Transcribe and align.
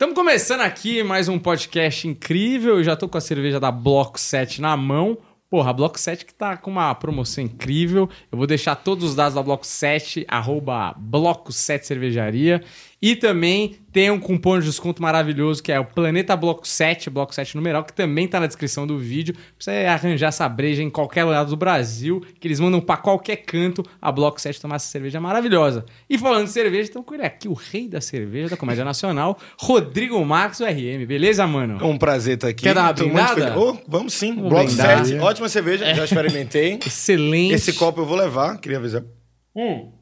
Estamos 0.00 0.14
começando 0.14 0.62
aqui 0.62 1.02
mais 1.02 1.28
um 1.28 1.38
podcast 1.38 2.08
incrível. 2.08 2.78
Eu 2.78 2.82
já 2.82 2.96
tô 2.96 3.06
com 3.06 3.18
a 3.18 3.20
cerveja 3.20 3.60
da 3.60 3.70
Bloco 3.70 4.18
7 4.18 4.58
na 4.58 4.74
mão. 4.74 5.18
Porra, 5.50 5.68
a 5.68 5.72
Bloco 5.74 6.00
7 6.00 6.24
que 6.24 6.32
tá 6.32 6.56
com 6.56 6.70
uma 6.70 6.94
promoção 6.94 7.44
incrível. 7.44 8.08
Eu 8.32 8.38
vou 8.38 8.46
deixar 8.46 8.76
todos 8.76 9.04
os 9.04 9.14
dados 9.14 9.34
da 9.34 9.42
Bloco 9.42 9.66
7, 9.66 10.24
arroba 10.26 10.94
Bloco 10.96 11.52
7 11.52 11.86
Cervejaria. 11.86 12.64
E 13.02 13.16
também 13.16 13.76
tem 13.92 14.10
um 14.10 14.20
cupom 14.20 14.58
de 14.58 14.66
desconto 14.66 15.02
maravilhoso 15.02 15.62
que 15.62 15.72
é 15.72 15.80
o 15.80 15.84
Planeta 15.84 16.36
Bloco 16.36 16.68
7, 16.68 17.08
Bloco 17.08 17.34
7 17.34 17.56
numeral, 17.56 17.82
que 17.82 17.92
também 17.92 18.28
tá 18.28 18.38
na 18.38 18.46
descrição 18.46 18.86
do 18.86 18.98
vídeo. 18.98 19.34
Pra 19.34 19.42
você 19.58 19.70
arranjar 19.86 20.28
essa 20.28 20.48
breja 20.48 20.82
em 20.82 20.90
qualquer 20.90 21.24
lugar 21.24 21.44
do 21.44 21.56
Brasil, 21.56 22.22
que 22.38 22.46
eles 22.46 22.60
mandam 22.60 22.80
pra 22.80 22.98
qualquer 22.98 23.36
canto 23.36 23.82
a 24.00 24.12
Bloco 24.12 24.40
7 24.40 24.60
tomar 24.60 24.76
essa 24.76 24.86
cerveja 24.86 25.18
maravilhosa. 25.18 25.86
E 26.08 26.18
falando 26.18 26.44
de 26.44 26.52
cerveja, 26.52 26.82
estamos 26.82 27.06
com 27.06 27.14
ele 27.14 27.24
aqui, 27.24 27.48
o 27.48 27.54
rei 27.54 27.88
da 27.88 28.00
cerveja 28.00 28.50
da 28.50 28.56
Comédia 28.56 28.84
Nacional, 28.84 29.38
Rodrigo 29.58 30.22
Marques, 30.24 30.60
o 30.60 30.64
RM. 30.64 31.06
Beleza, 31.06 31.46
mano? 31.46 31.78
É 31.80 31.84
um 31.84 31.96
prazer 31.96 32.34
estar 32.34 32.48
aqui. 32.48 32.62
Quer 32.62 32.74
dar 32.74 32.82
uma 32.82 32.94
Tô 32.94 33.04
muito 33.04 33.34
brindada? 33.34 33.58
Oh, 33.58 33.76
vamos 33.88 34.12
sim. 34.12 34.34
Vamos 34.34 34.50
Bloco 34.50 34.66
brindar. 34.66 35.06
7, 35.06 35.18
ótima 35.18 35.48
cerveja, 35.48 35.94
já 35.94 36.04
experimentei. 36.04 36.78
Excelente. 36.86 37.54
Esse 37.54 37.72
copo 37.72 38.02
eu 38.02 38.06
vou 38.06 38.16
levar, 38.16 38.58
queria 38.58 38.78
avisar. 38.78 39.02
Hum. 39.56 39.99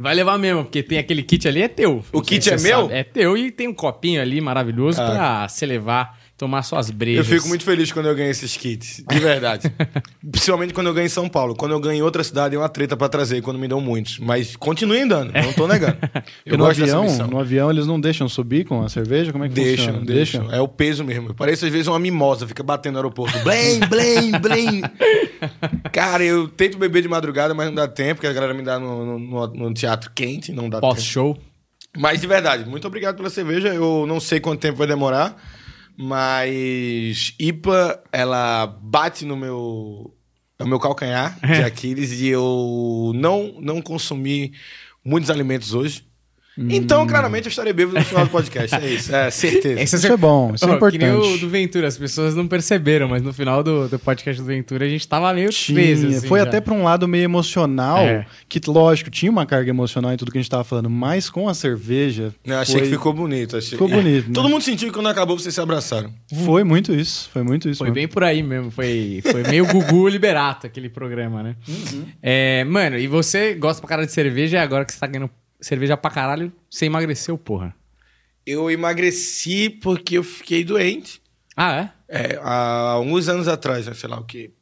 Vai 0.00 0.14
levar 0.14 0.38
mesmo, 0.38 0.64
porque 0.64 0.82
tem 0.82 0.98
aquele 0.98 1.22
kit 1.22 1.46
ali, 1.48 1.62
é 1.62 1.68
teu. 1.68 2.04
O 2.12 2.22
kit 2.22 2.44
se 2.44 2.50
é 2.50 2.58
meu? 2.58 2.82
sabe. 2.82 2.94
É 2.94 3.02
teu 3.04 3.36
e 3.36 3.50
tem 3.50 3.68
um 3.68 3.74
copinho 3.74 4.20
ali 4.22 4.40
maravilhoso 4.40 5.00
Ah. 5.02 5.06
pra 5.10 5.48
você 5.48 5.66
levar, 5.66 6.18
tomar 6.38 6.62
suas 6.62 6.88
Eu 6.88 6.94
brejas. 6.94 7.26
fico 7.26 7.48
muito 7.48 7.64
feliz 7.64 7.90
quando 7.92 8.06
eu 8.06 8.14
ganho 8.14 8.30
esses 8.30 8.56
kits, 8.56 9.02
de 9.06 9.18
verdade. 9.18 9.70
Principalmente 10.30 10.72
quando 10.72 10.86
eu 10.86 10.94
ganho 10.94 11.06
em 11.06 11.10
São 11.10 11.28
Paulo. 11.28 11.54
Quando 11.54 11.72
eu 11.72 11.80
ganho 11.80 11.98
em 11.98 12.02
outra 12.02 12.22
cidade, 12.24 12.54
é 12.54 12.58
uma 12.58 12.68
treta 12.68 12.96
pra 12.96 13.08
trazer, 13.08 13.42
quando 13.42 13.58
me 13.58 13.66
dão 13.68 13.80
muitos. 13.80 14.18
Mas 14.18 14.56
continuem 14.56 15.06
dando, 15.06 15.32
não 15.32 15.52
tô 15.52 15.66
negando. 15.66 15.96
Eu 16.46 16.56
no 16.56 16.64
gosto 16.64 16.80
dessa 16.80 16.96
avião, 16.96 17.02
missão. 17.10 17.26
no 17.26 17.38
avião 17.40 17.70
eles 17.70 17.86
não 17.86 18.00
deixam 18.00 18.28
subir 18.28 18.64
com 18.64 18.82
a 18.82 18.88
cerveja? 18.88 19.32
Como 19.32 19.44
é 19.44 19.48
que 19.48 19.54
Deixam, 19.54 19.86
funciona? 19.86 20.06
deixam. 20.06 20.52
É 20.52 20.60
o 20.60 20.68
peso 20.68 21.04
mesmo. 21.04 21.34
Parece 21.34 21.66
às 21.66 21.72
vezes 21.72 21.86
uma 21.88 21.98
mimosa, 21.98 22.46
fica 22.46 22.62
batendo 22.62 22.92
no 22.94 22.98
aeroporto. 23.00 23.38
Blém, 23.40 23.80
blém, 23.80 24.30
blém. 24.32 24.82
Cara, 25.92 26.24
eu 26.24 26.48
tento 26.48 26.78
beber 26.78 27.02
de 27.02 27.08
madrugada, 27.08 27.54
mas 27.54 27.66
não 27.66 27.74
dá 27.74 27.88
tempo, 27.88 28.14
porque 28.16 28.26
a 28.26 28.32
galera 28.32 28.54
me 28.54 28.62
dá 28.62 28.78
no, 28.78 29.18
no- 29.18 29.46
no 29.48 29.74
teatro 29.74 30.10
quente, 30.14 30.52
não 30.52 30.68
dá 30.68 30.80
tempo. 30.80 30.94
Pós-show. 30.94 31.36
Mas 31.96 32.20
de 32.20 32.26
verdade, 32.26 32.68
muito 32.68 32.86
obrigado 32.86 33.16
pela 33.16 33.30
cerveja. 33.30 33.68
Eu 33.68 34.04
não 34.06 34.20
sei 34.20 34.40
quanto 34.40 34.60
tempo 34.60 34.78
vai 34.78 34.86
demorar, 34.86 35.36
mas 36.00 37.34
IPA, 37.40 38.04
ela 38.12 38.66
bate 38.66 39.24
no 39.24 39.36
meu, 39.36 40.14
no 40.56 40.66
meu 40.66 40.78
calcanhar 40.78 41.36
de 41.44 41.64
Aquiles 41.64 42.20
e 42.20 42.28
eu 42.28 43.10
não, 43.16 43.56
não 43.60 43.82
consumi 43.82 44.52
muitos 45.04 45.28
alimentos 45.28 45.74
hoje. 45.74 46.07
Então, 46.70 47.06
claramente, 47.06 47.46
eu 47.46 47.50
estarei 47.50 47.72
bêbado 47.72 47.98
no 47.98 48.04
final 48.04 48.24
do 48.24 48.30
podcast. 48.30 48.74
É 48.74 48.86
isso, 48.86 49.14
é 49.14 49.30
certeza. 49.30 49.80
Esse 49.80 49.96
Isso 49.96 50.06
é 50.12 50.16
bom, 50.16 50.52
isso 50.54 50.64
é 50.64 50.68
Ó, 50.68 50.90
Que 50.90 50.98
nem 50.98 51.10
o 51.10 51.16
importante. 51.18 51.40
do 51.40 51.48
Ventura, 51.48 51.86
as 51.86 51.96
pessoas 51.96 52.34
não 52.34 52.48
perceberam, 52.48 53.08
mas 53.08 53.22
no 53.22 53.32
final 53.32 53.62
do, 53.62 53.88
do 53.88 53.98
podcast 53.98 54.40
do 54.42 54.46
Ventura 54.46 54.84
a 54.84 54.88
gente 54.88 55.06
tava 55.06 55.32
meio 55.32 55.50
preso. 55.50 56.06
Assim, 56.08 56.26
foi 56.26 56.40
já. 56.40 56.46
até 56.46 56.60
pra 56.60 56.74
um 56.74 56.82
lado 56.82 57.06
meio 57.06 57.24
emocional, 57.24 57.98
É. 57.98 58.26
que 58.48 58.60
lógico, 58.66 59.10
tinha 59.10 59.30
uma 59.30 59.46
carga 59.46 59.70
emocional 59.70 60.12
em 60.12 60.16
tudo 60.16 60.32
que 60.32 60.38
a 60.38 60.40
gente 60.40 60.50
tava 60.50 60.64
falando, 60.64 60.90
mas 60.90 61.30
com 61.30 61.48
a 61.48 61.54
cerveja 61.54 62.34
Eu 62.44 62.58
achei 62.58 62.74
foi, 62.74 62.82
que 62.82 62.90
ficou 62.90 63.12
bonito. 63.12 63.56
Achei... 63.56 63.70
Ficou 63.70 63.88
bonito, 63.88 64.28
né? 64.28 64.34
Todo 64.34 64.48
mundo 64.48 64.62
sentiu 64.62 64.88
que 64.88 64.94
quando 64.94 65.08
acabou 65.08 65.38
vocês 65.38 65.54
se 65.54 65.60
abraçaram. 65.60 66.12
foi 66.44 66.64
muito 66.64 66.92
isso, 66.92 67.30
foi 67.32 67.42
muito 67.42 67.68
isso. 67.68 67.78
Foi 67.78 67.86
mano. 67.88 67.94
bem 67.94 68.08
por 68.08 68.24
aí 68.24 68.42
mesmo, 68.42 68.70
foi, 68.70 69.20
foi 69.22 69.42
meio 69.44 69.66
Gugu 69.66 70.08
Liberato 70.08 70.66
aquele 70.66 70.88
programa, 70.88 71.42
né? 71.42 71.56
Uhum. 71.68 72.04
É, 72.22 72.64
mano, 72.64 72.98
e 72.98 73.06
você 73.06 73.54
gosta 73.54 73.80
pra 73.80 73.88
caralho 73.88 74.06
de 74.06 74.12
cerveja 74.12 74.56
e 74.56 74.60
agora 74.60 74.84
que 74.84 74.92
você 74.92 74.98
tá 74.98 75.06
ganhando 75.06 75.30
cerveja 75.60 75.96
pra 75.96 76.10
caralho, 76.10 76.52
você 76.70 76.86
emagreceu, 76.86 77.36
porra. 77.38 77.74
Eu 78.46 78.70
emagreci 78.70 79.68
porque 79.68 80.16
eu 80.18 80.22
fiquei 80.24 80.64
doente. 80.64 81.20
Ah, 81.56 81.92
é? 82.08 82.32
É, 82.32 82.38
há 82.42 82.90
alguns 82.92 83.28
anos 83.28 83.48
atrás, 83.48 83.86
né, 83.86 83.94
sei 83.94 84.08
lá 84.08 84.18
o 84.18 84.24
quê? 84.24 84.52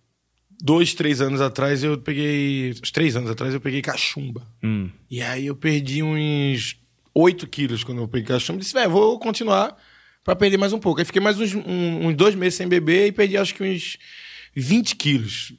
Dois, 0.60 0.94
três 0.94 1.20
anos 1.20 1.40
atrás, 1.40 1.84
eu 1.84 1.98
peguei. 1.98 2.70
Uns 2.82 2.90
três 2.90 3.14
anos 3.14 3.30
atrás, 3.30 3.52
eu 3.52 3.60
peguei 3.60 3.82
cachumba. 3.82 4.46
Hum. 4.62 4.90
E 5.10 5.20
aí 5.22 5.46
eu 5.46 5.54
perdi 5.54 6.02
uns 6.02 6.76
8 7.14 7.46
quilos 7.46 7.84
quando 7.84 8.00
eu 8.00 8.08
peguei 8.08 8.26
cachumba. 8.28 8.58
Disse, 8.58 8.72
velho, 8.72 8.90
vou 8.90 9.18
continuar 9.18 9.76
pra 10.24 10.34
perder 10.34 10.56
mais 10.56 10.72
um 10.72 10.78
pouco. 10.78 10.98
Aí 10.98 11.04
fiquei 11.04 11.20
mais 11.20 11.38
uns, 11.38 11.54
um- 11.54 12.06
uns 12.06 12.16
dois 12.16 12.34
meses 12.34 12.54
sem 12.54 12.66
beber 12.66 13.06
e 13.08 13.12
perdi 13.12 13.36
acho 13.36 13.54
que 13.54 13.62
uns 13.62 13.98
20 14.54 14.96
quilos. 14.96 15.52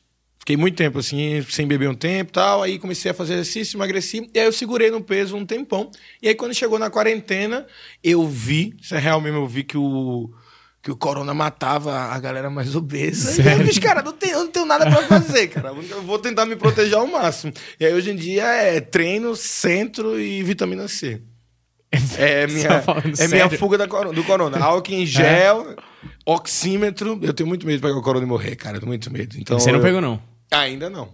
Fiquei 0.47 0.55
muito 0.55 0.77
tempo 0.77 0.97
assim, 0.99 1.45
sem 1.49 1.67
beber 1.67 1.89
um 1.89 1.93
tempo 1.93 2.29
e 2.29 2.31
tal. 2.31 2.63
Aí 2.63 2.79
comecei 2.79 3.11
a 3.11 3.13
fazer 3.13 3.33
exercício, 3.33 3.75
emagreci. 3.75 4.29
E 4.33 4.39
aí 4.39 4.45
eu 4.45 4.53
segurei 4.53 4.89
no 4.89 5.01
peso 5.01 5.35
um 5.35 5.45
tempão. 5.45 5.91
E 6.21 6.29
aí 6.29 6.35
quando 6.35 6.53
chegou 6.53 6.79
na 6.79 6.89
quarentena, 6.89 7.67
eu 8.01 8.25
vi, 8.25 8.73
isso 8.81 8.95
é 8.95 8.97
real 8.97 9.19
mesmo, 9.19 9.39
eu 9.39 9.47
vi 9.47 9.65
que 9.65 9.77
o. 9.77 10.31
Que 10.81 10.89
o 10.89 10.95
corona 10.95 11.33
matava 11.33 11.93
a 12.13 12.17
galera 12.17 12.49
mais 12.49 12.73
obesa. 12.77 13.41
E 13.43 13.45
aí 13.49 13.59
eu 13.59 13.63
disse, 13.65 13.81
cara, 13.81 14.01
não 14.01 14.13
tenho, 14.13 14.35
eu 14.35 14.43
não 14.45 14.51
tenho 14.51 14.65
nada 14.65 14.89
pra 14.89 15.03
fazer, 15.03 15.49
cara. 15.49 15.75
Eu 15.89 16.01
vou 16.03 16.17
tentar 16.17 16.45
me 16.45 16.55
proteger 16.55 16.93
ao 16.97 17.05
máximo. 17.05 17.51
E 17.77 17.85
aí 17.85 17.93
hoje 17.93 18.11
em 18.11 18.15
dia 18.15 18.45
é 18.45 18.79
treino, 18.79 19.35
centro 19.35 20.17
e 20.17 20.41
vitamina 20.43 20.87
C. 20.87 21.21
É 22.17 22.47
minha, 22.47 22.69
tá 22.69 22.81
falando 22.83 23.05
é 23.05 23.27
minha 23.27 23.43
sério? 23.49 23.59
fuga 23.59 23.77
da 23.77 23.85
do 23.85 24.23
corona. 24.23 24.57
Álcool 24.63 24.93
em 24.93 25.05
gel, 25.05 25.75
oxímetro. 26.25 27.19
Eu 27.21 27.33
tenho 27.33 27.47
muito 27.47 27.65
medo 27.67 27.75
de 27.79 27.81
pegar 27.81 27.97
o 27.97 28.01
corona 28.01 28.25
e 28.25 28.29
morrer, 28.29 28.55
cara. 28.55 28.79
Muito 28.85 29.11
medo. 29.11 29.35
Então, 29.37 29.59
você 29.59 29.73
não 29.73 29.79
eu- 29.79 29.83
pegou, 29.83 29.99
não. 29.99 30.36
Ainda 30.51 30.89
não. 30.89 31.13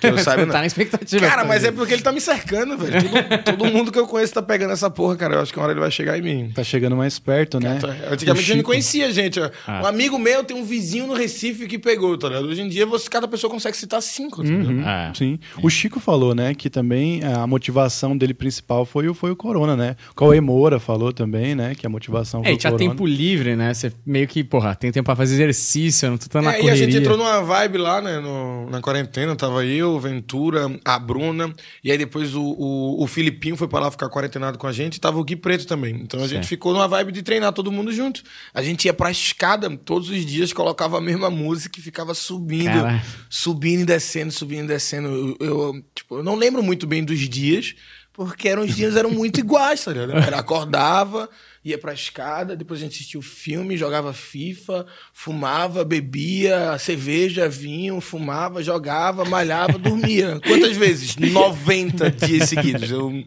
Que 0.00 0.06
eu 0.06 0.18
saiba, 0.18 0.46
não. 0.46 0.52
tá 0.52 0.60
na 0.60 0.66
expectativa. 0.66 1.26
Cara, 1.26 1.44
mas 1.44 1.64
é 1.64 1.70
porque 1.70 1.94
ele 1.94 2.02
tá 2.02 2.12
me 2.12 2.20
cercando, 2.20 2.76
velho. 2.76 3.00
Todo, 3.10 3.42
todo 3.58 3.64
mundo 3.72 3.92
que 3.92 3.98
eu 3.98 4.06
conheço 4.06 4.32
tá 4.34 4.42
pegando 4.42 4.72
essa 4.72 4.88
porra, 4.90 5.16
cara. 5.16 5.34
Eu 5.34 5.40
acho 5.40 5.52
que 5.52 5.58
uma 5.58 5.64
hora 5.64 5.72
ele 5.72 5.80
vai 5.80 5.90
chegar 5.90 6.18
em 6.18 6.22
mim. 6.22 6.50
Tá 6.54 6.62
chegando 6.64 6.96
mais 6.96 7.18
perto, 7.18 7.58
né? 7.60 7.78
Antigamente 8.10 8.50
O 8.50 8.52
eu 8.52 8.56
não 8.56 8.62
conhecia, 8.64 9.10
gente. 9.12 9.40
Ah. 9.66 9.82
Um 9.82 9.86
amigo 9.86 10.18
meu 10.18 10.42
tem 10.44 10.56
um 10.56 10.64
vizinho 10.64 11.06
no 11.06 11.14
Recife 11.14 11.66
que 11.66 11.78
pegou, 11.78 12.16
tá 12.18 12.28
ligado? 12.28 12.46
Hoje 12.48 12.62
em 12.62 12.68
dia, 12.68 12.86
você, 12.86 13.08
cada 13.08 13.26
pessoa 13.28 13.50
consegue 13.50 13.76
citar 13.76 14.00
cinco, 14.02 14.42
tá? 14.42 14.48
Uhum, 14.50 14.82
Ah. 14.84 15.12
Sim. 15.14 15.38
O 15.62 15.68
Chico 15.70 16.00
falou, 16.00 16.34
né, 16.34 16.54
que 16.54 16.68
também 16.70 17.22
a 17.24 17.46
motivação 17.46 18.16
dele 18.16 18.34
principal 18.34 18.84
foi, 18.84 19.08
o- 19.08 19.14
foi 19.14 19.30
o 19.30 19.36
Corona, 19.36 19.76
né? 19.76 19.96
O 20.10 20.14
Cauê 20.14 20.40
Moura 20.40 20.78
falou 20.80 21.12
também, 21.12 21.54
né, 21.54 21.74
que 21.74 21.86
a 21.86 21.90
motivação 21.90 22.40
É, 22.40 22.44
foi 22.44 22.54
o 22.54 22.56
tinha 22.58 22.70
Corona. 22.72 22.90
tempo 22.90 23.06
livre, 23.06 23.56
né? 23.56 23.72
Você 23.74 23.92
meio 24.06 24.26
que, 24.26 24.42
porra, 24.44 24.74
tem 24.74 24.90
tempo 24.92 25.04
pra 25.06 25.16
fazer 25.16 25.34
exercício, 25.34 26.10
não 26.10 26.18
tô 26.18 26.26
tão 26.28 26.42
na 26.42 26.52
É, 26.52 26.56
e 26.56 26.58
a 26.58 26.60
correria. 26.62 26.84
gente 26.84 26.96
entrou 26.98 27.16
numa 27.16 27.40
vibe 27.42 27.78
lá, 27.78 28.00
né, 28.00 28.18
no- 28.18 28.68
na 28.70 28.80
quarentena, 28.80 29.34
tava 29.36 29.59
eu, 29.64 29.90
o 29.92 30.00
Ventura, 30.00 30.66
a 30.84 30.98
Bruna, 30.98 31.52
e 31.82 31.90
aí 31.90 31.98
depois 31.98 32.34
o, 32.34 32.42
o, 32.42 33.02
o 33.02 33.06
Filipinho 33.06 33.56
foi 33.56 33.68
pra 33.68 33.80
lá 33.80 33.90
ficar 33.90 34.08
quarentenado 34.08 34.58
com 34.58 34.66
a 34.66 34.72
gente, 34.72 34.96
e 34.96 35.00
tava 35.00 35.18
o 35.18 35.24
Gui 35.24 35.36
Preto 35.36 35.66
também. 35.66 35.94
Então 36.02 36.20
a 36.20 36.24
gente 36.24 36.38
Certo. 36.40 36.48
ficou 36.48 36.72
numa 36.72 36.88
vibe 36.88 37.12
de 37.12 37.22
treinar 37.22 37.52
todo 37.52 37.70
mundo 37.72 37.92
junto. 37.92 38.22
A 38.52 38.62
gente 38.62 38.84
ia 38.86 38.92
pra 38.94 39.10
escada 39.10 39.70
todos 39.76 40.08
os 40.10 40.24
dias, 40.24 40.52
colocava 40.52 40.98
a 40.98 41.00
mesma 41.00 41.30
música 41.30 41.78
e 41.78 41.82
ficava 41.82 42.14
subindo, 42.14 42.64
Cara. 42.82 43.02
subindo 43.28 43.80
e 43.82 43.84
descendo, 43.84 44.32
subindo 44.32 44.64
e 44.64 44.68
descendo. 44.68 45.36
Eu, 45.40 45.46
eu, 45.46 45.84
tipo, 45.94 46.16
eu 46.16 46.22
não 46.22 46.34
lembro 46.36 46.62
muito 46.62 46.86
bem 46.86 47.04
dos 47.04 47.18
dias, 47.28 47.74
porque 48.12 48.48
eram 48.48 48.62
os 48.62 48.74
dias 48.74 48.96
eram 48.96 49.10
muito 49.10 49.40
iguais, 49.40 49.84
tá 49.84 49.92
ligado? 49.92 50.12
Era, 50.12 50.38
acordava, 50.38 51.28
ia 51.64 51.76
pra 51.78 51.92
escada, 51.92 52.56
depois 52.56 52.80
a 52.80 52.84
gente 52.84 52.94
assistia 52.94 53.20
o 53.20 53.22
filme, 53.22 53.76
jogava 53.76 54.12
FIFA, 54.12 54.86
fumava, 55.12 55.84
bebia 55.84 56.78
cerveja, 56.78 57.48
vinho, 57.48 58.00
fumava, 58.00 58.62
jogava, 58.62 59.24
malhava, 59.24 59.78
dormia. 59.78 60.40
Quantas 60.46 60.76
vezes? 60.76 61.16
90 61.16 62.10
dias 62.10 62.48
seguidos. 62.48 62.90
Eu 62.90 63.22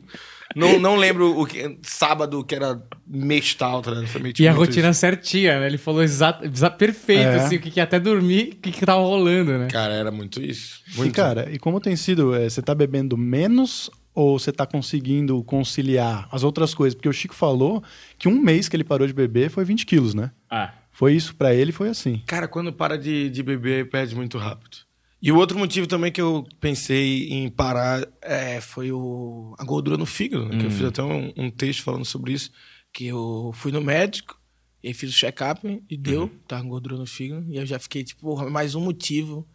não, 0.56 0.80
não 0.80 0.96
lembro 0.96 1.40
o 1.40 1.46
que. 1.46 1.78
Sábado, 1.84 2.44
que 2.44 2.54
era 2.56 2.82
mês 3.08 3.54
tal, 3.56 3.82
tá 3.82 3.92
ligado? 3.92 4.08
Foi 4.08 4.22
meio, 4.22 4.34
tipo, 4.34 4.44
E 4.44 4.48
a 4.48 4.54
muito 4.54 4.68
rotina 4.68 4.94
certinha, 4.94 5.60
né? 5.60 5.66
Ele 5.68 5.78
falou 5.80 6.04
exato, 6.04 6.46
exa- 6.46 6.70
perfeito, 6.70 7.22
É. 7.22 7.36
assim, 7.38 7.56
o 7.56 7.60
que, 7.60 7.72
que 7.72 7.80
ia 7.80 7.84
até 7.84 8.00
dormir, 8.00 8.54
o 8.54 8.56
que, 8.62 8.72
que 8.72 8.86
tava 8.86 9.02
rolando, 9.02 9.58
né? 9.58 9.66
isso. 9.66 9.74
Cara, 9.74 9.94
era 9.94 10.12
muito 10.12 10.42
isso. 10.42 10.82
E, 10.94 10.98
Muito. 10.98 11.16
cara, 11.16 11.50
e 11.52 11.58
como 11.58 11.80
tem 11.80 11.96
sido? 11.96 12.36
é, 12.36 12.48
você 12.50 12.62
tá 12.62 12.76
bebendo 12.76 13.18
menos 13.18 13.90
ou 14.14 14.38
você 14.38 14.52
tá 14.52 14.66
conseguindo 14.66 15.44
conciliar 15.44 16.28
as 16.32 16.44
outras 16.44 16.74
coisas? 16.74 16.96
Porque 16.96 17.10
o 17.10 17.14
Chico 17.14 17.34
falou 17.34 17.84
que 18.18 18.28
um 18.28 18.40
mês 18.40 18.70
que 18.70 18.76
ele 18.76 18.84
parou 18.84 19.08
de 19.08 19.14
beber 19.14 19.50
foi 19.50 19.66
20 19.66 19.86
quilos, 19.86 20.14
né? 20.14 20.32
Ah. 20.50 20.74
Foi 20.92 21.14
isso 21.14 21.36
pra 21.36 21.54
ele, 21.54 21.72
foi 21.72 21.90
assim. 21.90 22.22
Cara, 22.28 22.48
quando 22.48 22.72
para 22.72 22.98
de, 22.98 23.30
de 23.30 23.42
beber, 23.42 23.90
perde 23.90 24.16
muito 24.16 24.38
rápido. 24.38 24.78
E 25.22 25.32
o 25.32 25.38
outro 25.38 25.58
motivo 25.58 25.88
também 25.88 26.12
que 26.12 26.22
eu 26.22 26.46
pensei 26.60 27.30
em 27.30 27.50
parar 27.50 28.06
é, 28.22 28.60
foi 28.60 28.92
o, 28.92 29.56
a 29.58 29.64
gordura 29.64 29.98
no 29.98 30.06
fígado, 30.06 30.50
né? 30.50 30.58
Que 30.58 30.66
eu 30.66 30.72
fiz 30.72 30.84
até 30.84 31.02
um, 31.02 31.34
um 31.38 31.50
texto 31.50 31.82
falando 31.82 32.06
sobre 32.06 32.34
isso. 32.34 32.52
Que 32.94 33.08
eu 33.08 33.52
fui 33.56 33.72
no 33.72 33.82
médico, 33.82 34.38
e 34.84 34.94
fiz 34.94 35.10
o 35.10 35.14
check-up 35.14 35.82
e 35.90 35.98
deu, 35.98 36.30
tava 36.46 36.62
com 36.62 36.70
gordura 36.70 36.98
no 36.98 37.06
fígado. 37.06 37.46
E 37.50 37.56
eu 37.56 37.66
já 37.66 37.80
fiquei, 37.80 38.04
tipo, 38.04 38.22
porra, 38.22 38.50
mais 38.50 38.76
um 38.76 38.82
motivo 38.82 39.48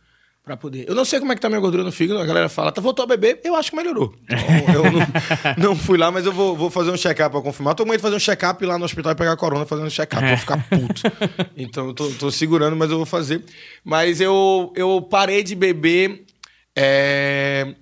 pra 0.48 0.56
poder. 0.56 0.88
Eu 0.88 0.94
não 0.94 1.04
sei 1.04 1.20
como 1.20 1.30
é 1.30 1.34
que 1.34 1.40
tá 1.40 1.48
minha 1.48 1.60
gordura 1.60 1.84
no 1.84 1.92
fígado, 1.92 2.18
a 2.18 2.24
galera 2.24 2.48
fala, 2.48 2.72
tá, 2.72 2.80
voltou 2.80 3.02
a 3.02 3.06
beber, 3.06 3.40
eu 3.44 3.54
acho 3.54 3.70
que 3.70 3.76
melhorou. 3.76 4.14
Então, 4.68 4.84
eu 4.84 4.92
não, 4.92 5.70
não 5.70 5.76
fui 5.76 5.98
lá, 5.98 6.10
mas 6.10 6.26
eu 6.26 6.32
vou, 6.32 6.56
vou 6.56 6.70
fazer 6.70 6.90
um 6.90 6.96
check-up 6.96 7.30
pra 7.30 7.40
confirmar. 7.40 7.74
Tô 7.74 7.84
com 7.84 7.90
medo 7.90 7.98
de 7.98 8.02
fazer 8.02 8.16
um 8.16 8.20
check-up 8.20 8.64
lá 8.64 8.78
no 8.78 8.84
hospital 8.84 9.12
e 9.12 9.14
pegar 9.14 9.36
corona 9.36 9.64
fazendo 9.66 9.86
um 9.86 9.90
check-up, 9.90 10.26
vou 10.26 10.36
ficar 10.36 10.68
puto. 10.68 11.02
Então 11.56 11.88
eu 11.88 11.94
tô, 11.94 12.08
tô 12.10 12.30
segurando, 12.30 12.76
mas 12.76 12.90
eu 12.90 12.96
vou 12.96 13.06
fazer. 13.06 13.44
Mas 13.84 14.20
eu, 14.20 14.72
eu 14.76 15.02
parei 15.02 15.42
de 15.42 15.54
beber 15.54 16.24
é, 16.76 17.74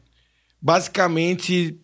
basicamente 0.61 1.81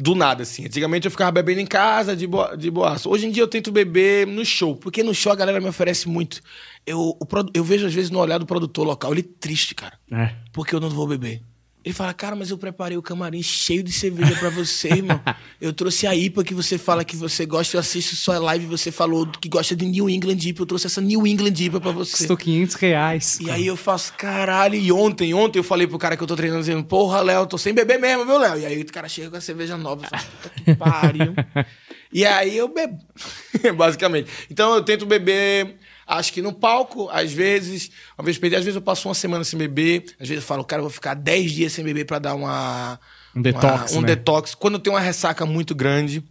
do 0.00 0.14
nada, 0.14 0.44
assim. 0.44 0.66
Antigamente 0.66 1.06
eu 1.06 1.10
ficava 1.10 1.32
bebendo 1.32 1.60
em 1.60 1.66
casa, 1.66 2.14
de, 2.14 2.26
boa, 2.26 2.56
de 2.56 2.70
boaço. 2.70 3.10
Hoje 3.10 3.26
em 3.26 3.30
dia 3.32 3.42
eu 3.42 3.48
tento 3.48 3.72
beber 3.72 4.26
no 4.28 4.44
show, 4.44 4.76
porque 4.76 5.02
no 5.02 5.12
show 5.12 5.32
a 5.32 5.36
galera 5.36 5.60
me 5.60 5.68
oferece 5.68 6.08
muito. 6.08 6.40
Eu, 6.88 7.00
o, 7.00 7.18
eu 7.54 7.62
vejo, 7.64 7.86
às 7.86 7.94
vezes, 7.94 8.10
no 8.10 8.18
olhar 8.18 8.38
do 8.38 8.46
produtor 8.46 8.86
local, 8.86 9.12
ele 9.12 9.22
triste, 9.22 9.74
cara, 9.74 9.98
É. 10.10 10.34
porque 10.52 10.74
eu 10.74 10.80
não 10.80 10.90
vou 10.90 11.06
beber. 11.06 11.42
Ele 11.84 11.94
fala, 11.94 12.12
cara, 12.12 12.36
mas 12.36 12.50
eu 12.50 12.58
preparei 12.58 12.98
o 12.98 13.02
camarim 13.02 13.42
cheio 13.42 13.82
de 13.82 13.92
cerveja 13.92 14.34
pra 14.36 14.50
você, 14.50 14.88
irmão. 14.88 15.18
Eu 15.60 15.72
trouxe 15.72 16.06
a 16.06 16.14
IPA 16.14 16.44
que 16.44 16.52
você 16.52 16.76
fala 16.76 17.02
que 17.04 17.16
você 17.16 17.46
gosta, 17.46 17.76
eu 17.76 17.80
assisto 17.80 18.14
sua 18.14 18.38
live 18.38 18.64
e 18.64 18.68
você 18.68 18.92
falou 18.92 19.26
que 19.26 19.48
gosta 19.48 19.74
de 19.74 19.86
New 19.86 20.08
England 20.10 20.36
IPA. 20.40 20.62
Eu 20.62 20.66
trouxe 20.66 20.86
essa 20.86 21.00
New 21.00 21.26
England 21.26 21.54
IPA 21.58 21.80
pra 21.80 21.90
você. 21.92 22.16
Custou 22.16 22.36
500 22.36 22.74
reais. 22.76 23.38
E 23.40 23.50
aí 23.50 23.66
eu 23.66 23.76
faço, 23.76 24.12
caralho, 24.14 24.74
e 24.74 24.92
ontem, 24.92 25.32
ontem 25.32 25.58
eu 25.58 25.64
falei 25.64 25.86
pro 25.86 25.98
cara 25.98 26.16
que 26.16 26.22
eu 26.22 26.26
tô 26.26 26.36
treinando, 26.36 26.60
dizendo, 26.60 26.84
porra, 26.84 27.22
Léo, 27.22 27.46
tô 27.46 27.56
sem 27.56 27.72
beber 27.72 27.98
mesmo, 27.98 28.24
viu, 28.26 28.38
Léo? 28.38 28.58
E 28.58 28.66
aí 28.66 28.80
o 28.82 28.86
cara 28.92 29.08
chega 29.08 29.30
com 29.30 29.36
a 29.36 29.40
cerveja 29.40 29.76
nova, 29.76 30.04
eu 30.04 30.08
falo, 30.10 30.22
puta 30.42 30.50
que 30.64 30.74
pariu. 30.74 31.34
e 32.12 32.24
aí 32.26 32.56
eu 32.56 32.68
bebo, 32.68 32.98
basicamente. 33.76 34.30
Então 34.50 34.74
eu 34.74 34.82
tento 34.82 35.06
beber, 35.06 35.76
acho 36.08 36.32
que 36.32 36.42
no 36.42 36.52
palco, 36.52 37.08
às 37.10 37.30
vezes, 37.32 37.90
uma 38.18 38.24
vez 38.24 38.38
perdi, 38.38 38.56
às 38.56 38.64
vezes 38.64 38.74
eu 38.76 38.82
passo 38.82 39.06
uma 39.08 39.14
semana 39.14 39.44
sem 39.44 39.58
beber, 39.58 40.04
às 40.18 40.28
vezes 40.28 40.42
eu 40.42 40.46
falo, 40.48 40.64
cara, 40.64 40.80
eu 40.80 40.84
vou 40.84 40.90
ficar 40.90 41.14
10 41.14 41.52
dias 41.52 41.72
sem 41.72 41.84
beber 41.84 42.06
pra 42.06 42.18
dar 42.18 42.34
uma... 42.34 42.98
Um 43.36 43.42
detox, 43.42 43.92
uma- 43.92 43.98
um 43.98 44.00
né? 44.00 44.06
detox. 44.08 44.54
Quando 44.54 44.74
eu 44.74 44.80
tenho 44.80 44.96
uma 44.96 45.00
ressaca 45.02 45.44
muito 45.46 45.74
grande, 45.74 46.24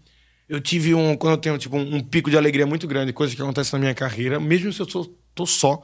eu 0.49 0.59
tive 0.59 0.93
um. 0.95 1.15
Quando 1.15 1.33
eu 1.33 1.37
tenho, 1.37 1.57
tipo, 1.57 1.77
um, 1.77 1.95
um 1.97 1.99
pico 2.03 2.29
de 2.29 2.37
alegria 2.37 2.65
muito 2.65 2.87
grande, 2.87 3.13
coisa 3.13 3.35
que 3.35 3.41
acontece 3.41 3.71
na 3.73 3.79
minha 3.79 3.93
carreira, 3.93 4.39
mesmo 4.39 4.73
se 4.73 4.81
eu 4.81 4.89
sou, 4.89 5.05
tô 5.35 5.45
só. 5.45 5.81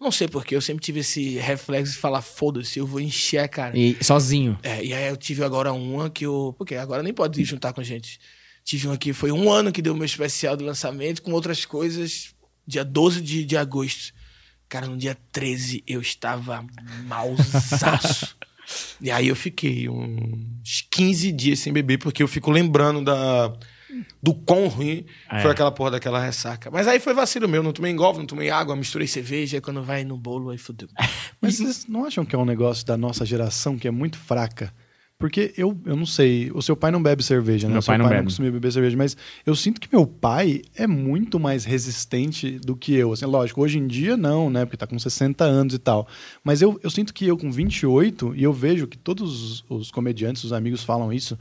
Não 0.00 0.10
sei 0.12 0.28
porquê, 0.28 0.54
eu 0.54 0.60
sempre 0.60 0.84
tive 0.84 1.00
esse 1.00 1.36
reflexo 1.38 1.92
de 1.92 1.98
falar, 1.98 2.22
foda-se, 2.22 2.78
eu 2.78 2.86
vou 2.86 3.00
encher 3.00 3.38
a 3.38 3.48
cara. 3.48 3.76
E 3.78 3.96
sozinho. 4.02 4.58
É, 4.62 4.84
e 4.84 4.92
aí 4.94 5.08
eu 5.08 5.16
tive 5.16 5.42
agora 5.42 5.72
uma 5.72 6.08
que 6.08 6.24
eu. 6.26 6.54
Porque 6.56 6.74
agora 6.74 7.02
nem 7.02 7.12
pode 7.12 7.42
juntar 7.44 7.72
com 7.72 7.80
a 7.80 7.84
gente. 7.84 8.18
Tive 8.64 8.86
uma 8.88 8.96
que 8.96 9.12
foi 9.12 9.32
um 9.32 9.50
ano 9.50 9.72
que 9.72 9.80
deu 9.82 9.94
o 9.94 9.96
meu 9.96 10.04
especial 10.06 10.56
do 10.56 10.64
lançamento, 10.64 11.22
com 11.22 11.32
outras 11.32 11.64
coisas, 11.64 12.34
dia 12.68 12.84
12 12.84 13.22
de, 13.22 13.44
de 13.44 13.56
agosto. 13.56 14.12
Cara, 14.68 14.86
no 14.86 14.96
dia 14.98 15.16
13 15.32 15.82
eu 15.86 16.00
estava 16.00 16.64
malzaço. 17.06 18.36
e 19.00 19.10
aí 19.10 19.28
eu 19.28 19.34
fiquei 19.34 19.88
uns 19.88 20.86
15 20.90 21.32
dias 21.32 21.58
sem 21.58 21.72
beber, 21.72 21.98
porque 21.98 22.22
eu 22.22 22.28
fico 22.28 22.50
lembrando 22.50 23.02
da. 23.02 23.52
Do 24.22 24.34
quão 24.34 24.68
ruim 24.68 25.06
É. 25.30 25.40
foi 25.40 25.50
aquela 25.50 25.72
porra 25.72 25.92
daquela 25.92 26.22
ressaca. 26.22 26.70
Mas 26.70 26.86
aí 26.86 27.00
foi 27.00 27.14
vacilo 27.14 27.48
meu, 27.48 27.62
não 27.62 27.72
tomei 27.72 27.92
golfe, 27.94 28.18
não 28.18 28.26
tomei 28.26 28.50
água, 28.50 28.76
misturei 28.76 29.06
cerveja, 29.08 29.56
aí 29.56 29.60
quando 29.62 29.82
vai 29.82 30.04
no 30.04 30.16
bolo, 30.18 30.50
aí 30.50 30.58
fodeu. 30.58 30.88
Mas 31.40 31.56
vocês 31.56 31.86
não 31.88 32.04
acham 32.04 32.24
que 32.24 32.36
é 32.36 32.38
um 32.38 32.44
negócio 32.44 32.84
da 32.84 32.98
nossa 32.98 33.24
geração 33.24 33.78
que 33.78 33.88
é 33.88 33.90
muito 33.90 34.18
fraca? 34.18 34.72
Porque 35.18 35.52
eu, 35.56 35.76
eu 35.84 35.96
não 35.96 36.06
sei, 36.06 36.48
o 36.54 36.62
seu 36.62 36.76
pai 36.76 36.92
não 36.92 37.02
bebe 37.02 37.24
cerveja, 37.24 37.66
né? 37.66 37.72
Meu 37.72 37.80
o 37.80 37.82
seu 37.82 37.90
pai 37.90 37.98
não 37.98 38.08
bebe. 38.08 38.22
costuma 38.22 38.48
beber 38.52 38.70
cerveja, 38.72 38.96
mas 38.96 39.16
eu 39.44 39.56
sinto 39.56 39.80
que 39.80 39.88
meu 39.92 40.06
pai 40.06 40.62
é 40.76 40.86
muito 40.86 41.40
mais 41.40 41.64
resistente 41.64 42.52
do 42.60 42.76
que 42.76 42.94
eu. 42.94 43.12
Assim, 43.12 43.24
lógico, 43.24 43.60
hoje 43.60 43.78
em 43.78 43.88
dia 43.88 44.16
não, 44.16 44.48
né? 44.48 44.64
Porque 44.64 44.76
tá 44.76 44.86
com 44.86 44.96
60 44.96 45.42
anos 45.44 45.74
e 45.74 45.78
tal. 45.78 46.06
Mas 46.44 46.62
eu, 46.62 46.78
eu 46.84 46.88
sinto 46.90 47.12
que 47.12 47.26
eu 47.26 47.36
com 47.36 47.50
28, 47.50 48.32
e 48.36 48.44
eu 48.44 48.52
vejo 48.52 48.86
que 48.86 48.96
todos 48.96 49.42
os, 49.42 49.64
os 49.68 49.90
comediantes, 49.90 50.44
os 50.44 50.52
amigos 50.52 50.84
falam 50.84 51.12
isso, 51.12 51.36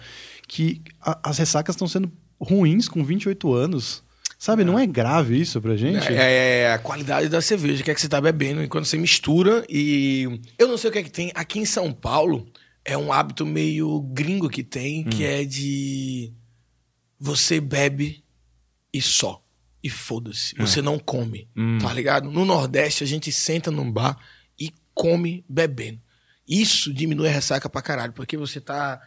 que 0.48 0.82
a- 1.00 1.20
as 1.30 1.38
ressacas 1.38 1.76
estão 1.76 1.88
sendo 1.88 2.12
ruins 2.42 2.88
com 2.88 3.04
28 3.04 3.54
anos. 3.54 4.04
Sabe, 4.40 4.64
não 4.64 4.78
é 4.78 4.88
grave 4.88 5.40
isso 5.40 5.62
pra 5.62 5.76
gente? 5.76 6.12
É, 6.12 6.62
é 6.64 6.74
a 6.74 6.80
qualidade 6.80 7.30
da 7.30 7.42
cerveja 7.42 7.84
que 7.84 7.92
é 7.92 7.94
que 7.94 8.02
você 8.02 8.10
tá 8.10 8.20
bebendo 8.22 8.64
e 8.64 8.68
quando 8.68 8.86
você 8.86 8.98
mistura 8.98 9.64
e 9.70 10.40
eu 10.60 10.68
não 10.68 10.78
sei 10.78 10.90
o 10.90 10.94
que 10.94 11.00
é 11.00 11.04
que 11.04 11.10
tem 11.12 11.32
aqui 11.34 11.58
em 11.60 11.66
São 11.66 11.92
Paulo 11.92 12.48
é 12.88 12.98
um 12.98 13.12
hábito 13.12 13.46
meio 13.46 14.00
gringo 14.02 14.50
que 14.50 14.64
tem 14.64 15.04
que 15.04 15.24
é 15.26 15.44
de 15.44 16.34
você 17.20 17.60
bebe 17.60 18.24
e 18.94 19.02
só 19.02 19.44
e 19.84 19.90
foda-se 19.90 20.56
você 20.58 20.82
não 20.82 20.98
come 20.98 21.48
Hum. 21.56 21.78
tá 21.80 21.94
ligado 21.94 22.32
no 22.32 22.46
Nordeste 22.46 23.04
a 23.04 23.08
gente 23.08 23.32
senta 23.32 23.70
num 23.70 23.92
bar 23.92 24.18
e 24.60 24.72
come 24.94 25.44
bebendo 25.50 26.00
isso 26.48 26.94
diminui 26.94 27.28
a 27.28 27.32
ressaca 27.32 27.70
pra 27.70 27.82
caralho 27.82 28.14
porque 28.14 28.38
você 28.38 28.62
tá 28.62 29.02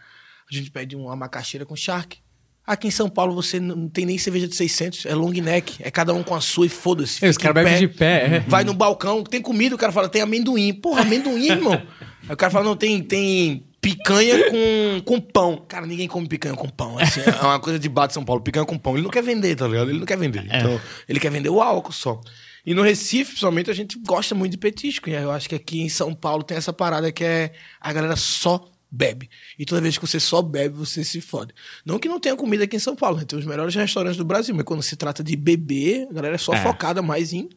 a 0.50 0.54
gente 0.54 0.70
pede 0.70 0.94
uma 0.94 1.16
macaxeira 1.16 1.64
com 1.64 1.74
charque 1.74 2.18
Aqui 2.66 2.86
em 2.86 2.90
São 2.92 3.08
Paulo 3.08 3.34
você 3.34 3.58
não 3.58 3.88
tem 3.88 4.06
nem 4.06 4.16
cerveja 4.16 4.46
de 4.46 4.54
600, 4.54 5.06
é 5.06 5.14
long 5.14 5.32
neck, 5.32 5.78
é 5.80 5.90
cada 5.90 6.14
um 6.14 6.22
com 6.22 6.36
a 6.36 6.40
sua 6.40 6.66
e 6.66 6.68
foda-se. 6.68 7.24
É, 7.24 7.28
os 7.28 7.36
caras 7.36 7.62
em 7.62 7.64
bebem 7.64 7.88
de 7.88 7.88
pé. 7.88 8.36
é. 8.36 8.40
Vai 8.40 8.62
no 8.62 8.72
balcão, 8.74 9.24
tem 9.24 9.42
comida, 9.42 9.74
o 9.74 9.78
cara 9.78 9.90
fala, 9.90 10.08
tem 10.08 10.22
amendoim. 10.22 10.72
Porra, 10.74 11.00
amendoim, 11.00 11.48
irmão. 11.50 11.72
Aí 12.28 12.32
o 12.32 12.36
cara 12.36 12.52
fala, 12.52 12.64
não, 12.66 12.76
tem, 12.76 13.02
tem 13.02 13.66
picanha 13.80 14.50
com, 14.50 15.00
com 15.04 15.20
pão. 15.20 15.64
Cara, 15.68 15.86
ninguém 15.86 16.06
come 16.06 16.28
picanha 16.28 16.54
com 16.54 16.68
pão. 16.68 16.98
assim, 16.98 17.20
é 17.20 17.42
uma 17.44 17.58
coisa 17.58 17.78
de 17.78 17.88
bar 17.88 18.06
de 18.06 18.12
São 18.14 18.24
Paulo, 18.24 18.42
picanha 18.42 18.66
com 18.66 18.78
pão. 18.78 18.94
Ele 18.94 19.02
não 19.02 19.10
quer 19.10 19.22
vender, 19.22 19.56
tá 19.56 19.66
ligado? 19.66 19.90
Ele 19.90 19.98
não 19.98 20.06
quer 20.06 20.18
vender. 20.18 20.44
Então, 20.46 20.80
ele 21.08 21.18
quer 21.20 21.30
vender 21.30 21.48
o 21.48 21.60
álcool 21.60 21.92
só. 21.92 22.20
E 22.64 22.74
no 22.74 22.82
Recife, 22.82 23.30
principalmente, 23.30 23.70
a 23.70 23.74
gente 23.74 23.98
gosta 24.06 24.34
muito 24.34 24.52
de 24.52 24.58
petisco. 24.58 25.08
E 25.08 25.14
eu 25.14 25.30
acho 25.30 25.48
que 25.48 25.54
aqui 25.54 25.80
em 25.80 25.88
São 25.88 26.14
Paulo 26.14 26.42
tem 26.42 26.56
essa 26.58 26.72
parada 26.72 27.10
que 27.10 27.24
é 27.24 27.52
a 27.80 27.92
galera 27.92 28.16
só 28.16 28.68
bebe. 28.90 29.30
E 29.58 29.64
toda 29.64 29.80
vez 29.80 29.96
que 29.96 30.06
você 30.06 30.20
só 30.20 30.42
bebe, 30.42 30.74
você 30.76 31.02
se 31.04 31.20
fode. 31.20 31.54
Não 31.86 31.98
que 31.98 32.08
não 32.08 32.20
tenha 32.20 32.36
comida 32.36 32.64
aqui 32.64 32.76
em 32.76 32.80
São 32.80 32.94
Paulo, 32.96 33.16
né? 33.18 33.24
tem 33.24 33.38
os 33.38 33.46
melhores 33.46 33.74
restaurantes 33.74 34.18
do 34.18 34.24
Brasil, 34.24 34.54
mas 34.54 34.64
quando 34.64 34.82
se 34.82 34.96
trata 34.96 35.22
de 35.24 35.36
beber, 35.36 36.06
a 36.10 36.12
galera 36.12 36.34
é 36.34 36.38
só 36.38 36.52
É. 36.52 36.62
focada 36.62 37.00
mais 37.00 37.32
em 37.32 37.48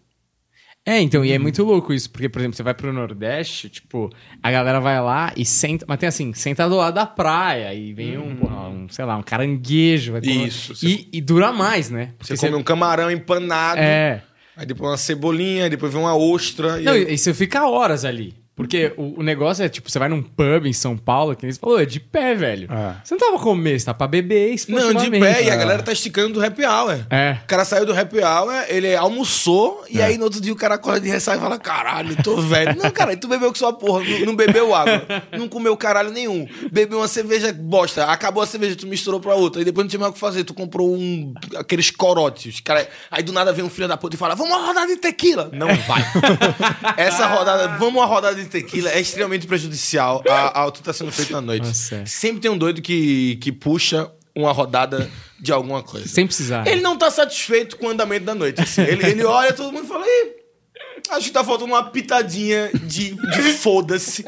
É, 0.85 0.99
então, 0.99 1.23
e 1.23 1.31
é 1.31 1.39
muito 1.39 1.63
louco 1.63 1.93
isso, 1.93 2.09
porque, 2.11 2.27
por 2.27 2.39
exemplo, 2.39 2.57
você 2.57 2.63
vai 2.63 2.73
pro 2.73 2.91
Nordeste, 2.91 3.69
tipo, 3.69 4.09
a 4.41 4.51
galera 4.51 4.81
vai 4.81 4.99
lá 5.01 5.31
e 5.37 5.45
senta, 5.45 5.85
mas 5.87 5.97
tem 5.97 6.09
assim, 6.09 6.33
senta 6.33 6.67
do 6.67 6.75
lado 6.75 6.95
da 6.95 7.05
praia, 7.05 7.73
e 7.73 7.93
vem 7.93 8.17
um, 8.17 8.35
porra, 8.35 8.67
um, 8.67 8.89
sei 8.89 9.05
lá, 9.05 9.15
um 9.15 9.23
caranguejo. 9.23 10.11
Vai 10.11 10.21
Isso, 10.21 10.75
você- 10.75 10.85
E, 10.87 11.07
e 11.13 11.21
dura 11.21 11.53
mais, 11.53 11.89
né? 11.89 12.09
Você 12.19 12.35
come 12.35 12.55
um 12.55 12.63
camarão 12.63 13.09
empanado, 13.09 13.79
É. 13.79 14.21
aí 14.57 14.65
depois 14.65 14.89
uma 14.91 14.97
cebolinha, 14.97 15.63
aí 15.63 15.69
depois 15.69 15.93
vem 15.93 16.01
uma 16.01 16.17
ostra. 16.17 16.81
E 16.81 16.83
Não, 16.83 16.91
aí- 16.91 17.05
e, 17.05 17.13
e 17.13 17.17
você 17.17 17.33
fica 17.33 17.65
horas 17.65 18.03
ali. 18.03 18.33
Porque 18.55 18.93
o, 18.97 19.19
o 19.19 19.23
negócio 19.23 19.63
é, 19.65 19.69
tipo, 19.69 19.89
você 19.89 19.97
vai 19.97 20.07
num 20.07 20.21
pub 20.21 20.65
em 20.67 20.73
São 20.73 20.95
Paulo, 20.95 21.35
que 21.35 21.43
nem 21.43 21.51
você 21.51 21.59
falou, 21.59 21.79
é 21.81 21.85
de 21.85 21.99
pé, 21.99 22.35
velho. 22.35 22.71
É. 22.71 22.95
Você 23.03 23.15
não 23.15 23.19
tava 23.19 23.31
pra 23.33 23.41
comer, 23.41 23.79
você 23.79 23.85
tá 23.87 23.93
pra 23.95 24.05
beber 24.07 24.55
Não, 24.69 24.93
de 24.93 25.09
pé, 25.09 25.43
e 25.43 25.49
a 25.49 25.53
É. 25.55 25.57
galera 25.57 25.81
tá 25.81 25.91
esticando 25.91 26.33
do 26.35 26.45
happy 26.45 26.63
hour. 26.63 26.99
É. 27.09 27.37
O 27.43 27.47
cara 27.47 27.65
saiu 27.65 27.83
do 27.85 27.97
happy 27.97 28.19
hour, 28.19 28.53
ele 28.67 28.95
almoçou, 28.95 29.83
e 29.89 29.99
aí 30.01 30.17
no 30.19 30.25
outro 30.25 30.39
dia 30.39 30.53
o 30.53 30.55
cara 30.55 30.75
acorda 30.75 30.99
de 31.01 31.09
ressaca 31.09 31.37
e 31.37 31.41
fala: 31.41 31.57
caralho, 31.57 32.15
tô 32.23 32.37
velho. 32.41 32.75
Não, 32.77 32.91
cara, 32.91 33.17
tu 33.17 33.27
bebeu 33.27 33.49
com 33.49 33.55
sua 33.55 33.73
porra, 33.73 34.03
não, 34.03 34.19
não 34.27 34.35
bebeu 34.35 34.75
água, 34.75 35.03
não 35.37 35.47
comeu 35.47 35.75
caralho 35.75 36.11
nenhum. 36.11 36.47
Bebeu 36.71 36.99
uma 36.99 37.07
cerveja 37.07 37.51
bosta, 37.51 38.05
acabou 38.05 38.43
a 38.43 38.45
cerveja, 38.45 38.75
tu 38.75 38.85
misturou 38.85 39.19
pra 39.19 39.33
outra, 39.33 39.61
e 39.61 39.65
depois 39.65 39.83
não 39.85 39.89
tinha 39.89 39.99
mais 39.99 40.11
o 40.11 40.13
que 40.13 40.19
fazer, 40.19 40.43
tu 40.43 40.53
comprou 40.53 40.93
um, 40.95 41.33
aqueles 41.57 41.89
corotes. 41.89 42.59
Cara, 42.59 42.87
aí 43.09 43.23
do 43.23 43.31
nada 43.33 43.51
vem 43.51 43.65
um 43.65 43.69
filho 43.69 43.87
da 43.87 43.97
puta 43.97 44.15
e 44.15 44.19
fala: 44.19 44.35
vamos 44.35 44.55
uma 44.55 44.65
rodada 44.67 44.87
de 44.87 44.97
tequila. 44.97 45.49
Não 45.51 45.67
vai. 45.67 46.03
Essa 46.97 47.25
rodada, 47.27 47.67
vamos 47.79 47.95
uma 47.95 48.05
rodada 48.05 48.35
de 48.35 48.42
tequila, 48.47 48.89
é 48.89 48.99
extremamente 48.99 49.47
prejudicial 49.47 50.23
ao 50.53 50.71
que 50.71 50.81
tá 50.81 50.93
sendo 50.93 51.11
feito 51.11 51.31
na 51.31 51.41
noite. 51.41 51.67
Nossa, 51.67 51.95
é. 51.97 52.05
Sempre 52.05 52.41
tem 52.41 52.51
um 52.51 52.57
doido 52.57 52.81
que, 52.81 53.37
que 53.37 53.51
puxa 53.51 54.11
uma 54.35 54.51
rodada 54.51 55.09
de 55.39 55.51
alguma 55.51 55.83
coisa. 55.83 56.07
Sem 56.07 56.25
precisar. 56.25 56.65
Ele 56.67 56.81
não 56.81 56.97
tá 56.97 57.11
satisfeito 57.11 57.77
com 57.77 57.87
o 57.87 57.89
andamento 57.89 58.25
da 58.25 58.33
noite. 58.33 58.61
assim. 58.61 58.81
Ele, 58.81 59.05
ele 59.05 59.23
olha, 59.23 59.53
todo 59.53 59.71
mundo 59.71 59.87
fala, 59.87 60.05
Ih, 60.05 60.42
acho 61.11 61.27
que 61.27 61.31
tá 61.33 61.43
faltando 61.43 61.71
uma 61.73 61.83
pitadinha 61.83 62.69
de, 62.73 63.11
de 63.15 63.41
foda-se 63.59 64.25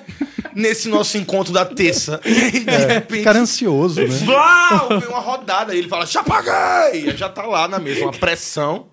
nesse 0.53 0.88
nosso 0.88 1.17
encontro 1.17 1.51
da 1.53 1.65
terça. 1.65 2.22
E 2.25 2.60
de 2.62 2.86
repente. 2.88 3.24
Cara 3.24 3.39
ansioso, 3.39 4.01
né? 4.01 4.08
Vem 4.08 5.10
uma 5.10 5.20
rodada. 5.20 5.74
E 5.75 5.79
ele 5.79 5.89
fala, 5.89 6.05
já 6.05 6.24
paguei! 6.24 7.10
Aí 7.10 7.17
já 7.17 7.27
tá 7.29 7.44
lá 7.46 7.67
na 7.67 7.79
mesa, 7.79 8.01
uma 8.03 8.12
pressão. 8.13 8.88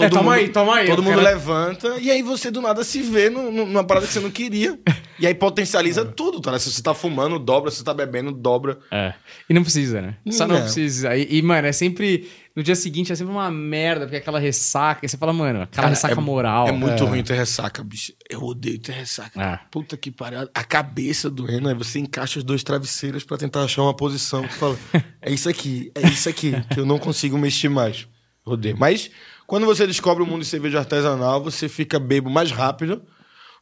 É, 0.00 0.08
toma 0.08 0.34
aí, 0.34 0.48
toma 0.48 0.76
aí. 0.76 0.86
Todo 0.88 1.02
mundo 1.02 1.16
cara- 1.16 1.30
levanta. 1.30 1.96
E 2.00 2.10
aí 2.10 2.22
você 2.22 2.50
do 2.50 2.60
nada 2.60 2.82
se 2.82 3.00
vê 3.02 3.30
no- 3.30 3.50
no- 3.52 3.66
numa 3.66 3.84
parada 3.84 4.06
que 4.06 4.12
você 4.12 4.20
não 4.20 4.30
queria. 4.30 4.78
E 5.18 5.26
aí 5.26 5.34
potencializa 5.34 6.04
tudo, 6.04 6.40
tá? 6.40 6.50
né? 6.50 6.58
Se 6.58 6.70
você 6.72 6.82
tá 6.82 6.92
fumando, 6.92 7.38
dobra. 7.38 7.70
Se 7.70 7.78
você 7.78 7.84
tá 7.84 7.94
bebendo, 7.94 8.32
dobra. 8.32 8.78
É. 8.90 9.14
E 9.48 9.54
não 9.54 9.62
precisa, 9.62 10.02
né? 10.02 10.16
Só 10.30 10.46
não 10.46 10.56
Não. 10.56 10.62
precisa. 10.62 11.16
E, 11.16 11.38
e, 11.38 11.42
mano, 11.42 11.66
é 11.68 11.72
sempre. 11.72 12.28
No 12.56 12.62
dia 12.62 12.76
seguinte 12.76 13.10
é 13.10 13.16
sempre 13.16 13.32
uma 13.32 13.50
merda, 13.50 14.04
porque 14.06 14.16
aquela 14.16 14.38
ressaca. 14.38 15.04
E 15.04 15.08
você 15.08 15.16
fala, 15.16 15.32
mano, 15.32 15.62
aquela 15.62 15.82
Cara, 15.82 15.88
ressaca 15.88 16.14
é- 16.14 16.20
moral. 16.20 16.68
É 16.68 16.72
muito 16.72 17.02
É. 17.02 17.06
ruim 17.06 17.22
ter 17.24 17.34
ressaca, 17.34 17.82
bicho. 17.82 18.12
Eu 18.30 18.42
odeio 18.44 18.78
ter 18.78 18.92
ressaca. 18.92 19.42
É. 19.42 19.58
Puta 19.72 19.96
que 19.96 20.10
pariu. 20.12 20.48
A 20.54 20.62
cabeça 20.62 21.28
doendo, 21.28 21.68
aí 21.68 21.74
você 21.74 21.98
encaixa 21.98 22.38
os 22.38 22.44
dois 22.44 22.62
travesseiros 22.62 23.24
pra 23.24 23.36
tentar 23.36 23.64
achar 23.64 23.82
uma 23.82 23.94
posição. 23.94 24.46
Que 24.46 24.54
fala, 24.54 24.78
é 25.20 25.32
isso 25.32 25.48
aqui, 25.48 25.90
é 25.96 26.06
isso 26.06 26.28
aqui, 26.28 26.52
que 26.72 26.78
eu 26.78 26.86
não 26.86 26.98
consigo 26.98 27.36
mexer 27.36 27.68
mais. 27.68 28.06
Odeio. 28.46 28.76
Mas 28.78 29.10
quando 29.48 29.66
você 29.66 29.84
descobre 29.86 30.22
o 30.22 30.26
mundo 30.26 30.42
de 30.42 30.46
cerveja 30.46 30.78
artesanal, 30.78 31.42
você 31.42 31.68
fica 31.68 31.98
bebo 31.98 32.30
mais 32.30 32.52
rápido, 32.52 33.02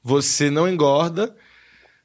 você 0.05 0.51
não 0.51 0.69
engorda. 0.69 1.35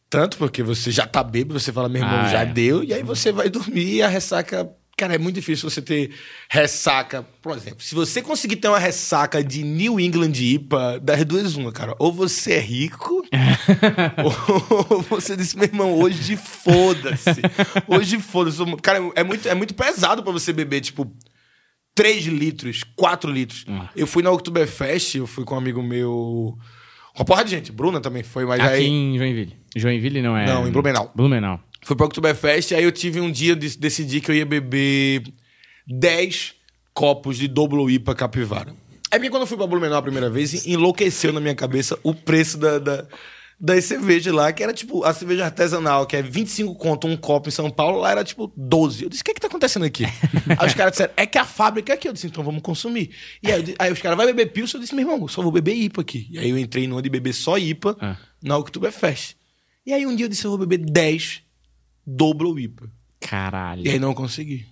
Tanto 0.10 0.38
porque 0.38 0.64
você 0.64 0.90
já 0.90 1.06
tá 1.06 1.22
bêbado, 1.22 1.60
você 1.60 1.74
fala, 1.74 1.90
meu 1.90 2.02
irmão, 2.02 2.20
Ah, 2.22 2.30
já 2.30 2.42
é. 2.44 2.46
deu, 2.46 2.82
e 2.82 2.94
aí 2.94 3.04
você 3.04 3.30
vai 3.30 3.50
dormir 3.50 3.96
e 3.96 4.02
a 4.02 4.08
ressaca 4.08 4.70
Cara, 4.98 5.14
é 5.14 5.20
muito 5.20 5.36
difícil 5.36 5.70
você 5.70 5.80
ter 5.80 6.10
ressaca. 6.50 7.22
Por 7.40 7.56
exemplo, 7.56 7.82
se 7.82 7.94
você 7.94 8.20
conseguir 8.20 8.56
ter 8.56 8.68
uma 8.68 8.80
ressaca 8.80 9.44
de 9.44 9.62
New 9.62 10.00
England 10.00 10.34
IPA, 10.34 11.00
das 11.00 11.24
duas 11.24 11.56
uma, 11.56 11.72
cara. 11.72 11.96
Ou 12.00 12.12
você 12.12 12.54
é 12.54 12.60
rico, 12.60 13.24
ou 14.90 15.04
você 15.04 15.38
disse, 15.38 15.56
meu 15.56 15.66
irmão, 15.66 15.94
hoje 15.94 16.36
foda-se. 16.36 17.42
Hoje 17.88 18.20
foda-se. 18.20 18.58
Cara, 18.82 19.12
é 19.14 19.24
muito, 19.24 19.48
é 19.48 19.54
muito 19.54 19.76
pesado 19.76 20.24
pra 20.24 20.32
você 20.32 20.52
beber, 20.52 20.82
tipo, 20.82 21.06
3 21.94 22.26
litros, 22.26 22.84
4 22.96 23.32
litros. 23.32 23.66
Eu 23.96 24.08
fui 24.08 24.24
na 24.24 24.32
Oktoberfest, 24.32 25.14
eu 25.14 25.28
fui 25.28 25.46
com 25.46 25.54
um 25.54 25.60
amigo 25.60 25.84
meu... 25.84 26.58
Uma 27.16 27.26
porra 27.26 27.44
de 27.44 27.52
gente. 27.52 27.72
Bruna 27.72 28.00
também 28.00 28.24
foi, 28.24 28.46
mas 28.46 28.60
Aqui 28.60 28.74
aí... 28.74 28.88
em 28.88 29.18
Joinville. 29.18 29.56
Joinville 29.76 30.22
não 30.24 30.36
é. 30.36 30.46
Não, 30.46 30.68
em 30.68 30.72
Blumenau. 30.72 31.12
Blumenau. 31.16 31.60
Fui 31.88 31.96
pra 31.96 32.06
Oktoberfest, 32.06 32.74
aí 32.74 32.84
eu 32.84 32.92
tive 32.92 33.22
um 33.22 33.32
dia, 33.32 33.56
de, 33.56 33.78
decidi 33.78 34.20
que 34.20 34.30
eu 34.30 34.36
ia 34.36 34.46
beber 34.46 35.24
10 35.88 36.54
copos 36.94 37.38
de 37.38 37.48
Double 37.48 37.90
IPA 37.90 38.14
Capivara. 38.14 38.76
É 39.10 39.16
porque 39.18 39.30
quando 39.30 39.44
eu 39.44 39.48
fui 39.48 39.56
pra 39.56 39.66
Blumenau 39.66 39.98
a 39.98 40.02
primeira 40.02 40.30
vez, 40.30 40.68
enlouqueceu 40.68 41.32
na 41.32 41.40
minha 41.40 41.56
cabeça 41.56 41.98
o 42.04 42.14
preço 42.14 42.58
da, 42.58 42.78
da, 42.78 43.08
das 43.58 43.86
cervejas 43.86 44.34
lá, 44.34 44.52
que 44.52 44.62
era 44.62 44.74
tipo 44.74 45.02
a 45.06 45.14
cerveja 45.14 45.46
artesanal, 45.46 46.06
que 46.06 46.18
é 46.18 46.22
25 46.22 46.76
conto 46.76 47.08
um 47.08 47.16
copo 47.16 47.48
em 47.48 47.54
São 47.54 47.70
Paulo, 47.70 48.00
lá 48.02 48.12
era 48.12 48.24
tipo 48.26 48.52
12. 48.58 49.04
Eu 49.06 49.10
disse, 49.10 49.22
o 49.22 49.24
que 49.24 49.32
é 49.32 49.34
que 49.34 49.40
tá 49.40 49.48
acontecendo 49.48 49.86
aqui? 49.86 50.04
aí 50.60 50.68
os 50.68 50.74
caras 50.74 50.92
disseram, 50.92 51.14
é 51.16 51.26
que 51.26 51.38
a 51.38 51.46
fábrica 51.46 51.94
é 51.94 51.96
aqui. 51.96 52.10
Eu 52.10 52.12
disse, 52.12 52.28
então 52.28 52.44
vamos 52.44 52.62
consumir. 52.62 53.12
E 53.42 53.50
aí, 53.50 53.76
aí 53.80 53.94
os 53.94 54.02
caras, 54.02 54.18
vai 54.18 54.26
beber 54.26 54.52
Pilsen? 54.52 54.78
Eu 54.78 54.82
disse, 54.82 54.94
meu 54.94 55.06
irmão, 55.06 55.22
eu 55.22 55.30
só 55.30 55.42
vou 55.42 55.54
beber 55.54 55.74
IPA 55.74 56.02
aqui. 56.02 56.28
E 56.32 56.38
aí 56.38 56.50
eu 56.50 56.58
entrei 56.58 56.86
numa 56.86 57.02
de 57.02 57.10
beber 57.10 57.32
só 57.32 57.58
IPA 57.58 57.96
Ah. 58.02 58.18
na 58.44 58.58
Oktoberfest. 58.58 59.38
E 59.86 59.94
aí 59.94 60.06
um 60.06 60.14
dia 60.14 60.26
eu 60.26 60.30
disse, 60.30 60.44
eu 60.44 60.52
vou 60.52 60.58
beber 60.60 60.80
10 60.80 61.47
Double 62.10 62.58
IPA. 62.64 62.90
Caralho. 63.20 63.86
E 63.86 63.90
aí 63.90 64.00
não 64.00 64.14
consegui. 64.14 64.66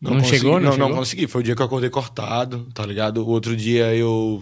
Não 0.00 0.12
consegui, 0.18 0.36
chegou? 0.38 0.52
Não 0.52 0.60
Não, 0.60 0.64
não 0.66 0.72
chegou? 0.86 0.96
consegui. 0.98 1.26
Foi 1.26 1.40
o 1.40 1.44
dia 1.44 1.56
que 1.56 1.60
eu 1.62 1.66
acordei 1.66 1.90
cortado, 1.90 2.68
tá 2.72 2.86
ligado? 2.86 3.18
O 3.18 3.28
outro 3.28 3.56
dia 3.56 3.92
eu. 3.96 4.40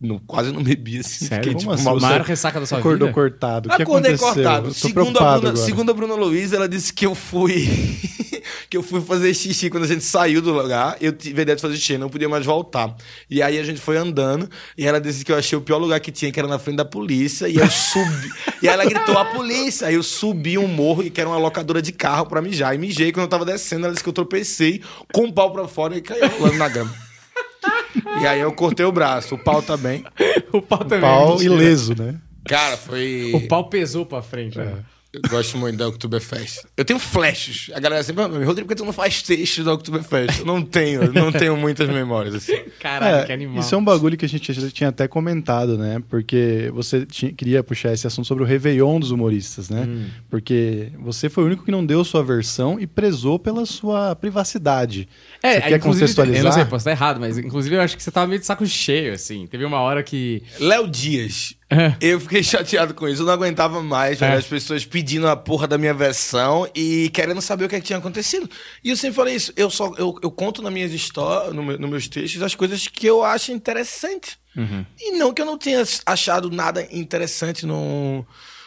não- 0.00 0.18
quase 0.18 0.50
não 0.52 0.62
bebi 0.64 0.98
assim. 0.98 1.26
Sério? 1.26 1.44
Fiquei, 1.44 1.58
tipo, 1.60 1.70
assim? 1.72 1.84
mal- 1.84 1.96
A 1.96 2.00
maior 2.00 2.20
ressaca 2.22 2.58
da 2.58 2.66
sua 2.66 2.78
Acordou 2.78 3.06
vida? 3.08 3.14
cortado. 3.14 3.68
O 3.68 3.76
que 3.76 3.82
Acordei 3.82 4.14
aconteceu? 4.14 4.34
cortado. 4.42 4.74
Segundo 4.74 5.16
a, 5.18 5.20
Bruna, 5.22 5.36
agora. 5.36 5.56
segundo 5.56 5.90
a 5.90 5.94
Bruna 5.94 6.14
Luiz, 6.16 6.52
ela 6.52 6.68
disse 6.68 6.92
que 6.92 7.06
eu 7.06 7.14
fui. 7.14 7.68
que 8.68 8.76
eu 8.76 8.82
fui 8.82 9.00
fazer 9.00 9.32
xixi 9.34 9.70
quando 9.70 9.84
a 9.84 9.86
gente 9.86 10.04
saiu 10.04 10.40
do 10.42 10.52
lugar. 10.52 10.96
Eu 11.00 11.12
tive 11.12 11.40
a 11.40 11.42
ideia 11.42 11.56
de 11.56 11.62
fazer 11.62 11.76
xixi, 11.76 11.98
não 11.98 12.08
podia 12.08 12.28
mais 12.28 12.44
voltar. 12.44 12.94
E 13.30 13.42
aí 13.42 13.58
a 13.58 13.64
gente 13.64 13.80
foi 13.80 13.96
andando 13.96 14.48
e 14.76 14.86
ela 14.86 15.00
disse 15.00 15.24
que 15.24 15.32
eu 15.32 15.36
achei 15.36 15.56
o 15.56 15.60
pior 15.60 15.78
lugar 15.78 16.00
que 16.00 16.12
tinha, 16.12 16.30
que 16.30 16.38
era 16.38 16.48
na 16.48 16.58
frente 16.58 16.76
da 16.76 16.84
polícia. 16.84 17.48
E 17.48 17.56
eu 17.56 17.70
subi. 17.70 18.30
e 18.62 18.68
aí 18.68 18.74
ela 18.74 18.84
gritou 18.84 19.16
a 19.18 19.24
polícia. 19.24 19.88
Aí 19.88 19.94
eu 19.94 20.02
subi 20.02 20.58
um 20.58 20.68
morro 20.68 21.02
e 21.02 21.10
que 21.10 21.20
era 21.20 21.28
uma 21.28 21.38
locadora 21.38 21.80
de 21.80 21.92
carro 21.92 22.26
pra 22.26 22.42
mijar. 22.42 22.74
E 22.74 22.78
mijei 22.78 23.12
quando 23.12 23.24
eu 23.24 23.30
tava 23.30 23.44
descendo. 23.44 23.84
Ela 23.84 23.92
disse 23.92 24.02
que 24.02 24.08
eu 24.08 24.14
tropecei 24.14 24.82
com 25.12 25.24
o 25.24 25.32
pau 25.32 25.52
pra 25.52 25.66
fora 25.68 25.96
e 25.96 26.00
caiu 26.00 26.28
rolando 26.38 26.58
na 26.58 26.68
grama. 26.68 27.06
E 28.20 28.26
aí 28.26 28.40
eu 28.40 28.52
cortei 28.52 28.84
o 28.84 28.92
braço, 28.92 29.34
o 29.34 29.38
pau 29.38 29.62
também. 29.62 30.04
o 30.52 30.60
pau 30.60 30.78
também. 30.80 31.00
Pau 31.00 31.32
mentira. 31.32 31.54
ileso, 31.54 31.94
né? 31.96 32.16
Cara, 32.46 32.76
foi. 32.76 33.32
O 33.34 33.48
pau 33.48 33.68
pesou 33.68 34.06
pra 34.06 34.22
frente. 34.22 34.58
né? 34.58 34.84
Eu 35.24 35.30
gosto 35.30 35.56
muito 35.58 35.76
da 35.76 35.88
Oktoberfest. 35.88 36.64
Eu 36.76 36.84
tenho 36.84 36.98
flashes. 36.98 37.70
A 37.74 37.80
galera 37.80 38.02
sempre 38.02 38.22
fala, 38.22 38.44
Rodrigo, 38.44 38.68
por 38.68 38.74
que 38.74 38.82
tu 38.82 38.84
não 38.84 38.92
faz 38.92 39.22
texto 39.22 39.64
da 39.64 39.72
Oktoberfest? 39.74 40.40
Eu 40.40 40.46
não 40.46 40.62
tenho, 40.62 41.04
eu 41.04 41.12
não 41.12 41.32
tenho 41.32 41.56
muitas 41.56 41.88
memórias, 41.88 42.34
assim. 42.34 42.56
Caralho, 42.78 43.16
É, 43.22 43.24
que 43.26 43.32
animal. 43.32 43.60
Isso 43.60 43.74
é 43.74 43.78
um 43.78 43.84
bagulho 43.84 44.16
que 44.16 44.24
a 44.24 44.28
gente 44.28 44.52
já 44.52 44.70
tinha 44.70 44.90
até 44.90 45.08
comentado, 45.08 45.78
né? 45.78 46.02
Porque 46.08 46.70
você 46.74 47.06
tinha- 47.06 47.32
queria 47.32 47.62
puxar 47.64 47.92
esse 47.92 48.06
assunto 48.06 48.26
sobre 48.28 48.44
o 48.44 48.46
Réveillon 48.46 49.00
dos 49.00 49.10
humoristas, 49.10 49.68
né? 49.70 49.84
Hum. 49.88 50.06
Porque 50.30 50.90
você 51.00 51.28
foi 51.28 51.44
o 51.44 51.46
único 51.46 51.64
que 51.64 51.70
não 51.70 51.84
deu 51.84 52.04
sua 52.04 52.22
versão 52.22 52.78
e 52.78 52.86
prezou 52.86 53.38
pela 53.38 53.64
sua 53.66 54.14
privacidade. 54.14 55.08
É, 55.42 55.54
você 55.54 55.60
quer 55.62 55.76
inclusive, 55.78 56.00
contextualizar? 56.02 56.40
Eu 56.40 56.44
não 56.44 56.52
sei, 56.52 56.64
posso 56.64 56.76
estar 56.88 56.90
errado, 56.92 57.18
mas 57.20 57.38
inclusive 57.38 57.74
eu 57.74 57.80
acho 57.80 57.96
que 57.96 58.02
você 58.02 58.10
tava 58.10 58.26
meio 58.26 58.38
de 58.40 58.46
saco 58.46 58.64
cheio, 58.66 59.12
assim. 59.14 59.46
Teve 59.46 59.64
uma 59.64 59.80
hora 59.80 60.02
que. 60.02 60.42
Léo 60.60 60.86
Dias. 60.86 61.55
Eu 62.00 62.20
fiquei 62.20 62.42
chateado 62.42 62.94
com 62.94 63.08
isso. 63.08 63.22
Eu 63.22 63.26
não 63.26 63.32
aguentava 63.32 63.82
mais 63.82 64.22
É. 64.22 64.32
as 64.34 64.46
pessoas 64.46 64.84
pedindo 64.84 65.26
a 65.26 65.36
porra 65.36 65.66
da 65.66 65.76
minha 65.76 65.92
versão 65.92 66.68
e 66.74 67.10
querendo 67.12 67.42
saber 67.42 67.64
o 67.64 67.68
que, 67.68 67.74
é 67.76 67.80
que 67.80 67.86
tinha 67.86 67.98
acontecido. 67.98 68.48
E 68.84 68.90
eu 68.90 68.96
sempre 68.96 69.16
falei 69.16 69.34
isso. 69.34 69.52
Eu 69.56 69.68
só 69.68 69.92
eu, 69.98 70.16
eu 70.22 70.30
conto 70.30 70.62
nas 70.62 70.72
minhas 70.72 70.92
histórias, 70.92 71.52
no 71.52 71.62
meu- 71.64 71.78
nos 71.78 71.90
meus 71.90 72.08
textos, 72.08 72.40
as 72.42 72.54
coisas 72.54 72.86
que 72.86 73.06
eu 73.06 73.24
acho 73.24 73.50
interessante. 73.52 74.38
E 74.98 75.10
não 75.18 75.34
que 75.34 75.42
eu 75.42 75.46
não 75.46 75.58
tenha 75.58 75.82
achado 76.06 76.50
nada 76.50 76.86
interessante 76.90 77.66
no, 77.66 78.24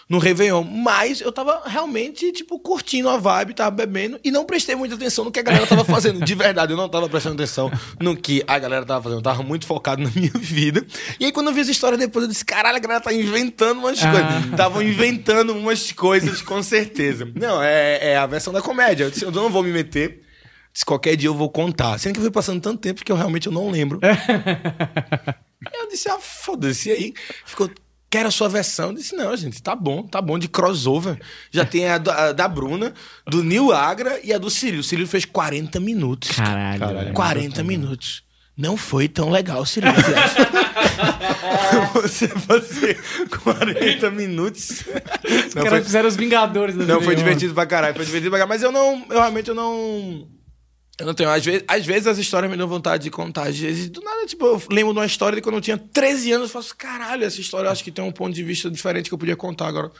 no 0.09 0.17
Réveillon. 0.17 0.63
Mas 0.63 1.21
eu 1.21 1.31
tava 1.31 1.61
realmente, 1.67 2.31
tipo, 2.31 2.57
curtindo 2.59 3.07
a 3.07 3.17
vibe, 3.17 3.53
tava 3.53 3.71
bebendo 3.71 4.19
e 4.23 4.31
não 4.31 4.43
prestei 4.43 4.75
muita 4.75 4.95
atenção 4.95 5.23
no 5.23 5.31
que 5.31 5.39
a 5.39 5.43
galera 5.43 5.67
tava 5.67 5.85
fazendo. 5.85 6.25
De 6.25 6.33
verdade, 6.35 6.73
eu 6.73 6.77
não 6.77 6.89
tava 6.89 7.07
prestando 7.07 7.35
atenção 7.35 7.71
no 7.99 8.17
que 8.17 8.43
a 8.47 8.57
galera 8.57 8.83
tava 8.85 9.03
fazendo. 9.03 9.19
Eu 9.19 9.23
tava 9.23 9.43
muito 9.43 9.67
focado 9.67 10.01
na 10.01 10.09
minha 10.09 10.31
vida. 10.35 10.85
E 11.19 11.25
aí, 11.25 11.31
quando 11.31 11.47
eu 11.47 11.53
vi 11.53 11.61
essa 11.61 11.71
história 11.71 11.97
depois, 11.97 12.23
eu 12.23 12.29
disse: 12.29 12.43
caralho, 12.43 12.77
a 12.77 12.79
galera 12.79 12.99
tá 13.01 13.13
inventando 13.13 13.77
umas 13.79 14.03
Ah. 14.03 14.11
coisas. 14.11 14.45
Estavam 14.51 14.81
inventando 14.81 15.53
umas 15.55 15.91
coisas, 15.91 16.41
com 16.41 16.61
certeza. 16.63 17.31
Não, 17.35 17.61
é, 17.61 18.11
é 18.13 18.17
a 18.17 18.25
versão 18.25 18.51
da 18.51 18.61
comédia. 18.61 19.03
Eu 19.03 19.11
disse: 19.11 19.23
eu 19.23 19.31
não 19.31 19.49
vou 19.49 19.61
me 19.61 19.71
meter. 19.71 20.23
Disse, 20.73 20.85
qualquer 20.85 21.15
dia 21.15 21.27
eu 21.29 21.35
vou 21.35 21.49
contar. 21.49 21.97
Sendo 21.99 22.13
que 22.13 22.19
eu 22.19 22.23
fui 22.23 22.31
passando 22.31 22.61
tanto 22.61 22.79
tempo 22.79 23.03
que 23.03 23.11
eu 23.11 23.15
realmente 23.15 23.47
eu 23.47 23.53
não 23.53 23.69
lembro. 23.69 23.99
Eu 25.73 25.89
disse, 25.89 26.09
ah, 26.09 26.17
foda-se. 26.19 26.89
E 26.89 26.91
aí 26.93 27.13
ficou, 27.45 27.69
quero 28.09 28.27
a 28.27 28.31
sua 28.31 28.49
versão. 28.49 28.89
Eu 28.89 28.95
disse, 28.95 29.15
não, 29.15 29.35
gente, 29.37 29.61
tá 29.61 29.75
bom, 29.75 30.03
tá 30.03 30.21
bom, 30.21 30.37
de 30.39 30.47
crossover. 30.47 31.19
Já 31.51 31.63
tem 31.65 31.87
a, 31.87 31.97
da- 31.97 32.29
a 32.29 32.31
da 32.33 32.47
Bruna, 32.47 32.93
do 33.27 33.43
Nil 33.43 33.71
Agra 33.71 34.19
e 34.23 34.33
a 34.33 34.37
do 34.37 34.49
Cirilo. 34.49 34.81
O 34.81 34.83
Cirilo 34.83 35.07
fez 35.07 35.25
40 35.25 35.79
minutos. 35.79 36.31
Caralho. 36.35 36.79
Caralho. 36.79 36.99
velho. 36.99 37.13
40 37.13 37.63
minutos. 37.63 38.23
Não 38.57 38.75
foi 38.75 39.07
tão 39.07 39.29
legal, 39.29 39.65
Cirilo. 39.65 39.93
Você 41.93 42.27
fazer 42.39 42.99
40 43.43 44.11
minutos. 44.11 44.69
Os 44.71 45.55
Não, 45.55 45.63
caras 45.63 45.69
foi, 45.69 45.83
fizeram 45.83 46.09
os 46.09 46.15
Vingadores 46.15 46.75
da 46.75 46.85
não, 46.85 47.01
foi 47.01 47.15
divertido 47.15 47.53
pra 47.53 47.65
caralho, 47.65 47.95
foi 47.95 48.05
divertido 48.05 48.29
pra 48.31 48.39
caralho. 48.39 48.49
Mas 48.49 48.61
eu 48.63 48.71
não, 48.71 49.05
eu 49.09 49.17
realmente 49.19 49.49
eu 49.49 49.55
não. 49.55 50.27
Eu 50.99 51.05
não 51.05 51.13
tenho. 51.13 51.29
Às 51.29 51.45
vezes, 51.45 51.63
às 51.67 51.85
vezes 51.85 52.07
as 52.07 52.17
histórias 52.17 52.51
me 52.51 52.57
dão 52.57 52.67
vontade 52.67 53.03
de 53.03 53.09
contar. 53.09 53.47
Às 53.47 53.57
vezes, 53.57 53.89
do 53.89 54.01
nada, 54.01 54.25
tipo, 54.25 54.45
eu 54.45 54.61
lembro 54.69 54.93
de 54.93 54.99
uma 54.99 55.05
história 55.05 55.35
de 55.35 55.41
quando 55.41 55.55
eu 55.55 55.61
tinha 55.61 55.77
13 55.77 56.31
anos. 56.33 56.47
Eu 56.49 56.53
faço, 56.53 56.75
caralho, 56.75 57.23
essa 57.23 57.39
história 57.39 57.67
eu 57.67 57.71
acho 57.71 57.83
que 57.83 57.91
tem 57.91 58.03
um 58.03 58.11
ponto 58.11 58.33
de 58.33 58.43
vista 58.43 58.69
diferente 58.69 59.07
que 59.09 59.13
eu 59.13 59.17
podia 59.17 59.35
contar 59.35 59.67
agora. 59.67 59.91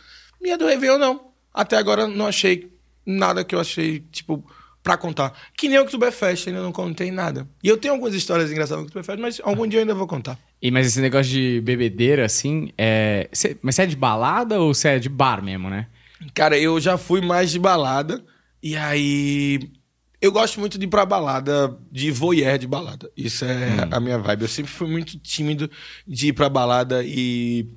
Minha 0.42 0.58
do 0.58 0.66
Réveillon, 0.68 0.98
não. 0.98 1.30
Até 1.54 1.78
agora 1.78 2.08
não 2.08 2.28
achei 2.28 2.72
nada 3.06 3.44
que 3.44 3.56
eu 3.56 3.60
achei, 3.60 4.02
tipo, 4.12 4.44
pra 4.84 4.98
contar. 4.98 5.34
Que 5.58 5.68
nem 5.70 5.80
o 5.80 5.82
Oktoberfest, 5.84 6.48
ainda 6.48 6.62
não 6.62 6.72
contei 6.72 7.12
nada. 7.12 7.48
E 7.64 7.68
eu 7.68 7.78
tenho 7.78 7.94
algumas 7.94 8.14
histórias 8.14 8.52
engraçadas 8.52 8.82
no 8.82 8.88
Oktoberfest, 8.88 9.20
mas 9.20 9.42
algum 9.44 9.66
dia 9.68 9.80
eu 9.80 9.82
ainda 9.82 9.96
vou 9.96 10.08
contar. 10.08 10.38
E, 10.62 10.70
mas 10.70 10.86
esse 10.88 11.00
negócio 11.02 11.32
de 11.32 11.62
bebedeira, 11.62 12.26
assim, 12.26 12.72
é... 12.78 13.30
cê- 13.32 13.58
mas 13.62 13.76
você 13.76 13.84
é 13.84 13.86
de 13.86 13.96
balada 13.96 14.60
ou 14.60 14.74
você 14.74 14.90
é 14.90 15.00
de 15.00 15.10
bar 15.10 15.42
mesmo, 15.44 15.70
né? 15.70 15.88
Cara, 16.34 16.58
eu 16.58 16.80
já 16.80 16.98
fui 16.98 17.22
mais 17.22 17.50
de 17.52 17.60
balada. 17.60 18.24
E 18.62 18.76
aí. 18.76 19.60
Eu 20.22 20.32
gosto 20.32 20.60
muito 20.60 20.78
de 20.78 20.86
ir 20.86 20.90
pra 20.90 21.06
balada, 21.06 21.78
de 21.92 22.12
voyeur 22.12 22.58
de 22.58 22.68
balada. 22.68 23.10
Isso 23.16 23.46
é 23.46 23.88
a 23.90 24.00
minha 24.00 24.18
vibe. 24.18 24.42
Eu 24.42 24.48
sempre 24.50 24.72
fui 24.72 24.88
muito 24.90 25.18
tímido 25.18 25.70
de 26.06 26.28
ir 26.28 26.34
pra 26.34 26.50
balada 26.50 27.02
e 27.06 27.68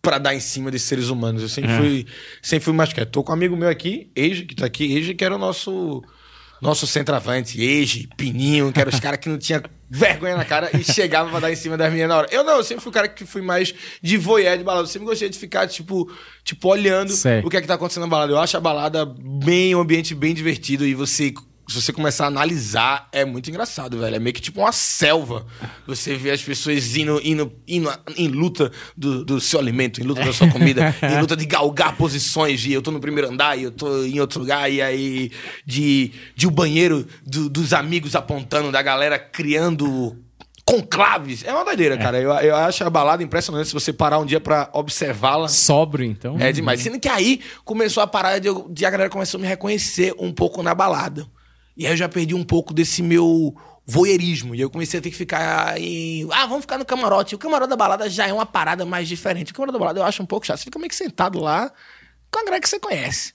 pra 0.00 0.18
dar 0.18 0.34
em 0.34 0.40
cima 0.40 0.70
de 0.70 0.78
seres 0.78 1.08
humanos. 1.08 1.42
Eu 1.42 1.48
sempre 1.48 1.72
É. 1.72 1.76
fui, 1.78 2.06
sempre 2.40 2.64
fui 2.64 2.72
mais 2.74 2.92
quieto. 2.92 3.10
Tô 3.10 3.24
com 3.24 3.32
um 3.32 3.34
amigo 3.34 3.56
meu 3.56 3.68
aqui, 3.68 4.10
Eiji, 4.14 4.44
que 4.44 4.54
tá 4.54 4.66
aqui, 4.66 4.84
Eiji, 4.84 5.14
que 5.14 5.24
era 5.24 5.34
o 5.34 5.38
nosso 5.38 6.02
nosso 6.62 6.86
centroavante, 6.86 7.58
Eiji, 7.60 8.06
Pininho, 8.18 8.70
que 8.70 8.78
eram 8.78 8.92
os 8.92 9.00
caras 9.00 9.18
que 9.18 9.30
não 9.30 9.38
tinha 9.38 9.62
vergonha 9.88 10.36
na 10.36 10.44
cara 10.44 10.70
e 10.78 10.84
chegava 10.84 11.30
pra 11.30 11.40
dar 11.40 11.50
em 11.50 11.56
cima 11.56 11.74
das 11.76 11.90
minhas 11.90 12.06
na 12.06 12.18
hora. 12.18 12.28
Eu 12.30 12.44
não, 12.44 12.58
eu 12.58 12.62
sempre 12.62 12.82
fui 12.82 12.90
o 12.90 12.92
cara 12.92 13.08
que 13.08 13.24
fui 13.24 13.40
mais 13.40 13.74
de 14.02 14.16
voyeur 14.18 14.58
de 14.58 14.62
balada. 14.62 14.84
Eu 14.84 14.86
sempre 14.86 15.08
gostei 15.08 15.30
de 15.30 15.38
ficar, 15.38 15.66
tipo, 15.66 16.10
tipo 16.44 16.68
olhando 16.68 17.12
Sei. 17.12 17.40
o 17.40 17.48
que 17.48 17.56
é 17.56 17.60
que 17.62 17.66
tá 17.66 17.74
acontecendo 17.74 18.02
na 18.02 18.08
balada. 18.10 18.32
Eu 18.32 18.38
acho 18.38 18.56
a 18.58 18.60
balada 18.60 19.06
bem, 19.06 19.74
um 19.74 19.80
ambiente 19.80 20.14
bem 20.14 20.32
divertido 20.34 20.86
e 20.86 20.94
você... 20.94 21.32
Se 21.70 21.80
você 21.80 21.92
começar 21.92 22.24
a 22.24 22.26
analisar, 22.26 23.08
é 23.12 23.24
muito 23.24 23.48
engraçado, 23.48 23.98
velho. 23.98 24.16
É 24.16 24.18
meio 24.18 24.34
que 24.34 24.40
tipo 24.40 24.60
uma 24.60 24.72
selva. 24.72 25.46
Você 25.86 26.16
vê 26.16 26.32
as 26.32 26.42
pessoas 26.42 26.96
indo, 26.96 27.20
indo, 27.24 27.52
indo 27.68 27.90
em 28.16 28.28
luta 28.28 28.72
do, 28.96 29.24
do 29.24 29.40
seu 29.40 29.60
alimento, 29.60 30.00
em 30.00 30.04
luta 30.04 30.24
da 30.24 30.32
sua 30.32 30.48
comida, 30.50 30.94
em 31.02 31.20
luta 31.20 31.36
de 31.36 31.46
galgar 31.46 31.96
posições 31.96 32.60
de 32.60 32.72
eu 32.72 32.82
tô 32.82 32.90
no 32.90 32.98
primeiro 33.00 33.28
andar 33.30 33.56
e 33.56 33.62
eu 33.62 33.70
tô 33.70 34.04
em 34.04 34.18
outro 34.20 34.40
lugar, 34.40 34.70
e 34.70 34.82
aí 34.82 35.30
de, 35.64 36.12
de 36.34 36.46
o 36.46 36.50
banheiro 36.50 37.06
do- 37.24 37.48
dos 37.48 37.72
amigos 37.72 38.14
apontando, 38.16 38.72
da 38.72 38.82
galera 38.82 39.18
criando 39.18 40.16
conclaves. 40.64 41.44
É 41.44 41.52
uma 41.52 41.64
doideira, 41.64 41.96
cara. 41.98 42.20
Eu, 42.20 42.30
eu 42.32 42.56
acho 42.56 42.84
a 42.84 42.90
balada 42.90 43.22
impressionante 43.22 43.68
se 43.68 43.74
você 43.74 43.92
parar 43.92 44.18
um 44.18 44.26
dia 44.26 44.40
pra 44.40 44.68
observá-la. 44.72 45.48
Sóbrio, 45.48 46.04
então. 46.06 46.36
É 46.40 46.52
demais. 46.52 46.80
Sendo 46.80 46.98
que 47.00 47.08
aí 47.08 47.40
começou 47.64 48.02
a 48.02 48.06
parada 48.06 48.40
de, 48.40 48.48
de 48.70 48.86
a 48.86 48.90
galera 48.90 49.10
começou 49.10 49.38
a 49.38 49.40
me 49.42 49.48
reconhecer 49.48 50.14
um 50.18 50.32
pouco 50.32 50.62
na 50.62 50.74
balada. 50.74 51.26
E 51.80 51.86
aí 51.86 51.92
eu 51.94 51.96
já 51.96 52.08
perdi 52.08 52.34
um 52.34 52.44
pouco 52.44 52.74
desse 52.74 53.02
meu 53.02 53.54
voyeurismo. 53.86 54.54
E 54.54 54.60
eu 54.60 54.68
comecei 54.68 55.00
a 55.00 55.02
ter 55.02 55.10
que 55.10 55.16
ficar 55.16 55.80
em. 55.80 56.28
Ah, 56.30 56.44
vamos 56.46 56.60
ficar 56.60 56.76
no 56.76 56.84
camarote. 56.84 57.34
O 57.34 57.38
camarote 57.38 57.70
da 57.70 57.76
balada 57.76 58.08
já 58.10 58.26
é 58.26 58.32
uma 58.32 58.44
parada 58.44 58.84
mais 58.84 59.08
diferente. 59.08 59.50
O 59.50 59.54
camarote 59.54 59.72
da 59.72 59.78
balada 59.78 59.98
eu 60.00 60.04
acho 60.04 60.22
um 60.22 60.26
pouco 60.26 60.46
chato. 60.46 60.58
Você 60.58 60.64
fica 60.64 60.78
meio 60.78 60.90
que 60.90 60.94
sentado 60.94 61.40
lá 61.40 61.72
com 62.30 62.38
a 62.38 62.44
galera 62.44 62.60
que 62.60 62.68
você 62.68 62.78
conhece. 62.78 63.32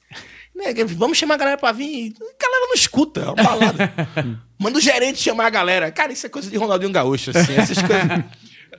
Né, 0.55 0.73
Vamos 0.95 1.17
chamar 1.17 1.33
a 1.33 1.37
galera 1.37 1.57
pra 1.57 1.71
vir. 1.71 2.13
A 2.17 2.43
galera 2.43 2.67
não 2.67 2.73
escuta, 2.75 3.21
é 3.21 3.25
uma 3.25 3.33
balada. 3.35 3.93
Manda 4.59 4.77
o 4.77 4.81
gerente 4.81 5.19
chamar 5.21 5.47
a 5.47 5.49
galera. 5.49 5.91
Cara, 5.91 6.13
isso 6.13 6.25
é 6.27 6.29
coisa 6.29 6.49
de 6.49 6.55
Ronaldinho 6.55 6.91
Gaúcho, 6.93 7.31
assim. 7.31 7.53
Essas 7.55 7.79
coisas. 7.81 8.23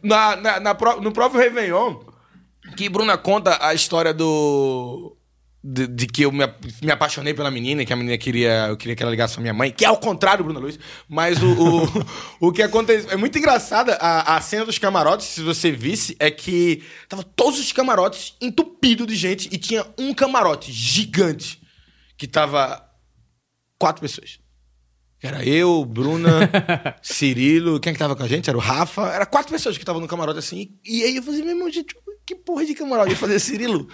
Na, 0.02 0.36
na- 0.36 0.60
na 0.60 0.74
no 1.02 1.10
próprio 1.12 1.40
Réveillon, 1.40 1.98
que 2.76 2.88
Bruna 2.88 3.18
conta 3.18 3.58
a 3.60 3.74
história 3.74 4.14
do. 4.14 5.15
De, 5.68 5.88
de 5.88 6.06
que 6.06 6.22
eu 6.22 6.30
me, 6.30 6.46
me 6.80 6.92
apaixonei 6.92 7.34
pela 7.34 7.50
menina, 7.50 7.84
que 7.84 7.92
a 7.92 7.96
menina 7.96 8.16
queria. 8.16 8.68
Eu 8.68 8.76
queria 8.76 8.94
que 8.94 9.02
ela 9.02 9.10
ligasse 9.10 9.34
pra 9.34 9.42
minha 9.42 9.52
mãe, 9.52 9.72
que 9.72 9.84
é 9.84 9.88
ao 9.88 9.96
contrário, 9.96 10.44
Bruna 10.44 10.60
Luiz. 10.60 10.78
Mas 11.08 11.42
o, 11.42 11.48
o, 11.48 12.06
o 12.48 12.52
que 12.52 12.62
aconteceu. 12.62 13.10
É 13.10 13.16
muito 13.16 13.36
engraçada 13.36 13.94
a, 13.94 14.36
a 14.36 14.40
cena 14.40 14.64
dos 14.64 14.78
camarotes, 14.78 15.26
se 15.26 15.42
você 15.42 15.72
visse, 15.72 16.14
é 16.20 16.30
que 16.30 16.84
tava 17.08 17.24
todos 17.24 17.58
os 17.58 17.72
camarotes 17.72 18.36
entupidos 18.40 19.08
de 19.08 19.16
gente 19.16 19.48
e 19.50 19.58
tinha 19.58 19.84
um 19.98 20.14
camarote 20.14 20.70
gigante 20.70 21.60
que 22.16 22.28
tava 22.28 22.80
quatro 23.76 24.00
pessoas. 24.00 24.38
Era 25.20 25.44
eu, 25.44 25.84
Bruna, 25.84 26.48
Cirilo, 27.02 27.80
quem 27.80 27.90
é 27.90 27.92
que 27.92 27.98
tava 27.98 28.14
com 28.14 28.22
a 28.22 28.28
gente? 28.28 28.48
Era 28.48 28.56
o 28.56 28.60
Rafa. 28.60 29.08
Era 29.08 29.26
quatro 29.26 29.50
pessoas 29.50 29.76
que 29.76 29.82
estavam 29.82 30.00
no 30.00 30.06
camarote 30.06 30.38
assim. 30.38 30.78
E 30.84 31.02
aí 31.02 31.16
eu 31.16 31.22
fazia, 31.22 31.42
meu 31.42 31.54
irmão, 31.54 31.70
gente, 31.70 31.96
que 32.24 32.34
porra 32.34 32.64
de 32.64 32.74
camarote? 32.74 33.10
Eu 33.10 33.16
fazia, 33.16 33.38
Cirilo, 33.40 33.88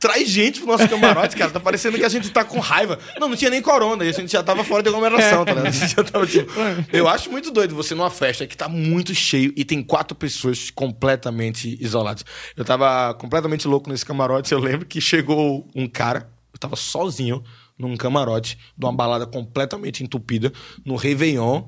traz 0.00 0.28
gente 0.28 0.60
pro 0.60 0.66
nosso 0.66 0.88
camarote, 0.88 1.36
cara. 1.36 1.50
Tá 1.50 1.60
parecendo 1.60 1.98
que 1.98 2.04
a 2.04 2.08
gente 2.08 2.30
tá 2.30 2.42
com 2.42 2.58
raiva. 2.58 2.98
Não, 3.20 3.28
não 3.28 3.36
tinha 3.36 3.50
nem 3.50 3.60
corona. 3.60 4.02
E 4.04 4.08
a 4.08 4.12
gente 4.12 4.32
já 4.32 4.42
tava 4.42 4.64
fora 4.64 4.82
de 4.82 4.88
aglomeração, 4.88 5.44
tá 5.44 5.52
ligado? 5.52 5.68
A 5.68 5.70
gente 5.70 5.94
já 5.94 6.02
tava, 6.02 6.26
tipo... 6.26 6.50
Eu 6.90 7.06
acho 7.06 7.30
muito 7.30 7.50
doido 7.50 7.74
você 7.74 7.94
numa 7.94 8.08
festa 8.08 8.46
que 8.46 8.56
tá 8.56 8.68
muito 8.68 9.14
cheio 9.14 9.52
e 9.54 9.64
tem 9.64 9.82
quatro 9.82 10.16
pessoas 10.16 10.70
completamente 10.70 11.76
isoladas. 11.80 12.24
Eu 12.56 12.64
tava 12.64 13.12
completamente 13.14 13.68
louco 13.68 13.90
nesse 13.90 14.06
camarote. 14.06 14.52
Eu 14.52 14.58
lembro 14.58 14.86
que 14.86 15.00
chegou 15.00 15.68
um 15.76 15.86
cara, 15.86 16.30
eu 16.52 16.58
tava 16.58 16.76
sozinho 16.76 17.44
num 17.78 17.96
camarote 17.96 18.58
de 18.76 18.84
uma 18.86 18.92
balada 18.92 19.26
completamente 19.26 20.02
entupida 20.02 20.52
no 20.84 20.96
Réveillon, 20.96 21.64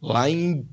lá 0.00 0.30
em. 0.30 0.66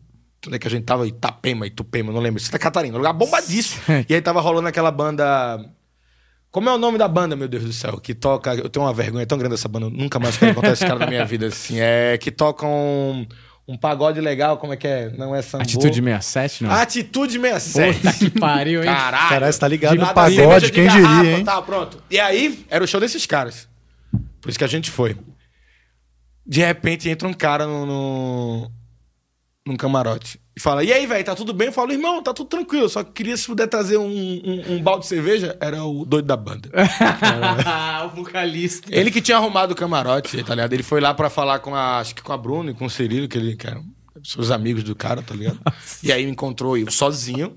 Onde 0.45 0.55
é 0.55 0.59
que 0.59 0.67
a 0.67 0.71
gente 0.71 0.85
tava? 0.85 1.05
Itapema, 1.07 1.67
Itupema, 1.67 2.13
não 2.13 2.21
lembro. 2.21 2.41
Santa 2.41 2.57
Catarina, 2.57 2.95
um 2.95 2.99
lugar 2.99 3.13
bombadíssimo. 3.13 3.81
e 4.07 4.13
aí 4.13 4.21
tava 4.21 4.39
rolando 4.39 4.67
aquela 4.67 4.91
banda. 4.91 5.59
Como 6.51 6.67
é 6.67 6.73
o 6.73 6.77
nome 6.77 6.97
da 6.97 7.07
banda, 7.07 7.35
meu 7.35 7.47
Deus 7.47 7.63
do 7.63 7.73
céu? 7.73 7.99
Que 7.99 8.15
toca. 8.15 8.55
Eu 8.55 8.69
tenho 8.69 8.85
uma 8.85 8.93
vergonha 8.93 9.25
tão 9.25 9.37
grande 9.37 9.53
dessa 9.53 9.67
banda, 9.67 9.85
eu 9.85 9.91
nunca 9.91 10.17
mais 10.17 10.35
quero 10.35 10.51
encontrar 10.51 10.73
esse 10.73 10.85
cara 10.85 10.99
na 10.99 11.07
minha 11.07 11.25
vida, 11.25 11.47
assim. 11.47 11.79
É. 11.79 12.17
Que 12.17 12.31
tocam 12.31 12.69
um, 12.69 13.27
um 13.67 13.77
pagode 13.77 14.19
legal, 14.19 14.57
como 14.57 14.73
é 14.73 14.77
que 14.77 14.87
é? 14.87 15.11
Não 15.11 15.35
é 15.35 15.43
samba. 15.43 15.63
Atitude 15.63 16.01
67, 16.01 16.63
não. 16.63 16.71
Atitude 16.71 17.39
67. 17.39 17.99
Puta 17.99 18.13
que 18.13 18.29
pariu, 18.39 18.79
hein? 18.81 18.87
Caralho. 18.87 19.29
Caralho, 19.29 19.53
você 19.53 19.59
tá 19.59 19.67
ligado 19.67 19.95
no 19.95 20.13
pagode, 20.13 20.71
quem 20.71 20.85
garrafa, 20.85 21.21
diria, 21.21 21.37
hein? 21.37 21.43
Tá, 21.45 21.61
pronto. 21.61 22.01
E 22.09 22.19
aí, 22.19 22.65
era 22.67 22.83
o 22.83 22.87
show 22.87 22.99
desses 22.99 23.27
caras. 23.27 23.67
Por 24.41 24.49
isso 24.49 24.57
que 24.57 24.65
a 24.65 24.67
gente 24.67 24.89
foi. 24.89 25.15
De 26.43 26.61
repente, 26.61 27.07
entra 27.07 27.27
um 27.27 27.33
cara 27.33 27.67
no, 27.67 27.85
no, 27.85 28.71
num 29.69 29.77
camarote 29.77 30.39
e 30.59 30.61
fala, 30.61 30.83
e 30.83 30.91
aí, 30.91 31.07
velho, 31.07 31.23
tá 31.23 31.33
tudo 31.33 31.53
bem? 31.53 31.67
Eu 31.67 31.71
falo, 31.71 31.93
irmão, 31.93 32.21
tá 32.21 32.33
tudo 32.33 32.49
tranquilo, 32.49 32.89
só 32.89 33.01
que 33.01 33.13
queria 33.13 33.37
se 33.37 33.47
puder 33.47 33.65
trazer 33.65 33.97
um, 33.97 34.03
um, 34.03 34.73
um 34.73 34.83
balde 34.83 35.03
de 35.03 35.07
cerveja. 35.07 35.57
Era 35.61 35.85
o 35.85 36.03
doido 36.03 36.25
da 36.25 36.35
banda. 36.35 36.69
o 38.05 38.09
vocalista. 38.09 38.93
Ele 38.93 39.09
que 39.09 39.21
tinha 39.21 39.37
arrumado 39.37 39.71
o 39.71 39.75
camarote, 39.75 40.43
tá 40.43 40.53
ligado? 40.53 40.73
Ele 40.73 40.83
foi 40.83 40.99
lá 40.99 41.13
pra 41.13 41.29
falar 41.29 41.59
com 41.59 41.73
a, 41.73 41.99
acho 41.99 42.13
que 42.13 42.21
com 42.21 42.33
a 42.33 42.37
Bruna 42.37 42.71
e 42.71 42.73
com 42.73 42.87
o 42.87 42.89
Cirilo, 42.89 43.29
que 43.29 43.37
ele 43.37 43.55
que 43.55 43.67
eram 43.67 43.85
seus 44.21 44.51
amigos 44.51 44.83
do 44.83 44.93
cara, 44.93 45.21
tá 45.21 45.33
ligado? 45.33 45.59
E 46.03 46.11
aí 46.11 46.25
me 46.25 46.31
encontrou 46.31 46.77
eu 46.77 46.91
sozinho, 46.91 47.55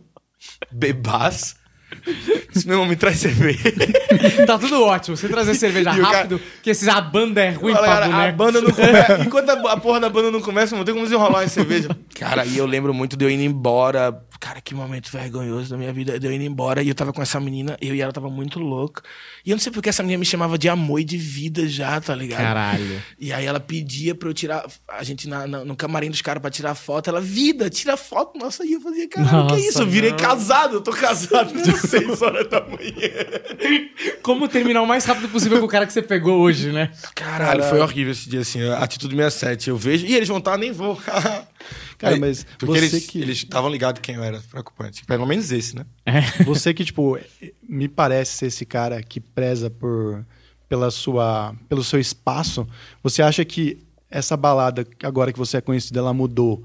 bebaço. 0.71 1.57
Meu 2.67 2.75
irmão, 2.75 2.87
me 2.87 2.97
traz 2.97 3.19
cerveja. 3.19 3.61
Tá 4.47 4.59
tudo 4.59 4.83
ótimo. 4.85 5.17
Você 5.17 5.29
trazer 5.29 5.55
cerveja 5.55 5.91
E 5.95 6.01
o 6.01 6.03
cara- 6.03 6.17
rápido, 6.19 6.41
que 6.63 6.71
esses, 6.71 6.87
a 6.89 7.01
banda 7.01 7.41
é 7.43 7.51
ruim 7.51 7.73
Fala, 7.73 7.87
pra 7.87 8.09
cara, 8.09 8.29
a 8.29 8.33
banda 8.33 8.61
não 8.61 8.71
começa. 8.71 9.23
Enquanto 9.25 9.51
a, 9.51 9.73
a 9.73 9.77
porra 9.77 10.01
da 10.01 10.09
banda 10.11 10.31
não 10.31 10.41
começa, 10.41 10.77
não 10.77 10.85
tem 10.85 10.93
como 10.95 11.05
desenrolar 11.07 11.41
uma 11.41 11.49
cerveja. 11.49 11.89
Cara, 12.19 12.45
e 12.45 12.57
eu 12.59 12.67
lembro 12.67 12.93
muito 12.93 13.17
de 13.17 13.25
eu 13.25 13.31
indo 13.31 13.43
embora. 13.43 14.23
Cara, 14.39 14.61
que 14.61 14.75
momento 14.75 15.11
vergonhoso 15.11 15.71
da 15.71 15.77
minha 15.77 15.93
vida. 15.93 16.19
De 16.19 16.27
eu 16.27 16.33
indo 16.33 16.45
embora 16.45 16.83
e 16.83 16.89
eu 16.89 16.95
tava 16.95 17.13
com 17.13 17.23
essa 17.23 17.39
menina, 17.41 17.77
eu 17.81 17.95
e 17.95 18.01
ela 18.01 18.13
tava 18.13 18.29
muito 18.29 18.59
louca. 18.59 19.03
E 19.47 19.51
eu 19.51 19.55
não 19.57 19.61
sei 19.61 19.73
porque 19.73 19.89
essa 19.89 20.03
menina 20.03 20.19
me 20.19 20.27
chamava 20.27 20.59
de 20.59 20.69
amor 20.69 21.01
e 21.01 21.05
de 21.05 21.17
vida 21.17 21.67
já, 21.69 22.01
tá 22.01 22.15
ligado? 22.15 22.41
Caralho. 22.43 23.03
E 23.19 23.33
aí 23.33 23.47
ela 23.47 23.61
pedia 23.61 24.15
pra 24.15 24.29
eu 24.29 24.35
tirar. 24.35 24.65
A 24.89 25.03
gente 25.05 25.29
na, 25.29 25.47
na- 25.47 25.65
no 25.65 25.75
camarim 25.77 26.11
dos 26.11 26.21
caras 26.23 26.41
pra 26.43 26.51
tirar 26.51 26.75
foto. 26.75 27.09
Ela, 27.09 27.21
vida, 27.21 27.71
tira 27.71 27.97
foto. 27.97 28.39
Nossa, 28.39 28.65
e 28.65 28.73
eu 28.75 28.81
fazia, 28.81 29.09
caralho, 29.09 29.31
que 29.31 29.37
é 29.37 29.57
Nossa, 29.57 29.69
isso? 29.69 29.83
Eu 29.83 29.87
virei 29.87 30.11
não. 30.11 30.17
casado, 30.19 30.75
eu 30.77 30.81
tô 30.81 30.93
casado 30.93 31.53
desde 31.53 31.73
6 31.93 32.23
horas 32.23 32.49
da 32.49 32.61
manhã. 32.61 32.83
Como 34.23 34.49
terminar 34.49 34.83
o 34.83 34.87
mais 34.87 35.05
rápido 35.05 35.29
possível 35.29 35.59
com 35.61 35.67
o 35.67 35.69
cara 35.69 35.87
que 35.87 35.93
você 35.93 36.03
pegou 36.03 36.41
hoje, 36.41 36.73
né? 36.73 36.91
Caralho, 37.15 37.63
foi 37.65 37.81
horrível 37.81 38.13
esse 38.13 38.29
dia, 38.29 38.41
assim. 38.41 38.63
a 38.63 38.79
Atitude 38.79 39.15
67. 39.15 39.71
Eu 39.71 39.77
vejo. 39.77 40.07
E 40.07 40.15
eles 40.15 40.29
vão 40.29 40.39
estar, 40.39 40.57
nem 40.57 40.73
vou. 40.73 40.97
Cara, 41.99 42.15
Aí- 42.15 42.21
mas 42.21 42.45
Porque 42.59 42.81
você 42.81 42.87
eles 42.97 43.07
que- 43.07 43.21
eles 43.21 43.39
estavam 43.39 43.71
ligados 43.71 44.01
quem 44.01 44.17
eu 44.17 44.25
era. 44.25 44.41
Preocupante. 44.51 45.05
Pelo 45.05 45.27
menos 45.27 45.53
esse, 45.53 45.77
né? 45.77 45.87
Você 46.45 46.75
que, 46.75 46.85
tipo, 46.85 47.19
me 47.69 47.87
parece 47.89 48.33
ser 48.39 48.47
esse 48.47 48.67
cara 48.67 49.01
que 49.03 49.21
preza 49.21 49.71
por, 49.71 50.25
pela 50.69 50.91
sua, 50.91 51.55
pelo 51.69 51.85
seu 51.85 52.01
espaço, 52.01 52.67
você 53.03 53.23
acha 53.23 53.45
que 53.45 53.79
essa 54.11 54.37
balada, 54.37 54.85
agora 55.03 55.33
que 55.33 55.39
você 55.39 55.59
é 55.59 55.61
conhecido, 55.61 55.99
ela 55.99 56.13
mudou 56.13 56.65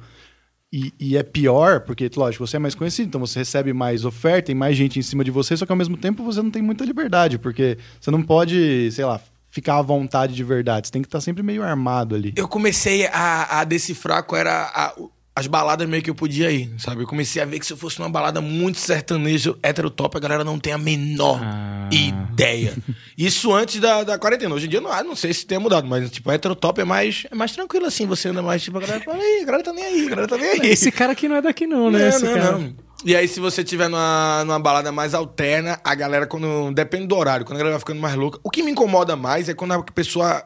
e, 0.78 0.94
e 1.00 1.18
é 1.18 1.24
pior, 1.24 1.80
porque, 1.82 2.10
lógico, 2.16 2.46
você 2.46 2.58
é 2.58 2.60
mais 2.60 2.76
conhecido, 2.76 3.08
então 3.08 3.20
você 3.22 3.40
recebe 3.40 3.74
mais 3.74 4.06
oferta, 4.06 4.48
tem 4.48 4.56
mais 4.56 4.78
gente 4.78 5.00
em 5.00 5.02
cima 5.02 5.24
de 5.24 5.32
você, 5.32 5.58
só 5.58 5.66
que 5.66 5.72
ao 5.72 5.78
mesmo 5.78 5.98
tempo 5.98 6.24
você 6.24 6.40
não 6.42 6.52
tem 6.52 6.62
muita 6.62 6.86
liberdade, 6.86 7.40
porque 7.40 7.78
você 8.00 8.12
não 8.12 8.22
pode, 8.22 8.92
sei 8.92 9.04
lá, 9.06 9.20
ficar 9.50 9.78
à 9.78 9.82
vontade 9.82 10.36
de 10.36 10.44
verdade. 10.44 10.88
Você 10.88 10.94
tem 10.94 11.02
que 11.02 11.08
estar 11.08 11.20
sempre 11.22 11.42
meio 11.42 11.64
armado 11.64 12.14
ali. 12.14 12.32
Eu 12.36 12.48
comecei 12.48 13.08
a, 13.08 13.60
a 13.60 13.64
decifrar 13.64 14.22
qual 14.24 14.40
era 14.40 14.66
a- 14.74 14.94
as 15.38 15.46
baladas 15.46 15.88
meio 15.88 16.02
que 16.02 16.10
eu 16.10 16.16
podia 16.16 16.50
ir, 16.50 16.74
sabe? 16.80 17.04
Eu 17.04 17.08
comecei 17.08 17.40
a 17.40 17.46
ver 17.46 17.60
que 17.60 17.66
se 17.66 17.72
eu 17.72 17.78
fosse 17.78 18.00
numa 18.00 18.10
balada 18.10 18.42
muito 18.42 18.80
sertanejo, 18.80 19.56
heterotop, 19.62 20.18
a 20.18 20.20
galera 20.20 20.44
não 20.44 20.58
tem 20.58 20.74
a 20.74 20.80
menor 20.80 21.40
Ah. 21.44 21.88
ideia. 21.92 22.74
Isso 23.16 23.54
antes 23.54 23.80
da, 23.80 24.04
da 24.04 24.18
quarentena. 24.18 24.56
Hoje 24.56 24.66
em 24.66 24.70
dia, 24.70 24.82
não, 24.82 24.92
ah, 24.92 25.04
não 25.04 25.16
sei 25.16 25.32
se 25.32 25.46
tenha 25.46 25.60
mudado, 25.60 25.88
mas, 25.88 26.10
tipo, 26.10 26.32
heterotop 26.32 26.82
é 26.82 26.84
mais, 26.84 27.28
é 27.30 27.36
mais 27.36 27.52
tranquilo, 27.52 27.86
assim. 27.86 28.08
Você 28.08 28.30
anda 28.30 28.42
mais, 28.42 28.64
tipo, 28.64 28.80
a 28.80 28.82
galera 28.82 29.00
fala, 29.00 29.18
aí, 29.22 29.42
a 29.44 29.46
galera 29.46 29.64
tá 29.64 29.74
nem 29.74 29.86
aí, 29.86 30.06
a 30.08 30.10
galera 30.10 30.28
tá 30.28 30.38
nem 30.38 30.50
aí. 30.50 30.60
Esse 30.72 30.92
cara 30.92 31.12
aqui 31.12 31.28
não 31.28 31.36
é 31.36 31.42
daqui 31.44 31.68
não, 31.68 31.92
né? 31.92 32.00
Não, 32.00 32.08
Esse 32.08 32.26
não, 32.26 32.34
cara. 32.34 32.52
não. 32.58 32.76
E 33.06 33.16
aí, 33.16 33.28
se 33.28 33.40
você 33.40 33.64
tiver 33.64 33.88
numa, 33.90 34.44
numa 34.44 34.60
balada 34.60 34.92
mais 34.92 35.14
alterna, 35.14 35.80
a 35.84 35.94
galera, 35.94 36.26
quando. 36.26 36.72
Depende 36.74 37.06
do 37.06 37.16
horário, 37.16 37.46
quando 37.46 37.58
a 37.58 37.60
galera 37.60 37.76
vai 37.76 37.80
ficando 37.80 38.02
mais 38.02 38.16
louca. 38.16 38.40
O 38.44 38.50
que 38.50 38.64
me 38.64 38.72
incomoda 38.72 39.16
mais 39.16 39.48
é 39.48 39.54
quando 39.54 39.74
a 39.74 39.84
pessoa 39.84 40.44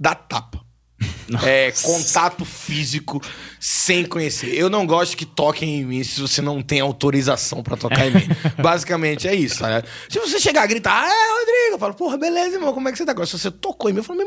dá 0.00 0.16
tapa. 0.16 0.66
É, 1.44 1.72
contato 1.82 2.44
físico 2.44 3.20
sem 3.68 4.04
conhecer. 4.04 4.54
Eu 4.54 4.70
não 4.70 4.86
gosto 4.86 5.16
que 5.16 5.26
toquem 5.26 5.80
em 5.80 5.84
mim 5.84 6.04
se 6.04 6.20
você 6.20 6.40
não 6.40 6.62
tem 6.62 6.78
autorização 6.78 7.64
pra 7.64 7.76
tocar 7.76 8.06
em 8.06 8.12
mim. 8.12 8.28
Basicamente 8.62 9.26
é 9.26 9.34
isso, 9.34 9.60
ligado? 9.64 9.88
Se 10.08 10.20
você 10.20 10.38
chegar 10.38 10.62
a 10.62 10.66
gritar, 10.68 10.92
ah, 10.92 11.38
Rodrigo, 11.40 11.72
eu 11.72 11.78
falo, 11.80 11.94
porra, 11.94 12.16
beleza, 12.16 12.54
irmão, 12.54 12.72
como 12.72 12.88
é 12.88 12.92
que 12.92 12.98
você 12.98 13.04
tá? 13.04 13.10
Agora, 13.10 13.26
se 13.26 13.36
você 13.36 13.50
tocou 13.50 13.90
em 13.90 13.92
mim, 13.92 13.98
eu 13.98 14.04
falo, 14.04 14.20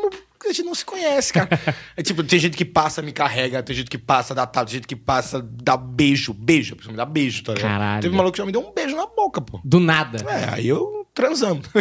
mesmo, 0.47 0.51
a 0.51 0.53
gente 0.53 0.65
não 0.65 0.75
se 0.75 0.85
conhece, 0.85 1.33
cara. 1.33 1.49
É 1.97 2.01
tipo, 2.01 2.23
tem 2.23 2.39
gente 2.39 2.55
que 2.55 2.63
passa, 2.65 3.01
me 3.01 3.11
carrega, 3.11 3.61
tem 3.61 3.75
gente 3.75 3.89
que 3.89 3.97
passa, 3.97 4.33
dá 4.33 4.45
tapa, 4.45 4.65
tem 4.67 4.75
gente 4.75 4.87
que 4.87 4.95
passa, 4.95 5.41
dá 5.43 5.75
beijo, 5.75 6.33
beijo, 6.33 6.75
me 6.87 6.93
dá 6.95 7.05
beijo, 7.05 7.43
tá 7.43 7.53
ligado? 7.53 7.69
Caralho. 7.71 8.01
Teve 8.01 8.13
um 8.13 8.17
maluco 8.17 8.33
que 8.33 8.37
já 8.39 8.45
me 8.45 8.51
deu 8.51 8.61
um 8.61 8.73
beijo 8.73 8.95
na 8.95 9.05
boca, 9.05 9.41
pô. 9.41 9.59
Do 9.65 9.79
nada. 9.79 10.23
É, 10.29 10.53
aí 10.55 10.67
eu 10.67 11.05
transamos. 11.13 11.65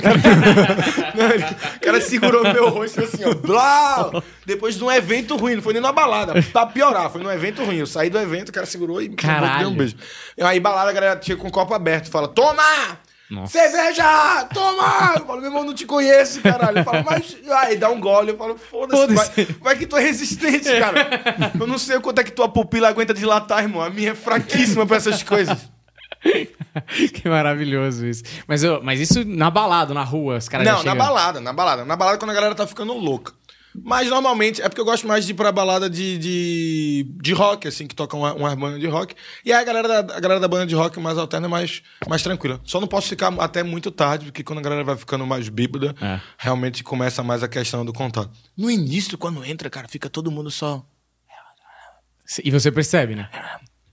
Não, 1.15 1.31
ele- 1.31 1.45
o 1.77 1.81
cara 1.81 2.01
segurou 2.01 2.43
meu 2.43 2.69
rosto 2.71 3.01
assim, 3.03 3.25
ó. 3.25 3.35
Blá! 3.35 4.11
Depois 4.45 4.77
de 4.77 4.83
um 4.83 4.91
evento 4.91 5.37
ruim, 5.37 5.55
não 5.57 5.63
foi 5.63 5.73
nem 5.75 5.83
numa 5.83 5.93
balada. 5.93 6.43
Pra 6.53 6.67
piorar, 6.67 7.11
foi 7.11 7.23
num 7.23 7.31
evento 7.31 7.63
ruim. 7.65 7.77
Eu 7.77 7.87
saí 7.87 8.11
do 8.11 8.19
evento, 8.19 8.49
o 8.49 8.53
cara 8.53 8.67
segurou 8.67 9.01
e 9.01 9.09
me 9.09 9.15
deu 9.61 9.69
um 9.69 9.77
beijo. 9.77 9.97
Aí, 10.41 10.59
balada, 10.59 10.91
a 10.91 10.93
galera 10.93 11.21
chega 11.23 11.41
com 11.41 11.49
o 11.49 11.53
copo 11.53 11.75
aberto 11.75 12.11
fala: 12.11 12.27
Toma! 12.29 12.99
Nossa. 13.31 13.53
Cerveja! 13.53 14.45
Toma! 14.55 15.13
Eu 15.17 15.27
falo, 15.27 15.41
meu 15.41 15.51
irmão, 15.51 15.65
não 15.65 15.75
te 15.75 15.85
conheço, 15.85 16.41
caralho. 16.41 16.79
Eu 16.79 16.85
falo, 16.85 17.05
mas. 17.05 17.37
Aí 17.59 17.77
dá 17.77 17.91
um 17.91 18.01
gole. 18.01 18.31
Eu 18.31 18.39
falo, 18.39 18.57
foda-se. 18.57 19.07
Vai, 19.15 19.45
vai 19.61 19.77
que 19.77 19.87
tu 19.87 19.97
é 19.97 20.01
resistente, 20.01 20.65
cara. 20.79 21.53
Eu 21.61 21.67
não 21.67 21.77
sei 21.79 21.97
o 21.97 22.01
quanto 22.01 22.21
é 22.21 22.25
que 22.25 22.33
tua 22.33 22.49
pupila 22.49 22.89
aguenta 22.89 23.13
dilatar, 23.13 23.63
irmão. 23.63 23.83
A 23.83 23.91
minha 23.91 24.13
é 24.13 24.15
fraquíssima 24.15 24.87
pra 24.87 24.97
essas 24.97 25.23
coisas. 25.23 25.71
que 27.15 27.29
maravilhoso 27.29 28.07
isso. 28.07 28.23
Mas, 28.47 28.65
eu, 28.65 28.83
mas 28.83 28.99
isso 29.01 29.25
na 29.25 29.51
balada, 29.51 29.93
na 29.95 30.03
rua, 30.03 30.37
os 30.39 30.49
caras 30.49 30.67
Não, 30.67 30.75
na 30.75 30.79
chegam- 30.81 30.97
balada, 30.97 31.41
na 31.41 31.53
balada. 31.53 31.85
Na 31.85 31.97
balada 31.97 32.19
quando 32.19 32.31
a 32.31 32.35
galera 32.35 32.55
tá 32.55 32.67
ficando 32.67 32.93
louca. 32.95 33.33
Mas 33.75 34.09
normalmente 34.09 34.61
é 34.61 34.69
porque 34.69 34.81
eu 34.81 34.85
gosto 34.85 35.07
mais 35.07 35.25
de 35.25 35.33
ir 35.33 35.35
pra 35.35 35.53
balada 35.53 35.89
de, 35.89 36.19
de, 36.19 37.07
de 37.23 37.33
rock, 37.33 37.69
assim, 37.69 37.87
que 37.87 37.95
tocam 37.95 38.21
uma, 38.21 38.35
uma 38.35 38.57
banda 38.57 38.79
de 38.79 38.87
rock. 38.87 39.15
E 39.45 39.53
aí 39.53 39.61
a 39.61 39.65
galera 39.65 39.87
da, 40.03 40.17
a 40.17 40.21
galera 40.21 40.41
da 40.41 40.49
banda 40.49 40.67
de 40.67 40.75
rock 40.75 40.99
mais 40.99 41.17
alterna 41.19 41.47
é 41.47 41.51
mais, 41.51 41.83
mais 42.09 42.23
tranquila. 42.23 42.61
Só 42.65 42.81
não 42.81 42.89
posso 42.89 43.09
ficar 43.09 43.33
até 43.41 43.63
muito 43.63 43.91
tarde, 43.91 44.27
porque 44.27 44.43
quando 44.43 44.59
a 44.59 44.63
galera 44.63 44.83
vai 44.83 44.97
ficando 44.97 45.27
mais 45.27 45.49
bêbada, 45.49 45.95
É. 46.01 46.21
realmente 46.39 46.83
começa 46.83 47.23
mais 47.23 47.43
a 47.43 47.49
questão 47.49 47.85
do 47.85 47.93
contato. 47.93 48.31
No 48.57 48.71
início, 48.71 49.17
quando 49.17 49.45
entra, 49.45 49.71
cara, 49.71 49.87
fica 49.89 50.11
todo 50.11 50.31
mundo 50.31 50.51
só. 50.51 50.85
E 52.45 52.51
você 52.51 52.71
percebe, 52.71 53.15
né? 53.15 53.29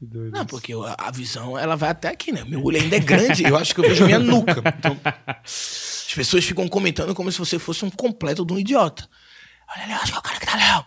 Não, 0.01 0.45
porque 0.45 0.73
a, 0.73 1.07
a 1.07 1.11
visão 1.11 1.57
ela 1.57 1.75
vai 1.75 1.89
até 1.89 2.09
aqui, 2.09 2.31
né? 2.31 2.43
Meu 2.45 2.61
olho 2.63 2.77
ainda 2.81 2.97
é 2.97 2.99
grande, 2.99 3.43
eu 3.43 3.55
acho 3.55 3.73
que 3.73 3.79
eu 3.79 3.87
vejo 3.87 4.05
minha 4.05 4.19
nuca. 4.19 4.61
Então, 4.77 4.99
as 5.43 6.13
pessoas 6.13 6.43
ficam 6.45 6.67
comentando 6.67 7.15
como 7.15 7.31
se 7.31 7.39
você 7.39 7.57
fosse 7.57 7.83
um 7.85 7.89
completo 7.89 8.45
de 8.45 8.53
um 8.53 8.59
idiota. 8.59 9.07
Olha 9.73 9.83
ali, 9.83 9.93
acho 9.93 10.11
que 10.11 10.15
é 10.15 10.19
o 10.19 10.21
cara 10.21 10.39
que 10.39 10.45
tá 10.45 10.55
Léo. 10.57 10.85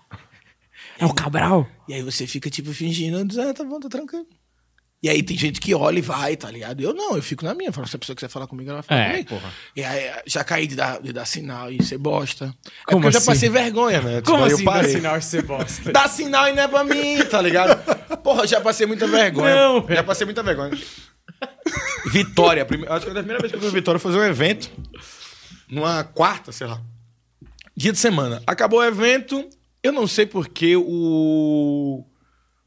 É 1.01 1.07
o 1.07 1.14
Cabral? 1.14 1.67
E 1.88 1.95
aí 1.95 2.03
você 2.03 2.27
fica, 2.27 2.51
tipo, 2.51 2.73
fingindo, 2.73 3.19
ah, 3.41 3.55
tá 3.55 3.64
bom, 3.64 3.79
tá 3.81 3.88
tranquilo. 3.88 4.27
E 5.01 5.09
aí 5.09 5.23
tem 5.23 5.37
gente 5.38 5.61
que 5.61 5.73
olha 5.77 5.99
e 5.99 6.03
vai, 6.03 6.37
tá 6.37 6.51
ligado? 6.51 6.81
Eu 6.81 6.93
não, 6.93 7.14
eu 7.14 7.23
fico 7.23 7.45
na 7.45 7.55
minha. 7.55 7.71
Falo, 7.73 7.87
se 7.87 7.95
a 7.95 7.99
pessoa 8.01 8.17
quiser 8.17 8.29
falar 8.29 8.49
comigo, 8.49 8.69
ela 8.69 8.83
fala 8.83 9.01
É, 9.01 9.11
comigo. 9.11 9.29
porra. 9.29 9.53
E 9.77 9.85
aí 9.85 10.12
já 10.27 10.43
caí 10.43 10.67
de 10.67 10.75
dar, 10.75 11.01
de 11.01 11.12
dar 11.12 11.25
sinal 11.25 11.71
e 11.71 11.81
ser 11.85 11.99
bosta. 11.99 12.47
É 12.47 12.49
Como 12.85 13.01
porque 13.03 13.07
eu 13.07 13.12
já 13.12 13.19
assim? 13.19 13.27
passei 13.27 13.49
vergonha, 13.49 14.01
né? 14.03 14.23
Como 14.23 14.43
Tipo, 14.43 14.55
assim 14.57 14.64
parei. 14.64 14.91
sinal 14.91 15.17
de 15.17 15.25
ser 15.25 15.43
bosta? 15.45 15.93
Dá 15.93 16.09
sinal 16.09 16.49
e 16.49 16.53
não 16.53 16.64
é 16.64 16.67
pra 16.69 16.83
mim, 16.83 17.19
tá 17.31 17.41
ligado? 17.41 17.77
Porra, 18.25 18.43
eu 18.43 18.47
já 18.49 18.61
passei 18.61 18.88
muita 18.88 19.07
vergonha. 19.07 19.55
Não, 19.55 19.87
já 19.88 20.03
passei 20.03 20.25
muita 20.25 20.43
vergonha. 20.43 20.77
Vitória. 22.07 22.64
prime- 22.64 22.87
Acho 22.88 23.05
que 23.07 23.11
a 23.12 23.14
primeira 23.14 23.38
vez 23.41 23.53
que 23.53 23.57
eu 23.57 23.61
fui 23.61 23.69
em 23.69 23.73
Vitória 23.73 24.01
foi 24.01 24.11
fazer 24.12 24.25
um 24.25 24.27
evento. 24.29 24.69
Numa 25.71 26.03
quarta, 26.03 26.51
sei 26.51 26.67
lá. 26.67 26.81
Dia 27.79 27.93
de 27.93 27.99
semana. 27.99 28.43
Acabou 28.45 28.81
o 28.81 28.85
evento. 28.85 29.49
Eu 29.83 29.93
não 29.93 30.09
sei 30.09 30.27
porque 30.27 30.75
o. 30.77 32.05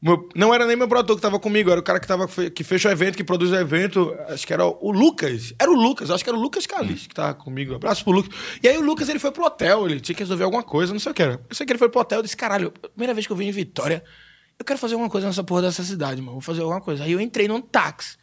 meu- 0.00 0.26
não 0.34 0.54
era 0.54 0.66
nem 0.66 0.74
meu 0.74 0.88
produtor 0.88 1.16
que 1.16 1.22
tava 1.22 1.38
comigo, 1.38 1.70
era 1.70 1.78
o 1.78 1.82
cara 1.82 2.00
que, 2.00 2.06
tava, 2.06 2.26
que 2.26 2.64
fechou 2.64 2.90
o 2.90 2.92
evento, 2.94 3.16
que 3.16 3.22
produz 3.22 3.50
o 3.50 3.54
evento. 3.56 4.16
Acho 4.28 4.46
que 4.46 4.52
era 4.54 4.64
o 4.64 4.90
Lucas. 4.90 5.52
Era 5.60 5.70
o 5.70 5.74
Lucas, 5.74 6.10
acho 6.10 6.24
que 6.24 6.30
era 6.30 6.36
o 6.38 6.40
Lucas 6.40 6.66
Calixto 6.66 7.10
que 7.10 7.14
tava 7.14 7.34
comigo. 7.34 7.74
Abraço 7.74 8.02
pro 8.04 8.12
Lucas. 8.14 8.34
E 8.62 8.68
aí 8.68 8.78
o 8.78 8.80
Lucas 8.80 9.08
ele 9.10 9.18
foi 9.18 9.30
pro 9.30 9.44
hotel, 9.44 9.86
ele 9.86 10.00
tinha 10.00 10.16
que 10.16 10.22
resolver 10.22 10.44
alguma 10.44 10.62
coisa, 10.62 10.94
não 10.94 10.98
sei 11.00 11.12
o 11.12 11.14
que 11.14 11.22
era. 11.22 11.38
Eu 11.48 11.54
sei 11.54 11.66
que 11.66 11.72
ele 11.72 11.78
foi 11.78 11.90
pro 11.90 12.00
hotel 12.00 12.20
e 12.20 12.22
disse: 12.22 12.36
caralho, 12.36 12.70
primeira 12.94 13.12
vez 13.12 13.26
que 13.26 13.32
eu 13.32 13.36
vim 13.36 13.48
em 13.48 13.52
Vitória, 13.52 14.02
eu 14.58 14.64
quero 14.64 14.78
fazer 14.78 14.94
alguma 14.94 15.10
coisa 15.10 15.26
nessa 15.26 15.44
porra 15.44 15.60
dessa 15.60 15.82
cidade, 15.84 16.22
mano. 16.22 16.32
Vou 16.32 16.40
fazer 16.40 16.62
alguma 16.62 16.80
coisa. 16.80 17.04
Aí 17.04 17.12
eu 17.12 17.20
entrei 17.20 17.46
num 17.48 17.60
táxi. 17.60 18.16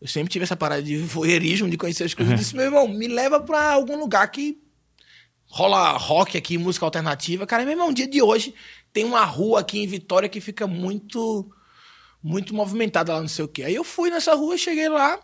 Eu 0.00 0.08
sempre 0.08 0.30
tive 0.32 0.44
essa 0.44 0.56
parada 0.56 0.82
de 0.82 0.96
voyeurismo, 0.96 1.68
de 1.68 1.76
conhecer 1.76 2.04
as 2.04 2.14
coisas. 2.14 2.32
Eu 2.32 2.38
disse, 2.38 2.56
meu 2.56 2.64
irmão, 2.64 2.88
me 2.88 3.06
leva 3.06 3.38
pra 3.38 3.72
algum 3.72 3.98
lugar 4.00 4.26
que 4.32 4.58
rola 5.52 5.98
rock 5.98 6.38
aqui, 6.38 6.56
música 6.56 6.86
alternativa. 6.86 7.46
Cara, 7.46 7.62
meu 7.64 7.72
irmão, 7.72 7.92
dia 7.92 8.08
de 8.08 8.22
hoje 8.22 8.54
tem 8.90 9.04
uma 9.04 9.22
rua 9.22 9.60
aqui 9.60 9.80
em 9.80 9.86
Vitória 9.86 10.26
que 10.26 10.40
fica 10.40 10.66
muito 10.66 11.52
muito 12.22 12.54
movimentada 12.54 13.12
lá, 13.12 13.20
não 13.20 13.28
sei 13.28 13.44
o 13.44 13.48
quê. 13.48 13.64
Aí 13.64 13.74
eu 13.74 13.84
fui 13.84 14.08
nessa 14.08 14.34
rua, 14.34 14.56
cheguei 14.56 14.88
lá. 14.88 15.20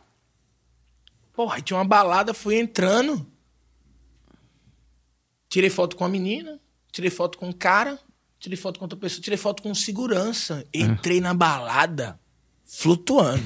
Porra, 1.33 1.57
aí 1.57 1.63
tinha 1.63 1.79
uma 1.79 1.85
balada, 1.85 2.35
fui 2.35 2.59
entrando. 2.59 3.27
Tirei 5.49 5.71
foto 5.71 5.97
com 5.97 6.05
a 6.05 6.09
menina, 6.11 6.61
tirei 6.93 7.11
foto 7.11 7.39
com 7.39 7.49
o 7.49 7.55
cara, 7.55 7.99
tirei 8.39 8.59
foto 8.59 8.79
com 8.79 8.85
outra 8.85 8.99
pessoa, 8.99 9.23
tirei 9.23 9.39
foto 9.39 9.63
com 9.63 9.75
segurança. 9.75 10.63
Entrei 10.75 11.23
na 11.23 11.33
balada 11.33 12.21
flutuando. 12.67 13.43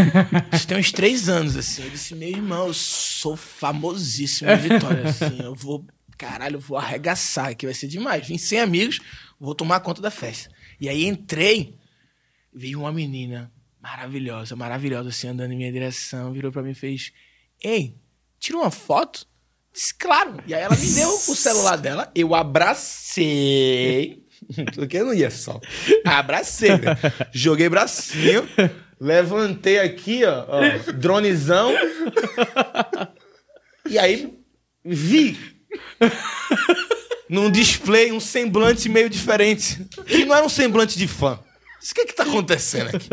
Isso 0.50 0.66
tem 0.66 0.78
uns 0.78 0.92
três 0.92 1.28
anos, 1.28 1.58
assim. 1.58 1.82
Eu 1.82 1.90
disse, 1.90 2.14
meu 2.14 2.30
irmão, 2.30 2.68
eu 2.68 2.74
sou 2.74 3.36
famosíssimo 3.36 4.50
em 4.50 4.56
Vitória, 4.56 5.08
assim. 5.08 5.42
Eu 5.42 5.54
vou, 5.54 5.84
caralho, 6.22 6.60
vou 6.60 6.78
arregaçar 6.78 7.48
aqui, 7.48 7.66
vai 7.66 7.74
ser 7.74 7.88
demais. 7.88 8.28
Vim 8.28 8.38
sem 8.38 8.60
amigos, 8.60 9.00
vou 9.40 9.56
tomar 9.56 9.80
conta 9.80 10.00
da 10.00 10.10
festa. 10.10 10.48
E 10.80 10.88
aí 10.88 11.04
entrei, 11.04 11.76
veio 12.54 12.78
uma 12.78 12.92
menina 12.92 13.52
maravilhosa, 13.80 14.54
maravilhosa, 14.54 15.08
assim, 15.08 15.26
andando 15.26 15.52
em 15.52 15.56
minha 15.56 15.72
direção, 15.72 16.32
virou 16.32 16.52
pra 16.52 16.62
mim 16.62 16.70
e 16.70 16.74
fez, 16.74 17.12
ei, 17.62 17.96
tira 18.38 18.56
uma 18.56 18.70
foto? 18.70 19.26
Disse, 19.72 19.92
claro. 19.94 20.36
E 20.46 20.54
aí 20.54 20.62
ela 20.62 20.76
me 20.76 20.94
deu 20.94 21.08
o 21.08 21.34
celular 21.34 21.76
dela, 21.76 22.08
eu 22.14 22.36
abracei. 22.36 24.22
Porque 24.76 24.98
eu 24.98 25.06
não 25.06 25.14
ia 25.14 25.30
só. 25.30 25.60
Abracei, 26.04 26.70
né? 26.70 26.96
Joguei 27.32 27.68
bracinho, 27.68 28.48
levantei 29.00 29.80
aqui, 29.80 30.24
ó, 30.24 30.46
ó, 30.48 30.92
dronezão. 30.92 31.72
E 33.88 33.98
aí 33.98 34.32
vi 34.84 35.51
num 37.28 37.50
display 37.50 38.12
um 38.12 38.20
semblante 38.20 38.88
meio 38.88 39.08
diferente. 39.08 39.84
Que 40.06 40.24
não 40.24 40.34
era 40.34 40.44
um 40.44 40.48
semblante 40.48 40.98
de 40.98 41.06
fã. 41.08 41.38
Disse, 41.80 41.92
O 41.92 41.94
que 41.94 42.06
que 42.06 42.12
tá 42.14 42.24
acontecendo 42.24 42.94
aqui? 42.94 43.08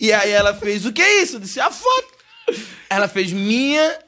E 0.00 0.12
aí 0.12 0.30
ela 0.30 0.54
fez, 0.54 0.86
o 0.86 0.92
que 0.92 1.02
é 1.02 1.22
isso? 1.22 1.36
Eu 1.36 1.40
disse, 1.40 1.60
a 1.60 1.70
foto. 1.70 2.08
Ela 2.88 3.08
fez 3.08 3.32
minha 3.32 3.98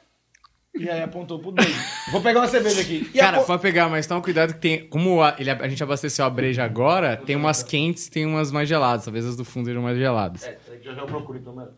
e 0.73 0.89
aí 0.89 1.01
apontou 1.01 1.37
pro 1.39 1.51
dedo. 1.51 1.69
Vou 2.11 2.21
pegar 2.21 2.39
uma 2.39 2.47
cerveja 2.47 2.79
aqui. 2.79 3.09
E 3.13 3.19
Cara, 3.19 3.37
apo- 3.37 3.45
pode 3.47 3.61
pegar, 3.61 3.89
mas 3.89 4.07
toma 4.07 4.21
cuidado 4.21 4.53
que 4.53 4.59
tem. 4.61 4.87
Como 4.87 5.21
a, 5.21 5.35
ele- 5.37 5.51
a 5.51 5.67
gente 5.67 5.83
abasteceu 5.83 6.23
a 6.23 6.29
breja 6.29 6.63
agora, 6.63 7.17
tem 7.17 7.35
umas 7.35 7.61
quentes 7.61 8.07
tem 8.07 8.25
umas 8.25 8.51
mais 8.53 8.69
geladas. 8.69 9.03
Talvez 9.03 9.25
as 9.25 9.35
do 9.35 9.43
fundo 9.43 9.65
sejam 9.65 9.81
mais 9.81 9.97
geladas. 9.97 10.41
Já 10.81 10.93
já 10.93 11.01
eu 11.01 11.05
procuro 11.05 11.37
então, 11.37 11.53
mano. 11.53 11.71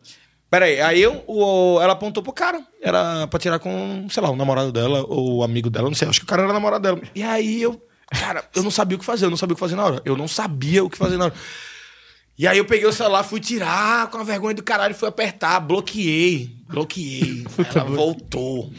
Pera 0.54 0.66
aí, 0.66 1.02
eu, 1.02 1.24
o, 1.26 1.82
ela 1.82 1.94
apontou 1.94 2.22
pro 2.22 2.32
cara. 2.32 2.64
Era 2.80 3.26
pra 3.26 3.40
tirar 3.40 3.58
com, 3.58 4.06
sei 4.08 4.22
lá, 4.22 4.30
o 4.30 4.36
namorado 4.36 4.72
dela 4.72 5.04
ou 5.10 5.38
o 5.38 5.44
amigo 5.44 5.68
dela, 5.68 5.88
não 5.88 5.96
sei. 5.96 6.08
Acho 6.08 6.20
que 6.20 6.26
o 6.26 6.28
cara 6.28 6.44
era 6.44 6.54
namorado 6.54 6.84
dela. 6.84 7.02
E 7.16 7.24
aí 7.24 7.60
eu, 7.60 7.84
cara, 8.12 8.48
eu 8.56 8.62
não 8.62 8.70
sabia 8.70 8.96
o 8.96 9.00
que 9.00 9.06
fazer, 9.06 9.26
eu 9.26 9.32
não 9.32 9.38
sabia 9.38 9.54
o 9.54 9.56
que 9.56 9.60
fazer 9.60 9.76
na 9.76 9.84
hora. 9.84 10.02
Eu 10.06 10.16
não 10.16 10.28
sabia 10.28 10.84
o 10.84 10.92
que 10.92 10.96
fazer 10.96 11.18
na 11.18 11.26
hora. 11.26 11.34
E 12.38 12.46
aí 12.46 12.60
eu 12.60 12.66
peguei 12.66 12.86
o 12.88 12.94
celular, 12.94 13.24
fui 13.24 13.40
tirar 13.40 14.12
com 14.12 14.20
a 14.20 14.24
vergonha 14.24 14.54
do 14.54 14.62
caralho, 14.62 14.94
fui 14.94 15.10
apertar, 15.10 15.60
bloqueei, 15.60 16.56
bloqueei. 16.68 17.46
ela 17.74 17.86
voltou, 17.86 18.72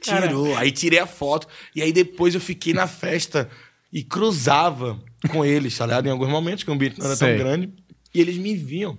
tirou, 0.00 0.56
aí 0.56 0.70
tirei 0.70 1.00
a 1.00 1.06
foto. 1.08 1.48
E 1.74 1.82
aí 1.82 1.92
depois 1.92 2.36
eu 2.36 2.40
fiquei 2.40 2.72
na 2.72 2.86
festa 2.86 3.50
e 3.92 4.04
cruzava 4.04 4.96
com 5.32 5.44
eles, 5.44 5.76
tá 5.76 5.84
ligado? 5.84 6.06
Em 6.06 6.12
alguns 6.12 6.28
momentos, 6.28 6.62
que 6.62 6.70
o 6.70 6.74
ambiente 6.74 6.96
não 6.96 7.06
era 7.06 7.16
Sei. 7.16 7.30
tão 7.30 7.38
grande. 7.38 7.72
E 8.14 8.20
eles 8.20 8.38
me 8.38 8.54
viam. 8.54 8.96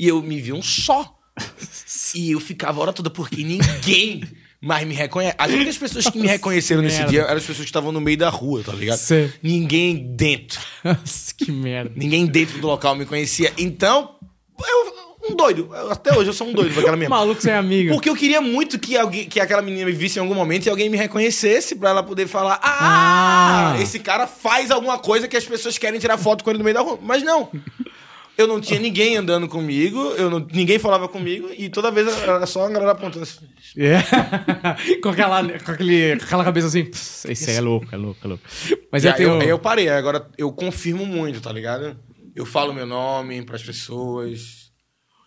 E 0.00 0.08
eu 0.08 0.22
me 0.22 0.40
vi 0.40 0.50
um 0.50 0.62
só. 0.62 1.14
E 2.14 2.30
eu 2.32 2.40
ficava 2.40 2.78
a 2.80 2.82
hora 2.82 2.92
toda, 2.92 3.10
porque 3.10 3.44
ninguém 3.44 4.22
mais 4.58 4.86
me 4.86 4.94
reconhece. 4.94 5.34
As 5.38 5.50
únicas 5.52 5.76
pessoas 5.76 6.06
que 6.08 6.18
me 6.18 6.26
reconheceram 6.26 6.80
nesse 6.80 6.96
merda. 6.96 7.10
dia 7.10 7.20
eram 7.22 7.36
as 7.36 7.42
pessoas 7.42 7.58
que 7.58 7.64
estavam 7.66 7.92
no 7.92 8.00
meio 8.00 8.16
da 8.16 8.30
rua, 8.30 8.62
tá 8.64 8.72
ligado? 8.72 8.96
Sei. 8.98 9.30
Ninguém 9.42 10.14
dentro. 10.16 10.58
Nossa, 10.82 11.34
que 11.36 11.52
merda. 11.52 11.92
Ninguém 11.94 12.24
dentro 12.24 12.58
do 12.60 12.66
local 12.66 12.94
me 12.96 13.04
conhecia. 13.04 13.52
Então, 13.58 14.16
eu, 14.58 15.30
um 15.30 15.36
doido. 15.36 15.68
Até 15.90 16.16
hoje 16.16 16.30
eu 16.30 16.34
sou 16.34 16.46
um 16.48 16.52
doido 16.54 16.74
daquela 16.74 16.96
mesma. 16.96 17.16
Maluco 17.16 17.42
sem 17.42 17.52
amigo. 17.54 17.92
Porque 17.92 18.08
eu 18.08 18.16
queria 18.16 18.40
muito 18.40 18.78
que, 18.78 18.96
alguém, 18.96 19.26
que 19.28 19.38
aquela 19.38 19.60
menina 19.60 19.84
me 19.84 19.92
visse 19.92 20.18
em 20.18 20.22
algum 20.22 20.34
momento 20.34 20.64
e 20.64 20.70
alguém 20.70 20.88
me 20.88 20.96
reconhecesse 20.96 21.74
pra 21.76 21.90
ela 21.90 22.02
poder 22.02 22.26
falar: 22.26 22.58
Ah, 22.62 23.74
Ah. 23.76 23.82
esse 23.82 23.98
cara 23.98 24.26
faz 24.26 24.70
alguma 24.70 24.98
coisa 24.98 25.28
que 25.28 25.36
as 25.36 25.44
pessoas 25.44 25.76
querem 25.76 26.00
tirar 26.00 26.16
foto 26.16 26.42
com 26.42 26.48
ele 26.50 26.58
no 26.58 26.64
meio 26.64 26.74
da 26.74 26.80
rua. 26.80 26.98
Mas 27.02 27.22
não. 27.22 27.50
Eu 28.40 28.46
não 28.46 28.60
tinha 28.60 28.80
ninguém 28.80 29.16
andando 29.16 29.46
comigo, 29.48 29.98
eu 30.16 30.30
não- 30.30 30.46
ninguém 30.52 30.78
falava 30.78 31.06
comigo, 31.08 31.48
e 31.56 31.68
toda 31.68 31.90
vez 31.90 32.08
era 32.22 32.46
só 32.46 32.66
a 32.66 32.70
galera 32.70 32.92
apontando 32.92 33.22
assim. 33.24 33.46
É. 33.76 34.00
com, 35.02 35.10
aquela, 35.10 35.42
com, 35.58 35.70
aquele, 35.72 36.16
com 36.18 36.24
aquela 36.24 36.44
cabeça 36.44 36.66
assim. 36.68 36.84
"Pss, 36.84 37.30
Esse 37.30 37.50
aí 37.50 37.56
é 37.56 37.60
louco, 37.60 37.86
é 37.92 37.96
louco, 37.96 38.18
é 38.24 38.28
louco. 38.28 38.44
Mas 38.90 39.04
eu 39.04 39.12
tenho. 39.14 39.28
eu, 39.42 39.42
eu 39.42 39.58
parei, 39.58 39.88
agora 39.88 40.26
eu 40.38 40.50
confirmo 40.52 41.04
muito, 41.06 41.40
tá 41.40 41.52
ligado? 41.52 41.96
Eu 42.34 42.46
falo 42.46 42.72
meu 42.72 42.86
nome 42.86 43.42
pras 43.42 43.62
pessoas. 43.62 44.59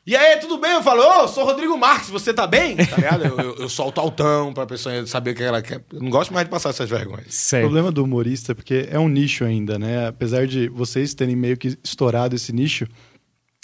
E 0.06 0.18
aí, 0.18 0.38
tudo 0.38 0.58
bem? 0.58 0.74
Eu 0.74 0.84
falo, 0.84 1.02
ô, 1.02 1.28
sou 1.30 1.46
Rodrigo 1.46 1.78
Marques, 1.78 2.10
você 2.10 2.34
tá 2.34 2.46
bem? 2.46 2.76
Tá 2.76 2.98
ligado? 2.98 3.24
Eu, 3.24 3.40
eu, 3.40 3.56
eu 3.56 3.70
solto 3.70 4.02
altão 4.02 4.54
pra 4.54 4.66
pessoa 4.66 5.06
saber 5.06 5.32
o 5.32 5.36
que 5.36 5.44
ela 5.44 5.62
quer. 5.62 5.82
Eu 5.94 6.02
não 6.02 6.10
gosto 6.10 6.34
mais 6.34 6.46
de 6.46 6.52
passar 6.52 6.72
essas 6.72 6.90
vergonhas. 6.90 7.28
O 7.28 7.32
Sei. 7.32 7.62
problema 7.62 7.90
do 7.90 8.04
humorista 8.04 8.52
é 8.52 8.56
porque 8.56 8.86
é 8.92 9.00
um 9.00 9.08
nicho 9.08 9.46
ainda, 9.46 9.80
né? 9.80 10.08
Apesar 10.08 10.46
de 10.46 10.68
vocês 10.68 11.14
terem 11.14 11.38
meio 11.38 11.56
que 11.56 11.78
estourado 11.82 12.36
esse 12.36 12.52
nicho, 12.52 12.86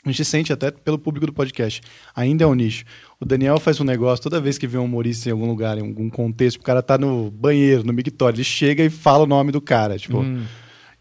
a 0.05 0.09
gente 0.09 0.23
sente 0.23 0.53
até 0.53 0.71
pelo 0.71 0.97
público 0.97 1.25
do 1.25 1.33
podcast. 1.33 1.81
Ainda 2.15 2.45
é 2.45 2.47
um 2.47 2.53
nicho. 2.53 2.85
O 3.19 3.25
Daniel 3.25 3.59
faz 3.59 3.81
um 3.81 3.83
negócio, 3.83 4.23
toda 4.23 4.39
vez 4.39 4.57
que 4.57 4.65
vê 4.65 4.77
um 4.77 4.85
humorista 4.85 5.27
em 5.27 5.33
algum 5.33 5.45
lugar, 5.45 5.77
em 5.77 5.81
algum 5.81 6.09
contexto, 6.09 6.55
o 6.55 6.63
cara 6.63 6.81
tá 6.81 6.97
no 6.97 7.29
banheiro, 7.29 7.83
no 7.83 7.91
mictório, 7.91 8.37
ele 8.37 8.45
chega 8.45 8.81
e 8.81 8.89
fala 8.89 9.25
o 9.25 9.27
nome 9.27 9.51
do 9.51 9.59
cara. 9.59 9.97
Tipo. 9.97 10.23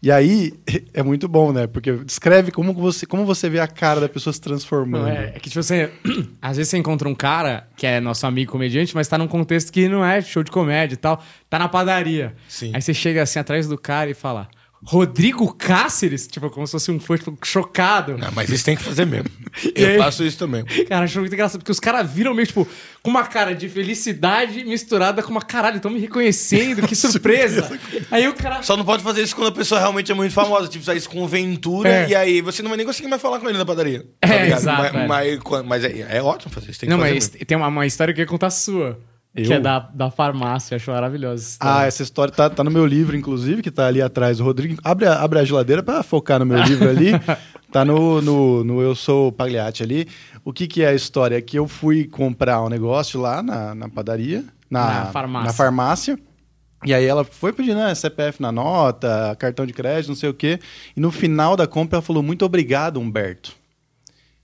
E 0.01 0.11
aí 0.11 0.53
é 0.93 1.03
muito 1.03 1.27
bom, 1.27 1.51
né? 1.51 1.67
Porque 1.67 1.91
descreve 1.91 2.51
como 2.51 2.73
você, 2.73 3.05
como 3.05 3.25
você 3.25 3.49
vê 3.49 3.59
a 3.59 3.67
cara 3.67 3.99
da 3.99 4.09
pessoa 4.09 4.33
se 4.33 4.41
transformando. 4.41 5.03
Não, 5.03 5.09
é, 5.09 5.33
é 5.35 5.39
que, 5.39 5.49
tipo, 5.49 5.61
você. 5.61 5.91
Às 6.41 6.57
vezes 6.57 6.69
você 6.69 6.77
encontra 6.77 7.07
um 7.07 7.15
cara 7.15 7.67
que 7.75 7.85
é 7.85 7.99
nosso 7.99 8.25
amigo 8.25 8.51
comediante, 8.51 8.95
mas 8.95 9.07
tá 9.07 9.17
num 9.17 9.27
contexto 9.27 9.71
que 9.71 9.87
não 9.87 10.05
é 10.05 10.21
show 10.21 10.43
de 10.43 10.51
comédia 10.51 10.95
e 10.95 10.97
tal. 10.97 11.21
Tá 11.49 11.59
na 11.59 11.67
padaria. 11.67 12.33
Sim. 12.47 12.71
Aí 12.73 12.81
você 12.81 12.93
chega 12.93 13.21
assim 13.21 13.39
atrás 13.39 13.67
do 13.67 13.77
cara 13.77 14.09
e 14.09 14.13
fala. 14.13 14.47
Rodrigo 14.83 15.53
Cáceres? 15.53 16.25
Tipo, 16.27 16.49
como 16.49 16.65
se 16.65 16.71
fosse 16.71 16.89
um 16.91 16.99
fã, 16.99 17.17
tipo, 17.17 17.37
chocado. 17.43 18.17
Não, 18.17 18.31
mas 18.31 18.49
isso 18.49 18.63
tem 18.63 18.75
que 18.77 18.83
fazer 18.83 19.05
mesmo. 19.05 19.29
Eu 19.75 19.89
aí? 19.89 19.97
faço 19.97 20.23
isso 20.23 20.37
também. 20.37 20.63
Cara, 20.87 21.05
achou 21.05 21.21
muito 21.21 21.33
engraçado, 21.33 21.59
porque 21.59 21.71
os 21.71 21.79
caras 21.79 22.09
viram 22.09 22.33
meio, 22.33 22.47
tipo, 22.47 22.67
com 23.03 23.09
uma 23.09 23.23
cara 23.25 23.53
de 23.53 23.67
felicidade 23.67 24.63
misturada 24.63 25.21
com 25.21 25.31
uma 25.31 25.41
caralho, 25.41 25.77
estão 25.77 25.91
me 25.91 25.99
reconhecendo, 25.99 26.87
que 26.87 26.95
surpresa. 26.95 27.69
aí 28.09 28.27
o 28.27 28.33
cara. 28.33 28.63
Só 28.63 28.77
não 28.77 28.85
pode 28.85 29.03
fazer 29.03 29.21
isso 29.21 29.35
quando 29.35 29.49
a 29.49 29.51
pessoa 29.51 29.79
realmente 29.79 30.11
é 30.11 30.15
muito 30.15 30.33
famosa. 30.33 30.67
Tipo, 30.67 30.85
sair 30.85 30.97
isso 30.97 31.09
com 31.09 31.27
Ventura 31.27 31.89
É. 31.89 32.09
e 32.09 32.15
aí 32.15 32.41
você 32.41 32.61
não 32.61 32.69
vai 32.69 32.77
nem 32.77 32.85
conseguir 32.85 33.07
mais 33.09 33.21
falar 33.21 33.39
com 33.39 33.49
ele 33.49 33.57
na 33.57 33.65
padaria. 33.65 34.05
É, 34.21 34.27
tá 34.27 34.43
ligado? 34.43 34.59
exato, 34.59 34.81
Mas, 34.81 34.95
é. 34.95 35.07
mas, 35.07 35.39
mas 35.65 35.83
é, 35.83 36.17
é 36.17 36.21
ótimo 36.23 36.51
fazer 36.53 36.71
isso. 36.71 36.79
Tem 36.79 36.87
que 36.87 36.91
Não, 36.95 36.99
fazer 37.01 37.13
mas 37.15 37.29
mesmo. 37.31 37.45
tem 37.45 37.57
uma, 37.57 37.67
uma 37.67 37.85
história 37.85 38.13
que 38.13 38.19
eu 38.21 38.23
ia 38.23 38.27
contar 38.27 38.49
sua. 38.49 38.99
Que 39.43 39.53
Eu? 39.53 39.57
é 39.57 39.59
da, 39.59 39.79
da 39.79 40.09
farmácia, 40.11 40.75
acho 40.75 40.91
maravilhosa. 40.91 41.43
essa 41.43 41.57
Ah, 41.59 41.65
história. 41.67 41.87
essa 41.87 42.03
história 42.03 42.33
tá, 42.33 42.49
tá 42.49 42.63
no 42.63 42.71
meu 42.71 42.85
livro, 42.85 43.15
inclusive, 43.15 43.61
que 43.61 43.71
tá 43.71 43.87
ali 43.87 44.01
atrás. 44.01 44.39
O 44.39 44.43
Rodrigo. 44.43 44.79
Abre 44.83 45.05
a, 45.07 45.21
abre 45.21 45.39
a 45.39 45.43
geladeira 45.43 45.81
pra 45.83 46.03
focar 46.03 46.39
no 46.39 46.45
meu 46.45 46.61
livro 46.63 46.89
ali. 46.89 47.11
Tá 47.71 47.85
no, 47.85 48.19
no, 48.19 48.63
no 48.63 48.81
Eu 48.81 48.95
Sou 48.95 49.31
Pagliatti 49.31 49.83
ali. 49.83 50.07
O 50.43 50.51
que, 50.51 50.65
que 50.65 50.81
é 50.81 50.87
a 50.87 50.93
história? 50.95 51.37
É 51.37 51.41
que 51.41 51.55
eu 51.59 51.67
fui 51.67 52.05
comprar 52.05 52.63
um 52.63 52.67
negócio 52.67 53.21
lá 53.21 53.43
na, 53.43 53.75
na 53.75 53.87
padaria. 53.87 54.43
na, 54.67 54.85
Na 55.01 55.05
farmácia. 55.11 55.45
na 55.47 55.53
farmácia. 55.53 56.19
E 56.83 56.93
aí 56.95 57.05
ela 57.05 57.23
foi 57.23 57.53
pedir, 57.53 57.75
né, 57.75 57.93
CPF 57.93 58.41
na 58.41 58.51
nota, 58.51 59.35
cartão 59.37 59.67
de 59.67 59.73
crédito, 59.73 60.07
não 60.09 60.15
sei 60.15 60.29
o 60.29 60.33
quê. 60.33 60.59
E 60.97 60.99
no 60.99 61.11
final 61.11 61.55
da 61.55 61.67
compra 61.67 61.97
ela 61.97 62.01
falou, 62.01 62.23
muito 62.23 62.43
obrigado, 62.43 62.99
Humberto. 62.99 63.51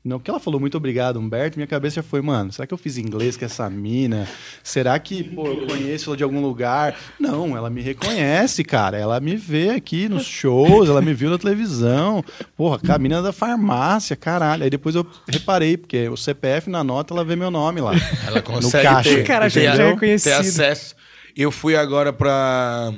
No 0.06 0.20
que 0.20 0.30
ela 0.30 0.40
falou, 0.40 0.60
muito 0.60 0.78
obrigado, 0.78 1.20
Humberto, 1.20 1.58
minha 1.58 1.66
cabeça 1.66 1.96
já 1.96 2.04
foi, 2.04 2.22
mano, 2.22 2.52
será 2.52 2.68
que 2.68 2.74
eu 2.76 2.78
fiz 2.78 2.96
inglês 3.00 3.36
com 3.36 3.44
essa 3.44 3.68
mina? 3.72 4.28
Será 4.64 5.00
que, 5.00 5.24
pô, 5.24 5.48
eu 5.48 5.66
conheço 5.66 6.12
ela 6.12 6.18
de 6.18 6.24
algum 6.24 6.40
lugar? 6.44 6.96
Não, 7.20 7.58
ela 7.58 7.72
me 7.72 7.82
reconhece, 7.82 8.64
cara. 8.64 9.00
Ela 9.00 9.20
me 9.20 9.36
vê 9.36 9.72
aqui 9.72 10.08
nos 10.08 10.24
shows, 10.24 10.88
ela 10.90 11.02
me 11.02 11.12
viu 11.12 11.32
na 11.32 11.40
televisão. 11.40 12.24
Porra, 12.56 12.80
a 12.88 13.00
mina 13.00 13.20
da 13.20 13.34
farmácia, 13.34 14.16
caralho. 14.16 14.64
Aí 14.64 14.70
depois 14.70 14.94
eu 14.94 15.08
reparei, 15.28 15.76
porque 15.76 16.08
o 16.08 16.16
CPF 16.16 16.70
na 16.70 16.84
nota, 16.84 17.12
ela 17.12 17.26
vê 17.26 17.36
meu 17.36 17.50
nome 17.50 17.82
lá. 17.82 17.94
Ela 18.28 18.44
consegue 18.44 18.84
caixa. 18.84 19.10
ter, 19.10 19.24
Cara, 19.24 19.50
ter, 19.50 19.64
já 19.64 19.74
é 19.74 19.76
ter 19.78 19.86
reconhecido. 19.94 20.34
acesso. 20.34 20.96
Eu 21.36 21.50
fui 21.50 21.76
agora 21.76 22.14
pra 22.14 22.94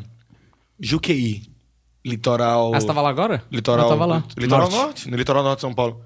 Juqueí, 0.77 1.43
litoral... 2.05 2.75
Ah, 2.75 2.81
você 2.81 2.85
tava 2.87 3.01
lá 3.01 3.09
agora? 3.09 3.41
Litoral, 3.49 3.85
Eu 3.85 3.89
tava 3.91 4.05
lá. 4.05 4.23
Litoral 4.37 4.69
Norte. 4.69 4.75
norte. 4.77 5.09
no 5.09 5.15
litoral 5.15 5.41
norte 5.43 5.57
de 5.59 5.61
São 5.61 5.73
Paulo. 5.73 6.01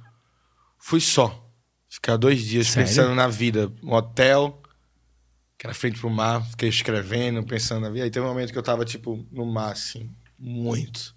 Fui 0.81 0.99
só. 0.99 1.47
Ficar 1.87 2.17
dois 2.17 2.43
dias 2.43 2.67
Sério? 2.67 2.87
pensando 2.87 3.15
na 3.15 3.27
vida. 3.27 3.71
Um 3.83 3.93
hotel, 3.93 4.61
que 5.57 5.67
era 5.67 5.73
frente 5.73 5.99
pro 5.99 6.09
mar, 6.09 6.43
fiquei 6.47 6.69
escrevendo, 6.69 7.43
pensando 7.43 7.81
na 7.81 7.89
vida. 7.89 8.05
Aí 8.05 8.11
teve 8.11 8.25
um 8.25 8.29
momento 8.29 8.51
que 8.51 8.57
eu 8.57 8.63
tava, 8.63 8.83
tipo, 8.83 9.25
no 9.31 9.45
mar, 9.45 9.73
assim, 9.73 10.09
muito. 10.39 11.15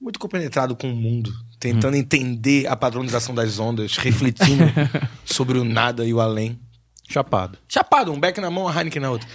Muito 0.00 0.18
compenetrado 0.18 0.74
com 0.74 0.90
o 0.90 0.96
mundo. 0.96 1.32
Tentando 1.60 1.96
entender 1.96 2.66
a 2.66 2.74
padronização 2.74 3.34
das 3.34 3.58
ondas, 3.58 3.96
refletindo 3.96 4.64
sobre 5.24 5.58
o 5.58 5.64
nada 5.64 6.04
e 6.04 6.14
o 6.14 6.20
além. 6.20 6.58
Chapado. 7.08 7.58
Chapado, 7.68 8.10
um 8.10 8.18
beck 8.18 8.40
na 8.40 8.50
mão, 8.50 8.66
a 8.66 8.74
Heineken 8.74 9.02
na 9.02 9.10
outra. 9.10 9.28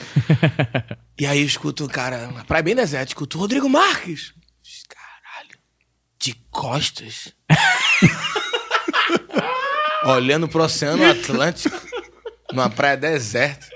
e 1.17 1.25
aí 1.25 1.39
eu 1.39 1.45
escuto 1.45 1.85
o 1.85 1.89
cara, 1.89 2.27
uma 2.29 2.43
praia 2.43 2.63
bem 2.63 2.75
deserta, 2.75 3.11
escuto 3.11 3.37
Rodrigo 3.37 3.69
Marques. 3.69 4.33
Caralho, 4.89 5.57
de 6.19 6.33
costas. 6.49 7.33
Olhando 10.15 10.47
pro 10.47 10.63
Oceano 10.63 11.03
Atlântico, 11.09 11.75
numa 12.51 12.69
praia 12.69 12.95
deserta. 12.97 13.67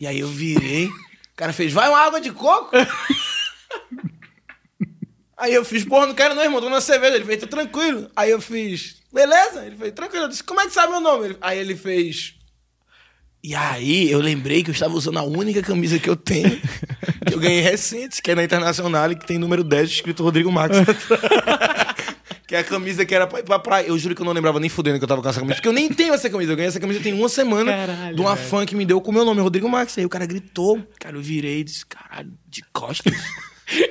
E 0.00 0.06
aí 0.06 0.20
eu 0.20 0.28
virei, 0.28 0.86
o 0.86 0.92
cara 1.36 1.52
fez, 1.52 1.72
vai 1.72 1.88
uma 1.88 1.98
água 1.98 2.20
de 2.20 2.30
coco? 2.32 2.70
Aí 5.36 5.52
eu 5.54 5.64
fiz, 5.64 5.84
porra, 5.84 6.06
não 6.06 6.14
quero 6.14 6.34
não, 6.34 6.42
irmão, 6.42 6.60
tô 6.60 6.68
na 6.68 6.80
cerveja. 6.80 7.16
Ele 7.16 7.24
fez, 7.24 7.40
tá 7.40 7.46
tranquilo. 7.46 8.08
Aí 8.14 8.30
eu 8.30 8.40
fiz, 8.40 8.96
beleza? 9.12 9.64
Ele 9.66 9.76
fez, 9.76 9.92
tranquilo. 9.92 10.24
Eu 10.24 10.28
disse, 10.28 10.44
como 10.44 10.60
é 10.60 10.66
que 10.66 10.72
sabe 10.72 10.92
meu 10.92 11.00
nome? 11.00 11.24
Ele- 11.26 11.36
Aí 11.40 11.58
ele 11.58 11.74
fez, 11.74 12.34
e 13.42 13.54
aí 13.54 14.08
eu 14.10 14.20
lembrei 14.20 14.62
que 14.62 14.70
eu 14.70 14.74
estava 14.74 14.94
usando 14.94 15.18
a 15.18 15.22
única 15.24 15.60
camisa 15.62 15.98
que 15.98 16.08
eu 16.08 16.14
tenho, 16.14 16.60
que 17.26 17.34
eu 17.34 17.40
ganhei 17.40 17.60
recente, 17.60 18.22
que 18.22 18.30
é 18.30 18.34
na 18.36 18.44
Internacional 18.44 19.10
e 19.10 19.16
que 19.16 19.26
tem 19.26 19.36
número 19.38 19.64
10 19.64 19.90
escrito 19.90 20.22
Rodrigo 20.22 20.52
Marques. 20.52 20.78
que 22.52 22.56
é 22.56 22.58
a 22.58 22.64
camisa 22.64 23.06
que 23.06 23.14
era 23.14 23.26
pra 23.26 23.38
ir 23.40 23.44
pra 23.44 23.58
praia. 23.58 23.86
Eu 23.86 23.98
juro 23.98 24.14
que 24.14 24.20
eu 24.20 24.26
não 24.26 24.32
lembrava 24.34 24.60
nem 24.60 24.68
fudendo 24.68 24.98
que 24.98 25.04
eu 25.04 25.08
tava 25.08 25.22
com 25.22 25.28
essa 25.30 25.40
camisa, 25.40 25.54
porque 25.54 25.68
eu 25.68 25.72
nem 25.72 25.88
tenho 25.88 26.12
essa 26.12 26.28
camisa. 26.28 26.52
Eu 26.52 26.56
ganhei 26.56 26.68
essa 26.68 26.78
camisa 26.78 27.00
tem 27.00 27.14
uma 27.14 27.26
semana 27.26 27.72
Caralho, 27.72 28.14
de 28.14 28.20
uma 28.20 28.34
velho. 28.34 28.46
fã 28.46 28.66
que 28.66 28.76
me 28.76 28.84
deu 28.84 29.00
com 29.00 29.10
o 29.10 29.14
meu 29.14 29.24
nome, 29.24 29.40
Rodrigo 29.40 29.66
Marques. 29.70 29.96
Aí 29.96 30.04
o 30.04 30.08
cara 30.10 30.26
gritou. 30.26 30.86
Cara, 31.00 31.16
eu 31.16 31.22
virei 31.22 31.60
e 31.60 31.64
disse, 31.64 31.86
caralho, 31.86 32.30
de 32.46 32.62
costas. 32.70 33.14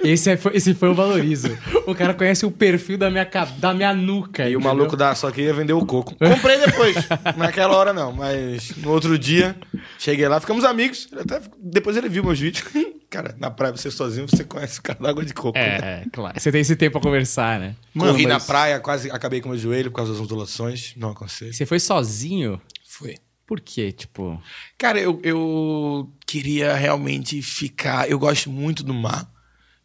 Esse, 0.04 0.32
é- 0.32 0.38
foi, 0.38 0.56
esse 0.56 0.74
foi 0.74 0.90
o 0.90 0.94
valorizo. 0.94 1.48
O 1.86 1.96
cara 1.96 2.14
conhece 2.14 2.46
o 2.46 2.52
perfil 2.52 2.98
da 2.98 3.10
minha, 3.10 3.28
da 3.58 3.74
minha 3.74 3.94
nuca. 3.94 4.44
E 4.44 4.56
o 4.56 4.60
entendeu? 4.60 4.62
maluco 4.76 4.96
da 4.98 5.16
só 5.16 5.32
queria 5.32 5.54
vender 5.54 5.74
o 5.74 5.86
coco. 5.86 6.16
Comprei 6.16 6.60
depois. 6.60 6.96
Naquela 7.38 7.76
hora 7.76 7.94
não, 7.94 8.12
mas 8.12 8.76
no 8.78 8.92
outro 8.92 9.18
dia 9.18 9.56
cheguei 9.98 10.28
lá, 10.28 10.40
ficamos 10.40 10.64
amigos. 10.64 11.08
Ele 11.12 11.22
Até, 11.22 11.42
depois 11.60 11.98
ele 11.98 12.10
viu 12.10 12.24
meus 12.24 12.40
vídeos. 12.40 12.66
Cara, 13.12 13.36
na 13.38 13.52
praia 13.52 13.76
você 13.76 13.92
sozinho, 13.92 14.26
você 14.26 14.42
conhece 14.46 14.80
o 14.80 14.82
cara 14.84 14.98
da 14.98 15.10
água 15.10 15.26
de 15.26 15.34
coco. 15.34 15.58
né? 15.58 15.66
É, 15.66 15.78
é, 15.78 16.04
claro. 16.14 16.40
Você 16.40 16.50
tem 16.50 16.62
esse 16.62 16.78
tempo 16.78 16.94
pra 16.94 17.02
conversar, 17.02 17.60
né? 17.60 17.76
Mano, 17.94 18.14
Corri 18.14 18.26
na 18.26 18.36
mas- 18.36 18.46
praia, 18.46 18.80
quase 18.80 19.12
acabei 19.12 19.42
com 19.42 19.50
meu 19.50 19.58
joelho 19.58 19.92
por 19.92 19.98
causa 19.98 20.14
das 20.14 20.22
ondulações. 20.22 20.94
Não 20.96 21.10
aconselho. 21.10 21.54
Você 21.54 21.66
foi 21.66 21.78
sozinho? 21.78 22.62
Foi. 22.88 23.16
Por 23.46 23.60
quê? 23.60 23.92
Tipo. 23.92 24.42
Cara, 24.78 24.98
eu, 24.98 25.20
eu 25.26 26.10
queria 26.26 26.74
realmente 26.74 27.42
ficar. 27.42 28.10
Eu 28.10 28.18
gosto 28.18 28.50
muito 28.50 28.82
do 28.82 28.94
mar. 28.94 29.30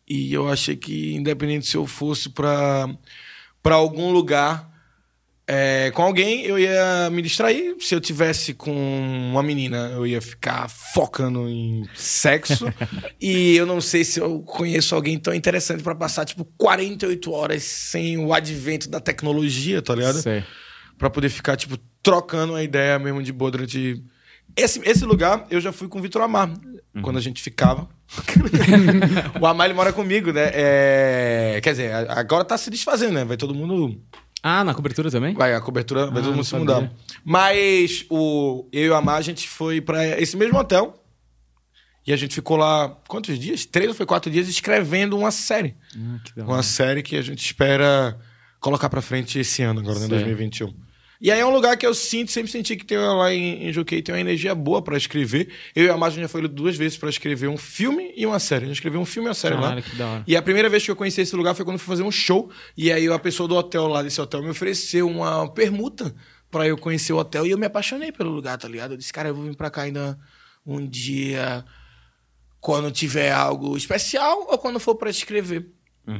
E 0.08 0.32
eu 0.32 0.48
achei 0.48 0.76
que, 0.76 1.14
independente 1.14 1.66
se 1.66 1.76
eu 1.76 1.86
fosse 1.86 2.28
pra 2.28 2.88
algum 3.64 4.12
lugar 4.12 4.76
é, 5.48 5.92
com 5.92 6.02
alguém, 6.02 6.44
eu 6.44 6.58
ia 6.58 7.08
me 7.10 7.22
distrair. 7.22 7.76
Se 7.78 7.94
eu 7.94 8.00
tivesse 8.00 8.52
com 8.52 8.72
uma 8.72 9.44
menina, 9.44 9.92
eu 9.94 10.04
ia 10.04 10.20
ficar 10.20 10.68
focando 10.68 11.48
em 11.48 11.88
sexo. 11.94 12.66
e 13.20 13.54
eu 13.54 13.64
não 13.64 13.80
sei 13.80 14.02
se 14.02 14.18
eu 14.18 14.40
conheço 14.40 14.94
alguém 14.94 15.16
tão 15.16 15.32
interessante 15.32 15.84
pra 15.84 15.94
passar, 15.94 16.24
tipo, 16.24 16.44
48 16.58 17.30
horas 17.30 17.62
sem 17.62 18.18
o 18.18 18.34
advento 18.34 18.90
da 18.90 18.98
tecnologia, 18.98 19.80
tá 19.80 19.94
ligado? 19.94 20.20
Sei. 20.20 20.42
Pra 20.98 21.08
poder 21.08 21.28
ficar, 21.28 21.56
tipo, 21.56 21.78
trocando 22.02 22.56
a 22.56 22.64
ideia 22.64 22.98
mesmo 22.98 23.22
de 23.22 23.32
boa 23.32 23.50
durante. 23.50 24.02
Esse, 24.56 24.80
esse 24.84 25.04
lugar 25.04 25.46
eu 25.48 25.60
já 25.60 25.70
fui 25.70 25.86
com 25.86 26.00
o 26.00 26.02
Vitor 26.02 26.22
Amar, 26.22 26.52
quando 27.02 27.16
a 27.16 27.20
gente 27.20 27.42
ficava. 27.42 27.88
o 29.40 29.46
Amar 29.46 29.66
ele 29.66 29.74
mora 29.74 29.92
comigo, 29.92 30.32
né? 30.32 30.50
É... 30.52 31.60
Quer 31.62 31.70
dizer, 31.70 31.94
agora 32.10 32.44
tá 32.44 32.56
se 32.58 32.70
desfazendo, 32.70 33.12
né? 33.14 33.24
Vai 33.24 33.36
todo 33.36 33.54
mundo. 33.54 34.00
Ah, 34.42 34.62
na 34.62 34.74
cobertura 34.74 35.10
também? 35.10 35.34
Vai, 35.34 35.54
a 35.54 35.60
cobertura, 35.60 36.06
vai 36.06 36.20
Ah, 36.20 36.24
todo 36.24 36.34
mundo 36.34 36.44
se 36.44 36.50
sabia. 36.50 36.64
mudar. 36.74 36.92
Mas 37.24 38.04
o, 38.08 38.68
eu 38.72 38.84
e 38.84 38.90
o 38.90 38.94
Amar, 38.94 39.16
a 39.16 39.22
gente 39.22 39.48
foi 39.48 39.80
pra 39.80 40.20
esse 40.20 40.36
mesmo 40.36 40.58
hotel. 40.58 41.02
E 42.06 42.12
a 42.12 42.16
gente 42.16 42.36
ficou 42.36 42.56
lá, 42.56 42.88
quantos 43.08 43.36
dias? 43.38 43.64
Três 43.66 43.88
ou 43.88 43.94
foi 43.94 44.06
quatro 44.06 44.30
dias 44.30 44.46
escrevendo 44.48 45.18
uma 45.18 45.32
série. 45.32 45.74
Ah, 46.38 46.44
Uma 46.44 46.62
série 46.62 47.02
que 47.02 47.16
a 47.16 47.22
gente 47.22 47.44
espera 47.44 48.16
colocar 48.60 48.88
pra 48.88 49.02
frente 49.02 49.40
esse 49.40 49.62
ano, 49.62 49.80
agora, 49.80 49.98
né, 49.98 50.06
Sei. 50.06 50.10
2021. 50.18 50.72
E 51.20 51.30
aí 51.30 51.40
é 51.40 51.46
um 51.46 51.50
lugar 51.50 51.76
que 51.76 51.86
eu 51.86 51.94
sinto, 51.94 52.30
sempre 52.30 52.50
senti 52.50 52.76
que 52.76 52.84
tem 52.84 52.98
lá 52.98 53.32
em, 53.32 53.68
em 53.68 53.72
Juquei, 53.72 54.02
tem 54.02 54.14
uma 54.14 54.20
energia 54.20 54.54
boa 54.54 54.82
pra 54.82 54.96
escrever. 54.96 55.48
Eu 55.74 55.86
e 55.86 55.90
a 55.90 55.96
Margem 55.96 56.22
já 56.22 56.28
foi 56.28 56.46
duas 56.46 56.76
vezes 56.76 56.98
pra 56.98 57.08
escrever 57.08 57.48
um 57.48 57.56
filme 57.56 58.12
e 58.16 58.26
uma 58.26 58.38
série. 58.38 58.64
A 58.64 58.68
gente 58.68 58.76
escreveu 58.76 59.00
um 59.00 59.04
filme 59.04 59.26
e 59.26 59.30
uma 59.30 59.34
série 59.34 59.54
lá. 59.54 59.62
Caralho, 59.62 59.82
que 59.82 59.96
da 59.96 60.06
hora. 60.06 60.24
E 60.26 60.36
a 60.36 60.42
primeira 60.42 60.68
vez 60.68 60.84
que 60.84 60.90
eu 60.90 60.96
conheci 60.96 61.20
esse 61.20 61.34
lugar 61.34 61.54
foi 61.54 61.64
quando 61.64 61.76
eu 61.76 61.78
fui 61.78 61.88
fazer 61.88 62.02
um 62.02 62.10
show. 62.10 62.50
E 62.76 62.92
aí 62.92 63.08
a 63.08 63.18
pessoa 63.18 63.48
do 63.48 63.56
hotel 63.56 63.86
lá 63.86 64.02
desse 64.02 64.20
hotel 64.20 64.42
me 64.42 64.50
ofereceu 64.50 65.08
uma 65.08 65.48
permuta 65.48 66.14
pra 66.50 66.66
eu 66.66 66.76
conhecer 66.76 67.12
o 67.12 67.18
hotel. 67.18 67.46
E 67.46 67.50
eu 67.50 67.58
me 67.58 67.66
apaixonei 67.66 68.12
pelo 68.12 68.30
lugar, 68.30 68.58
tá 68.58 68.68
ligado? 68.68 68.92
Eu 68.92 68.96
disse, 68.96 69.12
cara, 69.12 69.28
eu 69.28 69.34
vou 69.34 69.44
vir 69.44 69.56
pra 69.56 69.70
cá 69.70 69.82
ainda 69.82 70.18
um 70.66 70.86
dia 70.86 71.64
quando 72.60 72.90
tiver 72.90 73.32
algo 73.32 73.76
especial 73.76 74.46
ou 74.50 74.58
quando 74.58 74.80
for 74.80 74.96
pra 74.96 75.08
escrever. 75.10 75.66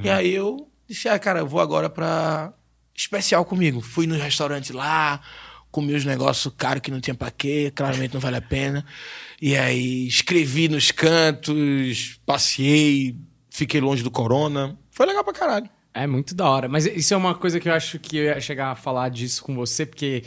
E 0.02 0.08
aí 0.08 0.34
eu 0.34 0.68
disse, 0.88 1.08
ah, 1.08 1.18
cara, 1.18 1.40
eu 1.40 1.46
vou 1.46 1.60
agora 1.60 1.88
pra 1.90 2.52
especial 2.96 3.44
comigo. 3.44 3.80
Fui 3.80 4.06
no 4.06 4.16
restaurante 4.16 4.72
lá, 4.72 5.20
comi 5.70 5.94
os 5.94 6.04
negócios 6.04 6.52
caros 6.56 6.80
que 6.80 6.90
não 6.90 7.00
tinha 7.00 7.14
pra 7.14 7.30
quê, 7.30 7.72
claramente 7.74 8.14
não 8.14 8.20
vale 8.20 8.36
a 8.36 8.42
pena. 8.42 8.84
E 9.40 9.56
aí 9.56 10.06
escrevi 10.06 10.68
nos 10.68 10.90
cantos, 10.90 12.18
passei, 12.24 13.16
fiquei 13.50 13.80
longe 13.80 14.02
do 14.02 14.10
corona. 14.10 14.78
Foi 14.90 15.06
legal 15.06 15.22
pra 15.22 15.32
caralho. 15.32 15.68
É 15.92 16.06
muito 16.06 16.34
da 16.34 16.48
hora. 16.48 16.68
Mas 16.68 16.86
isso 16.86 17.14
é 17.14 17.16
uma 17.16 17.34
coisa 17.34 17.58
que 17.60 17.68
eu 17.68 17.72
acho 17.72 17.98
que 17.98 18.16
eu 18.16 18.24
ia 18.24 18.40
chegar 18.40 18.70
a 18.70 18.76
falar 18.76 19.08
disso 19.08 19.42
com 19.42 19.54
você, 19.54 19.86
porque 19.86 20.24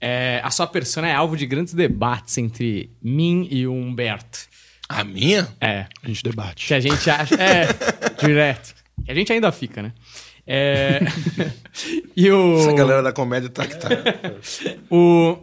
é, 0.00 0.40
a 0.42 0.50
sua 0.50 0.66
persona 0.66 1.08
é 1.08 1.14
alvo 1.14 1.36
de 1.36 1.46
grandes 1.46 1.74
debates 1.74 2.36
entre 2.38 2.90
mim 3.00 3.46
e 3.50 3.66
o 3.66 3.72
Humberto. 3.72 4.40
A 4.88 5.04
minha? 5.04 5.48
É. 5.60 5.86
A 6.02 6.08
gente 6.08 6.22
debate. 6.22 6.66
Que 6.66 6.74
a 6.74 6.80
gente 6.80 7.08
acha. 7.08 7.34
É, 7.36 7.68
direto. 8.20 8.74
Que 9.04 9.10
a 9.10 9.14
gente 9.14 9.32
ainda 9.32 9.50
fica, 9.50 9.82
né? 9.82 9.92
É. 10.46 11.00
e 12.16 12.30
o. 12.30 12.58
Essa 12.58 12.72
galera 12.72 13.02
da 13.02 13.12
comédia 13.12 13.48
tá 13.48 13.66
que 13.66 13.76
tá. 13.78 13.88
O. 14.90 15.36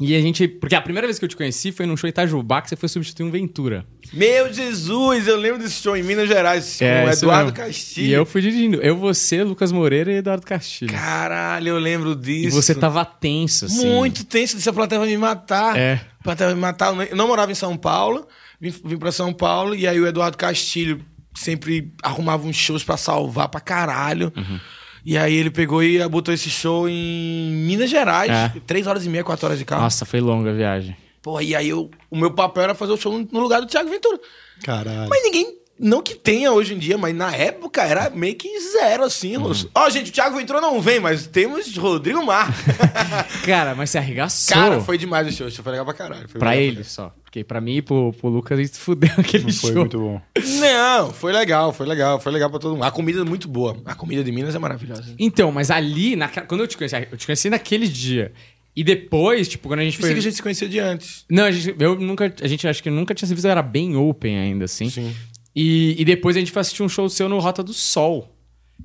E 0.00 0.14
a 0.16 0.20
gente. 0.20 0.48
Porque 0.48 0.74
a 0.74 0.80
primeira 0.80 1.06
vez 1.06 1.18
que 1.20 1.24
eu 1.24 1.28
te 1.28 1.36
conheci 1.36 1.70
foi 1.70 1.86
num 1.86 1.96
show 1.96 2.08
em 2.08 2.10
Itajubá 2.10 2.60
que 2.60 2.68
você 2.68 2.74
foi 2.76 2.88
substituir 2.88 3.24
um 3.26 3.30
Ventura. 3.30 3.86
Meu 4.12 4.52
Jesus, 4.52 5.28
eu 5.28 5.36
lembro 5.36 5.60
desse 5.62 5.80
show 5.80 5.96
em 5.96 6.02
Minas 6.02 6.26
Gerais 6.28 6.76
com 6.78 6.84
o 6.84 6.88
É, 6.88 7.10
isso 7.10 7.24
Eduardo. 7.24 7.52
Castilho. 7.52 8.06
E 8.08 8.12
eu 8.12 8.26
fui 8.26 8.40
dirigindo. 8.40 8.80
Eu, 8.82 8.96
você, 8.96 9.44
Lucas 9.44 9.70
Moreira 9.70 10.12
e 10.12 10.16
Eduardo 10.16 10.44
Castilho. 10.44 10.92
Caralho, 10.92 11.68
eu 11.68 11.78
lembro 11.78 12.12
e 12.12 12.16
disso. 12.16 12.60
você 12.60 12.74
tava 12.74 13.04
tenso, 13.04 13.66
assim. 13.66 13.86
Muito 13.88 14.24
tenso, 14.24 14.56
disse 14.56 14.68
a 14.68 14.72
plateia 14.72 14.98
vai 15.00 15.08
me 15.08 15.16
matar. 15.16 15.78
É. 15.78 16.00
A 16.20 16.24
plateia 16.24 16.48
vai 16.48 16.54
me 16.56 16.60
matar. 16.60 16.88
Eu 16.90 16.96
não- 16.96 17.02
Eu 17.04 17.16
não 17.16 17.28
morava 17.28 17.52
em 17.52 17.56
São 17.56 17.76
Paulo, 17.76 18.26
vim, 18.60 18.74
vim 18.84 18.96
pra 18.96 19.12
São 19.12 19.32
Paulo, 19.32 19.76
e 19.76 19.86
aí 19.86 20.00
o 20.00 20.06
Eduardo 20.08 20.36
Castilho 20.36 21.00
sempre 21.34 21.92
arrumava 22.02 22.46
uns 22.46 22.56
shows 22.56 22.82
pra 22.84 22.96
salvar 22.96 23.48
pra 23.48 23.60
caralho. 23.60 24.32
Uhum. 24.36 24.60
E 25.04 25.18
aí 25.18 25.34
ele 25.34 25.50
pegou 25.50 25.82
e 25.82 26.06
botou 26.08 26.32
esse 26.32 26.48
show 26.48 26.88
em 26.88 27.50
Minas 27.66 27.90
Gerais, 27.90 28.30
É. 28.30 28.52
três 28.66 28.86
horas 28.86 29.04
e 29.04 29.08
meia, 29.08 29.22
quatro 29.22 29.44
horas 29.46 29.58
de 29.58 29.64
carro. 29.64 29.82
Nossa, 29.82 30.04
foi 30.06 30.20
longa 30.20 30.50
a 30.50 30.54
viagem. 30.54 30.96
Porra, 31.20 31.42
e 31.42 31.54
aí 31.54 31.68
eu, 31.68 31.90
o 32.10 32.16
meu 32.16 32.30
papel 32.30 32.62
era 32.64 32.74
fazer 32.74 32.92
o 32.92 32.96
show 32.96 33.12
no- 33.18 33.28
no 33.30 33.40
lugar 33.40 33.60
do 33.60 33.66
Thiago 33.66 33.88
Ventura. 33.90 34.18
Caralho. 34.62 35.08
Mas 35.10 35.22
ninguém 35.24 35.58
Não 35.78 36.00
que 36.00 36.14
tenha 36.14 36.52
hoje 36.52 36.72
em 36.72 36.78
dia, 36.78 36.96
mas 36.96 37.12
na 37.14 37.34
época 37.34 37.82
era 37.82 38.08
meio 38.08 38.36
que 38.36 38.48
zero, 38.60 39.02
assim. 39.04 39.36
Uhum. 39.36 39.52
Ó, 39.74 39.90
gente, 39.90 40.10
o 40.10 40.12
Thiago 40.12 40.38
entrou, 40.38 40.60
não 40.60 40.80
vem, 40.80 41.00
mas 41.00 41.26
temos 41.26 41.76
Rodrigo 41.76 42.24
Mar. 42.24 42.54
Cara, 43.44 43.74
mas 43.74 43.90
você 43.90 43.98
arregaçou. 43.98 44.54
Cara, 44.54 44.80
foi 44.80 44.96
demais 44.96 45.26
o 45.26 45.32
show. 45.32 45.46
O 45.46 45.50
show 45.50 45.62
foi 45.64 45.72
legal 45.72 45.84
pra 45.84 45.94
caralho. 45.94 46.28
Foi 46.28 46.38
Pra 46.38 46.56
ele 46.56 46.84
só. 46.84 47.12
Porque 47.24 47.42
pra 47.42 47.60
mim 47.60 47.78
e 47.78 47.82
pro, 47.82 48.12
pro 48.12 48.28
Lucas, 48.28 48.56
gente 48.58 48.78
fudeu 48.78 49.10
aquele 49.18 49.52
Foi 49.52 49.72
show. 49.72 49.80
muito 49.80 49.98
bom. 49.98 50.20
Não, 50.60 51.12
foi 51.12 51.32
legal, 51.32 51.72
foi 51.72 51.86
legal, 51.86 52.20
foi 52.20 52.30
legal 52.30 52.48
pra 52.48 52.60
todo 52.60 52.74
mundo. 52.74 52.84
A 52.84 52.92
comida 52.92 53.20
é 53.20 53.24
muito 53.24 53.48
boa. 53.48 53.76
A 53.84 53.94
comida 53.96 54.22
de 54.22 54.30
Minas 54.30 54.54
é 54.54 54.58
maravilhosa. 54.60 55.12
Então, 55.18 55.50
mas 55.50 55.70
ali, 55.72 56.14
naquela- 56.14 56.46
quando 56.46 56.60
eu 56.60 56.68
te 56.68 56.76
conheci, 56.76 56.94
eu 57.10 57.16
te 57.18 57.26
conheci 57.26 57.50
naquele 57.50 57.88
dia. 57.88 58.32
E 58.76 58.82
depois, 58.84 59.48
tipo, 59.48 59.68
quando 59.68 59.80
a 59.80 59.84
gente 59.84 59.96
Pensei 59.96 60.10
foi. 60.10 60.14
que 60.14 60.18
a 60.20 60.22
gente 60.22 60.36
se 60.36 60.42
conhecia 60.42 60.68
de 60.68 60.78
antes. 60.78 61.24
Não, 61.30 61.44
a 61.44 61.50
gente, 61.50 61.74
eu 61.80 61.96
nunca. 61.96 62.32
A 62.40 62.46
gente 62.48 62.66
acho 62.66 62.82
que 62.82 62.90
nunca 62.90 63.14
tinha 63.14 63.26
se 63.28 63.34
visto, 63.34 63.46
era 63.46 63.62
bem 63.62 63.96
open 63.96 64.36
ainda, 64.38 64.64
assim. 64.64 64.88
Sim. 64.90 65.14
E, 65.54 65.94
e 66.00 66.04
depois 66.04 66.36
a 66.36 66.40
gente 66.40 66.50
foi 66.50 66.60
assistir 66.60 66.82
um 66.82 66.88
show 66.88 67.08
seu 67.08 67.28
no 67.28 67.38
Rota 67.38 67.62
do 67.62 67.72
Sol. 67.72 68.30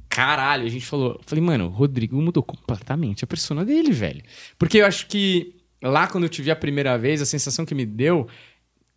Caralho, 0.07 0.65
a 0.65 0.69
gente 0.69 0.85
falou. 0.85 1.13
eu 1.15 1.21
Falei, 1.25 1.43
mano, 1.43 1.65
o 1.65 1.69
Rodrigo 1.69 2.19
mudou 2.21 2.43
completamente 2.43 3.23
a 3.23 3.27
persona 3.27 3.65
dele, 3.65 3.91
velho. 3.91 4.21
Porque 4.57 4.77
eu 4.79 4.85
acho 4.85 5.07
que 5.07 5.55
lá 5.81 6.07
quando 6.07 6.25
eu 6.25 6.29
te 6.29 6.41
vi 6.41 6.51
a 6.51 6.55
primeira 6.55 6.97
vez, 6.97 7.21
a 7.21 7.25
sensação 7.25 7.65
que 7.65 7.73
me 7.75 7.85
deu. 7.85 8.27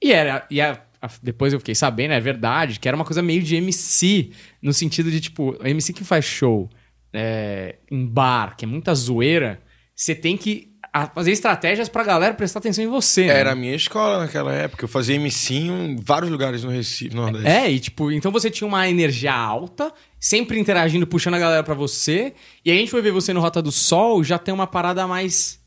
E 0.03 0.13
era. 0.13 0.47
E 0.51 0.61
a- 0.61 0.83
a- 1.01 1.11
depois 1.23 1.53
eu 1.53 1.59
fiquei 1.61 1.75
sabendo, 1.75 2.13
é 2.13 2.21
verdade, 2.21 2.79
que 2.79 2.89
era 2.89 2.97
uma 2.97 3.05
coisa 3.05 3.23
meio 3.23 3.43
de 3.43 3.57
MC, 3.57 4.31
no 4.61 4.73
sentido 4.73 5.11
de, 5.11 5.21
tipo, 5.21 5.57
MC 5.65 5.93
que 5.93 6.05
faz 6.05 6.25
show 6.25 6.69
é, 7.13 7.77
em 7.91 8.07
bar, 8.07 8.57
que 8.57 8.65
é 8.65 8.69
muita 8.69 8.95
zoeira, 8.95 9.61
você 9.95 10.15
tem 10.15 10.37
que 10.37 10.72
a- 10.93 11.07
fazer 11.07 11.33
estratégias 11.33 11.89
pra 11.89 12.05
galera 12.05 12.35
prestar 12.35 12.59
atenção 12.59 12.85
em 12.85 12.89
você. 12.89 13.27
né? 13.27 13.39
Era 13.39 13.53
a 13.53 13.55
minha 13.55 13.75
escola 13.75 14.19
naquela 14.19 14.53
época. 14.53 14.85
Eu 14.85 14.89
fazia 14.89 15.15
MC 15.17 15.55
em 15.55 15.97
vários 15.97 16.31
lugares 16.31 16.63
no 16.65 16.71
Recife, 16.71 17.15
no 17.15 17.23
Nordeste. 17.23 17.47
É, 17.49 17.71
e 17.71 17.81
tipo, 17.81 18.11
então 18.13 18.31
você 18.31 18.51
tinha 18.51 18.67
uma 18.69 18.89
energia 18.89 19.33
alta, 19.35 19.93
sempre 20.21 20.59
interagindo, 20.59 21.07
puxando 21.07 21.35
a 21.35 21.39
galera 21.39 21.63
pra 21.63 21.75
você. 21.75 22.35
E 22.65 22.71
aí 22.71 22.77
a 22.77 22.81
gente 22.81 22.91
foi 22.91 23.01
ver 23.03 23.11
você 23.13 23.33
no 23.33 23.41
Rota 23.41 23.63
do 23.63 23.73
Sol, 23.73 24.23
já 24.23 24.39
tem 24.39 24.53
uma 24.53 24.67
parada 24.67 25.07
mais, 25.07 25.59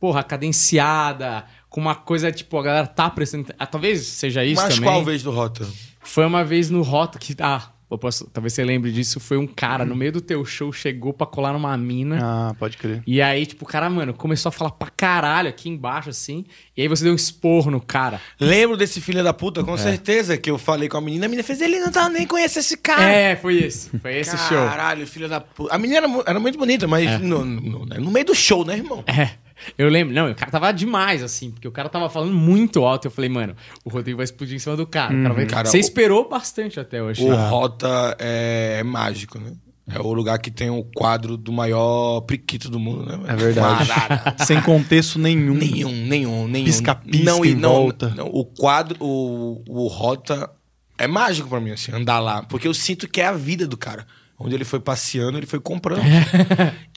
porra, 0.00 0.22
cadenciada, 0.22 1.44
com 1.68 1.80
uma 1.80 1.94
coisa, 1.94 2.30
tipo, 2.30 2.58
a 2.58 2.62
galera 2.62 2.86
tá 2.86 3.08
prestando. 3.08 3.46
Ah, 3.58 3.66
talvez 3.66 4.02
seja 4.06 4.44
isso 4.44 4.60
Mas 4.62 4.74
também. 4.74 4.88
qual 4.90 5.04
vez 5.04 5.22
do 5.22 5.30
Rota? 5.30 5.66
Foi 6.00 6.26
uma 6.26 6.44
vez 6.44 6.68
no 6.70 6.82
Rota 6.82 7.18
que. 7.18 7.34
Ah, 7.40 7.71
eu 7.94 7.98
posso- 7.98 8.26
talvez 8.32 8.52
você 8.52 8.64
lembre 8.64 8.90
disso. 8.90 9.20
Foi 9.20 9.36
um 9.36 9.46
cara 9.46 9.84
no 9.84 9.94
meio 9.94 10.12
do 10.12 10.20
teu 10.20 10.44
show, 10.44 10.72
chegou 10.72 11.12
pra 11.12 11.26
colar 11.26 11.52
numa 11.52 11.76
mina. 11.76 12.18
Ah, 12.22 12.54
pode 12.58 12.76
crer. 12.76 13.02
E 13.06 13.20
aí, 13.22 13.44
tipo, 13.46 13.64
o 13.64 13.68
cara, 13.68 13.88
mano, 13.90 14.12
começou 14.14 14.48
a 14.48 14.52
falar 14.52 14.70
pra 14.72 14.88
caralho 14.88 15.48
aqui 15.48 15.68
embaixo, 15.68 16.10
assim. 16.10 16.44
E 16.76 16.82
aí 16.82 16.88
você 16.88 17.04
deu 17.04 17.12
um 17.12 17.16
esporro 17.16 17.70
no 17.70 17.80
cara. 17.80 18.20
Lembro 18.40 18.76
desse 18.76 19.00
filho 19.00 19.22
da 19.22 19.32
puta, 19.32 19.60
É. 19.60 19.64
com 19.64 19.76
certeza, 19.76 20.36
que 20.38 20.50
eu 20.50 20.58
falei 20.58 20.88
com 20.88 20.96
a 20.96 21.00
menina. 21.00 21.26
A 21.26 21.28
menina 21.28 21.42
fez, 21.46 21.60
ele 21.60 21.78
não 21.78 21.90
tá 21.90 22.08
nem 22.08 22.26
conhece 22.26 22.58
esse 22.58 22.76
cara. 22.76 23.02
É, 23.04 23.36
foi 23.36 23.56
esse. 23.56 23.90
Foi 23.98 24.16
esse 24.16 24.36
show. 24.36 24.56
Caralho, 24.66 25.06
filho 25.06 25.28
da 25.28 25.40
puta. 25.40 25.74
A 25.74 25.78
menina 25.78 25.98
era, 26.06 26.22
era 26.26 26.40
muito 26.40 26.58
bonita, 26.58 26.86
mas 26.86 27.20
no, 27.20 27.44
no- 27.44 27.84
no 27.86 28.10
meio 28.10 28.26
do 28.26 28.34
show, 28.34 28.64
né, 28.64 28.76
irmão? 28.76 29.04
É. 29.06 29.30
Eu 29.78 29.88
lembro, 29.88 30.14
não, 30.14 30.30
o 30.30 30.34
cara 30.34 30.50
tava 30.50 30.72
demais, 30.72 31.22
assim, 31.22 31.50
porque 31.50 31.66
o 31.68 31.72
cara 31.72 31.88
tava 31.88 32.08
falando 32.10 32.32
muito 32.32 32.84
alto. 32.84 33.06
Eu 33.06 33.10
falei, 33.10 33.30
mano, 33.30 33.54
o 33.84 33.90
Rodrigo 33.90 34.16
vai 34.18 34.24
explodir 34.24 34.56
em 34.56 34.58
cima 34.58 34.76
do 34.76 34.86
cara. 34.86 35.14
O 35.14 35.22
cara 35.22 35.34
vai- 35.34 35.46
Cara, 35.46 35.68
Você 35.68 35.76
o- 35.76 35.80
esperou 35.80 36.28
bastante 36.28 36.78
até 36.80 37.02
hoje. 37.02 37.22
O 37.24 37.34
Rota 37.34 38.16
é, 38.18 38.76
é 38.80 38.82
mágico, 38.82 39.38
né? 39.38 39.52
É 39.90 39.98
o 39.98 40.12
lugar 40.12 40.38
que 40.38 40.50
tem 40.50 40.70
o 40.70 40.84
quadro 40.94 41.36
do 41.36 41.52
maior 41.52 42.20
priquito 42.22 42.70
do 42.70 42.78
mundo, 42.78 43.04
né? 43.04 43.18
É 43.28 43.34
verdade. 43.36 43.88
Sem 44.46 44.60
contexto 44.62 45.18
nenhum. 45.18 45.54
Nenhum, 45.54 45.90
nenhum, 46.06 46.46
nenhum. 46.48 46.64
Pisca-pisca 46.64 47.24
não, 47.24 47.44
e 47.44 47.50
em 47.50 47.54
não, 47.56 47.70
volta. 47.72 48.08
não, 48.16 48.26
o 48.28 48.44
quadro, 48.44 48.96
o, 49.00 49.62
o 49.68 49.88
Rota 49.88 50.48
é 50.96 51.06
mágico 51.08 51.48
pra 51.48 51.60
mim, 51.60 51.72
assim, 51.72 51.92
andar 51.92 52.20
lá. 52.20 52.42
Porque 52.44 52.66
eu 52.68 52.72
sinto 52.72 53.08
que 53.08 53.20
é 53.20 53.26
a 53.26 53.32
vida 53.32 53.66
do 53.66 53.76
cara. 53.76 54.06
Onde 54.44 54.54
ele 54.54 54.64
foi 54.64 54.80
passeando, 54.80 55.38
ele 55.38 55.46
foi 55.46 55.60
comprando. 55.60 56.02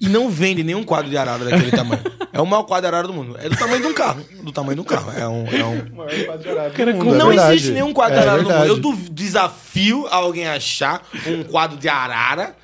e 0.01 0.07
não 0.09 0.29
vende 0.29 0.63
nenhum 0.63 0.83
quadro 0.83 1.09
de 1.09 1.17
arara 1.17 1.45
daquele 1.45 1.71
tamanho. 1.71 2.01
É 2.33 2.41
o 2.41 2.45
maior 2.45 2.63
quadro 2.63 2.81
de 2.81 2.87
arara 2.87 3.07
do 3.07 3.13
mundo. 3.13 3.37
É 3.39 3.47
do 3.47 3.55
tamanho 3.55 3.81
de 3.81 3.87
um 3.87 3.93
carro. 3.93 4.21
Do 4.43 4.51
tamanho 4.51 4.75
de 4.75 4.81
um 4.81 4.83
carro. 4.83 5.11
É 5.17 5.27
um. 5.27 5.47
É 5.47 5.63
um... 5.63 7.15
não 7.17 7.31
existe 7.31 7.71
nenhum 7.71 7.93
quadro 7.93 8.15
de 8.15 8.19
É 8.19 8.23
arara 8.23 8.43
do 8.43 8.49
mundo. 8.49 8.65
Eu 8.65 8.95
desafio 9.09 10.05
alguém 10.07 10.45
a 10.45 10.55
achar 10.55 11.01
um 11.27 11.43
quadro 11.43 11.77
de 11.77 11.87
arara 11.87 12.55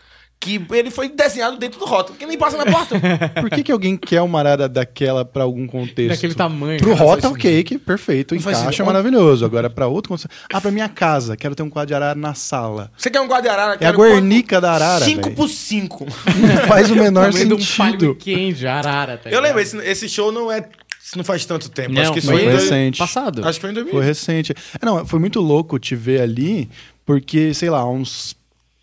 que 0.41 0.59
ele 0.71 0.89
foi 0.89 1.07
desenhado 1.07 1.55
dentro 1.55 1.79
do 1.79 1.85
Rota, 1.85 2.13
que 2.17 2.25
nem 2.25 2.35
passa 2.35 2.57
na 2.57 2.65
porta. 2.65 2.99
Por 3.39 3.49
que, 3.51 3.63
que 3.63 3.71
alguém 3.71 3.95
quer 3.95 4.21
uma 4.21 4.39
arara 4.39 4.67
daquela 4.67 5.23
pra 5.23 5.43
algum 5.43 5.67
contexto? 5.67 6.15
Daquele 6.15 6.33
tamanho. 6.33 6.79
Pro. 6.79 6.95
Rota, 6.95 7.29
ok, 7.29 7.63
que 7.63 7.77
perfeito, 7.77 8.33
Não 8.33 8.41
encaixa, 8.41 8.83
maravilhoso. 8.83 9.45
Agora, 9.45 9.69
pra 9.69 9.85
outro 9.85 10.09
contexto... 10.09 10.27
Ah, 10.51 10.59
pra 10.59 10.71
minha 10.71 10.89
casa, 10.89 11.37
quero 11.37 11.53
ter 11.53 11.61
um 11.61 11.69
quadro 11.69 11.89
de 11.89 11.93
arara 11.93 12.15
na 12.15 12.33
sala. 12.33 12.91
Você 12.97 13.11
quer 13.11 13.21
um 13.21 13.27
quadro 13.27 13.43
de 13.43 13.49
arara? 13.49 13.77
É 13.79 13.85
a 13.85 13.91
Guernica 13.91 14.59
da 14.59 14.71
arara, 14.71 15.05
5 15.05 15.21
velho. 15.21 15.35
por 15.35 15.47
5. 15.47 16.05
Não 16.05 16.67
faz 16.67 16.89
o 16.89 16.95
menor 16.95 17.29
de 17.29 17.53
um 17.53 17.59
sentido. 17.59 17.77
palio 17.77 18.09
weekend, 18.09 18.65
arara, 18.65 19.17
tá 19.17 19.29
Eu 19.29 19.39
lembro, 19.39 19.61
esse, 19.61 19.77
esse 19.77 20.09
show 20.09 20.31
não 20.31 20.51
é. 20.51 20.67
Isso 21.03 21.17
não 21.17 21.23
faz 21.23 21.45
tanto 21.45 21.69
tempo. 21.69 21.93
Não, 21.93 22.01
acho 22.01 22.13
que 22.13 22.19
isso 22.19 22.27
foi 22.29 22.43
foi, 22.43 22.53
recente. 22.53 22.97
Passado. 22.97 23.45
Acho 23.45 23.59
que 23.59 23.61
foi 23.61 23.71
em 23.71 23.73
2000. 23.73 23.93
Foi 23.93 24.05
recente. 24.05 24.53
É, 24.79 24.85
Não, 24.85 25.05
foi 25.05 25.19
muito 25.19 25.39
louco 25.39 25.77
te 25.77 25.95
ver 25.95 26.21
ali, 26.21 26.69
porque, 27.05 27.53
sei 27.53 27.69
lá, 27.69 27.87
uns 27.87 28.35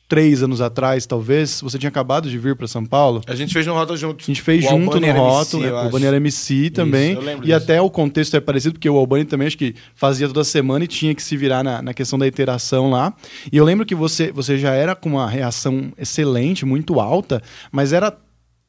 três 0.08 0.42
anos 0.42 0.60
atrás, 0.60 1.04
talvez, 1.04 1.60
você 1.60 1.78
tinha 1.78 1.88
acabado 1.90 2.30
de 2.30 2.38
vir 2.38 2.56
pra 2.56 2.66
São 2.66 2.84
Paulo. 2.84 3.20
A 3.26 3.34
gente 3.34 3.52
fez 3.52 3.66
no 3.66 3.74
Rota 3.74 3.94
junto. 3.96 4.22
A 4.22 4.26
gente 4.26 4.40
fez 4.40 4.64
O 4.64 4.68
junto 4.70 4.94
Albani 4.94 5.12
no 5.12 5.18
rótulo, 5.18 5.62
MC, 5.62 5.72
né, 5.72 5.72
o. 5.72 5.84
Albani 5.84 6.06
era 6.06 6.16
MC 6.16 6.70
também. 6.70 7.12
eu 7.12 7.20
lembro 7.20 7.44
e 7.44 7.46
disso. 7.48 7.56
até 7.56 7.80
o 7.80 7.90
contexto 7.90 8.34
é 8.34 8.40
parecido, 8.40 8.72
porque 8.74 8.88
o 8.88 8.96
Albani 8.96 9.26
também 9.26 9.46
acho 9.46 9.58
que 9.58 9.74
fazia 9.94 10.26
toda 10.26 10.42
semana 10.44 10.84
e 10.84 10.88
tinha 10.88 11.14
que 11.14 11.22
se 11.22 11.36
virar 11.36 11.62
na, 11.62 11.82
na 11.82 11.92
questão 11.92 12.18
da 12.18 12.26
interação 12.26 12.90
lá. 12.90 13.12
E 13.52 13.56
eu 13.56 13.64
lembro 13.64 13.84
que 13.84 13.94
você, 13.94 14.32
você 14.32 14.56
já 14.56 14.72
era 14.72 14.96
com 14.96 15.10
uma 15.10 15.28
reação 15.28 15.92
excelente, 15.98 16.64
muito 16.64 16.98
alta, 17.00 17.42
mas 17.70 17.92
era 17.92 18.16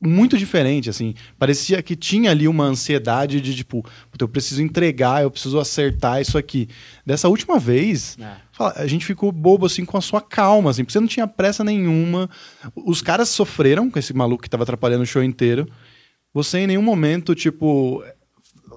muito 0.01 0.37
diferente, 0.37 0.89
assim. 0.89 1.13
Parecia 1.37 1.81
que 1.81 1.95
tinha 1.95 2.31
ali 2.31 2.47
uma 2.47 2.63
ansiedade 2.63 3.41
de, 3.41 3.53
tipo, 3.55 3.83
"Puta, 4.09 4.23
eu 4.23 4.29
preciso 4.29 4.61
entregar, 4.63 5.23
eu 5.23 5.29
preciso 5.31 5.59
acertar 5.59 6.21
isso 6.21 6.37
aqui. 6.37 6.69
Dessa 7.05 7.27
última 7.27 7.59
vez, 7.59 8.17
É. 8.19 8.37
a 8.77 8.87
gente 8.87 9.05
ficou 9.05 9.31
bobo, 9.31 9.65
assim, 9.65 9.83
com 9.83 9.97
a 9.97 10.01
sua 10.01 10.21
calma, 10.21 10.69
assim, 10.71 10.83
porque 10.83 10.93
você 10.93 10.99
não 11.01 11.07
tinha 11.07 11.27
pressa 11.27 11.63
nenhuma. 11.63 12.29
Os 12.75 13.01
caras 13.01 13.27
sofreram 13.29 13.89
com 13.91 13.99
esse 13.99 14.13
maluco 14.13 14.41
que 14.43 14.49
tava 14.49 14.63
atrapalhando 14.63 15.03
o 15.03 15.07
show 15.07 15.21
inteiro. 15.23 15.67
Você 16.33 16.59
em 16.59 16.67
nenhum 16.67 16.81
momento, 16.81 17.35
tipo, 17.35 18.01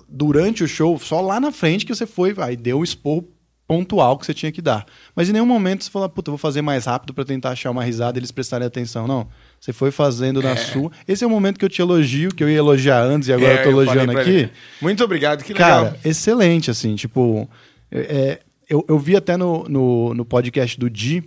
durante 0.08 0.64
o 0.64 0.68
show, 0.68 0.98
só 0.98 1.20
lá 1.20 1.38
na 1.38 1.52
frente 1.52 1.86
que 1.86 1.94
você 1.94 2.06
foi, 2.06 2.34
aí 2.38 2.56
deu 2.56 2.78
o 2.80 2.84
esporro 2.84 3.28
pontual 3.66 4.18
que 4.18 4.26
você 4.26 4.34
tinha 4.34 4.52
que 4.52 4.60
dar. 4.60 4.84
Mas 5.14 5.28
em 5.28 5.32
nenhum 5.32 5.46
momento 5.46 5.84
você 5.84 5.90
falou, 5.90 6.08
puta, 6.08 6.28
eu 6.28 6.32
vou 6.32 6.38
fazer 6.38 6.60
mais 6.62 6.84
rápido 6.86 7.14
pra 7.14 7.24
tentar 7.24 7.50
achar 7.50 7.70
uma 7.70 7.84
risada 7.84 8.18
e 8.18 8.20
eles 8.20 8.30
prestarem 8.32 8.66
atenção. 8.66 9.06
Não. 9.06 9.28
Você 9.62 9.72
foi 9.72 9.92
fazendo 9.92 10.42
na 10.42 10.56
sua. 10.56 10.90
Esse 11.06 11.22
é 11.22 11.26
o 11.26 11.30
momento 11.30 11.56
que 11.56 11.64
eu 11.64 11.68
te 11.68 11.80
elogio, 11.80 12.34
que 12.34 12.42
eu 12.42 12.50
ia 12.50 12.58
elogiar 12.58 13.00
antes 13.00 13.28
e 13.28 13.32
agora 13.32 13.52
É, 13.52 13.60
eu 13.60 13.62
tô 13.62 13.68
elogiando 13.70 14.18
aqui. 14.18 14.30
ele. 14.30 14.50
Muito 14.80 15.04
obrigado, 15.04 15.44
que 15.44 15.52
legal. 15.52 15.84
Cara, 15.84 16.00
excelente, 16.04 16.68
assim, 16.68 16.96
tipo. 16.96 17.48
é, 17.88 18.00
é, 18.00 18.38
eu, 18.68 18.84
eu 18.88 18.98
vi 18.98 19.14
até 19.14 19.36
no, 19.36 19.62
no, 19.68 20.14
no 20.14 20.24
podcast 20.24 20.76
do 20.80 20.90
Di, 20.90 21.22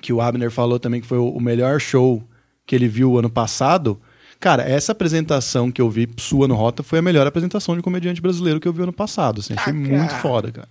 que 0.00 0.12
o 0.12 0.20
Abner 0.20 0.52
falou 0.52 0.78
também 0.78 1.00
que 1.00 1.06
foi 1.08 1.18
o, 1.18 1.40
melhor 1.40 1.80
show 1.80 2.22
que 2.64 2.76
ele 2.76 2.86
viu 2.86 3.18
ano 3.18 3.28
passado. 3.28 4.00
Cara, 4.38 4.62
essa 4.62 4.92
apresentação 4.92 5.72
que 5.72 5.80
eu 5.80 5.90
vi 5.90 6.08
sua 6.16 6.46
no 6.46 6.54
Rota 6.54 6.84
foi 6.84 7.00
a 7.00 7.02
melhor 7.02 7.26
apresentação 7.26 7.74
de 7.74 7.82
comediante 7.82 8.20
brasileiro 8.22 8.60
que 8.60 8.68
eu 8.68 8.72
vi 8.72 8.84
ano 8.84 8.92
passado. 8.92 9.40
Assim, 9.40 9.54
achei 9.58 9.72
Ah, 9.72 9.76
muito 9.76 10.14
foda, 10.14 10.52
cara. 10.52 10.68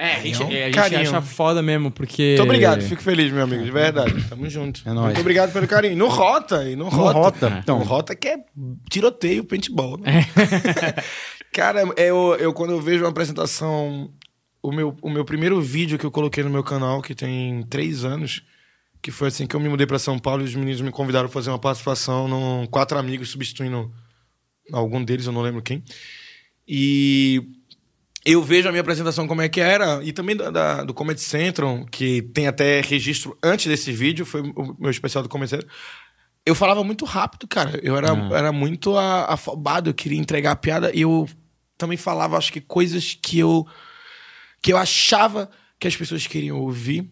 É, 0.00 0.14
a 0.14 0.20
gente, 0.20 0.38
Carinho. 0.38 0.60
a 0.60 0.64
gente 0.66 0.74
Carinho. 0.76 1.00
acha 1.00 1.22
foda 1.22 1.60
mesmo, 1.60 1.90
porque. 1.90 2.36
Muito 2.36 2.42
obrigado, 2.44 2.82
fico 2.82 3.02
feliz, 3.02 3.32
meu 3.32 3.42
amigo, 3.42 3.64
de 3.64 3.70
verdade. 3.72 4.14
Tamo 4.28 4.48
junto. 4.48 4.80
É 4.86 4.92
nóis. 4.92 5.06
Muito 5.06 5.20
obrigado 5.20 5.52
pelo 5.52 5.66
carinho. 5.66 5.96
No 5.96 6.06
Rota, 6.06 6.70
e 6.70 6.76
no 6.76 6.88
Rota. 6.88 7.18
Rota, 7.18 7.58
então. 7.60 7.80
No 7.80 7.84
Rota 7.84 8.14
que 8.14 8.28
é 8.28 8.38
tiroteio, 8.88 9.42
paintball. 9.42 9.98
Né? 9.98 10.24
Cara, 11.52 11.82
eu, 11.96 12.36
eu 12.38 12.52
quando 12.52 12.70
eu 12.70 12.80
vejo 12.80 13.02
uma 13.02 13.10
apresentação, 13.10 14.08
o 14.62 14.70
meu, 14.70 14.96
o 15.02 15.10
meu 15.10 15.24
primeiro 15.24 15.60
vídeo 15.60 15.98
que 15.98 16.06
eu 16.06 16.12
coloquei 16.12 16.44
no 16.44 16.50
meu 16.50 16.62
canal, 16.62 17.02
que 17.02 17.12
tem 17.12 17.64
três 17.64 18.04
anos, 18.04 18.44
que 19.02 19.10
foi 19.10 19.26
assim 19.26 19.48
que 19.48 19.56
eu 19.56 19.60
me 19.60 19.68
mudei 19.68 19.84
pra 19.86 19.98
São 19.98 20.16
Paulo 20.16 20.42
e 20.42 20.44
os 20.44 20.54
meninos 20.54 20.80
me 20.80 20.92
convidaram 20.92 21.26
pra 21.28 21.34
fazer 21.34 21.50
uma 21.50 21.58
participação 21.58 22.28
num 22.28 22.66
Quatro 22.66 22.96
Amigos, 22.96 23.30
substituindo 23.30 23.92
algum 24.72 25.02
deles, 25.02 25.26
eu 25.26 25.32
não 25.32 25.42
lembro 25.42 25.60
quem. 25.60 25.82
E 26.68 27.42
eu 28.24 28.42
vejo 28.42 28.68
a 28.68 28.72
minha 28.72 28.80
apresentação 28.80 29.26
como 29.26 29.40
é 29.42 29.48
que 29.48 29.60
era, 29.60 30.02
e 30.04 30.12
também 30.12 30.36
da, 30.36 30.50
da- 30.50 30.84
do 30.84 30.92
Comedy 30.92 31.20
Central, 31.20 31.86
que 31.90 32.22
tem 32.22 32.46
até 32.46 32.80
registro 32.80 33.36
antes 33.42 33.66
desse 33.66 33.90
vídeo, 33.92 34.26
foi 34.26 34.40
o 34.42 34.76
meu 34.78 34.90
especial 34.90 35.22
do 35.22 35.28
Comedy 35.28 35.50
Central. 35.50 35.70
Eu 36.44 36.54
falava 36.54 36.82
muito 36.82 37.04
rápido, 37.04 37.46
cara. 37.46 37.78
Eu 37.82 37.96
era, 37.96 38.08
era 38.32 38.52
muito 38.52 38.96
afobado, 38.96 39.90
eu 39.90 39.94
queria 39.94 40.18
entregar 40.18 40.52
a 40.52 40.56
piada, 40.56 40.90
e 40.94 41.02
eu 41.02 41.28
também 41.76 41.96
falava, 41.96 42.36
acho 42.36 42.52
que 42.52 42.60
coisas 42.60 43.16
que 43.20 43.38
eu, 43.38 43.66
que 44.62 44.72
eu 44.72 44.76
achava 44.78 45.48
que 45.78 45.86
as 45.86 45.94
pessoas 45.96 46.26
queriam 46.26 46.58
ouvir. 46.58 47.08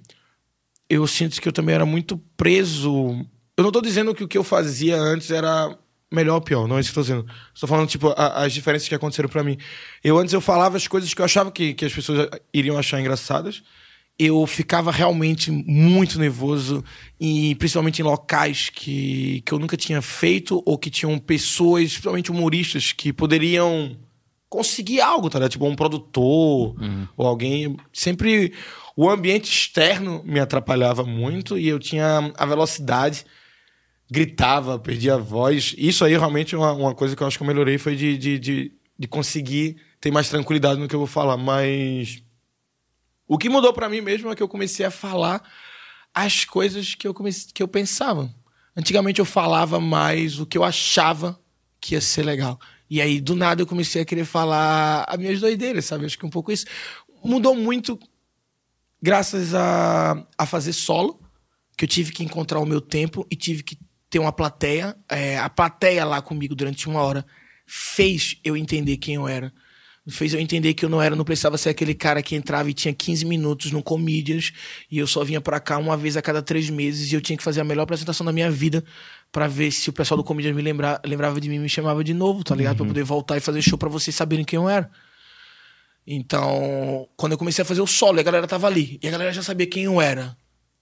Eu 0.88 1.06
sinto 1.06 1.40
que 1.40 1.48
eu 1.48 1.52
também 1.52 1.74
era 1.74 1.86
muito 1.86 2.16
preso. 2.36 3.24
Eu 3.56 3.64
não 3.64 3.70
tô 3.72 3.80
dizendo 3.80 4.14
que 4.14 4.24
o 4.24 4.28
que 4.28 4.38
eu 4.38 4.44
fazia 4.44 4.96
antes 4.96 5.30
era 5.30 5.76
melhor 6.12 6.36
ou 6.36 6.40
pior, 6.40 6.68
não 6.68 6.76
é 6.78 6.80
isso 6.80 6.92
que 6.92 6.98
eu 6.98 7.02
tô 7.04 7.08
dizendo. 7.12 7.26
Estou 7.54 7.68
falando, 7.68 7.88
tipo, 7.88 8.08
a- 8.16 8.44
as 8.44 8.52
diferenças 8.52 8.88
que 8.88 8.94
aconteceram 8.94 9.28
pra 9.28 9.42
mim. 9.42 9.56
Eu 10.04 10.16
antes 10.18 10.32
eu 10.32 10.40
falava 10.40 10.76
as 10.76 10.86
coisas 10.86 11.12
que 11.12 11.20
eu 11.20 11.24
achava 11.24 11.50
que, 11.50 11.74
que 11.74 11.84
as 11.84 11.92
pessoas 11.92 12.28
iriam 12.54 12.78
achar 12.78 13.00
engraçadas. 13.00 13.62
eu 14.18 14.46
ficava 14.46 14.90
realmente 14.90 15.50
muito 15.50 16.18
nervoso, 16.18 16.82
e 17.20 17.54
principalmente 17.56 18.00
em 18.00 18.02
locais 18.02 18.70
que, 18.70 19.42
que 19.44 19.52
eu 19.52 19.58
nunca 19.58 19.76
tinha 19.76 20.00
feito, 20.00 20.62
ou 20.64 20.78
que 20.78 20.88
tinham 20.88 21.18
pessoas, 21.18 21.90
principalmente 21.90 22.30
humoristas, 22.30 22.92
que 22.92 23.12
poderiam 23.12 23.94
conseguir 24.48 25.02
algo, 25.02 25.28
tá 25.28 25.38
ligado? 25.38 25.50
Tipo, 25.50 25.66
um 25.66 25.76
produtor 25.76 26.74
ou 27.14 27.26
alguém. 27.26 27.76
Sempre 27.92 28.54
o 28.96 29.10
ambiente 29.10 29.50
externo 29.52 30.22
me 30.24 30.40
atrapalhava 30.40 31.04
muito 31.04 31.58
e 31.58 31.68
eu 31.68 31.78
tinha 31.78 32.32
a 32.38 32.46
velocidade, 32.46 33.26
gritava, 34.10 34.78
perdia 34.78 35.14
a 35.14 35.18
voz. 35.18 35.74
Isso 35.76 36.04
aí 36.04 36.16
realmente 36.16 36.54
é 36.54 36.58
uma, 36.58 36.72
uma 36.72 36.94
coisa 36.94 37.16
que 37.16 37.22
eu 37.22 37.26
acho 37.26 37.36
que 37.36 37.42
eu 37.42 37.46
melhorei 37.46 37.78
foi 37.78 37.96
de, 37.96 38.16
de, 38.16 38.38
de, 38.38 38.72
de 38.98 39.08
conseguir 39.08 39.76
ter 40.00 40.10
mais 40.10 40.28
tranquilidade 40.28 40.80
no 40.80 40.88
que 40.88 40.94
eu 40.94 41.00
vou 41.00 41.08
falar. 41.08 41.36
Mas 41.36 42.22
o 43.26 43.36
que 43.36 43.48
mudou 43.48 43.72
pra 43.72 43.88
mim 43.88 44.00
mesmo 44.00 44.30
é 44.30 44.36
que 44.36 44.42
eu 44.42 44.48
comecei 44.48 44.86
a 44.86 44.90
falar 44.90 45.42
as 46.14 46.44
coisas 46.44 46.94
que 46.94 47.06
eu, 47.06 47.12
comecei, 47.12 47.50
que 47.52 47.62
eu 47.62 47.68
pensava. 47.68 48.32
Antigamente 48.76 49.18
eu 49.18 49.24
falava 49.24 49.80
mais 49.80 50.38
o 50.38 50.46
que 50.46 50.56
eu 50.56 50.64
achava 50.64 51.38
que 51.80 51.94
ia 51.94 52.00
ser 52.00 52.22
legal. 52.24 52.58
E 52.88 53.00
aí, 53.00 53.20
do 53.20 53.34
nada, 53.34 53.62
eu 53.62 53.66
comecei 53.66 54.00
a 54.00 54.04
querer 54.04 54.24
falar 54.24 55.04
as 55.08 55.18
minhas 55.18 55.40
doideiras, 55.40 55.84
sabe? 55.86 56.06
Acho 56.06 56.18
que 56.18 56.26
um 56.26 56.30
pouco 56.30 56.52
isso. 56.52 56.66
Mudou 57.24 57.54
muito 57.54 57.98
graças 59.02 59.54
a, 59.54 60.24
a 60.38 60.46
fazer 60.46 60.72
solo, 60.72 61.20
que 61.76 61.84
eu 61.84 61.88
tive 61.88 62.12
que 62.12 62.24
encontrar 62.24 62.60
o 62.60 62.66
meu 62.66 62.80
tempo 62.80 63.26
e 63.30 63.36
tive 63.36 63.62
que 63.62 63.78
ter 64.10 64.18
uma 64.18 64.32
plateia. 64.32 64.96
É, 65.08 65.38
a 65.38 65.48
plateia 65.48 66.04
lá 66.04 66.20
comigo 66.22 66.54
durante 66.54 66.88
uma 66.88 67.02
hora 67.02 67.24
fez 67.66 68.36
eu 68.44 68.56
entender 68.56 68.96
quem 68.96 69.16
eu 69.16 69.26
era. 69.28 69.52
Fez 70.08 70.32
eu 70.32 70.38
entender 70.38 70.72
que 70.74 70.84
eu 70.84 70.88
não 70.88 71.02
era, 71.02 71.16
não 71.16 71.24
precisava 71.24 71.58
ser 71.58 71.70
aquele 71.70 71.92
cara 71.92 72.22
que 72.22 72.36
entrava 72.36 72.70
e 72.70 72.72
tinha 72.72 72.94
15 72.94 73.24
minutos 73.24 73.72
no 73.72 73.82
Comedians 73.82 74.52
e 74.88 74.98
eu 74.98 75.06
só 75.06 75.24
vinha 75.24 75.40
pra 75.40 75.58
cá 75.58 75.78
uma 75.78 75.96
vez 75.96 76.16
a 76.16 76.22
cada 76.22 76.40
três 76.40 76.70
meses 76.70 77.10
e 77.10 77.16
eu 77.16 77.20
tinha 77.20 77.36
que 77.36 77.42
fazer 77.42 77.60
a 77.60 77.64
melhor 77.64 77.82
apresentação 77.82 78.24
da 78.24 78.30
minha 78.30 78.48
vida 78.48 78.84
pra 79.32 79.48
ver 79.48 79.72
se 79.72 79.90
o 79.90 79.92
pessoal 79.92 80.16
do 80.16 80.22
Comedians 80.22 80.54
me 80.54 80.62
lembra, 80.62 81.00
lembrava 81.04 81.40
de 81.40 81.48
mim 81.48 81.56
e 81.56 81.58
me 81.58 81.68
chamava 81.68 82.04
de 82.04 82.14
novo, 82.14 82.44
tá 82.44 82.54
ligado? 82.54 82.76
Pra 82.76 82.86
poder 82.86 83.02
voltar 83.02 83.36
e 83.36 83.40
fazer 83.40 83.60
show 83.62 83.76
pra 83.76 83.88
vocês 83.88 84.14
saberem 84.14 84.44
quem 84.44 84.58
eu 84.58 84.68
era. 84.68 84.88
Então, 86.06 87.08
quando 87.16 87.32
eu 87.32 87.38
comecei 87.38 87.62
a 87.62 87.64
fazer 87.64 87.80
o 87.80 87.86
solo, 87.86 88.20
a 88.20 88.22
galera 88.22 88.46
tava 88.46 88.68
ali. 88.68 89.00
E 89.02 89.08
a 89.08 89.10
galera 89.10 89.32
já 89.32 89.42
sabia 89.42 89.66
quem 89.66 89.84
eu 89.84 90.00
era. 90.00 90.36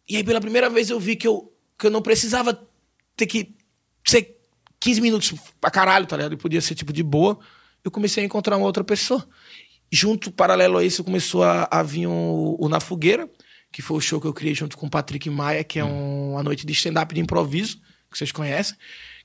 E 0.06 0.18
aí, 0.18 0.22
pela 0.22 0.40
primeira 0.40 0.68
vez, 0.68 0.90
eu 0.90 1.00
vi 1.00 1.16
que 1.16 1.26
eu, 1.26 1.50
que 1.78 1.86
eu 1.86 1.90
não 1.90 2.02
precisava 2.02 2.52
ter 3.16 3.26
que 3.26 3.54
ser 4.06 4.36
15 4.80 5.00
minutos 5.00 5.34
pra 5.60 5.70
caralho, 5.70 6.06
tá 6.06 6.16
ligado? 6.16 6.34
E 6.34 6.36
podia 6.36 6.60
ser, 6.60 6.74
tipo, 6.74 6.92
de 6.92 7.02
boa. 7.02 7.38
Eu 7.84 7.90
comecei 7.90 8.22
a 8.22 8.26
encontrar 8.26 8.56
uma 8.56 8.66
outra 8.66 8.84
pessoa. 8.84 9.26
Junto, 9.90 10.32
paralelo 10.32 10.78
a 10.78 10.84
isso, 10.84 11.04
começou 11.04 11.42
a, 11.42 11.68
a 11.70 11.82
vir 11.82 12.06
o, 12.06 12.56
o 12.58 12.68
Na 12.68 12.80
Fogueira, 12.80 13.28
que 13.72 13.82
foi 13.82 13.96
o 13.96 14.00
show 14.00 14.20
que 14.20 14.26
eu 14.26 14.32
criei 14.32 14.54
junto 14.54 14.76
com 14.76 14.86
o 14.86 14.90
Patrick 14.90 15.28
Maia, 15.30 15.62
que 15.62 15.78
é 15.78 15.84
um, 15.84 16.32
uma 16.32 16.42
noite 16.42 16.66
de 16.66 16.72
stand-up 16.72 17.14
de 17.14 17.20
improviso, 17.20 17.78
que 18.10 18.18
vocês 18.18 18.32
conhecem 18.32 18.76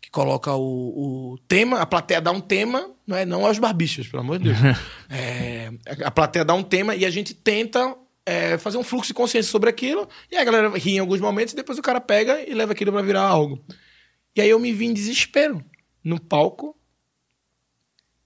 que 0.01 0.09
coloca 0.09 0.53
o, 0.53 1.33
o 1.33 1.37
tema, 1.47 1.79
a 1.79 1.85
plateia 1.85 2.21
dá 2.21 2.31
um 2.31 2.39
tema, 2.39 2.89
não 3.05 3.17
é 3.17 3.25
não 3.25 3.45
aos 3.45 3.59
barbichas, 3.59 4.07
pelo 4.07 4.23
amor 4.23 4.39
de 4.39 4.53
Deus. 4.53 4.57
É, 5.11 5.71
a 6.03 6.11
plateia 6.11 6.45
dá 6.45 6.53
um 6.53 6.61
tema 6.61 6.95
e 6.95 7.03
a 7.03 7.09
gente 7.09 7.33
tenta 7.33 7.95
é, 8.29 8.57
fazer 8.57 8.77
um 8.77 8.83
fluxo 8.83 9.07
de 9.07 9.13
consciência 9.13 9.51
sobre 9.51 9.69
aquilo, 9.69 10.07
e 10.31 10.37
a 10.37 10.43
galera 10.43 10.69
ri 10.77 10.91
em 10.91 10.99
alguns 10.99 11.19
momentos, 11.19 11.53
e 11.53 11.55
depois 11.55 11.79
o 11.79 11.81
cara 11.81 11.99
pega 11.99 12.39
e 12.47 12.53
leva 12.53 12.73
aquilo 12.73 12.91
pra 12.91 13.01
virar 13.01 13.23
algo. 13.23 13.63
E 14.35 14.41
aí 14.41 14.49
eu 14.49 14.59
me 14.59 14.71
vi 14.71 14.85
em 14.85 14.93
desespero 14.93 15.63
no 16.03 16.19
palco, 16.19 16.77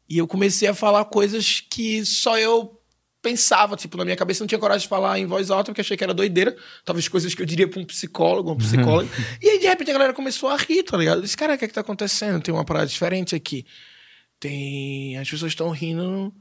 e 0.10 0.18
eu 0.18 0.28
comecei 0.28 0.68
a 0.68 0.74
falar 0.74 1.06
coisas 1.06 1.62
que 1.62 2.06
só 2.06 2.38
eu 2.38 2.80
pensava, 3.22 3.78
tipo, 3.78 3.96
na 3.96 4.04
minha 4.04 4.18
cabeça 4.18 4.44
não 4.44 4.48
tinha 4.48 4.60
coragem 4.60 4.82
de 4.82 4.90
falar 4.90 5.18
em 5.18 5.26
voz 5.26 5.50
alta, 5.50 5.72
porque 5.72 5.80
achei 5.80 5.96
que 5.96 6.04
era 6.04 6.14
doideira. 6.14 6.56
Talvez 6.84 7.08
coisas 7.08 7.34
que 7.34 7.42
eu 7.42 7.46
diria 7.46 7.68
pra 7.68 7.80
um 7.80 7.86
psicólogo, 7.86 8.50
uma 8.50 8.58
psicóloga. 8.58 9.10
e 9.42 9.50
aí, 9.50 9.60
de 9.60 9.66
repente, 9.66 9.90
a 9.90 9.94
galera 9.94 10.14
começou 10.14 10.50
a 10.50 10.58
rir, 10.58 10.84
tá 10.84 10.98
ligado? 10.98 11.20
Eu 11.20 11.22
disse, 11.22 11.38
cara, 11.38 11.56
o 11.56 11.58
que 11.58 11.64
é 11.64 11.68
que 11.70 11.74
tá 11.74 11.80
acontecendo? 11.80 12.44
Tem 12.44 12.54
uma 12.54 12.66
parada 12.66 12.86
diferente 12.86 13.34
aqui. 13.34 13.66
Tem... 14.42 15.18
As 15.18 15.30
pessoas 15.30 15.54
estão 15.54 15.70
rindo 15.70 16.34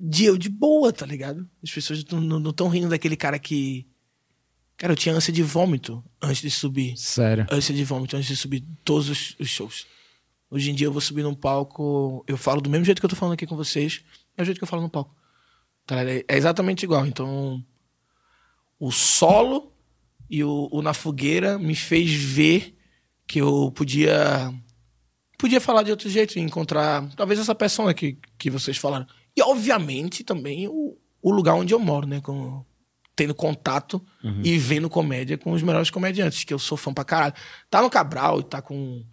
de 0.00 0.24
eu 0.24 0.38
de 0.38 0.48
boa, 0.48 0.92
tá 0.92 1.04
ligado? 1.04 1.48
As 1.62 1.70
pessoas 1.70 2.04
não 2.04 2.50
estão 2.50 2.68
rindo 2.68 2.88
daquele 2.88 3.16
cara 3.16 3.38
que... 3.38 3.86
Cara, 4.76 4.92
eu 4.92 4.96
tinha 4.96 5.14
ânsia 5.14 5.32
de 5.32 5.42
vômito 5.42 6.04
antes 6.22 6.40
de 6.40 6.50
subir. 6.50 6.96
Sério. 6.96 7.46
Ânsia 7.50 7.74
de 7.74 7.84
vômito 7.84 8.16
antes 8.16 8.28
de 8.28 8.36
subir 8.36 8.64
todos 8.84 9.08
os, 9.08 9.36
os 9.38 9.48
shows. 9.48 9.86
Hoje 10.50 10.70
em 10.70 10.74
dia 10.74 10.86
eu 10.86 10.92
vou 10.92 11.00
subir 11.00 11.22
num 11.22 11.34
palco, 11.34 12.24
eu 12.26 12.36
falo 12.36 12.60
do 12.60 12.70
mesmo 12.70 12.84
jeito 12.84 13.00
que 13.00 13.04
eu 13.04 13.10
tô 13.10 13.16
falando 13.16 13.34
aqui 13.34 13.46
com 13.46 13.56
vocês, 13.56 14.02
é 14.36 14.42
o 14.42 14.44
jeito 14.44 14.58
que 14.58 14.64
eu 14.64 14.68
falo 14.68 14.82
no 14.82 14.88
palco. 14.88 15.14
Tá 15.84 15.96
ligado? 15.96 16.24
É 16.28 16.36
exatamente 16.36 16.84
igual. 16.84 17.06
Então, 17.06 17.62
o 18.78 18.92
solo 18.92 19.72
e 20.30 20.44
o, 20.44 20.68
o 20.70 20.80
Na 20.80 20.94
Fogueira 20.94 21.58
me 21.58 21.74
fez 21.74 22.12
ver 22.12 22.78
que 23.26 23.40
eu 23.40 23.70
podia 23.74 24.54
podia 25.38 25.60
falar 25.60 25.82
de 25.82 25.90
outro 25.90 26.08
jeito 26.08 26.38
e 26.38 26.42
encontrar 26.42 27.08
talvez 27.14 27.38
essa 27.38 27.54
persona 27.54 27.94
que, 27.94 28.18
que 28.36 28.50
vocês 28.50 28.76
falaram. 28.76 29.06
E, 29.38 29.42
obviamente, 29.42 30.24
também 30.24 30.66
o, 30.68 30.96
o 31.22 31.30
lugar 31.30 31.54
onde 31.54 31.72
eu 31.72 31.78
moro, 31.78 32.06
né? 32.06 32.20
Com, 32.20 32.64
tendo 33.14 33.34
contato 33.34 34.04
e 34.44 34.58
vendo 34.58 34.88
comédia 34.90 35.36
com 35.38 35.52
os 35.52 35.62
melhores 35.62 35.90
comediantes, 35.90 36.44
que 36.44 36.52
eu 36.54 36.58
sou 36.58 36.76
fã 36.76 36.92
pra 36.92 37.04
caralho. 37.04 37.34
Tá 37.70 37.80
no 37.82 37.90
Cabral 37.90 38.40
e 38.40 38.44
tá 38.44 38.60
com 38.62 39.04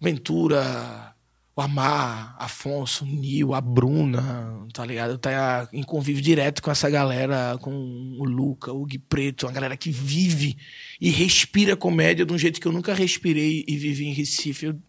Ventura, 0.00 1.14
o 1.56 1.60
Amar, 1.60 2.36
Afonso, 2.38 3.06
Nil, 3.06 3.54
a 3.54 3.60
Bruna, 3.60 4.66
tá 4.74 4.84
ligado? 4.84 5.16
Tá 5.16 5.68
em 5.72 5.82
convívio 5.82 6.22
direto 6.22 6.62
com 6.62 6.70
essa 6.70 6.90
galera, 6.90 7.56
com 7.60 7.72
o 8.18 8.24
Luca, 8.24 8.72
o 8.72 8.84
Gui 8.84 8.98
Preto, 8.98 9.46
uma 9.46 9.52
galera 9.52 9.76
que 9.76 9.90
vive 9.90 10.56
e 11.00 11.08
respira 11.10 11.74
comédia 11.76 12.26
de 12.26 12.32
um 12.32 12.38
jeito 12.38 12.60
que 12.60 12.68
eu 12.68 12.72
nunca 12.72 12.92
respirei 12.92 13.64
e 13.66 13.76
vivi 13.76 14.04
em 14.06 14.12
Recife. 14.12 14.66
Eu- 14.66 14.80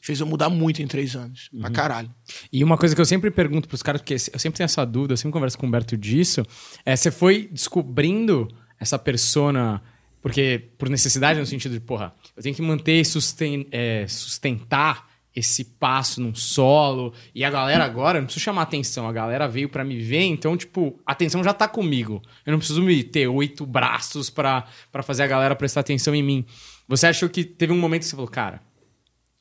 fez 0.00 0.20
eu 0.20 0.26
mudar 0.26 0.48
muito 0.48 0.80
em 0.82 0.86
três 0.86 1.14
anos. 1.16 1.48
Pra 1.60 1.70
caralho. 1.70 2.10
E 2.52 2.62
uma 2.64 2.76
coisa 2.78 2.94
que 2.94 3.00
eu 3.00 3.04
sempre 3.06 3.30
pergunto 3.30 3.68
pros 3.68 3.82
caras, 3.82 4.00
porque 4.00 4.14
eu 4.14 4.38
sempre 4.38 4.56
tenho 4.56 4.64
essa 4.66 4.84
dúvida, 4.84 5.12
eu 5.14 5.16
sempre 5.16 5.32
converso 5.32 5.58
com 5.58 5.66
o 5.66 5.68
Humberto 5.68 5.96
disso, 5.96 6.42
é 6.84 6.94
você 6.96 7.10
foi 7.10 7.48
descobrindo 7.52 8.48
essa 8.80 8.98
persona, 8.98 9.82
porque 10.22 10.70
por 10.78 10.88
necessidade, 10.88 11.38
no 11.40 11.46
sentido 11.46 11.72
de, 11.72 11.80
porra, 11.80 12.14
eu 12.36 12.42
tenho 12.42 12.54
que 12.54 12.62
manter 12.62 13.00
e 13.00 13.04
susten- 13.04 13.66
é, 13.72 14.06
sustentar 14.08 15.08
esse 15.34 15.64
passo 15.64 16.20
num 16.20 16.34
solo, 16.34 17.12
e 17.32 17.44
a 17.44 17.50
galera 17.50 17.84
agora, 17.84 18.18
eu 18.18 18.22
não 18.22 18.26
preciso 18.26 18.42
chamar 18.44 18.62
atenção, 18.62 19.08
a 19.08 19.12
galera 19.12 19.46
veio 19.46 19.68
pra 19.68 19.84
me 19.84 19.96
ver, 19.98 20.22
então, 20.22 20.56
tipo, 20.56 20.98
a 21.06 21.12
atenção 21.12 21.44
já 21.44 21.52
tá 21.52 21.68
comigo. 21.68 22.20
Eu 22.44 22.50
não 22.52 22.58
preciso 22.58 22.82
me 22.82 23.04
ter 23.04 23.28
oito 23.28 23.64
braços 23.64 24.30
pra 24.30 24.64
fazer 25.04 25.22
a 25.22 25.26
galera 25.28 25.54
prestar 25.54 25.80
atenção 25.80 26.12
em 26.12 26.22
mim. 26.24 26.44
Você 26.88 27.06
achou 27.06 27.28
que 27.28 27.44
teve 27.44 27.72
um 27.72 27.78
momento 27.78 28.00
que 28.00 28.06
você 28.08 28.16
falou, 28.16 28.28
cara, 28.28 28.60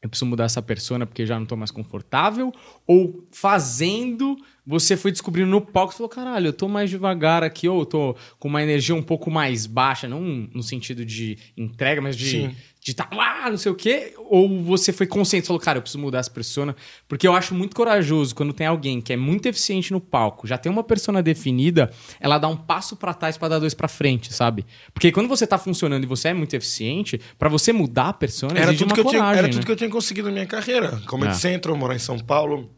eu 0.02 0.10
preciso 0.10 0.28
mudar 0.28 0.46
essa 0.46 0.62
persona 0.62 1.06
porque 1.06 1.26
já 1.26 1.40
não 1.40 1.46
tô 1.46 1.56
mais 1.56 1.72
confortável? 1.72 2.54
Ou 2.86 3.28
fazendo, 3.32 4.38
você 4.66 4.96
foi 4.96 5.12
descobrindo 5.12 5.50
no 5.50 5.60
palco 5.60 5.94
e 5.94 5.98
falou, 5.98 6.10
caralho, 6.10 6.48
eu 6.48 6.54
tô 6.54 6.68
mais 6.68 6.90
devagar 6.90 7.44
aqui, 7.44 7.68
ou 7.68 7.80
eu 7.80 7.86
tô 7.86 8.16
com 8.38 8.48
uma 8.48 8.62
energia 8.62 8.94
um 8.94 9.02
pouco 9.02 9.32
mais 9.32 9.66
baixa, 9.66 10.08
não 10.08 10.22
no 10.22 10.62
sentido 10.62 11.04
de 11.04 11.38
entrega, 11.58 12.00
mas 12.00 12.16
de 12.16 12.30
Sim. 12.30 12.56
De 12.88 12.96
tá 12.96 13.10
lá, 13.12 13.50
não 13.50 13.58
sei 13.58 13.70
o 13.70 13.76
quê? 13.76 14.14
Ou 14.30 14.64
você 14.64 14.94
foi 14.94 15.06
consciente 15.06 15.44
e 15.44 15.48
falou, 15.48 15.60
cara, 15.62 15.78
eu 15.78 15.82
preciso 15.82 16.00
mudar 16.02 16.20
essa 16.20 16.32
persona? 16.32 16.74
Porque 17.06 17.28
eu 17.28 17.34
acho 17.36 17.54
muito 17.54 17.76
corajoso 17.76 18.34
quando 18.34 18.54
tem 18.54 18.66
alguém 18.66 19.02
que 19.02 19.12
é 19.12 19.18
muito 19.18 19.46
eficiente 19.46 19.92
no 19.92 20.00
palco, 20.00 20.48
já 20.48 20.58
tem 20.58 20.72
uma 20.72 20.84
persona 20.86 21.22
definida, 21.22 21.92
ela 22.18 22.38
dá 22.38 22.48
um 22.48 22.56
passo 22.56 22.96
pra 22.96 23.14
trás 23.14 23.38
pra 23.38 23.50
dar 23.50 23.60
dois 23.60 23.74
pra 23.74 23.90
frente, 23.90 24.34
sabe? 24.34 24.66
Porque 24.94 25.12
quando 25.12 25.28
você 25.28 25.46
tá 25.46 25.58
funcionando 25.58 26.06
e 26.06 26.08
você 26.08 26.30
é 26.30 26.34
muito 26.34 26.54
eficiente, 26.54 27.20
pra 27.38 27.50
você 27.50 27.74
mudar 27.74 28.08
a 28.08 28.14
persona 28.14 28.58
Era 28.58 28.72
tudo, 28.74 28.86
uma 28.86 28.94
que 28.96 29.02
eu 29.02 29.06
tinha, 29.06 29.20
coragem, 29.20 29.38
era 29.40 29.48
né? 29.48 29.54
tudo 29.54 29.66
que 29.66 29.72
eu 29.74 29.76
tinha 29.76 29.90
conseguido 29.90 30.30
na 30.30 30.34
minha 30.36 30.46
carreira. 30.48 31.02
Comedy 31.08 31.34
É. 31.34 31.36
Central, 31.36 31.76
morar 31.76 31.96
em 31.96 32.00
São 32.00 32.18
Paulo. 32.18 32.72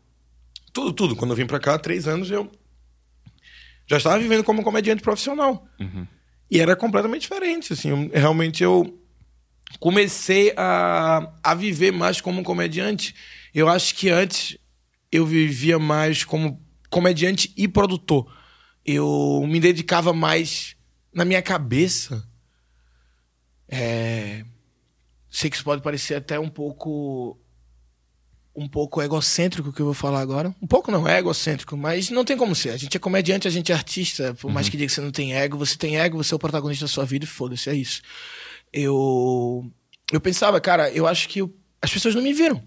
Tudo, 0.73 0.91
tudo. 0.91 1.15
Quando 1.15 1.31
eu 1.31 1.37
vim 1.37 1.45
pra 1.45 1.59
cá, 1.59 1.75
há 1.75 1.79
três 1.79 2.07
anos, 2.07 2.31
eu 2.31 2.49
já 3.87 3.97
estava 3.97 4.17
vivendo 4.17 4.43
como 4.43 4.63
comediante 4.63 5.03
profissional. 5.03 5.67
E 6.49 6.59
era 6.59 6.75
completamente 6.75 7.21
diferente. 7.21 7.73
Assim, 7.73 7.89
eu- 7.89 8.09
realmente 8.11 8.63
eu 8.63 8.97
comecei 9.77 10.53
a, 10.57 11.31
a 11.43 11.53
viver 11.53 11.91
mais 11.91 12.21
como 12.21 12.43
comediante. 12.43 13.13
Eu 13.53 13.67
acho 13.67 13.95
que 13.95 14.09
antes 14.09 14.57
eu 15.11 15.25
vivia 15.25 15.77
mais 15.77 16.23
como 16.23 16.63
comediante 16.89 17.53
e 17.55 17.67
produtor. 17.67 18.31
Eu 18.85 19.45
me 19.47 19.59
dedicava 19.59 20.13
mais 20.13 20.75
na 21.13 21.25
minha 21.25 21.41
cabeça. 21.41 22.27
É, 23.67 24.43
sei 25.29 25.49
que 25.49 25.55
isso 25.55 25.65
pode 25.65 25.81
parecer 25.81 26.15
até 26.15 26.39
um 26.39 26.49
pouco 26.49 27.39
um 28.55 28.67
pouco 28.67 29.01
egocêntrico 29.01 29.69
o 29.69 29.73
que 29.73 29.81
eu 29.81 29.85
vou 29.85 29.93
falar 29.93 30.19
agora. 30.19 30.53
Um 30.61 30.67
pouco 30.67 30.91
não, 30.91 31.07
é 31.07 31.19
egocêntrico, 31.19 31.77
mas 31.77 32.09
não 32.09 32.25
tem 32.25 32.35
como 32.35 32.53
ser. 32.53 32.71
A 32.71 32.77
gente 32.77 32.97
é 32.97 32.99
comediante, 32.99 33.47
a 33.47 33.51
gente 33.51 33.71
é 33.71 33.75
artista. 33.75 34.33
Por 34.33 34.51
mais 34.51 34.67
que 34.67 34.75
diga 34.75 34.87
que 34.87 34.93
você 34.93 35.01
não 35.01 35.11
tem 35.11 35.33
ego, 35.33 35.57
você 35.57 35.77
tem 35.77 35.97
ego, 35.97 36.21
você 36.21 36.33
é 36.33 36.35
o 36.35 36.39
protagonista 36.39 36.83
da 36.83 36.89
sua 36.89 37.05
vida 37.05 37.23
e 37.23 37.27
foda-se, 37.27 37.69
é 37.69 37.73
isso. 37.73 38.01
Eu 38.73 39.71
eu 40.11 40.19
pensava, 40.19 40.59
cara, 40.59 40.89
eu 40.91 41.05
acho 41.07 41.27
que 41.29 41.39
eu- 41.41 41.53
as 41.81 41.91
pessoas 41.91 42.15
não 42.15 42.21
me 42.21 42.33
viram. 42.33 42.63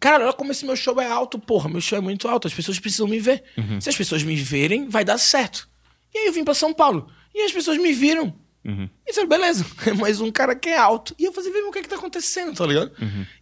Cara, 0.00 0.24
olha 0.24 0.32
como 0.32 0.52
esse 0.52 0.64
meu 0.64 0.76
show 0.76 1.00
é 1.00 1.06
alto, 1.10 1.38
porra. 1.40 1.68
Meu 1.68 1.80
show 1.80 1.98
é 1.98 2.00
muito 2.00 2.28
alto, 2.28 2.46
as 2.46 2.54
pessoas 2.54 2.78
precisam 2.78 3.08
me 3.08 3.18
ver. 3.18 3.42
Se 3.80 3.88
as 3.88 3.96
pessoas 3.96 4.22
me 4.22 4.36
verem, 4.36 4.88
vai 4.88 5.04
dar 5.04 5.18
certo. 5.18 5.68
E 6.14 6.18
aí 6.18 6.26
eu 6.26 6.32
vim 6.32 6.44
pra 6.44 6.54
São 6.54 6.72
Paulo. 6.72 7.10
E 7.34 7.42
as 7.42 7.50
pessoas 7.52 7.78
me 7.78 7.92
viram. 7.92 8.32
Uhum. 8.64 8.88
E 9.04 9.08
disseram, 9.10 9.28
beleza, 9.28 9.66
é 9.86 9.92
mais 9.94 10.20
um 10.20 10.30
cara 10.30 10.54
que 10.54 10.68
é 10.68 10.78
alto. 10.78 11.14
E 11.18 11.24
eu 11.24 11.32
fazia, 11.32 11.52
ver 11.52 11.62
o 11.64 11.72
que 11.72 11.80
é 11.80 11.82
que 11.82 11.88
tá 11.88 11.96
acontecendo, 11.96 12.54
tá 12.54 12.64
ligado? 12.66 12.92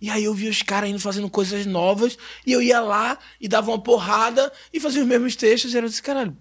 E 0.00 0.08
aí 0.08 0.24
eu 0.24 0.32
vi 0.32 0.48
os 0.48 0.62
caras 0.62 0.88
indo 0.88 0.98
fazendo 1.00 1.28
coisas 1.28 1.66
novas, 1.66 2.16
e 2.46 2.52
eu 2.52 2.62
ia 2.62 2.80
lá 2.80 3.18
e 3.40 3.46
dava 3.48 3.70
uma 3.70 3.78
porrada 3.82 4.50
e 4.72 4.80
fazia 4.80 5.02
os 5.02 5.06
mesmos 5.08 5.36
textos, 5.36 5.74
e 5.74 5.76
eu 5.76 5.82
disse, 5.82 6.02
caralho, 6.02 6.34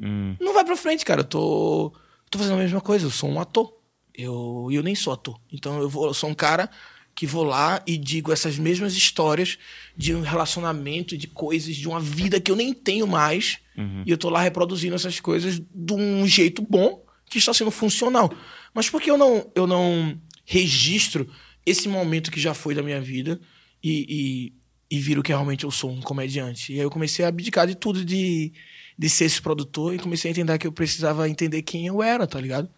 Hum. 0.00 0.34
não 0.40 0.52
vai 0.54 0.64
pra 0.64 0.76
frente, 0.76 1.04
cara. 1.04 1.20
Eu 1.20 1.24
tô, 1.24 1.92
tô 2.30 2.38
fazendo 2.38 2.54
a 2.54 2.62
mesma 2.62 2.80
coisa, 2.80 3.06
eu 3.06 3.10
sou 3.10 3.30
um 3.30 3.40
ator. 3.40 3.72
Eu, 4.14 4.68
eu 4.70 4.82
nem 4.82 4.94
sou 4.94 5.12
ator. 5.12 5.40
Então 5.52 5.80
eu, 5.80 5.88
vou, 5.88 6.06
eu 6.06 6.14
sou 6.14 6.30
um 6.30 6.34
cara 6.34 6.70
que 7.14 7.26
vou 7.26 7.42
lá 7.42 7.82
e 7.86 7.98
digo 7.98 8.32
essas 8.32 8.58
mesmas 8.58 8.94
histórias 8.94 9.58
de 9.96 10.14
um 10.14 10.22
relacionamento, 10.22 11.18
de 11.18 11.26
coisas, 11.26 11.76
de 11.76 11.86
uma 11.86 12.00
vida 12.00 12.40
que 12.40 12.50
eu 12.50 12.56
nem 12.56 12.72
tenho 12.72 13.06
mais. 13.06 13.58
E 14.06 14.10
eu 14.10 14.18
tô 14.18 14.30
lá 14.30 14.40
reproduzindo 14.40 14.94
essas 14.94 15.20
coisas 15.20 15.60
de 15.60 15.92
um 15.92 16.26
jeito 16.26 16.62
bom 16.62 17.04
que 17.28 17.38
está 17.38 17.52
sendo 17.52 17.70
funcional. 17.70 18.32
Mas 18.74 18.88
por 18.88 19.00
que 19.00 19.10
eu 19.10 19.18
não, 19.18 19.50
eu 19.54 19.66
não 19.66 20.18
registro 20.44 21.28
esse 21.64 21.88
momento 21.88 22.30
que 22.30 22.40
já 22.40 22.54
foi 22.54 22.74
da 22.74 22.82
minha 22.82 23.00
vida 23.00 23.40
e, 23.82 24.52
e, 24.90 24.96
e 24.96 25.00
viro 25.00 25.22
que 25.22 25.30
realmente 25.30 25.64
eu 25.64 25.70
sou 25.70 25.90
um 25.90 26.00
comediante? 26.00 26.72
E 26.72 26.76
aí 26.76 26.82
eu 26.82 26.90
comecei 26.90 27.24
a 27.24 27.28
abdicar 27.28 27.66
de 27.66 27.74
tudo 27.74 28.04
de, 28.04 28.52
de 28.98 29.08
ser 29.10 29.26
esse 29.26 29.40
produtor 29.42 29.94
e 29.94 29.98
comecei 29.98 30.30
a 30.30 30.32
entender 30.32 30.58
que 30.58 30.66
eu 30.66 30.72
precisava 30.72 31.28
entender 31.28 31.62
quem 31.62 31.86
eu 31.86 32.02
era, 32.02 32.26
tá 32.26 32.40
ligado? 32.40 32.68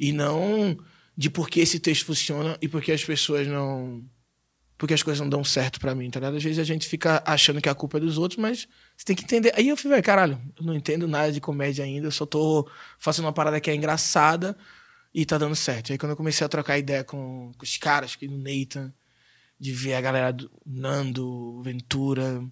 E 0.00 0.12
não 0.12 0.78
de 1.14 1.28
por 1.28 1.50
que 1.50 1.60
esse 1.60 1.78
texto 1.78 2.06
funciona 2.06 2.56
e 2.62 2.66
por 2.66 2.80
que 2.82 2.90
as 2.90 3.04
pessoas 3.04 3.46
não. 3.46 4.02
Porque 4.78 4.94
as 4.94 5.02
coisas 5.02 5.20
não 5.20 5.28
dão 5.28 5.44
certo 5.44 5.78
pra 5.78 5.94
mim, 5.94 6.10
tá 6.10 6.18
ligado? 6.18 6.38
Às 6.38 6.42
vezes 6.42 6.58
a 6.58 6.64
gente 6.64 6.88
fica 6.88 7.22
achando 7.26 7.60
que 7.60 7.68
a 7.68 7.74
culpa 7.74 7.98
é 7.98 8.00
dos 8.00 8.16
outros, 8.16 8.38
mas 8.38 8.66
você 8.96 9.04
tem 9.04 9.14
que 9.14 9.24
entender. 9.24 9.52
Aí 9.54 9.68
eu 9.68 9.76
falei, 9.76 9.96
"Véi, 9.96 10.02
caralho, 10.02 10.40
eu 10.58 10.64
não 10.64 10.74
entendo 10.74 11.06
nada 11.06 11.30
de 11.30 11.38
comédia 11.38 11.84
ainda, 11.84 12.06
eu 12.06 12.10
só 12.10 12.24
tô 12.24 12.66
fazendo 12.98 13.26
uma 13.26 13.32
parada 13.34 13.60
que 13.60 13.70
é 13.70 13.74
engraçada 13.74 14.56
e 15.12 15.26
tá 15.26 15.36
dando 15.36 15.54
certo. 15.54 15.92
Aí 15.92 15.98
quando 15.98 16.12
eu 16.12 16.16
comecei 16.16 16.46
a 16.46 16.48
trocar 16.48 16.78
ideia 16.78 17.04
com, 17.04 17.52
com 17.58 17.62
os 17.62 17.76
caras, 17.76 18.16
que 18.16 18.26
no 18.26 18.38
Nathan, 18.38 18.90
de 19.58 19.72
ver 19.72 19.94
a 19.94 20.00
galera 20.00 20.32
do 20.32 20.50
Nando, 20.64 21.60
Ventura, 21.62 22.42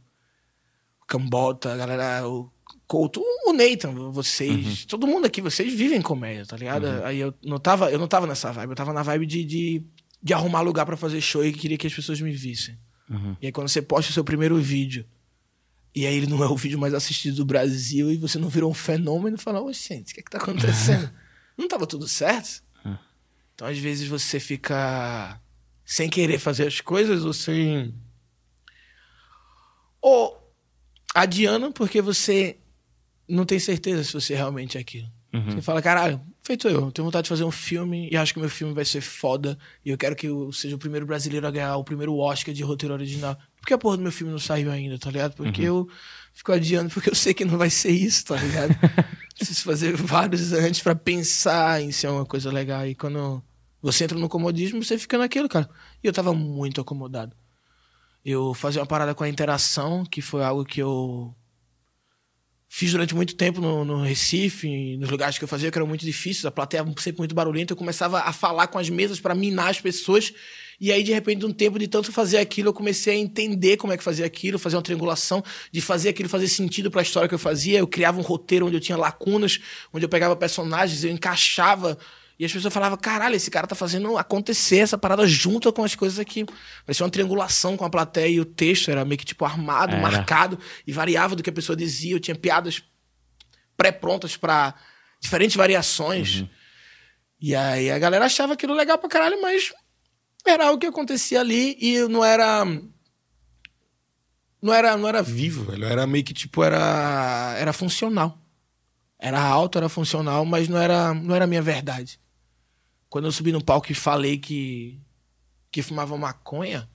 Cambota, 1.06 1.72
a 1.72 1.76
galera, 1.78 2.28
o 2.28 2.52
Couto, 2.88 3.22
o 3.44 3.52
Nathan, 3.52 3.92
vocês, 4.10 4.86
todo 4.86 5.06
mundo 5.06 5.26
aqui, 5.26 5.42
vocês 5.42 5.74
vivem 5.74 6.00
comédia, 6.00 6.46
tá 6.46 6.56
ligado? 6.56 6.86
Aí 7.04 7.20
eu 7.20 7.34
não 7.44 7.58
tava, 7.58 7.90
eu 7.90 7.98
não 7.98 8.08
tava 8.08 8.26
nessa 8.26 8.50
vibe, 8.50 8.70
eu 8.70 8.76
tava 8.76 8.94
na 8.94 9.02
vibe 9.02 9.26
de, 9.26 9.44
de, 9.44 9.82
de 10.22 10.32
arrumar 10.32 10.62
lugar 10.62 10.86
pra 10.86 10.96
fazer 10.96 11.20
show 11.20 11.44
e 11.44 11.52
queria 11.52 11.76
que 11.76 11.86
as 11.86 11.92
pessoas 11.92 12.18
me 12.18 12.32
vissem. 12.32 12.78
E 13.42 13.46
aí 13.46 13.52
quando 13.52 13.68
você 13.68 13.82
posta 13.82 14.10
o 14.10 14.14
seu 14.14 14.24
primeiro 14.24 14.56
vídeo, 14.56 15.06
e 15.94 16.06
aí 16.06 16.16
ele 16.16 16.26
não 16.26 16.42
é 16.42 16.48
o 16.48 16.56
vídeo 16.56 16.78
mais 16.78 16.94
assistido 16.94 17.36
do 17.36 17.44
Brasil, 17.44 18.10
e 18.10 18.16
você 18.16 18.38
não 18.38 18.48
virou 18.48 18.70
um 18.70 18.74
fenômeno, 18.74 19.36
e 19.36 19.40
fala, 19.40 19.60
ô 19.60 19.70
gente, 19.70 20.12
o 20.12 20.14
que 20.14 20.20
é 20.20 20.22
que 20.22 20.30
tá 20.30 20.38
acontecendo? 20.38 21.10
não 21.58 21.68
tava 21.68 21.86
tudo 21.86 22.08
certo? 22.08 22.62
Então 23.54 23.68
às 23.68 23.76
vezes 23.76 24.08
você 24.08 24.40
fica 24.40 25.38
sem 25.84 26.08
querer 26.08 26.38
fazer 26.38 26.66
as 26.66 26.80
coisas, 26.80 27.22
ou 27.26 27.34
sem... 27.34 27.94
Ou 30.00 30.38
adiando 31.14 31.70
porque 31.70 32.00
você 32.00 32.56
não 33.28 33.44
tem 33.44 33.58
certeza 33.58 34.02
se 34.04 34.12
você 34.12 34.34
realmente 34.34 34.78
é 34.78 34.80
aquilo. 34.80 35.08
Você 35.52 35.60
fala, 35.60 35.82
caralho, 35.82 36.20
feito 36.42 36.68
eu, 36.68 36.90
tenho 36.90 37.04
vontade 37.04 37.24
de 37.24 37.28
fazer 37.28 37.44
um 37.44 37.50
filme 37.50 38.08
e 38.10 38.16
acho 38.16 38.32
que 38.32 38.40
meu 38.40 38.48
filme 38.48 38.72
vai 38.72 38.84
ser 38.84 39.02
foda 39.02 39.58
e 39.84 39.90
eu 39.90 39.98
quero 39.98 40.16
que 40.16 40.26
eu 40.26 40.50
seja 40.52 40.74
o 40.74 40.78
primeiro 40.78 41.04
brasileiro 41.04 41.46
a 41.46 41.50
ganhar 41.50 41.76
o 41.76 41.84
primeiro 41.84 42.16
Oscar 42.16 42.54
de 42.54 42.62
roteiro 42.62 42.94
original. 42.94 43.36
Por 43.60 43.66
que 43.66 43.74
a 43.74 43.78
porra 43.78 43.98
do 43.98 44.02
meu 44.02 44.12
filme 44.12 44.32
não 44.32 44.38
saiu 44.38 44.70
ainda, 44.70 44.98
tá 44.98 45.10
ligado? 45.10 45.34
Porque 45.34 45.62
eu 45.62 45.86
fico 46.32 46.52
adiando 46.52 46.88
porque 46.90 47.10
eu 47.10 47.14
sei 47.14 47.34
que 47.34 47.44
não 47.44 47.58
vai 47.58 47.68
ser 47.68 47.90
isso, 47.90 48.24
tá 48.24 48.36
ligado? 48.36 48.74
Preciso 49.36 49.62
fazer 49.62 49.94
vários 49.94 50.52
antes 50.52 50.80
pra 50.80 50.94
pensar 50.94 51.82
em 51.82 51.92
ser 51.92 52.08
uma 52.08 52.24
coisa 52.24 52.50
legal. 52.50 52.86
E 52.86 52.94
quando 52.94 53.42
você 53.82 54.04
entra 54.04 54.18
no 54.18 54.28
comodismo, 54.28 54.82
você 54.82 54.96
fica 54.96 55.18
naquilo, 55.18 55.48
cara. 55.48 55.68
E 56.02 56.06
eu 56.06 56.12
tava 56.12 56.32
muito 56.32 56.80
acomodado. 56.80 57.36
Eu 58.24 58.54
fazia 58.54 58.80
uma 58.80 58.86
parada 58.86 59.14
com 59.14 59.24
a 59.24 59.28
interação, 59.28 60.04
que 60.04 60.22
foi 60.22 60.42
algo 60.42 60.64
que 60.64 60.80
eu 60.80 61.34
fiz 62.68 62.92
durante 62.92 63.14
muito 63.14 63.34
tempo 63.34 63.60
no, 63.60 63.84
no 63.84 64.02
Recife, 64.02 64.96
nos 64.98 65.08
lugares 65.08 65.38
que 65.38 65.44
eu 65.44 65.48
fazia, 65.48 65.70
que 65.70 65.78
eram 65.78 65.86
muito 65.86 66.04
difíceis, 66.04 66.44
a 66.44 66.50
plateia 66.50 66.84
sempre 66.98 67.18
muito 67.18 67.34
barulhenta, 67.34 67.72
eu 67.72 67.76
começava 67.76 68.20
a 68.20 68.32
falar 68.32 68.66
com 68.66 68.78
as 68.78 68.90
mesas 68.90 69.18
para 69.18 69.34
minar 69.34 69.70
as 69.70 69.80
pessoas, 69.80 70.32
e 70.80 70.92
aí, 70.92 71.02
de 71.02 71.12
repente, 71.12 71.40
de 71.40 71.46
um 71.46 71.52
tempo 71.52 71.78
de 71.78 71.88
tanto 71.88 72.12
fazer 72.12 72.38
aquilo, 72.38 72.68
eu 72.68 72.72
comecei 72.72 73.14
a 73.14 73.16
entender 73.16 73.78
como 73.78 73.92
é 73.92 73.96
que 73.96 74.04
fazia 74.04 74.24
aquilo, 74.24 74.58
fazer 74.58 74.76
uma 74.76 74.82
triangulação, 74.82 75.42
de 75.72 75.80
fazer 75.80 76.10
aquilo 76.10 76.28
fazer 76.28 76.46
sentido 76.46 76.90
para 76.90 77.00
a 77.00 77.02
história 77.02 77.28
que 77.28 77.34
eu 77.34 77.38
fazia, 77.38 77.78
eu 77.78 77.86
criava 77.86 78.18
um 78.18 78.22
roteiro 78.22 78.66
onde 78.66 78.76
eu 78.76 78.80
tinha 78.80 78.96
lacunas, 78.96 79.58
onde 79.92 80.04
eu 80.04 80.08
pegava 80.08 80.36
personagens, 80.36 81.02
eu 81.02 81.10
encaixava, 81.10 81.98
e 82.38 82.44
as 82.44 82.52
pessoas 82.52 82.72
falavam, 82.72 82.96
caralho, 82.96 83.34
esse 83.34 83.50
cara 83.50 83.66
tá 83.66 83.74
fazendo 83.74 84.16
acontecer 84.16 84.78
essa 84.78 84.96
parada 84.96 85.26
junto 85.26 85.72
com 85.72 85.82
as 85.82 85.96
coisas 85.96 86.20
aqui. 86.20 86.46
Parecia 86.86 87.04
uma 87.04 87.10
triangulação 87.10 87.76
com 87.76 87.84
a 87.84 87.90
plateia 87.90 88.28
e 88.28 88.40
o 88.40 88.44
texto 88.44 88.90
era 88.90 89.04
meio 89.04 89.18
que 89.18 89.24
tipo 89.24 89.44
armado, 89.44 89.94
Era. 89.94 90.00
marcado, 90.02 90.58
e 90.86 90.92
variava 90.92 91.34
do 91.34 91.42
que 91.42 91.50
a 91.50 91.52
pessoa 91.52 91.74
dizia. 91.74 92.14
Eu 92.14 92.20
tinha 92.20 92.36
piadas 92.36 92.82
pré-prontas 93.76 94.36
pra 94.36 94.74
diferentes 95.20 95.56
variações. 95.56 96.44
E 97.40 97.56
aí 97.56 97.90
a 97.90 97.98
galera 97.98 98.26
achava 98.26 98.52
aquilo 98.52 98.74
legal 98.74 98.98
pra 98.98 99.08
caralho, 99.08 99.42
mas 99.42 99.72
era 100.46 100.66
algo 100.66 100.78
que 100.78 100.86
acontecia 100.86 101.40
ali 101.40 101.76
e 101.80 102.06
não 102.08 102.24
era. 102.24 102.64
Não 104.60 104.72
era, 104.74 104.96
não 104.96 105.08
era 105.08 105.22
vivo, 105.22 105.64
velho. 105.64 105.84
Era 105.84 106.06
meio 106.06 106.24
que 106.24 106.34
tipo, 106.34 106.62
era. 106.62 107.56
Era 107.58 107.72
funcional. 107.72 108.38
Era 109.18 109.40
alto, 109.40 109.78
era 109.78 109.88
funcional, 109.88 110.44
mas 110.44 110.68
não 110.68 110.78
era, 110.78 111.12
não 111.12 111.34
era 111.34 111.44
a 111.44 111.48
minha 111.48 111.62
verdade. 111.62 112.20
Quando 113.08 113.24
eu 113.24 113.32
subi 113.32 113.52
no 113.52 113.64
palco 113.64 113.90
e 113.90 113.94
falei 113.94 114.38
que. 114.38 115.00
que 115.70 115.82
fumava 115.82 116.16
maconha. 116.16 116.88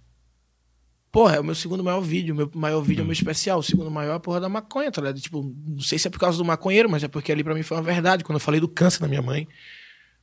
Porra, 1.11 1.36
é 1.36 1.39
o 1.39 1.43
meu 1.43 1.53
segundo 1.53 1.84
maior 1.84 2.01
vídeo. 2.01 2.34
O 2.34 2.38
meu 2.38 2.51
maior 2.55 2.82
vídeo 2.82 3.01
é 3.01 3.03
o 3.03 3.05
meu 3.05 3.14
especial. 3.14 3.59
O 3.59 3.64
segundo 3.64 3.91
maior 3.91 4.14
é 4.14 4.16
a 4.16 4.20
porra 4.20 4.39
da 4.39 4.49
maconha, 4.49 4.91
tá 4.91 4.99
ligado? 4.99 5.22
Tipo, 5.22 5.43
não 5.68 5.80
sei 5.80 5.99
se 5.99 6.07
é 6.07 6.11
por 6.11 6.20
causa 6.20 6.38
do 6.38 6.45
maconheiro, 6.45 6.89
mas 6.89 7.03
é 7.03 7.07
porque 7.07 7.32
ali 7.32 7.43
pra 7.43 7.53
mim 7.53 7.61
foi 7.61 7.78
uma 7.78 7.84
verdade. 7.84 8.24
Quando 8.24 8.38
eu 8.38 8.39
falei 8.39 8.59
do 8.59 8.68
câncer 8.68 8.99
da 8.99 9.07
minha 9.07 9.22
mãe, 9.22 9.47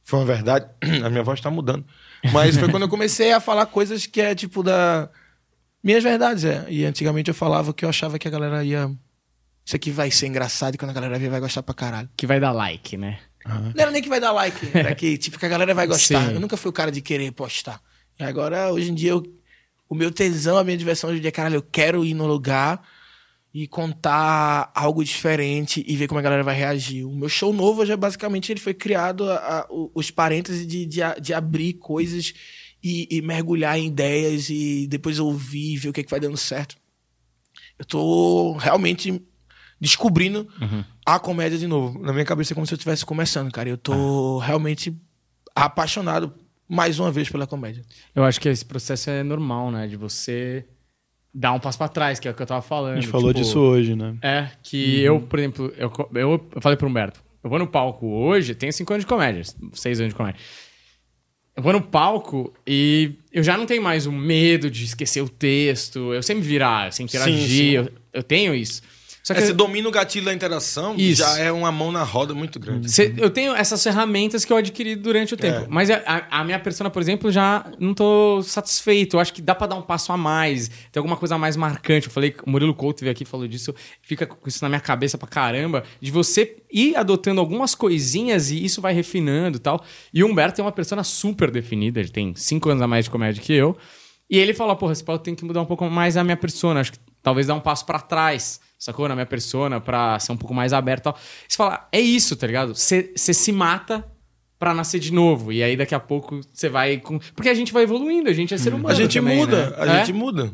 foi 0.03 0.19
uma 0.19 0.27
verdade. 0.27 0.69
A 1.05 1.09
minha 1.09 1.23
voz 1.23 1.41
tá 1.41 1.51
mudando. 1.51 1.85
Mas 2.33 2.57
foi 2.57 2.69
quando 2.69 2.83
eu 2.83 2.89
comecei 2.89 3.33
a 3.33 3.41
falar 3.41 3.67
coisas 3.67 4.07
que 4.07 4.21
é 4.21 4.35
tipo 4.35 4.63
da. 4.63 5.09
Minhas 5.83 6.03
verdades, 6.03 6.45
é. 6.45 6.67
E 6.69 6.85
antigamente 6.85 7.29
eu 7.29 7.35
falava 7.35 7.73
que 7.73 7.85
eu 7.85 7.89
achava 7.89 8.19
que 8.19 8.27
a 8.27 8.31
galera 8.31 8.65
ia. 8.65 8.91
Isso 9.65 9.77
aqui 9.77 9.91
vai 9.93 10.11
ser 10.11 10.27
engraçado 10.27 10.75
e 10.75 10.79
quando 10.79 10.91
a 10.91 10.95
galera 10.95 11.19
ver 11.19 11.31
vai 11.31 11.41
gostar 11.41 11.63
pra 11.63 11.75
caralho. 11.75 12.09
Que 12.17 12.27
vai 12.27 12.41
dar 12.41 12.51
like, 12.51 12.97
né? 12.97 13.21
Não 13.47 13.73
era 13.77 13.91
nem 13.91 14.03
que 14.03 14.09
vai 14.09 14.21
dar 14.21 14.33
like, 14.33 14.69
era 14.75 14.95
que, 14.97 15.17
tipo, 15.19 15.39
que 15.39 15.47
a 15.47 15.49
galera 15.49 15.75
vai 15.75 15.87
gostar. 15.87 16.29
Sim. 16.29 16.35
Eu 16.35 16.41
nunca 16.41 16.57
fui 16.57 16.69
o 16.69 16.73
cara 16.73 16.91
de 16.93 17.01
querer 17.01 17.33
postar. 17.33 17.81
E 18.19 18.23
agora, 18.23 18.71
hoje 18.73 18.91
em 18.91 18.95
dia, 18.95 19.11
eu- 19.11 19.23
o 19.89 19.95
meu 19.95 20.11
tesão, 20.11 20.57
a 20.59 20.63
minha 20.65 20.77
diversão 20.77 21.11
hoje 21.11 21.19
em 21.19 21.23
dia, 21.23 21.31
é, 21.31 21.33
caralho, 21.33 21.57
eu 21.57 21.63
quero 21.63 22.05
ir 22.05 22.15
no 22.15 22.27
lugar 22.27 22.87
e 23.53 23.67
contar 23.67 24.71
algo 24.75 25.03
diferente 25.03 25.85
e 25.85 25.97
ver 25.97 26.07
como 26.07 26.21
a 26.21 26.23
galera 26.23 26.45
vai 26.45 26.55
reagir. 26.55 27.05
O 27.05 27.17
meu 27.17 27.29
show 27.29 27.53
novo, 27.53 27.85
já 27.85 27.97
basicamente, 27.97 28.53
ele 28.53 28.61
foi 28.61 28.75
criado 28.75 29.29
a- 29.29 29.37
a- 29.61 29.67
os 29.95 30.11
parênteses 30.11 30.65
de, 30.67 30.87
de, 30.87 31.01
de 31.21 31.35
abrir 31.35 31.73
coisas 31.75 32.33
e, 32.83 33.09
e 33.11 33.21
mergulhar 33.23 33.77
em 33.79 33.87
ideias 33.87 34.49
e 34.49 34.87
depois 34.87 35.19
ouvir 35.19 35.73
e 35.75 35.77
ver 35.79 35.89
o 35.89 35.93
que, 35.93 36.01
é 36.01 36.05
que 36.05 36.11
vai 36.11 36.21
dando 36.21 36.37
certo. 36.37 36.77
Eu 37.79 37.85
tô 37.85 38.53
realmente 38.59 39.21
descobrindo 39.81 40.47
a 41.07 41.19
comédia 41.19 41.59
de 41.59 41.67
novo. 41.67 41.99
Na 42.01 42.13
minha 42.13 42.25
cabeça 42.25 42.53
é 42.53 42.55
como 42.55 42.67
se 42.67 42.75
eu 42.75 42.77
estivesse 42.77 43.05
começando, 43.07 43.51
cara. 43.51 43.69
Eu 43.69 43.79
tô 43.79 44.39
realmente 44.39 44.95
apaixonado 45.55 46.33
mais 46.69 46.99
uma 47.01 47.11
vez 47.11 47.29
pela 47.29 47.47
comédia. 47.47 47.83
Eu 48.15 48.25
acho 48.25 48.41
que 48.41 48.49
esse 48.49 48.65
processo 48.65 49.11
é 49.11 49.23
normal, 49.23 49.71
né? 49.71 49.87
De 49.87 49.97
você 49.97 50.65
dar 51.33 51.53
um 51.53 51.61
passo 51.61 51.79
pra 51.79 51.89
trás, 51.89 52.19
que 52.21 52.29
é 52.29 52.31
o 52.31 52.35
que 52.35 52.43
eu 52.43 52.47
tava 52.47 52.63
falando. 52.63 52.93
A 52.93 53.01
gente 53.01 53.09
falou 53.09 53.33
Tipo, 53.33 53.45
disso 53.45 53.59
hoje, 53.59 53.95
né? 53.97 54.17
É, 54.23 54.49
que 54.63 55.01
eu, 55.01 55.21
por 55.21 55.39
exemplo, 55.39 55.73
eu, 55.77 55.93
eu, 56.15 56.49
eu 56.55 56.61
falei 56.61 56.77
pro 56.77 56.89
Humberto, 56.89 57.23
eu 57.43 57.49
vou 57.49 57.59
no 57.59 57.67
palco 57.67 58.07
hoje, 58.07 58.55
tenho 58.55 58.73
cinco 58.73 58.93
anos 58.93 59.05
de 59.05 59.09
comédia, 59.09 59.43
seis 59.73 59.99
anos 60.01 60.13
de 60.13 60.17
comédia. 60.17 60.41
Eu 61.57 61.63
vou 61.63 61.73
no 61.73 61.83
palco 61.83 62.53
e 62.67 63.15
eu 63.33 63.43
já 63.43 63.57
não 63.57 63.67
tenho 63.67 63.83
mais 63.83 64.07
o 64.07 64.13
medo 64.13 64.71
de 64.71 64.85
esquecer 64.85 65.21
o 65.21 65.29
texto, 65.29 66.13
eu 66.15 66.23
sempre 66.23 66.43
virar, 66.43 66.87
eu 66.89 66.93
sempre 66.93 67.17
interagir, 67.17 67.49
sim. 67.49 67.71
Eu, 67.71 67.89
eu 68.13 68.23
tenho 68.23 68.55
isso. 68.55 68.83
Só 69.23 69.35
que 69.35 69.41
É, 69.41 69.47
você 69.47 69.53
domina 69.53 69.87
o 69.87 69.93
gatilho 69.93 70.25
da 70.25 70.33
interação, 70.33 70.95
Isso. 70.97 71.21
já 71.23 71.39
é 71.39 71.53
uma 71.53 71.71
mão 71.71 71.93
na 71.93 72.03
roda 72.03 72.33
muito 72.35 72.59
grande. 72.59 72.91
Cê- 72.91 73.13
eu 73.19 73.29
tenho 73.29 73.55
essas 73.55 73.83
ferramentas 73.83 74.45
que 74.47 74.53
eu 74.53 74.57
adquiri 74.57 74.97
durante 74.97 75.35
o 75.35 75.37
tempo. 75.37 75.65
É. 75.65 75.67
Mas 75.69 75.91
a, 75.91 76.27
a- 76.31 76.43
minha 76.43 76.59
persona, 76.59 76.89
por 76.89 77.03
exemplo, 77.03 77.31
já 77.31 77.71
não 77.79 77.93
tô 77.93 78.41
satisfeito. 78.43 79.17
Eu 79.17 79.21
acho 79.21 79.33
que 79.35 79.43
dá 79.43 79.55
pra 79.55 79.67
dar 79.67 79.77
um 79.77 79.83
passo 79.83 80.11
a 80.11 80.17
mais. 80.17 80.69
Tem 80.91 80.99
alguma 80.99 81.17
coisa 81.19 81.37
mais 81.37 81.55
marcante. 81.55 82.07
Eu 82.07 82.13
falei, 82.13 82.35
o 82.47 82.51
Murilo 82.51 82.75
Couto 82.75 83.01
veio 83.01 83.13
aqui 83.13 83.23
e 83.25 83.27
falou 83.27 83.47
disso. 83.47 83.75
Fica 84.01 84.27
com 84.27 84.49
isso 84.49 84.65
na 84.65 84.69
minha 84.71 84.81
cabeça 84.81 85.19
pra 85.19 85.29
caramba. 85.29 85.85
De 86.01 86.11
você 86.11 86.57
ir 86.73 86.97
adotando 86.97 87.41
algumas 87.43 87.75
coisinhas 87.75 88.51
e 88.51 88.65
isso 88.65 88.81
vai 88.81 88.95
refinando 88.95 89.59
e 89.59 89.61
tal. 89.61 89.85
E 90.15 90.25
o 90.25 90.27
Humberto 90.29 90.57
tem 90.57 90.65
uma 90.65 90.73
persona 90.73 91.05
super 91.05 91.51
definida. 91.51 92.01
Ele 92.01 92.09
tem 92.09 92.35
cinco 92.35 92.71
anos 92.71 92.83
a 92.83 92.87
mais 92.87 93.05
de 93.05 93.11
comédia 93.11 93.43
que 93.43 93.53
eu. 93.53 93.77
E 94.31 94.39
ele 94.39 94.55
falou, 94.55 94.75
porra, 94.77 94.93
esse 94.93 95.05
Paulo 95.05 95.21
tem 95.21 95.35
que 95.35 95.45
mudar 95.45 95.61
um 95.61 95.67
pouco 95.67 95.85
mais 95.91 96.17
a 96.17 96.25
minha 96.25 96.37
persona. 96.39 96.81
Acho 96.81 96.93
que 96.93 96.99
talvez 97.23 97.47
dar 97.49 97.55
um 97.55 97.61
passo 97.61 97.85
pra 97.85 97.99
trás. 97.99 98.61
Sacou? 98.81 99.07
Na 99.09 99.15
minha 99.15 99.27
persona, 99.27 99.81
pra 99.81 100.19
ser 100.19 100.33
um 100.33 100.37
pouco 100.37 100.53
mais 100.55 100.73
aberto 100.73 101.01
e 101.03 101.05
tal. 101.05 101.19
Você 101.49 101.57
fala, 101.57 101.89
é 101.93 102.01
isso, 102.01 102.35
tá 102.35 102.47
ligado? 102.47 102.75
Você 102.75 103.13
se 103.17 103.53
mata 103.53 104.05
pra 104.59 104.75
nascer 104.75 104.99
de 104.99 105.13
novo. 105.13 105.53
E 105.53 105.63
aí 105.63 105.77
daqui 105.77 105.95
a 105.95 106.01
pouco 106.01 106.41
você 106.53 106.69
vai 106.69 106.99
com. 106.99 107.19
Porque 107.35 107.49
a 107.49 107.55
gente 107.55 107.73
vai 107.73 107.85
evoluindo, 107.85 108.29
a 108.29 108.33
gente 108.33 108.53
é 108.53 108.59
ser 108.59 108.75
humano. 108.75 108.89
A 108.89 108.95
gente 108.95 109.19
também, 109.19 109.37
muda, 109.39 109.71
né? 109.71 109.77
a 109.79 109.87
É? 109.87 109.99
gente 110.05 110.13
muda. 110.13 110.51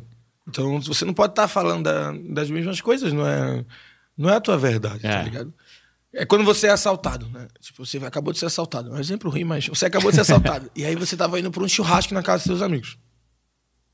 Então 0.48 0.80
você 0.80 1.04
não 1.04 1.14
pode 1.14 1.32
estar 1.32 1.48
falando 1.48 1.84
da- 1.84 2.12
das 2.30 2.50
mesmas 2.50 2.80
coisas, 2.80 3.12
não 3.12 3.26
é, 3.26 3.64
não 4.16 4.30
é 4.30 4.36
a 4.36 4.40
tua 4.40 4.56
verdade, 4.56 5.04
É. 5.04 5.10
tá 5.10 5.22
ligado? 5.22 5.52
É 6.14 6.24
quando 6.24 6.44
você 6.44 6.68
é 6.68 6.70
assaltado, 6.70 7.28
né? 7.30 7.48
Tipo, 7.60 7.84
você 7.84 7.98
acabou 7.98 8.32
de 8.32 8.38
ser 8.38 8.46
assaltado. 8.46 8.90
É 8.90 8.92
um 8.92 9.00
exemplo 9.00 9.28
ruim, 9.30 9.42
mas 9.44 9.66
você 9.66 9.86
acabou 9.86 10.10
de 10.10 10.14
ser 10.14 10.20
assaltado. 10.22 10.70
e 10.76 10.84
aí 10.84 10.94
você 10.94 11.16
tava 11.16 11.38
indo 11.40 11.50
pra 11.50 11.62
um 11.62 11.68
churrasco 11.68 12.14
na 12.14 12.22
casa 12.22 12.38
dos 12.38 12.46
seus 12.46 12.62
amigos. 12.62 12.96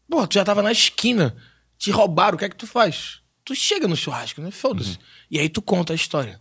Pô, 0.09 0.26
tu 0.26 0.35
já 0.35 0.45
tava 0.45 0.62
na 0.62 0.70
esquina, 0.70 1.35
te 1.78 1.91
roubaram, 1.91 2.37
o 2.37 2.39
que 2.39 2.45
é 2.45 2.49
que 2.51 2.55
tu 2.57 2.66
faz? 2.66 3.22
Tu 3.45 3.55
chega 3.55 3.88
no 3.88 3.97
churrasco, 3.97 4.40
né? 4.40 4.51
Foda-se. 4.51 4.99
E 5.30 5.38
aí 5.38 5.49
tu 5.49 5.61
conta 5.61 5.93
a 5.93 5.97
história. 5.97 6.40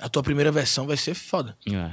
A 0.00 0.08
tua 0.08 0.22
primeira 0.22 0.50
versão 0.50 0.86
vai 0.86 0.96
ser 0.96 1.14
foda. 1.14 1.56
É. 1.70 1.90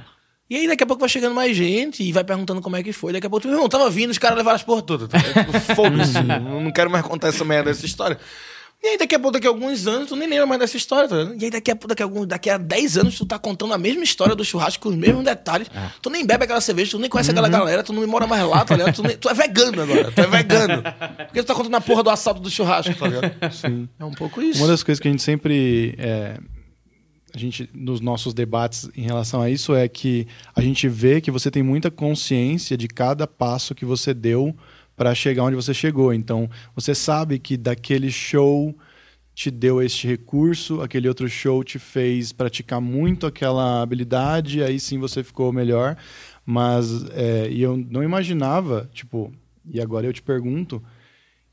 E 0.49 0.55
aí 0.57 0.67
daqui 0.67 0.83
a 0.83 0.87
pouco 0.87 0.99
vai 0.99 1.07
chegando 1.07 1.33
mais 1.33 1.55
gente 1.55 2.03
e 2.03 2.11
vai 2.11 2.23
perguntando 2.23 2.61
como 2.61 2.75
é 2.75 2.83
que 2.83 2.91
foi. 2.91 3.13
Daqui 3.13 3.27
a 3.27 3.29
pouco, 3.29 3.43
tu, 3.43 3.47
meu 3.47 3.55
irmão, 3.55 3.69
tava 3.69 3.89
vindo, 3.89 4.09
os 4.09 4.17
caras 4.17 4.37
levaram 4.37 4.55
as 4.55 4.63
porra 4.63 4.81
toda. 4.81 5.07
Tá? 5.07 5.17
Tipo, 5.17 5.59
Foda-se, 5.75 6.21
não 6.21 6.61
não 6.61 6.71
quero 6.71 6.89
mais 6.89 7.05
contar 7.05 7.29
essa 7.29 7.45
merda, 7.45 7.69
essa 7.69 7.85
história. 7.85 8.19
E 8.83 8.87
aí 8.87 8.97
daqui 8.97 9.13
a 9.13 9.19
pouco, 9.19 9.33
daqui 9.33 9.45
a 9.45 9.49
alguns 9.51 9.85
anos, 9.85 10.09
tu 10.09 10.15
nem 10.15 10.27
lembra 10.27 10.47
mais 10.47 10.59
dessa 10.59 10.75
história, 10.75 11.07
tá 11.07 11.15
ligado? 11.15 11.39
E 11.39 11.45
aí 11.45 11.51
daqui 11.51 11.69
a 11.69 11.75
pouco, 11.75 11.87
daqui 11.89 12.01
a, 12.01 12.05
alguns, 12.05 12.25
daqui 12.25 12.49
a 12.49 12.57
10 12.57 12.97
anos, 12.97 13.15
tu 13.15 13.27
tá 13.27 13.37
contando 13.37 13.73
a 13.73 13.77
mesma 13.77 14.03
história 14.03 14.35
do 14.35 14.43
churrasco 14.43 14.81
com 14.81 14.89
os 14.89 14.95
mesmos 14.95 15.23
detalhes. 15.23 15.67
Tu 16.01 16.09
nem 16.09 16.25
bebe 16.25 16.45
aquela 16.45 16.59
cerveja, 16.61 16.91
tu 16.91 16.97
nem 16.99 17.07
conhece 17.07 17.29
aquela 17.29 17.47
galera, 17.47 17.83
tu 17.83 17.93
não 17.93 18.05
mora 18.07 18.25
mais 18.25 18.43
lá, 18.43 18.65
tá 18.65 18.75
ligado? 18.75 18.95
Tu, 18.95 19.03
nem- 19.03 19.17
tu 19.17 19.29
é 19.29 19.33
vegano 19.35 19.83
agora, 19.83 20.11
tu 20.11 20.19
é 20.21 20.25
vegano. 20.27 20.81
Porque 21.27 21.43
tu 21.43 21.45
tá 21.45 21.53
contando 21.53 21.75
a 21.75 21.81
porra 21.81 22.01
do 22.01 22.09
assalto 22.09 22.41
do 22.41 22.49
churrasco, 22.49 22.95
tá 22.95 23.07
ligado? 23.07 23.53
Sim. 23.53 23.87
É 23.99 24.03
um 24.03 24.11
pouco 24.13 24.41
isso. 24.41 24.59
Uma 24.59 24.67
das 24.69 24.81
coisas 24.81 24.99
que 24.99 25.07
a 25.07 25.11
gente 25.11 25.21
sempre. 25.21 25.93
é, 25.99 26.39
a 27.33 27.37
gente, 27.37 27.69
nos 27.73 28.01
nossos 28.01 28.33
debates 28.33 28.89
em 28.97 29.03
relação 29.03 29.41
a 29.41 29.49
isso 29.49 29.73
é 29.75 29.87
que 29.87 30.27
a 30.55 30.61
gente 30.61 30.89
vê 30.89 31.21
que 31.21 31.29
você 31.31 31.49
tem 31.51 31.61
muita 31.63 31.89
consciência 31.91 32.75
de 32.75 32.87
cada 32.87 33.25
passo 33.27 33.73
que 33.75 33.85
você 33.85 34.13
deu 34.13 34.53
para 34.95 35.15
chegar 35.15 35.43
onde 35.43 35.55
você 35.55 35.73
chegou. 35.73 36.13
Então, 36.13 36.49
você 36.75 36.93
sabe 36.93 37.39
que 37.39 37.57
daquele 37.57 38.11
show 38.11 38.75
te 39.33 39.49
deu 39.49 39.81
este 39.81 40.07
recurso, 40.07 40.81
aquele 40.81 41.07
outro 41.07 41.27
show 41.27 41.63
te 41.63 41.79
fez 41.79 42.31
praticar 42.31 42.81
muito 42.81 43.25
aquela 43.25 43.81
habilidade, 43.81 44.61
aí 44.61 44.79
sim 44.79 44.99
você 44.99 45.23
ficou 45.23 45.51
melhor. 45.51 45.97
Mas 46.45 47.05
é, 47.11 47.49
e 47.49 47.61
eu 47.61 47.77
não 47.77 48.03
imaginava, 48.03 48.89
tipo, 48.93 49.33
e 49.65 49.79
agora 49.79 50.05
eu 50.05 50.13
te 50.13 50.21
pergunto, 50.21 50.83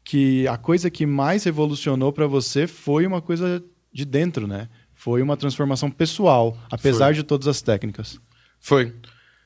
que 0.05 0.49
a 0.49 0.57
coisa 0.57 0.91
que 0.91 1.05
mais 1.05 1.45
revolucionou 1.45 2.13
para 2.13 2.27
você 2.27 2.67
foi 2.67 3.07
uma 3.07 3.21
coisa 3.21 3.63
de 3.93 4.05
dentro, 4.05 4.47
né? 4.47 4.69
Foi 4.95 5.23
uma 5.23 5.37
transformação 5.37 5.91
pessoal, 5.91 6.57
apesar 6.71 7.07
Foi. 7.07 7.15
de 7.15 7.23
todas 7.23 7.47
as 7.47 7.63
técnicas. 7.63 8.19
Foi. 8.59 8.93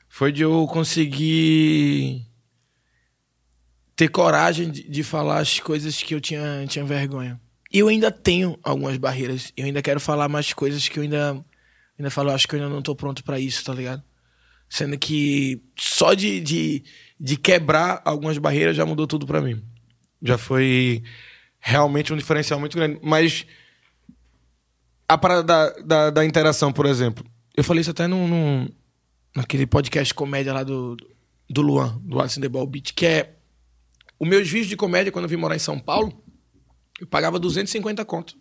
Foi 0.07 0.31
de 0.31 0.41
eu 0.41 0.65
conseguir 0.67 2.25
ter 3.95 4.07
coragem 4.09 4.71
de, 4.71 4.87
de 4.87 5.03
falar 5.03 5.39
as 5.39 5.59
coisas 5.59 6.01
que 6.01 6.15
eu 6.15 6.21
tinha, 6.21 6.65
tinha 6.67 6.83
vergonha. 6.85 7.39
E 7.71 7.79
eu 7.79 7.87
ainda 7.87 8.11
tenho 8.11 8.57
algumas 8.63 8.97
barreiras. 8.97 9.51
Eu 9.57 9.65
ainda 9.65 9.81
quero 9.81 9.99
falar 9.99 10.27
mais 10.29 10.53
coisas 10.53 10.87
que 10.87 10.99
eu 10.99 11.03
ainda, 11.03 11.43
ainda 11.97 12.11
falo, 12.11 12.31
acho 12.31 12.47
que 12.47 12.55
eu 12.55 12.59
ainda 12.59 12.73
não 12.73 12.81
tô 12.81 12.95
pronto 12.95 13.23
pra 13.23 13.39
isso, 13.39 13.63
tá 13.63 13.73
ligado? 13.73 14.03
Sendo 14.69 14.97
que 14.97 15.61
só 15.77 16.13
de, 16.13 16.39
de, 16.39 16.83
de 17.19 17.37
quebrar 17.37 18.01
algumas 18.05 18.37
barreiras 18.37 18.75
já 18.75 18.85
mudou 18.85 19.05
tudo 19.07 19.25
pra 19.25 19.41
mim. 19.41 19.61
Já 20.21 20.37
foi 20.37 21.03
realmente 21.59 22.13
um 22.13 22.17
diferencial 22.17 22.59
muito 22.59 22.77
grande. 22.77 22.99
Mas 23.03 23.45
a 25.07 25.17
parada 25.17 25.43
da, 25.43 25.69
da, 25.81 26.09
da 26.09 26.25
interação, 26.25 26.71
por 26.71 26.85
exemplo. 26.85 27.25
Eu 27.55 27.63
falei 27.63 27.81
isso 27.81 27.91
até 27.91 28.07
num, 28.07 28.27
num- 28.27 28.67
naquele 29.35 29.67
podcast 29.67 30.13
comédia 30.13 30.53
lá 30.53 30.63
do, 30.63 30.97
do 31.49 31.61
Luan, 31.61 31.99
do 32.03 32.19
Alice 32.19 32.39
in 32.39 32.41
the 32.41 32.49
Ball 32.49 32.65
Beat, 32.65 32.93
que 32.95 33.05
é 33.05 33.35
os 34.23 34.29
meus 34.29 34.49
vídeos 34.49 34.69
de 34.69 34.75
comédia 34.75 35.11
quando 35.11 35.25
eu 35.25 35.29
vim 35.29 35.35
morar 35.35 35.55
em 35.55 35.59
São 35.59 35.79
Paulo, 35.79 36.23
eu 36.99 37.07
pagava 37.07 37.39
250 37.39 38.03
conto. 38.05 38.37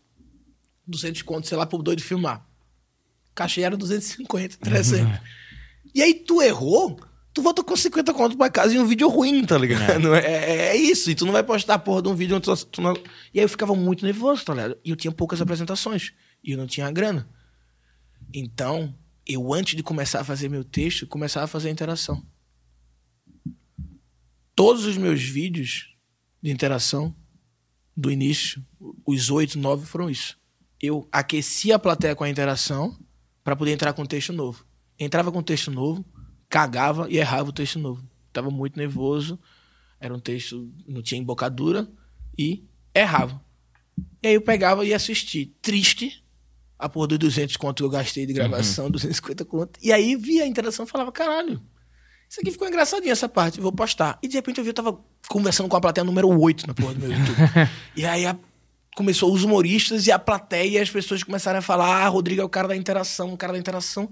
200 0.87 1.23
conto, 1.23 1.47
sei 1.47 1.57
lá, 1.57 1.67
pro 1.67 1.83
doido 1.83 2.03
filmar. 2.03 2.47
O 3.31 3.35
cachê 3.35 3.63
era 3.63 3.77
250, 3.77 4.59
300. 4.59 5.21
E 5.95 6.03
aí 6.03 6.15
tu 6.15 6.43
errou, 6.43 6.99
tu 7.33 7.43
volta 7.43 7.63
com 7.63 7.77
50 7.77 8.13
conto 8.15 8.37
pra 8.37 8.51
casa 8.51 8.75
e 8.75 8.79
um 8.79 8.87
vídeo 8.87 9.09
ruim, 9.09 9.45
tá 9.45 9.59
ligado? 9.59 10.15
É. 10.17 10.21
É, 10.21 10.67
é 10.69 10.77
isso, 10.77 11.11
e 11.11 11.15
tu 11.15 11.25
não 11.25 11.33
vai 11.33 11.43
postar 11.43 11.75
a 11.75 11.79
porra 11.79 12.03
de 12.03 12.09
um 12.09 12.15
vídeo 12.15 12.37
onde 12.37 12.45
tu, 12.45 12.67
tu 12.67 12.83
não... 12.83 12.95
E 13.33 13.39
aí 13.39 13.45
eu 13.45 13.49
ficava 13.49 13.75
muito 13.75 14.05
nervoso, 14.05 14.45
tá 14.45 14.55
ligado? 14.55 14.79
E 14.85 14.91
eu 14.91 14.97
tinha 14.97 15.13
poucas 15.13 15.41
apresentações, 15.41 16.13
e 16.43 16.53
eu 16.53 16.59
não 16.59 16.67
tinha 16.67 16.91
grana. 16.91 17.29
Então, 18.35 18.95
eu 19.27 19.53
antes 19.53 19.77
de 19.77 19.83
começar 19.83 20.21
a 20.21 20.25
fazer 20.25 20.49
meu 20.49 20.65
texto, 20.65 21.07
começava 21.07 21.45
a 21.45 21.49
fazer 21.49 21.69
a 21.69 21.73
interação. 21.73 22.25
Todos 24.65 24.85
os 24.85 24.97
meus 24.97 25.21
vídeos 25.21 25.93
de 26.41 26.53
interação, 26.53 27.13
do 27.97 28.13
início, 28.13 28.65
os 29.05 29.29
oito, 29.29 29.59
nove 29.59 29.85
foram 29.85 30.09
isso. 30.09 30.39
Eu 30.81 31.09
aquecia 31.11 31.75
a 31.75 31.81
plateia 31.81 32.15
com 32.15 32.23
a 32.23 32.31
interação 32.31 32.97
para 33.43 33.57
poder 33.57 33.73
entrar 33.73 33.93
com 33.93 34.03
um 34.03 34.07
texto 34.07 34.33
novo. 34.33 34.65
Entrava 34.97 35.33
com 35.33 35.41
um 35.41 35.43
texto 35.43 35.69
novo, 35.69 36.05
cagava 36.49 37.11
e 37.11 37.17
errava 37.17 37.49
o 37.49 37.53
texto 37.53 37.77
novo. 37.77 38.09
Tava 38.33 38.53
muito 38.53 38.77
nervoso, 38.77 39.37
era 39.99 40.15
um 40.15 40.21
texto, 40.21 40.73
não 40.87 41.03
tinha 41.03 41.21
embocadura 41.21 41.91
e 42.39 42.65
errava. 42.95 43.45
E 44.23 44.29
aí 44.29 44.35
eu 44.35 44.43
pegava 44.43 44.87
e 44.87 44.91
ia 44.91 44.97
assistir, 44.97 45.57
triste, 45.61 46.25
a 46.79 46.89
porra 46.89 47.09
dos 47.09 47.19
200 47.19 47.57
conto 47.57 47.79
que 47.79 47.83
eu 47.83 47.91
gastei 47.91 48.27
de 48.27 48.33
gravação, 48.33 48.89
250 48.93 49.45
conto. 49.45 49.81
E 49.83 49.93
aí 49.93 50.15
via 50.15 50.45
a 50.45 50.47
interação 50.47 50.85
e 50.85 50.89
falava, 50.89 51.11
caralho, 51.11 51.61
isso 52.33 52.41
aqui 52.41 52.51
ficou 52.51 52.67
engraçadinho 52.67 53.13
essa 53.13 53.29
parte, 53.29 53.61
vou 53.61 53.71
postar. 53.71 54.19
E 54.23 54.27
de 54.27 54.37
repente 54.37 54.57
eu 54.57 54.65
vi, 54.65 54.71
eu 54.71 54.75
tava 54.75 54.99
conversando 55.29 55.69
com 55.69 55.77
a 55.77 55.81
plateia 55.83 56.03
número 56.03 56.29
8 56.31 56.67
na 56.67 56.73
porra 56.73 56.95
do 56.95 57.01
meu 57.01 57.13
YouTube. 57.13 57.37
e 57.95 58.07
aí 58.07 58.25
a- 58.25 58.35
começou 58.97 59.31
os 59.35 59.45
humoristas 59.45 60.07
e 60.07 60.13
a 60.13 60.19
plateia 60.19 60.79
e 60.79 60.83
as 60.83 60.89
pessoas 60.89 61.23
começaram 61.23 61.59
a 61.59 61.63
falar, 61.63 62.05
ah, 62.05 62.09
Rodrigo 62.09 62.41
é 62.41 62.45
o 62.45 62.49
cara 62.49 62.69
da 62.69 62.75
interação, 62.77 63.35
o 63.35 63.37
cara 63.37 63.53
da 63.53 63.59
interação. 63.59 64.11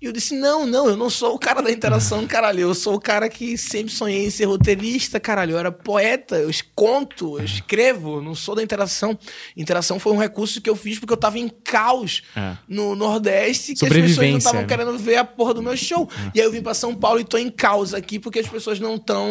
E 0.00 0.06
eu 0.06 0.12
disse, 0.12 0.34
não, 0.34 0.64
não, 0.64 0.88
eu 0.88 0.96
não 0.96 1.10
sou 1.10 1.34
o 1.34 1.38
cara 1.38 1.60
da 1.60 1.70
interação, 1.70 2.24
caralho. 2.28 2.60
Eu 2.60 2.74
sou 2.74 2.94
o 2.94 3.00
cara 3.00 3.28
que 3.28 3.58
sempre 3.58 3.92
sonhei 3.92 4.24
em 4.24 4.30
ser 4.30 4.46
roteirista, 4.46 5.20
caralho. 5.20 5.52
Eu 5.52 5.58
era 5.58 5.70
poeta, 5.70 6.36
eu 6.36 6.50
conto, 6.74 7.38
eu 7.38 7.44
escrevo, 7.44 8.16
eu 8.16 8.22
não 8.22 8.34
sou 8.34 8.54
da 8.54 8.62
interação. 8.62 9.18
Interação 9.54 9.98
foi 10.00 10.12
um 10.12 10.16
recurso 10.16 10.60
que 10.62 10.70
eu 10.70 10.74
fiz 10.74 10.98
porque 10.98 11.12
eu 11.12 11.18
tava 11.18 11.38
em 11.38 11.48
caos 11.50 12.22
É. 12.34 12.56
no 12.66 12.94
Nordeste, 12.96 13.74
que 13.74 13.84
as 13.84 13.92
pessoas 13.92 14.30
não 14.30 14.38
estavam 14.38 14.60
né? 14.62 14.66
querendo 14.66 14.96
ver 14.98 15.16
a 15.16 15.24
porra 15.24 15.52
do 15.52 15.62
meu 15.62 15.76
show. 15.76 16.08
E 16.34 16.40
aí 16.40 16.46
eu 16.46 16.50
vim 16.52 16.62
pra 16.62 16.72
São 16.72 16.94
Paulo 16.94 17.20
e 17.20 17.24
tô 17.24 17.36
em 17.36 17.50
caos 17.50 17.92
aqui 17.92 18.18
porque 18.18 18.38
as 18.38 18.48
pessoas 18.48 18.80
não 18.80 18.94
estão. 18.94 19.28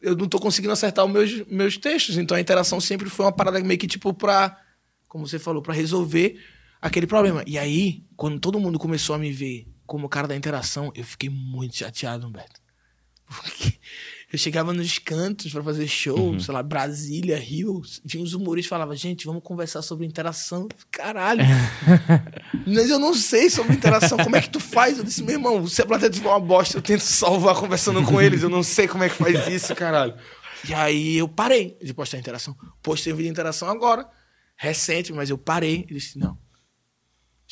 Eu 0.00 0.14
não 0.14 0.28
tô 0.28 0.38
conseguindo 0.38 0.72
acertar 0.72 1.04
os 1.04 1.10
meus, 1.10 1.46
meus 1.48 1.76
textos. 1.78 2.16
Então 2.16 2.36
a 2.36 2.40
interação 2.40 2.78
sempre 2.80 3.10
foi 3.10 3.24
uma 3.24 3.32
parada 3.32 3.58
meio 3.58 3.78
que 3.80 3.88
tipo 3.88 4.14
pra. 4.14 4.56
Como 5.08 5.26
você 5.26 5.38
falou, 5.38 5.62
pra 5.62 5.72
resolver 5.74 6.38
aquele 6.84 7.06
problema. 7.06 7.42
E 7.46 7.58
aí, 7.58 8.04
quando 8.14 8.38
todo 8.38 8.60
mundo 8.60 8.78
começou 8.78 9.16
a 9.16 9.18
me 9.18 9.32
ver 9.32 9.66
como 9.86 10.06
o 10.06 10.08
cara 10.08 10.28
da 10.28 10.36
interação, 10.36 10.92
eu 10.94 11.02
fiquei 11.02 11.30
muito 11.30 11.76
chateado, 11.76 12.26
Humberto. 12.26 12.60
Porque 13.26 13.72
eu 14.30 14.38
chegava 14.38 14.74
nos 14.74 14.98
cantos 14.98 15.50
pra 15.50 15.62
fazer 15.62 15.88
show, 15.88 16.38
sei 16.38 16.52
lá, 16.52 16.62
Brasília, 16.62 17.38
Rio, 17.38 17.80
vinha 18.04 18.22
uns 18.22 18.34
humoristas 18.34 18.66
e 18.66 18.68
falavam, 18.68 18.94
gente, 18.94 19.24
vamos 19.24 19.42
conversar 19.42 19.80
sobre 19.80 20.04
interação. 20.04 20.68
Caralho. 20.90 21.42
Mas 22.66 22.90
eu 22.90 22.98
não 22.98 23.14
sei 23.14 23.48
sobre 23.48 23.72
interação. 23.74 24.18
Como 24.18 24.36
é 24.36 24.42
que 24.42 24.50
tu 24.50 24.60
faz? 24.60 24.98
Eu 24.98 25.04
disse, 25.04 25.22
meu 25.22 25.36
irmão, 25.36 25.66
se 25.66 25.80
a 25.80 25.86
plateia 25.86 26.10
tiver 26.10 26.28
uma 26.28 26.40
bosta, 26.40 26.76
eu 26.76 26.82
tento 26.82 27.00
salvar 27.00 27.54
conversando 27.54 28.02
com 28.02 28.20
eles. 28.20 28.42
Eu 28.42 28.50
não 28.50 28.62
sei 28.62 28.86
como 28.86 29.04
é 29.04 29.08
que 29.08 29.16
faz 29.16 29.48
isso, 29.48 29.74
caralho. 29.74 30.14
E 30.68 30.74
aí 30.74 31.16
eu 31.16 31.28
parei 31.28 31.78
de 31.82 31.94
postar 31.94 32.18
interação. 32.18 32.54
Postei 32.82 33.10
um 33.10 33.16
vídeo 33.16 33.28
de 33.28 33.32
interação 33.32 33.68
agora, 33.68 34.06
recente, 34.54 35.14
mas 35.14 35.30
eu 35.30 35.38
parei. 35.38 35.86
E 35.88 35.94
disse, 35.94 36.18
não. 36.18 36.43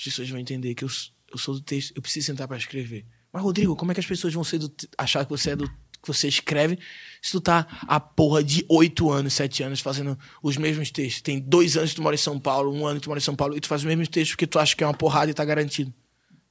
As 0.02 0.06
pessoas 0.06 0.28
vão 0.28 0.40
entender 0.40 0.74
que 0.74 0.82
eu, 0.82 0.88
eu 1.30 1.38
sou 1.38 1.54
do 1.54 1.60
texto, 1.60 1.92
eu 1.94 2.02
preciso 2.02 2.26
sentar 2.26 2.48
pra 2.48 2.56
escrever. 2.56 3.06
Mas, 3.32 3.40
Rodrigo, 3.40 3.76
como 3.76 3.92
é 3.92 3.94
que 3.94 4.00
as 4.00 4.06
pessoas 4.06 4.34
vão 4.34 4.42
ser 4.42 4.58
do, 4.58 4.72
achar 4.98 5.24
que 5.24 5.30
você 5.30 5.50
é 5.50 5.56
do 5.56 5.68
que 5.68 6.08
você 6.08 6.26
escreve 6.26 6.76
se 7.22 7.30
tu 7.30 7.40
tá 7.40 7.64
a 7.82 8.00
porra 8.00 8.42
de 8.42 8.66
oito 8.68 9.12
anos, 9.12 9.32
sete 9.32 9.62
anos 9.62 9.78
fazendo 9.78 10.18
os 10.42 10.56
mesmos 10.56 10.90
textos? 10.90 11.22
Tem 11.22 11.38
dois 11.38 11.76
anos 11.76 11.90
que 11.90 11.96
tu 11.96 12.02
mora 12.02 12.16
em 12.16 12.18
São 12.18 12.40
Paulo, 12.40 12.74
um 12.74 12.84
ano 12.84 12.98
que 12.98 13.04
tu 13.04 13.10
mora 13.10 13.18
em 13.18 13.22
São 13.22 13.36
Paulo, 13.36 13.56
e 13.56 13.60
tu 13.60 13.68
faz 13.68 13.82
os 13.82 13.86
mesmos 13.86 14.08
textos 14.08 14.32
porque 14.32 14.46
tu 14.48 14.58
acha 14.58 14.74
que 14.74 14.82
é 14.82 14.86
uma 14.88 14.92
porrada 14.92 15.30
e 15.30 15.34
tá 15.34 15.44
garantido. 15.44 15.94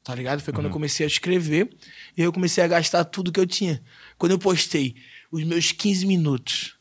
Tá 0.01 0.15
ligado? 0.15 0.39
Foi 0.39 0.53
quando 0.53 0.67
eu 0.67 0.71
comecei 0.71 1.05
a 1.05 1.07
escrever 1.07 1.75
e 2.15 2.21
eu 2.21 2.31
comecei 2.31 2.63
a 2.63 2.67
gastar 2.67 3.03
tudo 3.03 3.33
que 3.33 3.39
eu 3.39 3.45
tinha. 3.45 3.83
Quando 4.17 4.31
eu 4.31 4.39
postei 4.39 4.95
os 5.29 5.43
meus 5.43 5.73
15 5.73 6.05
minutos, 6.05 6.77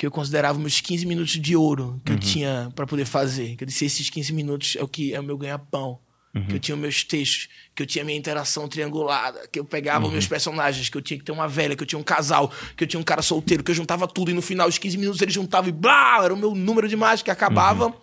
que 0.00 0.06
eu 0.06 0.10
considerava 0.10 0.58
meus 0.58 0.80
15 0.80 1.04
minutos 1.04 1.32
de 1.32 1.54
ouro 1.54 2.00
que 2.02 2.12
eu 2.12 2.18
tinha 2.18 2.72
pra 2.74 2.86
poder 2.86 3.04
fazer, 3.04 3.54
que 3.54 3.64
eu 3.64 3.66
disse, 3.66 3.84
esses 3.84 4.08
15 4.08 4.32
minutos 4.32 4.74
é 4.78 4.82
o 4.82 4.88
que 4.88 5.12
é 5.12 5.20
o 5.20 5.22
meu 5.22 5.36
ganha-pão. 5.36 6.00
Que 6.48 6.54
eu 6.54 6.58
tinha 6.60 6.74
meus 6.74 7.04
textos, 7.04 7.48
que 7.74 7.82
eu 7.82 7.86
tinha 7.86 8.02
minha 8.02 8.16
interação 8.16 8.66
triangulada, 8.66 9.46
que 9.48 9.58
eu 9.58 9.64
pegava 9.64 10.06
os 10.06 10.12
meus 10.12 10.26
personagens, 10.26 10.88
que 10.88 10.96
eu 10.96 11.02
tinha 11.02 11.18
que 11.18 11.24
ter 11.24 11.32
uma 11.32 11.46
velha, 11.46 11.76
que 11.76 11.82
eu 11.82 11.86
tinha 11.86 11.98
um 11.98 12.04
casal, 12.04 12.50
que 12.76 12.84
eu 12.84 12.88
tinha 12.88 12.98
um 12.98 13.02
cara 13.02 13.20
solteiro, 13.20 13.62
que 13.62 13.72
eu 13.72 13.74
juntava 13.74 14.08
tudo 14.08 14.30
e 14.30 14.34
no 14.34 14.40
final, 14.40 14.68
os 14.68 14.78
15 14.78 14.96
minutos 14.96 15.20
ele 15.20 15.32
juntava 15.32 15.68
e 15.68 15.72
blá, 15.72 16.24
era 16.24 16.32
o 16.32 16.36
meu 16.36 16.54
número 16.54 16.88
de 16.88 16.96
mágica 16.96 17.26
que 17.26 17.30
acabava. 17.32 17.94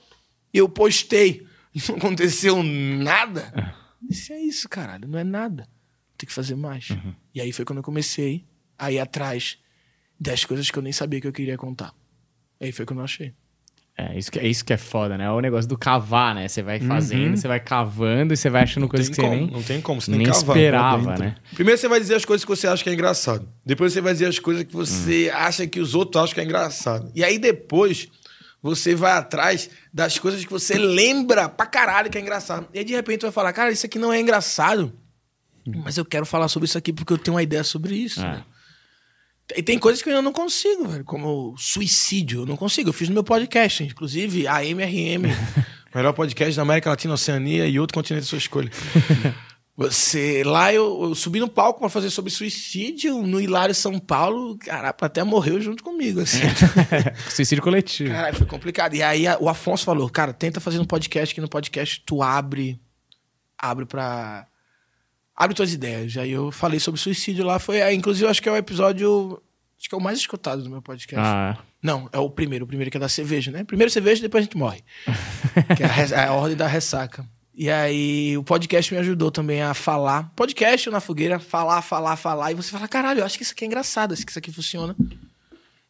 E 0.53 0.57
eu 0.59 0.69
postei. 0.69 1.47
E 1.73 1.81
não 1.89 1.97
aconteceu 1.97 2.61
nada. 2.61 3.73
Eu 4.03 4.09
disse, 4.09 4.33
é 4.33 4.39
isso, 4.39 4.69
caralho, 4.69 5.07
não 5.07 5.17
é 5.17 5.23
nada. 5.23 5.67
Tem 6.15 6.27
que 6.27 6.33
fazer 6.33 6.55
mais. 6.55 6.89
E 7.33 7.41
aí 7.41 7.51
foi 7.51 7.65
quando 7.65 7.77
eu 7.77 7.83
comecei 7.83 8.45
a 8.77 8.91
ir 8.91 8.99
atrás 8.99 9.57
das 10.19 10.45
coisas 10.45 10.69
que 10.69 10.77
eu 10.77 10.83
nem 10.83 10.93
sabia 10.93 11.21
que 11.21 11.27
eu 11.27 11.33
queria 11.33 11.57
contar. 11.57 11.93
Aí 12.59 12.71
foi 12.71 12.85
quando 12.85 12.99
eu 12.99 13.05
achei. 13.05 13.33
É, 13.99 14.15
isso 14.15 14.31
que, 14.31 14.37
é 14.37 14.47
isso 14.47 14.63
que 14.63 14.71
é 14.71 14.77
foda, 14.77 15.17
né? 15.17 15.25
É 15.25 15.31
o 15.31 15.41
negócio 15.41 15.67
do 15.67 15.75
cavar, 15.75 16.35
né? 16.35 16.47
Você 16.47 16.61
vai 16.61 16.79
fazendo, 16.79 17.35
você 17.35 17.47
vai 17.47 17.59
cavando 17.59 18.31
e 18.31 18.37
você 18.37 18.47
vai 18.47 18.61
achando 18.61 18.87
coisas 18.87 19.07
Tem 19.07 19.15
que 19.15 19.21
você 19.21 19.27
como, 19.27 19.41
nem, 19.41 19.51
não 19.51 19.63
tem 19.63 19.81
como, 19.81 19.99
você 19.99 20.11
tem 20.11 20.19
nem 20.19 20.27
que 20.27 20.33
cavar 20.33 20.55
esperava, 20.55 21.07
dentro. 21.07 21.23
né? 21.23 21.35
Primeiro 21.55 21.81
você 21.81 21.87
vai 21.87 21.99
dizer 21.99 22.13
as 22.13 22.23
coisas 22.23 22.45
que 22.45 22.49
você 22.49 22.67
acha 22.67 22.83
que 22.83 22.91
é 22.91 22.93
engraçado. 22.93 23.47
Depois 23.65 23.91
você 23.91 23.99
vai 23.99 24.13
dizer 24.13 24.27
as 24.27 24.37
coisas 24.37 24.63
que 24.65 24.73
você 24.73 25.31
acha 25.33 25.65
que 25.65 25.79
os 25.79 25.95
outros 25.95 26.23
acham 26.23 26.35
que 26.35 26.41
é 26.41 26.43
engraçado. 26.43 27.11
E 27.15 27.23
aí 27.23 27.39
depois 27.39 28.07
você 28.61 28.93
vai 28.93 29.13
atrás 29.13 29.67
das 29.91 30.19
coisas 30.19 30.45
que 30.45 30.51
você 30.51 30.77
lembra 30.77 31.49
pra 31.49 31.65
caralho 31.65 32.11
que 32.11 32.19
é 32.19 32.21
engraçado. 32.21 32.67
E 32.75 32.77
aí 32.77 32.85
de 32.85 32.93
repente 32.93 33.23
vai 33.23 33.31
falar, 33.31 33.51
cara, 33.51 33.71
isso 33.71 33.87
aqui 33.87 33.97
não 33.97 34.13
é 34.13 34.19
engraçado. 34.19 34.93
Mas 35.83 35.97
eu 35.97 36.05
quero 36.05 36.25
falar 36.25 36.47
sobre 36.49 36.67
isso 36.67 36.77
aqui 36.77 36.93
porque 36.93 37.13
eu 37.13 37.17
tenho 37.17 37.35
uma 37.35 37.43
ideia 37.43 37.63
sobre 37.63 37.95
isso. 37.95 38.19
É. 38.21 38.23
né? 38.31 38.43
E 39.55 39.63
tem 39.63 39.79
coisas 39.79 40.01
que 40.01 40.09
eu 40.09 40.21
não 40.21 40.33
consigo, 40.33 40.87
velho, 40.87 41.05
como 41.05 41.55
suicídio. 41.57 42.41
Eu 42.41 42.45
não 42.45 42.57
consigo. 42.57 42.89
Eu 42.89 42.93
fiz 42.93 43.07
no 43.07 43.13
meu 43.13 43.23
podcast, 43.23 43.83
inclusive 43.83 44.45
a 44.47 44.63
MRM, 44.65 45.23
melhor 45.95 46.13
podcast 46.13 46.55
da 46.55 46.61
América 46.63 46.89
Latina, 46.89 47.13
Oceania 47.13 47.65
e 47.67 47.79
outro 47.79 47.93
continente 47.93 48.23
da 48.23 48.29
sua 48.29 48.37
escolha. 48.37 48.69
Você 49.79 50.41
lá 50.43 50.73
eu, 50.73 51.03
eu 51.03 51.13
subi 51.15 51.39
no 51.39 51.47
palco 51.47 51.79
pra 51.79 51.87
fazer 51.87 52.09
sobre 52.09 52.31
suicídio 52.31 53.21
no 53.21 53.39
Hilário 53.39 53.75
São 53.75 53.99
Paulo, 53.99 54.57
cara, 54.57 54.89
até 54.89 55.23
morreu 55.23 55.61
junto 55.61 55.83
comigo, 55.83 56.19
assim. 56.21 56.39
Suicídio 57.29 57.63
coletivo. 57.63 58.09
Caralho, 58.09 58.35
foi 58.35 58.47
complicado. 58.47 58.95
E 58.95 59.03
aí 59.03 59.27
a- 59.27 59.37
o 59.39 59.47
Afonso 59.47 59.85
falou, 59.85 60.09
cara, 60.09 60.33
tenta 60.33 60.59
fazer 60.59 60.79
um 60.79 60.83
podcast 60.85 61.33
que 61.35 61.39
no 61.39 61.47
podcast 61.47 62.01
tu 62.03 62.23
abre 62.23 62.79
abre 63.55 63.85
pra 63.85 64.47
abre 65.37 65.55
tuas 65.55 65.71
ideias. 65.71 66.17
Aí 66.17 66.31
eu 66.31 66.51
falei 66.51 66.79
sobre 66.79 66.99
suicídio 66.99 67.45
lá, 67.45 67.59
foi, 67.59 67.77
é, 67.79 67.93
inclusive 67.93 68.25
eu 68.25 68.29
acho 68.29 68.41
que 68.41 68.49
é 68.49 68.51
o 68.51 68.57
episódio 68.57 69.41
acho 69.79 69.87
que 69.87 69.93
é 69.93 69.97
o 69.97 70.01
mais 70.01 70.17
escutado 70.17 70.63
do 70.63 70.69
meu 70.71 70.81
podcast. 70.81 71.23
Ah, 71.23 71.55
Não, 71.83 72.09
é 72.11 72.17
o 72.17 72.29
primeiro, 72.29 72.65
o 72.65 72.67
primeiro 72.67 72.89
que 72.89 72.97
é 72.97 72.99
da 72.99 73.07
cerveja, 73.07 73.51
né? 73.51 73.63
Primeiro 73.63 73.91
cerveja, 73.91 74.19
depois 74.21 74.41
a 74.41 74.45
gente 74.45 74.57
morre. 74.57 74.83
que 75.77 75.83
é 75.83 75.85
a, 75.85 75.89
res- 75.89 76.11
é 76.11 76.23
a 76.25 76.33
ordem 76.33 76.57
da 76.57 76.65
ressaca. 76.67 77.23
E 77.53 77.69
aí 77.69 78.35
o 78.37 78.43
podcast 78.43 78.91
me 78.93 78.99
ajudou 78.99 79.31
também 79.31 79.61
a 79.61 79.73
falar. 79.73 80.31
Podcast 80.35 80.89
na 80.89 80.99
fogueira, 80.99 81.39
falar, 81.39 81.81
falar, 81.83 82.15
falar. 82.15 82.51
E 82.51 82.55
você 82.55 82.71
fala, 82.71 82.87
caralho, 82.87 83.19
eu 83.21 83.25
acho 83.25 83.37
que 83.37 83.43
isso 83.43 83.53
aqui 83.53 83.63
é 83.63 83.67
engraçado, 83.67 84.13
acho 84.13 84.23
que 84.25 84.31
isso 84.31 84.39
aqui 84.39 84.51
funciona. 84.51 84.95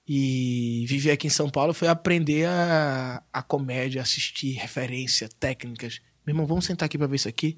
E 0.08 0.86
viver 0.88 1.12
aqui 1.12 1.28
em 1.28 1.30
São 1.30 1.50
Paulo 1.50 1.74
foi 1.74 1.88
aprender 1.90 2.46
a, 2.48 3.22
a 3.34 3.42
comédia, 3.42 4.02
assistir 4.02 4.54
referência, 4.54 5.28
técnicas. 5.40 6.00
Meu 6.26 6.34
irmão, 6.34 6.46
vamos 6.46 6.66
sentar 6.66 6.86
aqui 6.86 6.98
pra 6.98 7.08
ver 7.08 7.18
isso 7.18 7.28
aqui. 7.28 7.58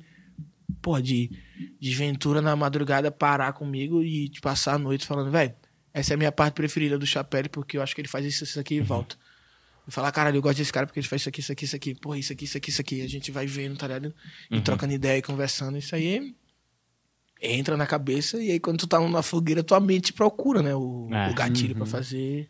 Pô, 0.82 1.00
de, 1.02 1.30
de 1.80 1.94
Ventura 1.96 2.42
na 2.42 2.56
madrugada 2.56 3.12
parar 3.12 3.54
comigo 3.54 4.02
e 4.02 4.30
te 4.30 4.40
passar 4.40 4.76
a 4.76 4.78
noite 4.78 5.06
falando, 5.06 5.30
velho, 5.32 5.54
essa 5.94 6.14
é 6.14 6.16
a 6.16 6.18
minha 6.18 6.32
parte 6.32 6.54
preferida 6.54 6.98
do 6.98 7.06
Chapelle, 7.06 7.50
porque 7.50 7.78
eu 7.78 7.82
acho 7.82 7.94
que 7.94 8.02
ele 8.02 8.08
faz 8.08 8.26
isso, 8.26 8.44
isso 8.44 8.60
aqui 8.60 8.76
e 8.76 8.82
volta. 8.82 9.16
Eu 9.86 9.92
falar, 9.92 10.12
caralho, 10.12 10.38
eu 10.38 10.42
gosto 10.42 10.58
desse 10.60 10.72
cara 10.72 10.86
porque 10.86 11.00
ele 11.00 11.08
faz 11.08 11.22
isso 11.24 11.30
aqui, 11.30 11.40
isso 11.42 11.52
aqui, 11.52 11.66
isso 11.66 11.76
aqui. 11.76 11.96
Pô, 11.96 12.16
isso 12.16 12.32
aqui, 12.32 12.46
isso 12.46 12.58
aqui, 12.58 12.70
isso 12.70 12.82
aqui. 12.82 13.02
A 13.02 13.08
gente 13.10 13.32
vai 13.32 13.46
vendo, 13.48 13.76
tá 13.76 13.88
ligado? 13.88 14.14
E 14.52 14.62
trocando 14.62 14.94
ideia 14.94 15.18
e 15.18 15.22
conversando. 15.22 15.78
Isso 15.78 15.96
aí 15.96 16.34
entra 17.42 17.76
na 17.76 17.88
cabeça 17.88 18.42
e 18.42 18.52
aí 18.52 18.60
quando 18.60 18.78
tu 18.80 18.88
tá 18.88 19.00
na 19.00 19.22
fogueira, 19.24 19.64
tua 19.64 19.80
mente 19.80 20.14
procura, 20.14 20.62
né? 20.62 20.76
O, 20.76 21.10
É. 21.12 21.30
o 21.30 21.34
gatilho 21.34 21.74
pra 21.76 21.86
fazer 21.86 22.50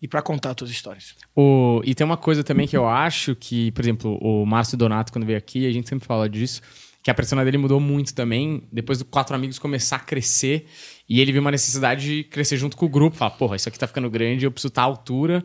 e 0.00 0.06
pra 0.06 0.20
contar 0.22 0.54
tuas 0.54 0.70
histórias. 0.70 1.14
O, 1.34 1.80
e 1.84 1.94
tem 1.94 2.04
uma 2.04 2.18
coisa 2.18 2.44
também 2.44 2.68
que 2.68 2.76
eu 2.76 2.86
acho 2.86 3.34
que, 3.34 3.72
por 3.72 3.82
exemplo, 3.82 4.18
o 4.20 4.44
Márcio 4.44 4.76
Donato, 4.76 5.10
quando 5.12 5.24
veio 5.26 5.38
aqui, 5.38 5.66
a 5.66 5.72
gente 5.72 5.88
sempre 5.88 6.06
fala 6.06 6.28
disso, 6.28 6.60
que 7.06 7.10
a 7.12 7.14
persona 7.14 7.44
dele 7.44 7.56
mudou 7.56 7.78
muito 7.78 8.12
também, 8.12 8.64
depois 8.72 8.98
do 8.98 9.04
Quatro 9.04 9.32
Amigos 9.36 9.60
começar 9.60 9.94
a 9.94 10.00
crescer, 10.00 10.66
e 11.08 11.20
ele 11.20 11.30
viu 11.30 11.40
uma 11.40 11.52
necessidade 11.52 12.04
de 12.04 12.24
crescer 12.24 12.56
junto 12.56 12.76
com 12.76 12.84
o 12.84 12.88
grupo, 12.88 13.16
falar, 13.16 13.30
porra, 13.30 13.54
isso 13.54 13.68
aqui 13.68 13.78
tá 13.78 13.86
ficando 13.86 14.10
grande, 14.10 14.44
eu 14.44 14.50
preciso 14.50 14.72
estar 14.72 14.82
à 14.82 14.86
altura, 14.86 15.44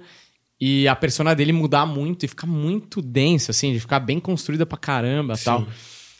e 0.59 0.87
a 0.87 0.95
persona 0.95 1.35
dele 1.35 1.53
mudar 1.53 1.85
muito, 1.85 2.25
e 2.25 2.27
ficar 2.27 2.47
muito 2.47 2.99
densa, 2.99 3.51
assim, 3.51 3.71
de 3.73 3.79
ficar 3.79 3.99
bem 3.99 4.19
construída 4.19 4.65
pra 4.65 4.75
caramba 4.75 5.35
e 5.35 5.43
tal. 5.43 5.67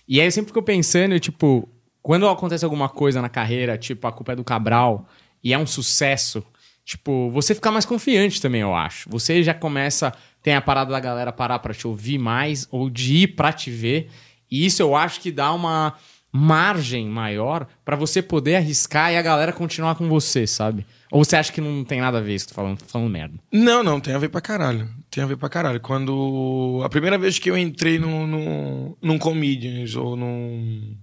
E 0.08 0.22
aí 0.22 0.28
eu 0.28 0.32
sempre 0.32 0.50
fico 0.50 0.62
pensando, 0.62 1.20
tipo, 1.20 1.68
quando 2.04 2.30
acontece 2.30 2.64
alguma 2.64 2.88
coisa 2.88 3.20
na 3.20 3.28
carreira, 3.28 3.80
tipo, 3.80 4.06
a 4.06 4.12
culpa 4.12 4.34
é 4.34 4.36
do 4.36 4.44
Cabral, 4.44 5.08
e 5.44 5.56
é 5.56 5.58
um 5.58 5.66
sucesso, 5.66 6.44
tipo, 6.86 7.32
você 7.32 7.56
fica 7.56 7.72
mais 7.72 7.84
confiante 7.84 8.40
também, 8.40 8.62
eu 8.62 8.76
acho. 8.76 9.10
Você 9.10 9.42
já 9.42 9.56
começa, 9.56 10.14
tem 10.44 10.54
a 10.54 10.62
parada 10.62 10.92
da 10.92 11.00
galera 11.00 11.32
parar 11.32 11.58
pra 11.58 11.74
te 11.74 11.88
ouvir 11.88 12.20
mais, 12.20 12.68
ou 12.70 12.92
de 12.92 13.24
ir 13.24 13.28
pra 13.30 13.52
te 13.52 13.72
ver, 13.72 14.08
e 14.52 14.66
isso 14.66 14.82
eu 14.82 14.96
acho 14.96 15.22
que 15.22 15.32
dá 15.32 15.54
uma 15.54 15.96
margem 16.32 17.08
maior 17.08 17.68
pra 17.84 17.96
você 17.96 18.22
poder 18.22 18.56
arriscar 18.56 19.12
e 19.12 19.18
a 19.18 19.22
galera 19.22 19.52
continuar 19.52 19.96
com 19.96 20.08
você, 20.08 20.48
sabe? 20.48 20.86
Ou 21.12 21.26
você 21.26 21.36
acha 21.36 21.52
que 21.52 21.60
não 21.60 21.84
tem 21.84 22.00
nada 22.00 22.20
a 22.20 22.22
ver 22.22 22.36
isso 22.36 22.48
tô 22.48 22.54
falando, 22.54 22.80
tô 22.80 22.86
falando 22.86 23.10
merda? 23.10 23.36
Não, 23.52 23.84
não, 23.84 24.00
tem 24.00 24.14
a 24.14 24.18
ver 24.18 24.30
pra 24.30 24.40
caralho. 24.40 24.90
Tem 25.10 25.22
a 25.22 25.28
ver 25.28 25.36
pra 25.36 25.50
caralho. 25.50 25.82
Quando. 25.82 26.82
A 26.86 26.90
primeira 26.90 27.18
vez 27.18 27.38
que 27.38 27.52
eu 27.52 27.58
entrei 27.58 28.00
no, 28.00 28.26
no, 28.26 28.98
num 29.02 29.20
Comedians 29.20 29.96
ou 29.96 30.16
num. 30.16 30.96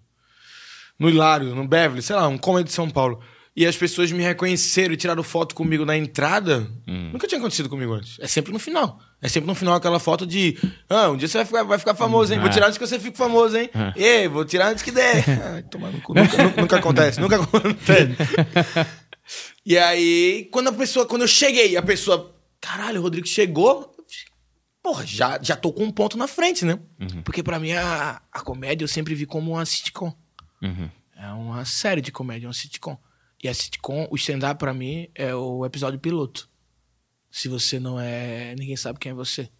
No 0.99 1.11
Hilário, 1.11 1.55
no 1.55 1.69
Beverly, 1.69 2.03
sei 2.03 2.17
lá, 2.17 2.27
um 2.27 2.39
comedy 2.39 2.69
de 2.69 2.75
São 2.75 2.89
Paulo. 2.91 3.21
E 3.59 3.67
as 3.67 3.77
pessoas 3.77 4.13
me 4.13 4.23
reconheceram 4.23 4.95
e 4.95 4.97
tiraram 4.97 5.21
foto 5.25 5.53
comigo 5.53 5.85
na 5.85 5.97
entrada. 5.97 6.71
Nunca 6.87 7.27
tinha 7.27 7.41
acontecido 7.41 7.69
comigo 7.69 7.93
antes. 7.93 8.17
É 8.21 8.29
sempre 8.29 8.53
no 8.53 8.59
final. 8.61 9.01
É 9.21 9.27
sempre 9.29 9.49
no 9.49 9.55
final 9.57 9.75
aquela 9.75 9.99
foto 9.99 10.25
de. 10.25 10.57
Ah, 10.89 11.09
um 11.11 11.17
dia 11.17 11.27
você 11.27 11.39
vai 11.39 11.45
ficar, 11.45 11.63
vai 11.65 11.77
ficar 11.77 11.97
famoso, 11.97 12.33
hein? 12.33 12.39
Vou 12.39 12.49
É. 12.49 12.53
tirar 12.53 12.67
antes 12.67 12.79
que 12.79 12.87
você 12.87 13.01
fique 13.01 13.19
famoso, 13.19 13.57
hein? 13.59 13.69
Ei, 13.97 14.29
vou 14.29 14.45
tirar 14.45 14.69
antes 14.69 14.85
que 14.85 14.93
der. 14.93 15.25
Ai, 15.55 15.63
tomar 15.65 15.91
no 15.91 16.01
cu. 16.01 16.15
Nunca, 16.15 16.41
nunca, 16.41 16.61
nunca 16.61 16.77
acontece, 16.77 17.21
nunca 17.21 17.35
acontece. 17.35 18.17
E 19.67 19.77
aí, 19.77 20.49
quando 20.53 20.69
a 20.69 20.73
pessoa, 20.73 21.05
quando 21.05 21.23
eu 21.23 21.29
cheguei, 21.29 21.77
a 21.77 21.83
pessoa, 21.83 22.33
caralho, 22.61 23.01
o 23.01 23.03
Rodrigo 23.03 23.27
chegou, 23.27 23.93
porra, 24.83 25.05
já, 25.05 25.39
já 25.43 25.57
tô 25.57 25.73
com 25.73 25.83
um 25.83 25.91
ponto 25.91 26.17
na 26.17 26.29
frente, 26.29 26.65
né? 26.65 26.79
Porque 27.25 27.43
pra 27.43 27.59
mim 27.59 27.73
a, 27.73 28.23
a 28.33 28.41
comédia 28.41 28.85
eu 28.85 28.89
sempre 28.89 29.17
vi 29.17 29.27
como 29.27 29.53
uma 29.55 29.67
sitcom. 29.67 30.15
É 31.17 31.27
uma 31.33 31.65
série 31.65 32.01
de 32.01 32.13
comédia, 32.13 32.47
uma 32.49 32.55
sitcom. 32.55 32.97
E 33.43 33.49
a 33.49 33.55
sitcom, 33.55 34.09
o 34.11 34.17
stand-up 34.17 34.59
pra 34.59 34.75
mim 34.75 35.09
é 35.15 35.35
o 35.35 35.65
episódio 35.65 35.99
piloto. 35.99 36.49
Se 37.31 37.49
você 37.49 37.79
não 37.79 38.01
é, 38.01 38.55
ninguém 38.57 38.77
sabe 38.77 38.99
quem 38.99 39.13
é 39.13 39.15
você. 39.15 39.51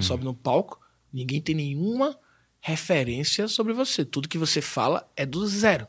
Sobe 0.00 0.24
no 0.24 0.34
palco, 0.34 0.78
ninguém 1.12 1.40
tem 1.40 1.54
nenhuma 1.54 2.18
referência 2.60 3.48
sobre 3.48 3.72
você. 3.72 4.04
Tudo 4.04 4.28
que 4.28 4.38
você 4.38 4.60
fala 4.60 5.10
é 5.16 5.24
do 5.24 5.46
zero. 5.46 5.86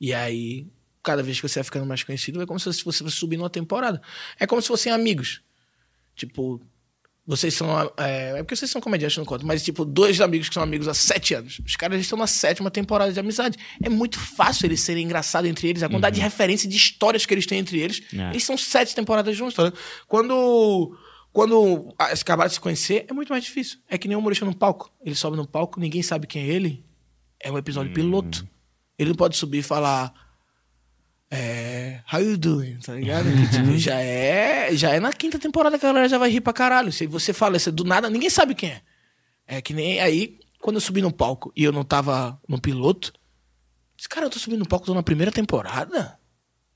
E 0.00 0.12
aí, 0.12 0.66
cada 1.02 1.22
vez 1.22 1.40
que 1.40 1.48
você 1.48 1.60
vai 1.60 1.64
ficando 1.64 1.86
mais 1.86 2.02
conhecido, 2.02 2.42
é 2.42 2.46
como 2.46 2.60
se 2.60 2.66
você 2.66 2.82
fosse 2.82 3.10
subir 3.10 3.36
numa 3.36 3.50
temporada. 3.50 4.02
É 4.38 4.46
como 4.46 4.60
se 4.60 4.68
fossem 4.68 4.92
amigos. 4.92 5.42
Tipo, 6.14 6.60
vocês 7.26 7.54
são. 7.54 7.68
É, 7.96 8.30
é 8.30 8.36
porque 8.38 8.56
vocês 8.56 8.70
são 8.70 8.80
comediantes, 8.80 9.16
não 9.16 9.24
conto, 9.24 9.46
mas 9.46 9.62
tipo, 9.62 9.84
dois 9.84 10.20
amigos 10.20 10.48
que 10.48 10.54
são 10.54 10.62
amigos 10.62 10.88
há 10.88 10.94
sete 10.94 11.34
anos. 11.34 11.60
Os 11.64 11.76
caras 11.76 12.00
estão 12.00 12.18
na 12.18 12.26
sétima 12.26 12.70
temporada 12.70 13.12
de 13.12 13.20
amizade. 13.20 13.56
É 13.82 13.88
muito 13.88 14.18
fácil 14.18 14.66
eles 14.66 14.80
serem 14.80 15.04
engraçados 15.04 15.48
entre 15.48 15.68
eles. 15.68 15.82
A 15.82 15.88
quantidade 15.88 16.16
de 16.16 16.22
referência 16.22 16.68
de 16.68 16.76
histórias 16.76 17.24
que 17.24 17.32
eles 17.32 17.46
têm 17.46 17.60
entre 17.60 17.78
eles. 17.80 18.02
É. 18.12 18.30
Eles 18.30 18.42
são 18.42 18.58
sete 18.58 18.94
temporadas 18.94 19.36
juntos. 19.36 19.54
tá? 19.54 19.72
Quando. 20.06 20.96
Quando 21.32 21.94
acabaram 21.98 22.48
de 22.48 22.54
se 22.54 22.60
conhecer, 22.60 23.06
é 23.08 23.12
muito 23.14 23.30
mais 23.30 23.42
difícil. 23.42 23.78
É 23.88 23.96
que 23.96 24.06
nem 24.06 24.14
um 24.14 24.20
humorista 24.20 24.44
no 24.44 24.54
palco. 24.54 24.92
Ele 25.02 25.14
sobe 25.14 25.34
no 25.34 25.46
palco, 25.46 25.80
ninguém 25.80 26.02
sabe 26.02 26.26
quem 26.26 26.42
é 26.42 26.46
ele. 26.46 26.84
É 27.40 27.50
um 27.50 27.56
episódio 27.56 27.90
piloto. 27.94 28.46
Ele 28.98 29.10
não 29.10 29.16
pode 29.16 29.36
subir 29.38 29.58
e 29.58 29.62
falar. 29.62 30.12
É. 31.34 32.00
How 32.12 32.20
you 32.20 32.36
doing? 32.36 32.76
Tá 32.84 32.92
ligado? 32.94 33.24
Que, 33.24 33.50
tipo, 33.56 33.78
já 33.78 33.98
é. 33.98 34.76
Já 34.76 34.90
é 34.90 35.00
na 35.00 35.12
quinta 35.14 35.38
temporada 35.38 35.78
que 35.78 35.86
a 35.86 35.88
galera 35.88 36.06
já 36.08 36.18
vai 36.18 36.28
rir 36.30 36.42
pra 36.42 36.52
caralho. 36.52 36.92
Se 36.92 37.06
você 37.06 37.32
fala 37.32 37.56
isso 37.56 37.72
do 37.72 37.84
nada, 37.84 38.10
ninguém 38.10 38.28
sabe 38.28 38.54
quem 38.54 38.68
é. 38.70 38.82
É 39.46 39.62
que 39.62 39.72
nem 39.72 39.98
aí, 39.98 40.38
quando 40.60 40.76
eu 40.76 40.80
subi 40.80 41.00
no 41.00 41.10
palco 41.10 41.50
e 41.56 41.64
eu 41.64 41.72
não 41.72 41.84
tava 41.84 42.38
no 42.46 42.60
piloto, 42.60 43.12
disse, 43.96 44.08
cara, 44.10 44.26
eu 44.26 44.30
tô 44.30 44.38
subindo 44.38 44.58
no 44.60 44.68
palco, 44.68 44.84
tô 44.84 44.92
na 44.92 45.02
primeira 45.02 45.32
temporada? 45.32 46.18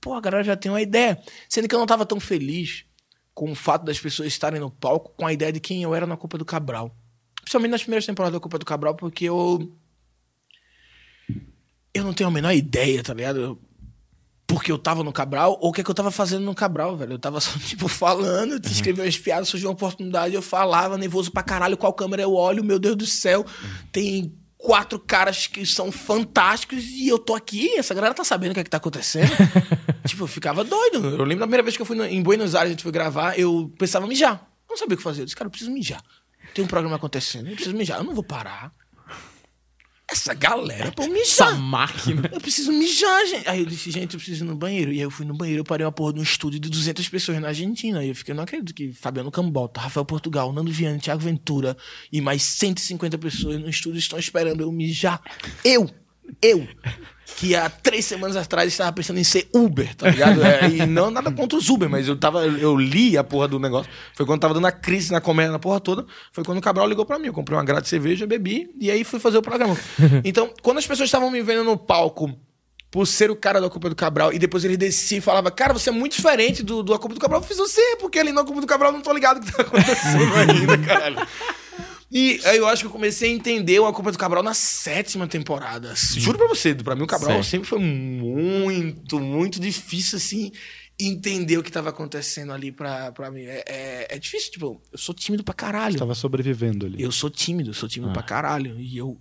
Pô, 0.00 0.14
a 0.14 0.20
galera 0.22 0.42
já 0.42 0.56
tem 0.56 0.72
uma 0.72 0.80
ideia. 0.80 1.20
Sendo 1.50 1.68
que 1.68 1.74
eu 1.74 1.78
não 1.78 1.86
tava 1.86 2.06
tão 2.06 2.18
feliz 2.18 2.86
com 3.34 3.50
o 3.52 3.54
fato 3.54 3.84
das 3.84 4.00
pessoas 4.00 4.28
estarem 4.28 4.58
no 4.58 4.70
palco 4.70 5.12
com 5.18 5.26
a 5.26 5.32
ideia 5.34 5.52
de 5.52 5.60
quem 5.60 5.82
eu 5.82 5.94
era 5.94 6.06
na 6.06 6.16
Copa 6.16 6.38
do 6.38 6.44
Cabral. 6.46 6.96
Principalmente 7.42 7.72
nas 7.72 7.82
primeiras 7.82 8.06
temporadas 8.06 8.32
da 8.32 8.40
Copa 8.40 8.58
do 8.58 8.64
Cabral, 8.64 8.94
porque 8.94 9.26
eu. 9.26 9.70
Eu 11.92 12.04
não 12.04 12.14
tenho 12.14 12.28
a 12.28 12.32
menor 12.32 12.52
ideia, 12.54 13.02
tá 13.02 13.12
ligado? 13.14 13.38
Eu- 13.40 13.58
Porque 14.46 14.70
eu 14.70 14.78
tava 14.78 15.02
no 15.02 15.12
Cabral, 15.12 15.58
ou 15.60 15.70
o 15.70 15.72
que, 15.72 15.80
é 15.80 15.84
que 15.84 15.90
eu 15.90 15.94
tava 15.94 16.10
fazendo 16.10 16.44
no 16.44 16.54
Cabral, 16.54 16.96
velho. 16.96 17.14
Eu 17.14 17.18
tava 17.18 17.40
só, 17.40 17.50
tipo, 17.58 17.88
falando, 17.88 18.52
eu 18.52 18.60
escrevi 18.70 19.00
umas 19.00 19.18
piadas, 19.18 19.48
surgiu 19.48 19.68
uma 19.68 19.74
oportunidade, 19.74 20.34
eu 20.34 20.42
falava, 20.42 20.96
nervoso 20.96 21.32
pra 21.32 21.42
caralho, 21.42 21.76
qual 21.76 21.92
câmera 21.92 22.22
eu 22.22 22.32
olho, 22.32 22.64
meu 22.64 22.78
Deus 22.78 22.96
do 22.96 23.06
céu. 23.06 23.44
Tem 23.90 24.32
quatro 24.56 24.98
caras 24.98 25.46
que 25.46 25.64
são 25.66 25.92
fantásticos 25.92 26.84
e 26.84 27.08
eu 27.08 27.18
tô 27.18 27.34
aqui, 27.34 27.76
essa 27.76 27.94
galera 27.94 28.14
tá 28.14 28.24
sabendo 28.24 28.52
o 28.52 28.54
que 28.54 28.60
é 28.60 28.64
que 28.64 28.70
tá 28.70 28.78
acontecendo. 28.78 29.30
tipo, 30.06 30.24
eu 30.24 30.28
ficava 30.28 30.64
doido. 30.64 30.98
Eu 30.98 31.24
lembro 31.24 31.40
da 31.40 31.46
primeira 31.46 31.62
vez 31.62 31.76
que 31.76 31.82
eu 31.82 31.86
fui 31.86 32.00
em 32.06 32.22
Buenos 32.22 32.54
Aires, 32.54 32.70
a 32.70 32.72
gente 32.72 32.82
foi 32.82 32.92
gravar, 32.92 33.38
eu 33.38 33.72
pensava 33.78 34.06
mijar. 34.06 34.48
Eu 34.68 34.70
não 34.70 34.76
sabia 34.76 34.94
o 34.94 34.96
que 34.96 35.02
fazer. 35.02 35.22
Eu 35.22 35.24
disse, 35.24 35.36
cara, 35.36 35.46
eu 35.46 35.50
preciso 35.50 35.70
mijar. 35.70 36.02
tem 36.54 36.64
um 36.64 36.68
programa 36.68 36.96
acontecendo, 36.96 37.48
eu 37.48 37.54
preciso 37.54 37.76
mijar. 37.76 37.98
Eu 37.98 38.04
não 38.04 38.14
vou 38.14 38.24
parar. 38.24 38.72
Essa 40.08 40.32
galera, 40.34 40.92
pô, 40.92 41.04
mijar. 41.08 41.48
Essa 41.48 41.54
máquina. 41.56 42.30
Eu 42.32 42.40
preciso 42.40 42.70
mijar, 42.72 43.26
gente. 43.26 43.48
Aí 43.48 43.60
eu 43.60 43.66
disse, 43.66 43.90
gente, 43.90 44.14
eu 44.14 44.20
preciso 44.20 44.44
ir 44.44 44.46
no 44.46 44.54
banheiro. 44.54 44.92
E 44.92 44.98
aí 44.98 45.00
eu 45.00 45.10
fui 45.10 45.26
no 45.26 45.34
banheiro, 45.34 45.60
eu 45.60 45.64
parei 45.64 45.84
uma 45.84 45.90
porra 45.90 46.12
de 46.12 46.20
um 46.20 46.22
estúdio 46.22 46.60
de 46.60 46.70
200 46.70 47.08
pessoas 47.08 47.40
na 47.40 47.48
Argentina. 47.48 48.04
E 48.04 48.10
eu 48.10 48.14
fiquei, 48.14 48.32
não 48.32 48.44
acredito 48.44 48.72
que 48.72 48.92
Fabiano 48.92 49.32
Cambota, 49.32 49.80
Rafael 49.80 50.04
Portugal, 50.04 50.52
Nando 50.52 50.70
Viana, 50.70 51.00
Thiago 51.00 51.20
Ventura 51.20 51.76
e 52.12 52.20
mais 52.20 52.42
150 52.44 53.18
pessoas 53.18 53.58
no 53.58 53.68
estúdio 53.68 53.98
estão 53.98 54.18
esperando 54.18 54.60
eu 54.60 54.70
mijar. 54.70 55.20
Eu! 55.64 55.90
Eu! 56.40 56.68
Que 57.34 57.56
há 57.56 57.68
três 57.68 58.04
semanas 58.04 58.36
atrás 58.36 58.68
estava 58.68 58.92
pensando 58.92 59.18
em 59.18 59.24
ser 59.24 59.48
Uber, 59.52 59.94
tá 59.96 60.08
ligado? 60.08 60.42
É, 60.44 60.68
e 60.68 60.86
não 60.86 61.10
nada 61.10 61.32
contra 61.32 61.58
os 61.58 61.68
Uber, 61.68 61.90
mas 61.90 62.06
eu 62.06 62.16
tava. 62.16 62.46
Eu 62.46 62.76
li 62.76 63.18
a 63.18 63.24
porra 63.24 63.48
do 63.48 63.58
negócio. 63.58 63.90
Foi 64.14 64.24
quando 64.24 64.40
tava 64.40 64.54
dando 64.54 64.66
a 64.66 64.72
crise 64.72 65.10
na 65.10 65.20
comédia 65.20 65.50
na 65.52 65.58
porra 65.58 65.80
toda. 65.80 66.06
Foi 66.32 66.44
quando 66.44 66.58
o 66.58 66.62
Cabral 66.62 66.88
ligou 66.88 67.04
pra 67.04 67.18
mim. 67.18 67.26
Eu 67.26 67.32
comprei 67.32 67.58
uma 67.58 67.64
grade 67.64 67.82
de 67.82 67.88
cerveja, 67.88 68.26
bebi 68.26 68.70
e 68.80 68.90
aí 68.90 69.02
fui 69.02 69.18
fazer 69.18 69.38
o 69.38 69.42
programa. 69.42 69.76
Então, 70.24 70.50
quando 70.62 70.78
as 70.78 70.86
pessoas 70.86 71.08
estavam 71.08 71.30
me 71.30 71.42
vendo 71.42 71.62
no 71.62 71.76
palco 71.76 72.32
por 72.90 73.06
ser 73.06 73.30
o 73.30 73.36
cara 73.36 73.60
da 73.60 73.68
Culpa 73.68 73.88
do 73.88 73.94
Cabral, 73.94 74.32
e 74.32 74.38
depois 74.38 74.64
ele 74.64 74.76
descia 74.76 75.18
e 75.18 75.20
falava, 75.20 75.50
cara, 75.50 75.72
você 75.72 75.90
é 75.90 75.92
muito 75.92 76.16
diferente 76.16 76.62
do, 76.62 76.82
do 76.82 76.94
A 76.94 76.98
Culpa 76.98 77.14
do 77.14 77.20
Cabral. 77.20 77.40
Eu 77.40 77.46
fiz 77.46 77.58
você, 77.58 77.96
porque 78.00 78.18
ali 78.18 78.32
na 78.32 78.44
Culpa 78.44 78.60
do 78.60 78.66
Cabral 78.66 78.90
eu 78.90 78.94
não 78.94 79.02
tô 79.02 79.12
ligado 79.12 79.38
o 79.38 79.40
que 79.40 79.52
tá 79.52 79.62
acontecendo 79.62 80.34
ainda, 80.34 80.78
caralho. 80.78 81.26
E 82.10 82.40
aí 82.44 82.56
eu 82.56 82.68
acho 82.68 82.82
que 82.82 82.86
eu 82.86 82.92
comecei 82.92 83.30
a 83.30 83.34
entender 83.34 83.82
a 83.82 83.92
culpa 83.92 84.12
do 84.12 84.18
Cabral 84.18 84.42
na 84.42 84.54
sétima 84.54 85.26
temporada. 85.26 85.92
Juro 85.96 86.38
pra 86.38 86.46
você, 86.46 86.74
pra 86.74 86.94
mim 86.94 87.02
o 87.02 87.06
Cabral 87.06 87.32
Certo. 87.32 87.46
sempre 87.46 87.68
foi 87.68 87.80
muito, 87.80 89.18
muito 89.18 89.58
difícil, 89.58 90.16
assim, 90.18 90.52
entender 90.98 91.58
o 91.58 91.62
que 91.62 91.70
tava 91.70 91.90
acontecendo 91.90 92.52
ali 92.52 92.70
pra, 92.70 93.10
pra 93.12 93.30
mim. 93.30 93.42
É, 93.42 93.64
é, 93.66 94.06
é 94.10 94.18
difícil, 94.18 94.52
tipo, 94.52 94.80
eu 94.92 94.98
sou 94.98 95.14
tímido 95.14 95.42
pra 95.42 95.52
caralho. 95.52 95.98
Tava 95.98 96.14
sobrevivendo 96.14 96.86
ali. 96.86 97.02
Eu 97.02 97.10
sou 97.10 97.28
tímido, 97.28 97.74
sou 97.74 97.88
tímido 97.88 98.12
pra 98.12 98.22
caralho. 98.22 98.78
E 98.78 98.96
eu 98.96 99.18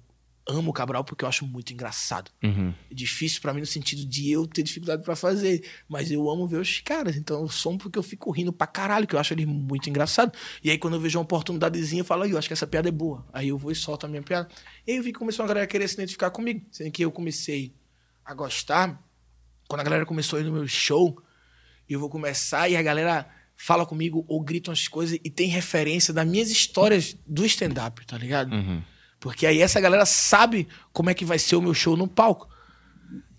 amo 0.48 0.72
o 0.72 0.74
Cabral 0.74 1.04
porque 1.04 1.26
eu 1.26 1.30
acho 1.30 1.46
muito 1.46 1.74
engraçado. 1.74 2.32
Uhum. 2.44 2.74
É 2.90 2.94
difícil 2.94 3.42
pra 3.42 3.54
mim 3.54 3.60
no 3.60 3.66
sentido 3.66 4.06
de 4.06 4.32
eu 4.32 4.46
ter 4.46 4.64
dificuldade 4.64 5.04
pra 5.04 5.16
fazer, 5.16 5.68
mas 5.88 6.12
eu 6.12 6.30
amo 6.30 6.48
ver 6.48 6.58
os 6.58 6.80
caras, 6.80 7.16
então 7.16 7.42
eu 7.42 7.50
sou 7.50 7.74
um 7.74 7.78
porque 7.78 7.98
eu 7.98 8.04
fico 8.04 8.32
rindo 8.32 8.54
pra 8.54 8.68
caralho, 8.68 9.08
que 9.08 9.16
eu 9.16 9.20
acho 9.20 9.34
ele 9.34 9.46
muito 9.46 9.90
engraçado. 9.90 10.32
E 10.64 10.70
aí 10.70 10.78
quando 10.78 10.96
eu 10.96 11.00
vejo 11.00 11.18
uma 11.18 11.24
oportunidadezinha, 11.24 12.02
eu 12.02 12.06
falo, 12.06 12.26
eu 12.26 12.38
acho 12.38 12.48
que 12.48 12.54
essa 12.54 12.68
piada 12.68 12.90
é 12.90 12.92
boa. 12.92 13.26
Aí 13.34 13.50
eu 13.50 13.58
vou 13.58 13.72
e 13.72 13.76
solto 13.76 14.06
a 14.06 14.10
minha 14.10 14.22
piada. 14.22 14.48
E 14.86 14.92
aí 14.92 14.98
eu 14.98 15.04
vi 15.04 15.12
que 15.12 15.20
começou 15.20 15.44
a 15.46 15.48
galera 15.48 15.68
querer 15.68 15.88
se 15.88 15.96
identificar 15.96 16.30
comigo, 16.30 16.66
sendo 16.72 16.92
que 16.92 17.04
eu 17.04 17.12
comecei 17.12 17.74
a 18.24 18.34
gostar 18.34 19.02
quando 19.68 19.82
a 19.82 19.84
galera 19.84 20.06
começou 20.06 20.38
a 20.38 20.42
ir 20.42 20.46
no 20.46 20.52
meu 20.52 20.68
show, 20.68 21.22
eu 21.90 22.00
vou 22.00 22.10
começar 22.10 22.70
e 22.70 22.76
a 22.76 22.82
galera 22.82 23.28
fala 23.56 23.86
comigo 23.86 24.26
ou 24.28 24.42
gritam 24.42 24.72
as 24.72 24.88
coisas 24.88 25.18
e 25.24 25.30
tem 25.30 25.48
referência 25.48 26.14
das 26.14 26.28
minhas 26.28 26.50
histórias 26.50 27.18
do 27.26 27.46
stand-up, 27.46 28.06
tá 28.06 28.18
ligado? 28.18 28.54
Uhum. 28.54 28.84
Porque 29.26 29.48
aí 29.48 29.60
essa 29.60 29.82
galera 29.82 30.06
sabe 30.06 30.68
como 30.94 31.10
é 31.10 31.14
que 31.16 31.26
vai 31.26 31.40
ser 31.40 31.56
o 31.56 31.62
meu 31.62 31.74
show 31.74 31.98
no 31.98 32.08
palco. 32.08 32.48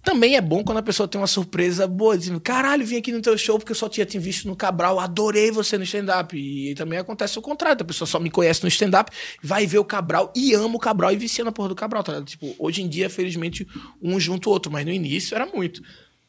Também 0.03 0.35
é 0.35 0.41
bom 0.41 0.65
quando 0.65 0.79
a 0.79 0.83
pessoa 0.83 1.07
tem 1.07 1.21
uma 1.21 1.29
surpresa 1.29 1.87
boa, 1.87 2.19
dizendo: 2.19 2.41
caralho, 2.41 2.85
vim 2.85 2.97
aqui 2.97 3.13
no 3.13 3.23
teu 3.23 3.39
show 3.39 3.57
porque 3.57 3.71
eu 3.71 3.77
só 3.77 3.89
tinha 3.89 4.05
te 4.05 4.19
visto 4.19 4.49
no 4.49 4.57
Cabral, 4.57 4.99
adorei 4.99 5.53
você 5.53 5.79
no 5.79 5.85
stand-up. 5.85 6.37
E 6.37 6.75
também 6.75 6.99
acontece 6.99 7.39
o 7.39 7.43
contrário, 7.43 7.81
a 7.81 7.85
pessoa 7.85 8.05
só 8.05 8.19
me 8.19 8.33
conhece 8.33 8.65
no 8.65 8.69
stand-up, 8.69 9.13
vai 9.41 9.65
ver 9.65 9.79
o 9.79 9.85
Cabral 9.85 10.33
e 10.35 10.55
ama 10.55 10.75
o 10.75 10.81
Cabral 10.81 11.13
e 11.13 11.17
vicia 11.17 11.45
na 11.45 11.53
porra 11.53 11.69
do 11.69 11.77
Cabral. 11.77 12.03
Tá? 12.03 12.21
Tipo, 12.21 12.53
hoje 12.59 12.83
em 12.83 12.89
dia, 12.89 13.09
felizmente, 13.09 13.65
um 14.03 14.19
junto 14.19 14.51
o 14.51 14.53
outro, 14.53 14.73
mas 14.73 14.85
no 14.85 14.91
início 14.91 15.37
era 15.37 15.47
muito. 15.47 15.81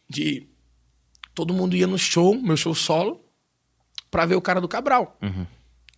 De 0.07 0.47
todo 1.33 1.51
mundo 1.51 1.75
ia 1.75 1.87
no 1.87 1.97
show, 1.97 2.39
meu 2.39 2.57
show 2.57 2.75
solo, 2.75 3.25
pra 4.11 4.23
ver 4.23 4.35
o 4.35 4.41
cara 4.41 4.61
do 4.61 4.67
Cabral. 4.67 5.17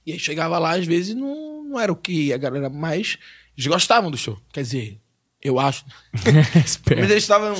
E 0.06 0.14
aí 0.14 0.20
chegava 0.20 0.58
lá, 0.58 0.78
às 0.78 0.86
vezes, 0.86 1.14
não, 1.14 1.66
não 1.66 1.78
era 1.78 1.92
o 1.92 1.96
que 1.98 2.32
a 2.32 2.38
galera 2.38 2.70
mais. 2.70 3.18
Eles 3.60 3.68
gostavam 3.68 4.10
do 4.10 4.18
show. 4.18 4.38
Quer 4.54 4.62
dizer, 4.62 5.02
eu 5.44 5.60
acho. 5.60 5.84
Mas 6.16 7.12
eles 7.12 7.24
estavam. 7.24 7.54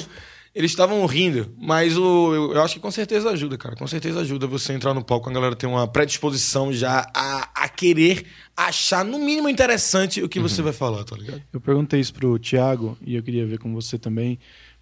Eles 0.56 0.72
estavam 0.72 1.06
rindo, 1.06 1.54
mas 1.60 1.96
o, 1.96 2.34
eu, 2.34 2.54
eu 2.54 2.64
acho 2.64 2.74
que 2.74 2.80
com 2.80 2.90
certeza 2.90 3.30
ajuda, 3.30 3.56
cara. 3.56 3.76
Com 3.76 3.86
certeza 3.86 4.20
ajuda 4.22 4.48
você 4.48 4.74
entrar 4.74 4.96
no 4.96 5.04
palco, 5.04 5.30
a 5.30 5.34
galera 5.34 5.56
ter 5.56 5.68
uma 5.68 5.88
predisposição 5.88 6.74
já 6.74 7.08
a, 7.14 7.50
a 7.54 7.70
querer 7.70 8.26
achar, 8.58 9.06
no 9.06 9.20
mínimo, 9.20 9.48
interessante 9.48 10.24
o 10.24 10.28
que 10.28 10.40
você 10.40 10.64
vai 10.64 10.74
falar, 10.74 11.04
tá 11.04 11.16
ligado? 11.16 11.44
Eu 11.54 11.62
perguntei 11.62 12.00
isso 12.00 12.12
pro 12.16 12.40
Thiago 12.40 12.98
e 13.06 13.16
eu 13.16 13.22
queria 13.22 13.46
ver 13.46 13.60
com 13.60 13.72
você 13.72 14.00
também, 14.00 14.40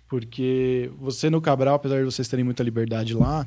porque 0.08 0.90
você 0.98 1.30
no 1.30 1.42
Cabral, 1.42 1.76
apesar 1.76 2.00
de 2.00 2.06
vocês 2.06 2.30
terem 2.30 2.46
muita 2.46 2.64
liberdade 2.64 3.14
lá, 3.14 3.46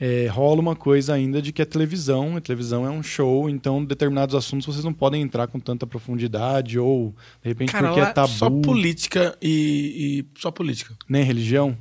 é, 0.00 0.26
rola 0.28 0.60
uma 0.60 0.74
coisa 0.74 1.12
ainda 1.12 1.42
de 1.42 1.52
que 1.52 1.60
é 1.60 1.64
televisão, 1.66 2.38
a 2.38 2.40
televisão 2.40 2.86
é 2.86 2.90
um 2.90 3.02
show, 3.02 3.50
então 3.50 3.84
determinados 3.84 4.34
assuntos 4.34 4.66
vocês 4.66 4.84
não 4.84 4.94
podem 4.94 5.20
entrar 5.20 5.46
com 5.46 5.60
tanta 5.60 5.86
profundidade 5.86 6.78
ou 6.78 7.14
de 7.42 7.50
repente 7.50 7.70
Cara, 7.70 7.88
porque 7.88 8.00
é 8.00 8.06
tabu, 8.06 8.32
só 8.32 8.48
política 8.48 9.36
e, 9.42 10.24
e 10.34 10.40
só 10.40 10.50
política. 10.50 10.94
nem 11.06 11.22
religião. 11.22 11.76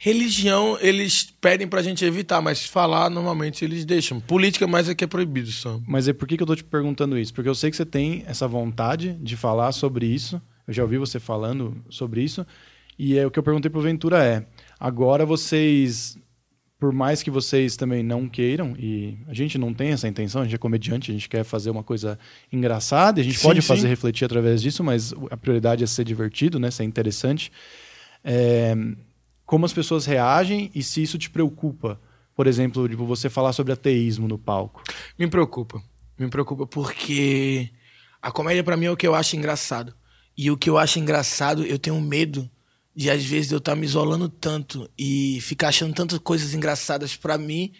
Religião, 0.00 0.78
eles 0.80 1.34
pedem 1.40 1.66
pra 1.66 1.82
gente 1.82 2.04
evitar, 2.04 2.40
mas 2.40 2.64
falar, 2.64 3.10
normalmente, 3.10 3.64
eles 3.64 3.84
deixam. 3.84 4.20
Política, 4.20 4.64
mais 4.64 4.88
é 4.88 4.94
que 4.94 5.02
é 5.02 5.08
proibido 5.08 5.50
só. 5.50 5.80
Mas 5.88 6.06
é 6.06 6.12
por 6.12 6.28
que, 6.28 6.36
que 6.36 6.42
eu 6.42 6.46
tô 6.46 6.54
te 6.54 6.62
perguntando 6.62 7.18
isso? 7.18 7.34
Porque 7.34 7.48
eu 7.48 7.54
sei 7.54 7.68
que 7.68 7.76
você 7.76 7.84
tem 7.84 8.22
essa 8.24 8.46
vontade 8.46 9.14
de 9.14 9.36
falar 9.36 9.72
sobre 9.72 10.06
isso. 10.06 10.40
Eu 10.68 10.72
já 10.72 10.84
ouvi 10.84 10.98
você 10.98 11.18
falando 11.18 11.82
sobre 11.90 12.22
isso. 12.22 12.46
E 12.96 13.18
é 13.18 13.26
o 13.26 13.30
que 13.30 13.40
eu 13.40 13.42
perguntei 13.42 13.68
pro 13.68 13.80
Ventura 13.80 14.24
é: 14.24 14.46
agora 14.78 15.26
vocês, 15.26 16.16
por 16.78 16.92
mais 16.92 17.22
que 17.22 17.30
vocês 17.30 17.76
também 17.76 18.02
não 18.04 18.28
queiram, 18.28 18.76
e 18.78 19.18
a 19.26 19.34
gente 19.34 19.58
não 19.58 19.74
tem 19.74 19.90
essa 19.90 20.06
intenção, 20.06 20.42
a 20.42 20.44
gente 20.44 20.54
é 20.54 20.58
comediante, 20.58 21.10
a 21.10 21.14
gente 21.14 21.28
quer 21.28 21.42
fazer 21.42 21.70
uma 21.70 21.82
coisa 21.82 22.18
engraçada, 22.52 23.18
e 23.18 23.22
a 23.22 23.24
gente 23.24 23.38
Sim, 23.38 23.48
pode 23.48 23.60
sim. 23.60 23.66
fazer 23.66 23.88
refletir 23.88 24.24
através 24.24 24.62
disso, 24.62 24.84
mas 24.84 25.12
a 25.30 25.36
prioridade 25.36 25.82
é 25.82 25.86
ser 25.86 26.04
divertido, 26.04 26.58
né? 26.60 26.70
Ser 26.70 26.84
interessante. 26.84 27.50
É, 28.22 28.76
como 29.44 29.64
as 29.64 29.72
pessoas 29.72 30.06
reagem 30.06 30.70
e 30.74 30.82
se 30.82 31.02
isso 31.02 31.18
te 31.18 31.28
preocupa. 31.28 32.00
Por 32.36 32.46
exemplo, 32.46 32.88
tipo, 32.88 33.04
você 33.04 33.28
falar 33.28 33.52
sobre 33.52 33.72
ateísmo 33.72 34.28
no 34.28 34.38
palco. 34.38 34.82
Me 35.18 35.26
preocupa. 35.26 35.82
Me 36.16 36.28
preocupa 36.28 36.66
porque 36.66 37.70
a 38.22 38.30
comédia 38.30 38.62
pra 38.62 38.76
mim 38.76 38.86
é 38.86 38.90
o 38.90 38.96
que 38.96 39.06
eu 39.06 39.14
acho 39.14 39.34
engraçado. 39.34 39.92
E 40.36 40.48
o 40.50 40.56
que 40.56 40.70
eu 40.70 40.78
acho 40.78 41.00
engraçado, 41.00 41.64
eu 41.64 41.78
tenho 41.78 42.00
medo 42.00 42.48
de 42.98 43.08
às 43.08 43.24
vezes 43.24 43.52
eu 43.52 43.58
estar 43.58 43.76
me 43.76 43.86
isolando 43.86 44.28
tanto 44.28 44.90
e 44.98 45.38
ficar 45.40 45.68
achando 45.68 45.94
tantas 45.94 46.18
coisas 46.18 46.52
engraçadas 46.52 47.14
pra 47.14 47.38
mim 47.38 47.72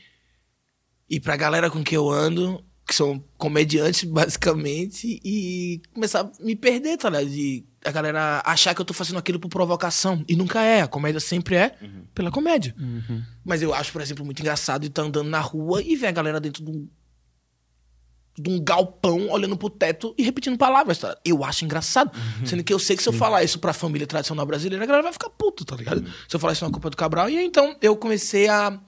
e 1.11 1.19
pra 1.19 1.37
galera 1.37 1.69
com 1.69 1.83
que 1.83 1.97
eu 1.97 2.09
ando, 2.09 2.65
que 2.87 2.95
são 2.95 3.21
comediantes 3.37 4.05
basicamente, 4.09 5.21
e 5.25 5.83
começar 5.93 6.21
a 6.21 6.31
me 6.39 6.55
perder, 6.55 6.99
tá 6.99 7.11
ligado? 7.11 7.31
De 7.31 7.67
a 7.85 7.91
galera 7.91 8.41
achar 8.45 8.73
que 8.77 8.81
eu 8.81 8.85
tô 8.85 8.95
fazendo 8.95 9.19
aquilo 9.19 9.41
por 9.41 9.49
provocação. 9.49 10.25
E 10.29 10.37
nunca 10.37 10.63
é. 10.63 10.83
A 10.83 10.87
comédia 10.87 11.19
sempre 11.19 11.57
é 11.57 11.77
pela 12.15 12.31
comédia. 12.31 12.73
Mas 13.45 13.61
eu 13.61 13.75
acho, 13.75 13.91
por 13.91 14.01
exemplo, 14.01 14.25
muito 14.25 14.39
engraçado 14.39 14.87
estar 14.87 15.03
andando 15.03 15.29
na 15.29 15.41
rua 15.41 15.83
e 15.83 15.97
ver 15.97 16.07
a 16.07 16.13
galera 16.13 16.39
dentro 16.39 16.65
de 16.65 16.71
um, 16.71 16.89
de 18.41 18.49
um 18.49 18.63
galpão 18.63 19.29
olhando 19.31 19.57
pro 19.57 19.69
teto 19.69 20.15
e 20.17 20.23
repetindo 20.23 20.57
palavras, 20.57 20.99
tá? 20.99 21.17
Eu 21.25 21.45
acho 21.45 21.65
engraçado. 21.65 22.11
Sendo 22.45 22.63
que 22.63 22.73
eu 22.73 22.79
sei 22.79 22.97
que 22.97 23.03
se 23.03 23.09
eu 23.09 23.13
falar 23.13 23.43
isso 23.43 23.59
pra 23.59 23.73
família 23.73 24.07
tradicional 24.07 24.47
brasileira, 24.47 24.85
a 24.85 24.87
galera 24.87 25.03
vai 25.03 25.13
ficar 25.13 25.31
puta, 25.31 25.65
tá 25.65 25.77
ligado? 25.77 26.05
Se 26.29 26.37
eu 26.37 26.41
falar 26.41 26.53
isso 26.53 26.65
na 26.65 26.71
culpa 26.71 26.91
do 26.91 26.97
Cabral. 26.97 27.29
E 27.29 27.39
aí, 27.39 27.45
então 27.45 27.77
eu 27.83 27.97
comecei 27.97 28.49
a 28.49 28.79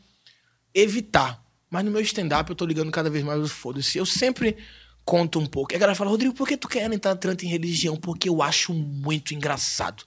evitar. 0.74 1.42
Mas 1.68 1.84
no 1.84 1.90
meu 1.90 2.00
stand-up 2.00 2.48
eu 2.50 2.56
tô 2.56 2.64
ligando 2.66 2.90
cada 2.90 3.10
vez 3.10 3.24
mais 3.24 3.50
foda-se. 3.50 3.98
Eu 3.98 4.06
sempre 4.06 4.56
conto 5.04 5.40
um 5.40 5.46
pouco. 5.46 5.72
E 5.72 5.76
a 5.76 5.78
galera 5.78 5.96
fala, 5.96 6.10
Rodrigo, 6.10 6.34
por 6.34 6.46
que 6.46 6.56
tu 6.56 6.68
quer 6.68 6.92
entrar 6.92 7.16
tanto 7.16 7.44
em 7.44 7.48
religião? 7.48 7.96
Porque 7.96 8.28
eu 8.28 8.42
acho 8.42 8.72
muito 8.72 9.34
engraçado. 9.34 10.04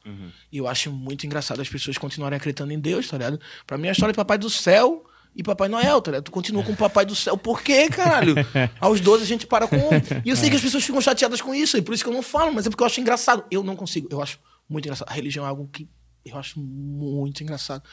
E 0.51 0.57
eu 0.57 0.67
acho 0.67 0.91
muito 0.91 1.25
engraçado 1.25 1.61
as 1.61 1.67
pessoas 1.67 1.97
continuarem 1.97 2.37
acreditando 2.37 2.71
em 2.71 2.79
Deus, 2.79 3.07
tá 3.07 3.17
ligado? 3.17 3.39
Pra 3.65 3.77
mim, 3.77 3.89
a 3.89 3.91
história 3.91 4.13
de 4.13 4.17
Papai 4.17 4.37
do 4.37 4.49
Céu 4.49 5.05
e 5.35 5.41
Papai 5.43 5.67
Noel, 5.67 6.01
tá 6.01 6.11
ligado? 6.11 6.25
Tu 6.25 6.31
continua 6.31 6.63
com 6.63 6.71
o 6.73 6.75
Papai 6.75 7.05
do 7.05 7.15
Céu. 7.15 7.35
Por 7.37 7.61
quê, 7.61 7.89
caralho? 7.89 8.35
Aos 8.79 8.99
12 9.01 9.23
a 9.23 9.25
gente 9.25 9.47
para 9.47 9.67
com 9.67 9.75
um. 9.77 9.89
E 10.23 10.29
eu 10.29 10.35
sei 10.35 10.49
que 10.49 10.55
as 10.55 10.61
pessoas 10.61 10.83
ficam 10.83 11.01
chateadas 11.01 11.41
com 11.41 11.53
isso, 11.55 11.77
e 11.77 11.81
por 11.81 11.93
isso 11.93 12.03
que 12.03 12.09
eu 12.09 12.13
não 12.13 12.21
falo, 12.21 12.53
mas 12.53 12.65
é 12.65 12.69
porque 12.69 12.83
eu 12.83 12.87
acho 12.87 13.01
engraçado. 13.01 13.43
Eu 13.49 13.63
não 13.63 13.75
consigo. 13.75 14.07
Eu 14.11 14.21
acho 14.21 14.39
muito 14.69 14.85
engraçado. 14.85 15.09
A 15.09 15.13
religião 15.13 15.45
é 15.45 15.49
algo 15.49 15.67
que 15.71 15.87
eu 16.25 16.37
acho 16.37 16.59
muito 16.59 17.41
engraçado. 17.43 17.83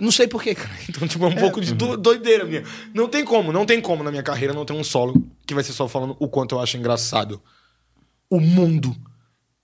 Não 0.00 0.10
sei 0.10 0.28
porquê, 0.28 0.54
cara. 0.54 0.70
Então, 0.88 1.08
tipo, 1.08 1.24
é 1.24 1.28
um 1.28 1.34
pouco 1.36 1.60
de 1.60 1.74
do- 1.74 1.96
doideira 1.96 2.44
minha. 2.44 2.62
Não 2.94 3.08
tem 3.08 3.24
como, 3.24 3.50
não 3.52 3.64
tem 3.64 3.80
como 3.80 4.04
na 4.04 4.10
minha 4.10 4.22
carreira 4.22 4.52
não 4.52 4.64
ter 4.66 4.74
um 4.74 4.84
solo 4.84 5.26
que 5.46 5.54
vai 5.54 5.64
ser 5.64 5.72
só 5.72 5.88
falando 5.88 6.14
o 6.20 6.28
quanto 6.28 6.54
eu 6.54 6.60
acho 6.60 6.76
engraçado 6.76 7.40
o 8.28 8.38
mundo 8.38 8.94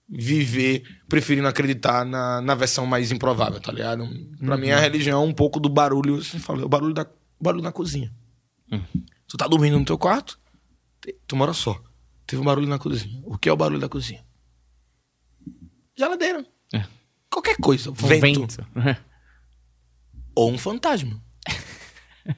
viver 0.09 0.83
preferindo 1.09 1.47
acreditar 1.47 2.05
na, 2.05 2.41
na 2.41 2.55
versão 2.55 2.85
mais 2.85 3.11
improvável, 3.11 3.59
tá 3.59 3.71
ligado? 3.71 4.07
Pra 4.39 4.57
mim, 4.57 4.69
a 4.71 4.79
religião 4.79 5.21
é 5.21 5.25
um 5.25 5.33
pouco 5.33 5.59
do 5.59 5.69
barulho, 5.69 6.23
você 6.23 6.39
falou, 6.39 6.65
o 6.65 6.69
barulho 6.69 6.93
da 6.93 7.05
barulho 7.39 7.63
na 7.63 7.71
cozinha. 7.71 8.13
Tu 9.27 9.37
tá 9.37 9.47
dormindo 9.47 9.77
no 9.77 9.85
teu 9.85 9.97
quarto, 9.97 10.39
tu 11.27 11.35
mora 11.35 11.53
só. 11.53 11.81
Teve 12.25 12.41
um 12.41 12.45
barulho 12.45 12.67
na 12.67 12.79
cozinha. 12.79 13.21
O 13.25 13.37
que 13.37 13.47
é 13.47 13.51
o 13.51 13.57
barulho 13.57 13.79
da 13.79 13.87
cozinha? 13.87 14.25
Geladeira. 15.97 16.45
É. 16.73 16.85
Qualquer 17.29 17.57
coisa. 17.57 17.89
Um 17.89 17.93
Vento. 17.93 18.41
vento. 18.41 18.67
Ou 20.35 20.51
um 20.51 20.57
fantasma. 20.57 21.21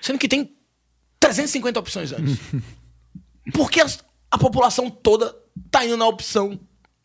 Sendo 0.00 0.18
que 0.18 0.28
tem 0.28 0.56
350 1.20 1.78
opções 1.78 2.12
antes. 2.12 2.38
Porque 3.52 3.80
a, 3.80 3.86
a 4.30 4.38
população 4.38 4.90
toda 4.90 5.34
tá 5.70 5.84
indo 5.84 5.96
na 5.96 6.06
opção 6.06 6.58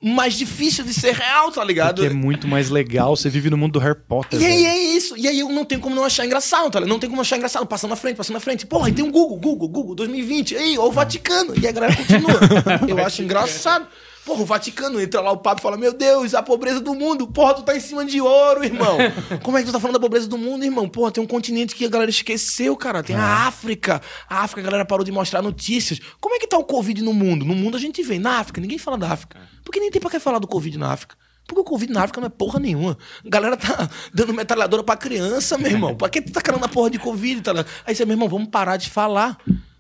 mais 0.04 0.34
difícil 0.34 0.84
de 0.84 0.94
ser 0.94 1.14
real, 1.14 1.50
tá 1.50 1.64
ligado? 1.64 2.02
Que 2.02 2.08
é 2.08 2.14
muito 2.14 2.46
mais 2.46 2.70
legal, 2.70 3.16
você 3.16 3.30
vive 3.30 3.50
no 3.50 3.58
mundo 3.58 3.74
do 3.74 3.80
Harry 3.80 3.98
Potter. 3.98 4.40
E 4.42 4.46
aí 4.46 4.64
velho. 4.64 4.68
é 4.68 4.78
isso. 4.78 5.16
E 5.18 5.28
aí 5.28 5.40
eu 5.40 5.48
não 5.48 5.64
tenho 5.64 5.80
como 5.80 5.96
não 5.96 6.04
achar 6.04 6.26
engraçado, 6.26 6.70
tá 6.70 6.80
ligado? 6.80 6.90
Não 6.90 7.00
tem 7.00 7.10
como 7.10 7.22
achar 7.22 7.38
engraçado. 7.38 7.66
Passando 7.66 7.92
na 7.92 7.96
frente, 7.96 8.18
passando 8.18 8.34
na 8.34 8.42
frente. 8.42 8.66
Porra, 8.66 8.90
e 8.90 8.92
tem 8.92 9.06
um 9.06 9.12
Google, 9.12 9.40
Google, 9.40 9.70
Google, 9.70 9.96
2020. 9.96 10.58
Aí, 10.58 10.78
ó, 10.78 10.88
o 10.88 10.92
Vaticano. 10.92 11.54
E 11.58 11.66
a 11.66 11.72
galera 11.72 11.96
continua. 11.96 12.34
Eu 12.86 13.04
acho 13.04 13.22
engraçado. 13.22 13.88
Porra, 14.26 14.42
o 14.42 14.46
Vaticano 14.46 15.02
entra 15.02 15.20
lá, 15.20 15.32
o 15.32 15.38
Papa 15.38 15.62
fala: 15.62 15.78
Meu 15.78 15.92
Deus, 15.94 16.34
a 16.34 16.42
pobreza 16.42 16.80
do 16.80 16.96
mundo. 16.96 17.28
Porra, 17.28 17.56
tu 17.56 17.64
tá 17.64 17.76
em 17.76 17.80
cima 17.80 18.06
de 18.06 18.22
ouro, 18.22 18.64
irmão. 18.64 18.98
Como 19.44 19.58
é 19.58 19.62
que 19.62 19.68
tu 19.68 19.74
tá 19.74 19.80
falando 19.80 19.96
da 19.96 20.00
pobreza 20.00 20.28
do 20.28 20.38
mundo, 20.38 20.64
irmão? 20.64 20.88
Porra, 20.88 21.12
tem 21.12 21.22
um 21.22 21.28
continente 21.28 21.76
que 21.76 21.86
a 21.86 21.90
galera 21.90 22.10
esqueceu, 22.10 22.76
cara. 22.78 23.04
Tem 23.04 23.16
a 23.18 23.48
África. 23.48 24.02
A 24.30 24.44
África, 24.44 24.62
a 24.62 24.64
galera 24.64 24.86
parou 24.86 25.04
de 25.04 25.12
mostrar 25.12 25.42
notícias. 25.42 26.00
Como 26.22 26.36
é 26.36 26.40
que 26.40 26.48
tá 26.48 26.58
o 26.58 26.64
Covid 26.64 27.02
no 27.04 27.14
mundo? 27.14 27.44
No 27.44 27.54
mundo 27.54 27.76
a 27.76 27.80
gente 27.80 28.02
vê. 28.02 28.18
Na 28.18 28.40
África, 28.40 28.62
ninguém 28.62 28.78
fala 28.78 28.98
da 28.98 29.12
África. 29.12 29.38
Porque 29.64 29.80
nem 29.80 29.92
tem 29.92 30.02
pra 30.02 30.10
que 30.10 30.20
falar 30.20 30.40
do 30.40 30.48
Covid 30.48 30.78
na 30.78 30.94
África. 30.94 31.18
Porque 31.46 31.60
o 31.60 31.66
Covid 31.66 31.92
na 31.92 32.04
África 32.04 32.22
não 32.22 32.28
é 32.28 32.30
porra 32.30 32.60
nenhuma. 32.60 32.98
A 33.26 33.30
galera 33.30 33.58
tá 33.58 33.90
dando 34.14 34.34
metralhadora 34.34 34.84
pra 34.84 34.96
criança, 34.96 35.58
meu 35.58 35.70
irmão. 35.70 35.96
Pra 35.96 36.08
que 36.08 36.22
tu 36.22 36.32
tá 36.32 36.42
querendo 36.42 36.64
a 36.64 36.70
porra 36.70 36.90
de 36.90 36.98
Covid, 36.98 37.42
tá 37.42 37.52
ligado? 37.52 37.68
Aí 37.86 37.94
você, 37.94 38.06
meu 38.06 38.14
irmão, 38.14 38.30
vamos 38.30 38.48
parar 38.48 38.78
de 38.78 38.90
falar, 38.90 39.38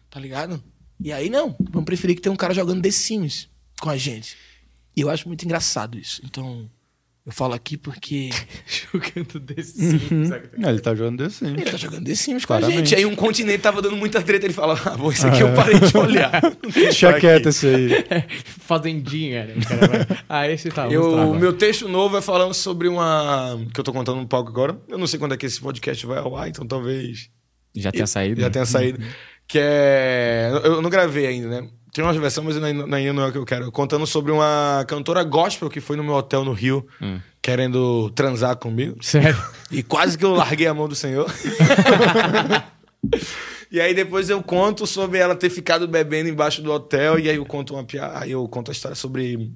tá 0.09 0.19
ligado? 0.19 0.61
E 0.99 1.13
aí 1.13 1.29
não, 1.29 1.55
vamos 1.71 1.85
preferir 1.85 2.17
que 2.17 2.21
tenha 2.21 2.33
um 2.33 2.37
cara 2.37 2.53
jogando 2.53 2.81
The 2.81 2.91
Sims 2.91 3.52
com 3.81 3.89
a 3.89 3.97
gente. 3.97 4.35
E 4.95 5.01
eu 5.01 5.09
acho 5.09 5.27
muito 5.27 5.43
engraçado 5.43 5.97
isso. 5.97 6.21
Então, 6.23 6.69
eu 7.25 7.31
falo 7.31 7.53
aqui 7.53 7.77
porque 7.77 8.29
Jogando 8.91 9.39
desse 9.39 9.79
É, 10.61 10.69
ele 10.69 10.79
tá 10.81 10.93
jogando 10.93 11.23
desse 11.23 11.37
sim. 11.37 11.53
ele 11.53 11.63
tá 11.63 11.77
jogando 11.77 12.05
The 12.05 12.15
Sims 12.15 12.43
com 12.45 12.53
a 12.53 12.57
Claramente. 12.59 12.89
gente. 12.89 12.95
Aí 12.99 13.05
um 13.05 13.15
continente 13.15 13.59
tava 13.63 13.81
dando 13.81 13.95
muita 13.95 14.21
treta, 14.21 14.45
ele 14.45 14.53
fala, 14.53 14.79
ah, 14.85 14.97
bom, 14.97 15.09
isso 15.11 15.25
aqui 15.25 15.41
eu 15.41 15.53
parei 15.53 15.79
de 15.79 15.97
olhar. 15.97 16.31
Deixa 16.73 17.17
quieto 17.19 17.47
esse 17.49 17.67
aí. 17.67 17.89
Fazendinha, 18.59 19.45
né? 19.45 19.53
Vai- 19.55 20.17
Ah, 20.29 20.49
esse 20.49 20.69
tá. 20.69 20.87
Eu, 20.89 21.31
o 21.31 21.35
meu 21.39 21.53
texto 21.53 21.87
novo 21.87 22.17
é 22.17 22.21
falando 22.21 22.53
sobre 22.53 22.87
uma. 22.87 23.57
que 23.73 23.79
eu 23.79 23.83
tô 23.83 23.93
contando 23.93 24.19
no 24.19 24.27
palco 24.27 24.49
agora. 24.49 24.77
Eu 24.87 24.97
não 24.97 25.07
sei 25.07 25.17
quando 25.17 25.33
é 25.33 25.37
que 25.37 25.45
esse 25.45 25.59
podcast 25.61 26.05
vai 26.05 26.19
ao 26.19 26.35
ar, 26.35 26.49
então 26.49 26.65
talvez. 26.67 27.29
Já 27.75 27.91
tinha 27.91 28.05
saído? 28.05 28.41
Já 28.41 28.47
né? 28.47 28.53
tenha 28.53 28.65
saído. 28.65 29.03
Que 29.47 29.59
é. 29.61 30.51
Eu 30.63 30.81
não 30.81 30.89
gravei 30.89 31.25
ainda, 31.25 31.47
né? 31.61 31.69
Tem 31.93 32.03
uma 32.03 32.11
versão, 32.13 32.43
mas 32.43 32.61
ainda 32.61 32.87
não 33.13 33.23
é 33.23 33.27
o 33.27 33.31
que 33.31 33.37
eu 33.37 33.45
quero. 33.45 33.71
Contando 33.71 34.07
sobre 34.07 34.31
uma 34.31 34.83
cantora 34.87 35.23
gospel 35.23 35.69
que 35.69 35.79
foi 35.79 35.95
no 35.95 36.03
meu 36.03 36.15
hotel 36.15 36.43
no 36.43 36.51
Rio, 36.51 36.85
Hum. 36.99 37.19
querendo 37.39 38.09
transar 38.15 38.55
comigo. 38.57 38.97
Sério? 39.01 39.37
E 39.69 39.83
quase 39.83 40.17
que 40.17 40.25
eu 40.25 40.33
larguei 40.33 40.65
a 40.65 40.73
mão 40.73 40.87
do 40.87 40.95
Senhor. 40.95 41.29
e 43.71 43.79
aí 43.79 43.93
depois 43.93 44.29
eu 44.29 44.41
conto 44.41 44.85
sobre 44.85 45.19
ela 45.19 45.35
ter 45.35 45.49
ficado 45.49 45.87
bebendo 45.87 46.29
embaixo 46.29 46.61
do 46.61 46.71
hotel. 46.71 47.19
E 47.19 47.29
aí 47.29 47.35
eu 47.35 47.45
conto 47.45 47.73
uma 47.75 47.83
piada. 47.83 48.19
Aí 48.19 48.31
eu 48.31 48.47
conto 48.47 48.69
a 48.69 48.71
história 48.71 48.95
sobre. 48.95 49.51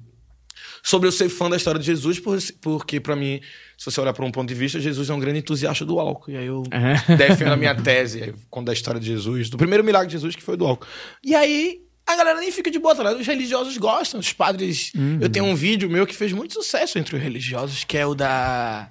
Sobre 0.80 1.08
eu 1.08 1.12
ser 1.12 1.28
fã 1.28 1.50
da 1.50 1.56
história 1.56 1.78
de 1.80 1.86
Jesus, 1.86 2.20
por- 2.20 2.38
porque 2.60 3.00
pra 3.00 3.16
mim, 3.16 3.40
se 3.76 3.90
você 3.90 4.00
olhar 4.00 4.12
por 4.12 4.24
um 4.24 4.30
ponto 4.30 4.48
de 4.48 4.54
vista, 4.54 4.78
Jesus 4.78 5.10
é 5.10 5.14
um 5.14 5.18
grande 5.18 5.40
entusiasta 5.40 5.84
do 5.84 5.98
álcool. 5.98 6.30
E 6.30 6.36
aí 6.36 6.46
eu 6.46 6.62
Aham. 6.72 7.16
defendo 7.16 7.52
a 7.52 7.56
minha 7.56 7.74
tese, 7.74 8.22
aí 8.22 8.28
eu 8.28 8.34
conto 8.48 8.70
a 8.70 8.72
história 8.72 9.00
de 9.00 9.06
Jesus, 9.06 9.50
do 9.50 9.56
primeiro 9.58 9.82
milagre 9.82 10.06
de 10.06 10.12
Jesus, 10.12 10.36
que 10.36 10.42
foi 10.42 10.56
do 10.56 10.64
álcool. 10.64 10.86
E 11.24 11.34
aí 11.34 11.80
a 12.08 12.16
galera 12.16 12.40
nem 12.40 12.50
fica 12.50 12.70
de 12.70 12.78
boa, 12.78 12.94
tá 12.94 13.02
ligado? 13.02 13.20
Os 13.20 13.26
religiosos 13.26 13.76
gostam, 13.76 14.18
os 14.18 14.32
padres. 14.32 14.92
Eu 15.20 15.28
tenho 15.28 15.44
um 15.44 15.54
vídeo 15.54 15.90
meu 15.90 16.06
que 16.06 16.16
fez 16.16 16.32
muito 16.32 16.54
sucesso 16.54 16.98
entre 16.98 17.14
os 17.14 17.22
religiosos, 17.22 17.84
que 17.84 17.98
é 17.98 18.06
o 18.06 18.14
da. 18.14 18.88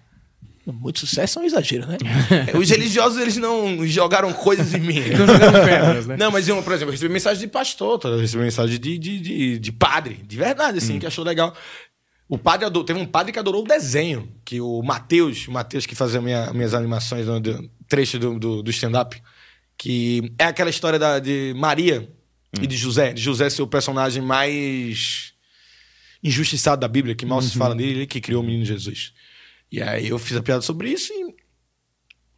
Muito 0.67 0.99
sucesso 0.99 1.39
é 1.39 1.41
um 1.41 1.45
exagero, 1.45 1.87
né? 1.87 1.97
Os 2.53 2.69
religiosos, 2.69 3.17
eles 3.21 3.37
não 3.37 3.87
jogaram 3.87 4.33
coisas 4.33 4.73
em 4.73 4.81
mim. 4.81 4.99
Não 5.17 5.25
jogaram 5.25 5.65
pedras, 5.65 6.07
né? 6.07 6.17
Não, 6.17 6.29
mas 6.29 6.45
eu, 6.45 6.61
por 6.61 6.73
exemplo, 6.73 6.89
eu 6.89 6.91
recebi 6.91 7.13
mensagem 7.13 7.39
de 7.39 7.47
pastor, 7.47 7.97
tá? 7.97 8.09
eu 8.09 8.19
recebi 8.19 8.43
mensagem 8.43 8.77
de, 8.77 8.97
de, 8.97 9.17
de, 9.17 9.59
de 9.59 9.71
padre, 9.71 10.21
de 10.27 10.35
verdade, 10.35 10.79
assim, 10.79 10.99
que 10.99 11.05
achou 11.05 11.23
legal. 11.23 11.55
O 12.27 12.37
padre 12.37 12.65
adorou, 12.65 12.83
teve 12.83 12.99
um 12.99 13.05
padre 13.05 13.31
que 13.31 13.39
adorou 13.39 13.63
o 13.63 13.65
desenho, 13.65 14.29
que 14.43 14.59
o 14.59 14.81
Matheus, 14.83 15.47
o 15.47 15.53
Matheus 15.53 15.85
que 15.85 15.95
fazia 15.95 16.19
minha, 16.19 16.51
minhas 16.51 16.73
animações, 16.73 17.25
no, 17.25 17.39
do, 17.39 17.71
trecho 17.87 18.19
do, 18.19 18.37
do, 18.37 18.61
do 18.61 18.69
stand-up, 18.69 19.21
que 19.77 20.33
é 20.37 20.43
aquela 20.43 20.69
história 20.69 20.99
da, 20.99 21.17
de 21.17 21.53
Maria 21.55 22.09
e 22.61 22.67
de 22.67 22.77
José, 22.77 23.13
de 23.13 23.21
José 23.21 23.49
ser 23.49 23.61
o 23.61 23.67
personagem 23.67 24.21
mais 24.21 25.33
injustiçado 26.23 26.79
da 26.79 26.87
Bíblia, 26.87 27.15
que 27.15 27.25
mal 27.25 27.41
se 27.41 27.57
fala 27.57 27.75
dele, 27.75 27.91
ele 27.91 28.07
que 28.07 28.21
criou 28.21 28.41
o 28.41 28.45
menino 28.45 28.65
Jesus. 28.65 29.13
E 29.71 29.81
aí 29.81 30.07
eu 30.09 30.17
fiz 30.17 30.35
a 30.37 30.41
piada 30.41 30.61
sobre 30.61 30.89
isso 30.89 31.13
e 31.13 31.35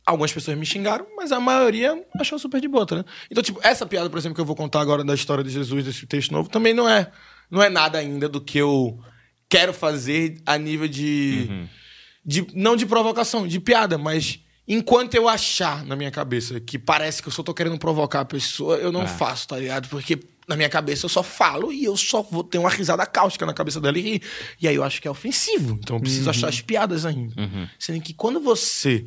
Algumas 0.10 0.34
pessoas 0.34 0.58
me 0.58 0.66
xingaram, 0.66 1.06
mas 1.16 1.32
a 1.32 1.40
maioria 1.40 2.04
achou 2.20 2.40
super 2.40 2.60
de 2.60 2.68
boa, 2.68 2.84
tá? 2.84 2.96
né? 2.96 3.06
Então, 3.30 3.44
tipo, 3.44 3.60
essa 3.62 3.86
piada, 3.86 4.10
por 4.10 4.18
exemplo, 4.18 4.34
que 4.34 4.42
eu 4.42 4.46
vou 4.46 4.56
contar 4.56 4.82
agora 4.82 5.04
da 5.04 5.14
história 5.14 5.44
de 5.44 5.52
Jesus, 5.52 5.86
desse 5.86 6.08
texto 6.08 6.32
novo, 6.32 6.50
também 6.50 6.74
não 6.74 6.90
é, 6.90 7.12
não 7.52 7.62
é 7.62 7.70
nada 7.70 8.00
ainda 8.00 8.28
do 8.28 8.42
que 8.42 8.58
eu 8.58 9.00
quero 9.48 9.72
fazer 9.72 10.42
a 10.48 10.58
nível 10.58 10.88
de, 10.88 11.68
de. 12.26 12.48
Não 12.56 12.76
de 12.76 12.88
provocação, 12.88 13.48
de 13.48 13.60
piada, 13.60 14.00
mas 14.00 14.40
enquanto 14.70 15.16
eu 15.16 15.28
achar 15.28 15.84
na 15.84 15.96
minha 15.96 16.12
cabeça 16.12 16.60
que 16.60 16.78
parece 16.80 17.22
que 17.22 17.28
eu 17.28 17.32
só 17.32 17.42
tô 17.44 17.54
querendo 17.54 17.78
provocar 17.78 18.22
a 18.22 18.26
pessoa, 18.26 18.78
eu 18.78 18.92
não 18.92 19.02
Ah. 19.02 19.08
faço, 19.08 19.48
tá 19.48 19.58
ligado? 19.58 19.90
Porque 19.90 20.20
na 20.48 20.56
minha 20.56 20.70
cabeça 20.70 21.06
eu 21.06 21.10
só 21.10 21.22
falo 21.24 21.74
e 21.74 21.84
eu 21.84 21.98
só 21.98 22.22
vou 22.22 22.44
ter 22.44 22.58
uma 22.60 22.70
risada 22.70 23.06
cáustica 23.06 23.46
na 23.46 23.54
cabeça 23.54 23.82
dela 23.82 23.98
e 23.98 24.02
rir. 24.02 24.22
E 24.62 24.68
aí 24.68 24.76
eu 24.76 24.84
acho 24.84 25.02
que 25.02 25.08
é 25.08 25.12
ofensivo. 25.12 25.78
Então 25.82 25.96
eu 25.98 26.02
preciso 26.02 26.30
achar 26.30 26.48
as 26.50 26.62
piadas 26.62 27.06
ainda. 27.06 27.36
Sendo 27.78 28.02
que 28.02 28.14
quando 28.14 28.40
você 28.40 29.06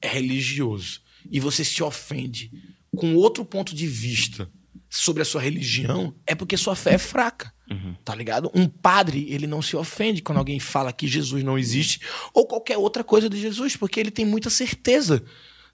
é 0.00 0.08
religioso 0.08 1.00
e 1.30 1.40
você 1.40 1.64
se 1.64 1.82
ofende 1.82 2.50
com 2.96 3.14
outro 3.16 3.44
ponto 3.44 3.74
de 3.74 3.86
vista 3.86 4.48
sobre 4.88 5.22
a 5.22 5.24
sua 5.24 5.40
religião, 5.40 6.14
é 6.26 6.34
porque 6.34 6.56
sua 6.56 6.74
fé 6.74 6.94
é 6.94 6.98
fraca. 6.98 7.52
Tá 8.02 8.14
ligado? 8.14 8.50
Um 8.54 8.66
padre, 8.66 9.26
ele 9.28 9.46
não 9.46 9.60
se 9.60 9.76
ofende 9.76 10.22
quando 10.22 10.38
alguém 10.38 10.58
fala 10.58 10.90
que 10.90 11.06
Jesus 11.06 11.44
não 11.44 11.58
existe 11.58 12.00
ou 12.32 12.46
qualquer 12.46 12.78
outra 12.78 13.04
coisa 13.04 13.28
de 13.28 13.38
Jesus, 13.38 13.76
porque 13.76 14.00
ele 14.00 14.10
tem 14.10 14.24
muita 14.24 14.48
certeza 14.48 15.22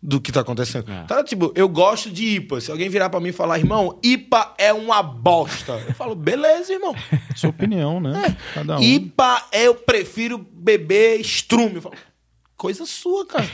do 0.02 0.20
que 0.20 0.30
tá 0.30 0.40
acontecendo. 0.40 0.90
É. 0.90 1.04
Tá, 1.04 1.24
tipo, 1.24 1.50
eu 1.54 1.66
gosto 1.66 2.10
de 2.10 2.36
IPA. 2.36 2.60
Se 2.60 2.70
alguém 2.70 2.90
virar 2.90 3.08
pra 3.08 3.20
mim 3.20 3.30
e 3.30 3.32
falar, 3.32 3.58
irmão, 3.58 3.98
IPA 4.02 4.54
é 4.58 4.72
uma 4.72 5.02
bosta. 5.02 5.82
Eu 5.86 5.94
falo, 5.94 6.14
beleza, 6.14 6.74
irmão. 6.74 6.94
Sua 7.34 7.48
opinião, 7.48 8.00
né? 8.00 8.36
Cada 8.52 8.78
um. 8.78 8.82
IPA, 8.82 9.46
é, 9.50 9.66
eu 9.66 9.74
prefiro 9.74 10.36
beber 10.36 11.20
estrume. 11.20 11.76
Eu 11.76 11.82
falo, 11.82 11.94
coisa 12.54 12.84
sua, 12.84 13.26
cara. 13.26 13.48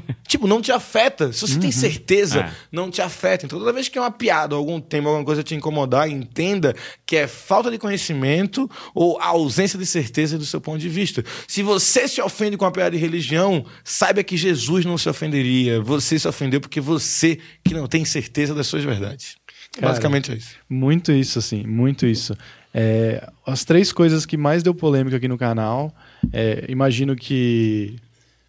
tipo, 0.26 0.46
não 0.46 0.60
te 0.60 0.72
afeta. 0.72 1.32
Se 1.32 1.40
você 1.42 1.58
tem 1.58 1.70
certeza, 1.70 2.40
É. 2.40 2.50
não 2.70 2.90
te 2.90 3.00
afeta. 3.02 3.46
Então, 3.46 3.58
toda 3.58 3.72
vez 3.72 3.88
que 3.88 3.98
é 3.98 4.00
uma 4.00 4.10
piada, 4.10 4.54
algum 4.54 4.80
tema, 4.80 5.08
alguma 5.10 5.24
coisa 5.24 5.42
te 5.42 5.54
incomodar, 5.54 6.08
entenda 6.08 6.74
que 7.04 7.16
é 7.16 7.26
falta 7.26 7.70
de 7.70 7.78
conhecimento 7.78 8.70
ou 8.94 9.20
ausência 9.20 9.78
de 9.78 9.86
certeza 9.86 10.38
do 10.38 10.44
seu 10.46 10.60
ponto 10.60 10.78
de 10.78 10.88
vista. 10.88 11.24
Se 11.46 11.62
você 11.62 12.08
se 12.08 12.20
ofende 12.20 12.56
com 12.56 12.64
a 12.64 12.70
piada 12.70 12.90
de 12.92 12.96
religião, 12.98 13.64
saiba 13.84 14.22
que 14.22 14.36
Jesus 14.36 14.84
não 14.84 14.96
se 14.98 15.08
ofenderia. 15.08 15.80
Você 15.80 16.18
se 16.18 16.26
ofendeu 16.28 16.60
porque 16.60 16.80
você 16.80 17.38
que 17.64 17.74
não 17.74 17.86
tem 17.86 18.04
certeza 18.04 18.54
das 18.54 18.66
suas 18.66 18.84
verdades. 18.84 19.36
Cara, 19.72 19.88
Basicamente 19.88 20.32
é 20.32 20.36
isso. 20.36 20.50
Muito 20.68 21.12
isso, 21.12 21.38
assim, 21.38 21.64
muito 21.66 22.06
isso. 22.06 22.36
É, 22.72 23.26
as 23.46 23.64
três 23.64 23.90
coisas 23.92 24.26
que 24.26 24.36
mais 24.36 24.62
deu 24.62 24.74
polêmica 24.74 25.16
aqui 25.16 25.28
no 25.28 25.38
canal, 25.38 25.94
é, 26.32 26.64
imagino 26.68 27.16
que, 27.16 27.96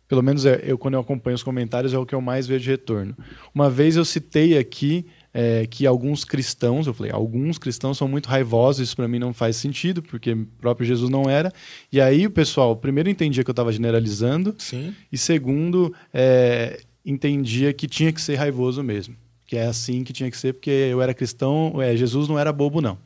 pelo 0.07 0.23
menos 0.23 0.45
é, 0.45 0.61
eu 0.63 0.77
quando 0.77 0.93
eu 0.93 0.99
acompanho 0.99 1.35
os 1.35 1.43
comentários, 1.43 1.93
é 1.93 1.97
o 1.97 2.05
que 2.05 2.15
eu 2.15 2.21
mais 2.21 2.47
vejo 2.47 2.63
de 2.63 2.69
retorno. 2.69 3.15
Uma 3.53 3.69
vez 3.69 3.95
eu 3.95 4.05
citei 4.05 4.57
aqui 4.57 5.05
é, 5.33 5.67
que 5.67 5.85
alguns 5.85 6.23
cristãos, 6.23 6.87
eu 6.87 6.93
falei, 6.93 7.11
alguns 7.11 7.57
cristãos 7.57 7.97
são 7.97 8.07
muito 8.07 8.27
raivosos, 8.27 8.87
isso 8.87 8.95
para 8.95 9.07
mim 9.07 9.19
não 9.19 9.33
faz 9.33 9.55
sentido, 9.57 10.01
porque 10.01 10.33
o 10.33 10.47
próprio 10.59 10.87
Jesus 10.87 11.09
não 11.09 11.29
era. 11.29 11.53
E 11.91 12.01
aí 12.01 12.25
o 12.25 12.31
pessoal, 12.31 12.75
primeiro 12.75 13.09
entendia 13.09 13.43
que 13.43 13.49
eu 13.49 13.53
estava 13.53 13.71
generalizando, 13.71 14.55
Sim. 14.57 14.95
e 15.11 15.17
segundo, 15.17 15.93
é, 16.13 16.79
entendia 17.05 17.73
que 17.73 17.87
tinha 17.87 18.11
que 18.11 18.21
ser 18.21 18.35
raivoso 18.35 18.83
mesmo. 18.83 19.15
Que 19.47 19.55
é 19.55 19.65
assim 19.65 20.03
que 20.03 20.11
tinha 20.11 20.29
que 20.29 20.35
ser, 20.35 20.51
porque 20.51 20.69
eu 20.69 21.01
era 21.01 21.13
cristão, 21.13 21.81
é, 21.81 21.95
Jesus 21.95 22.27
não 22.27 22.37
era 22.37 22.51
bobo, 22.51 22.81
não. 22.81 22.97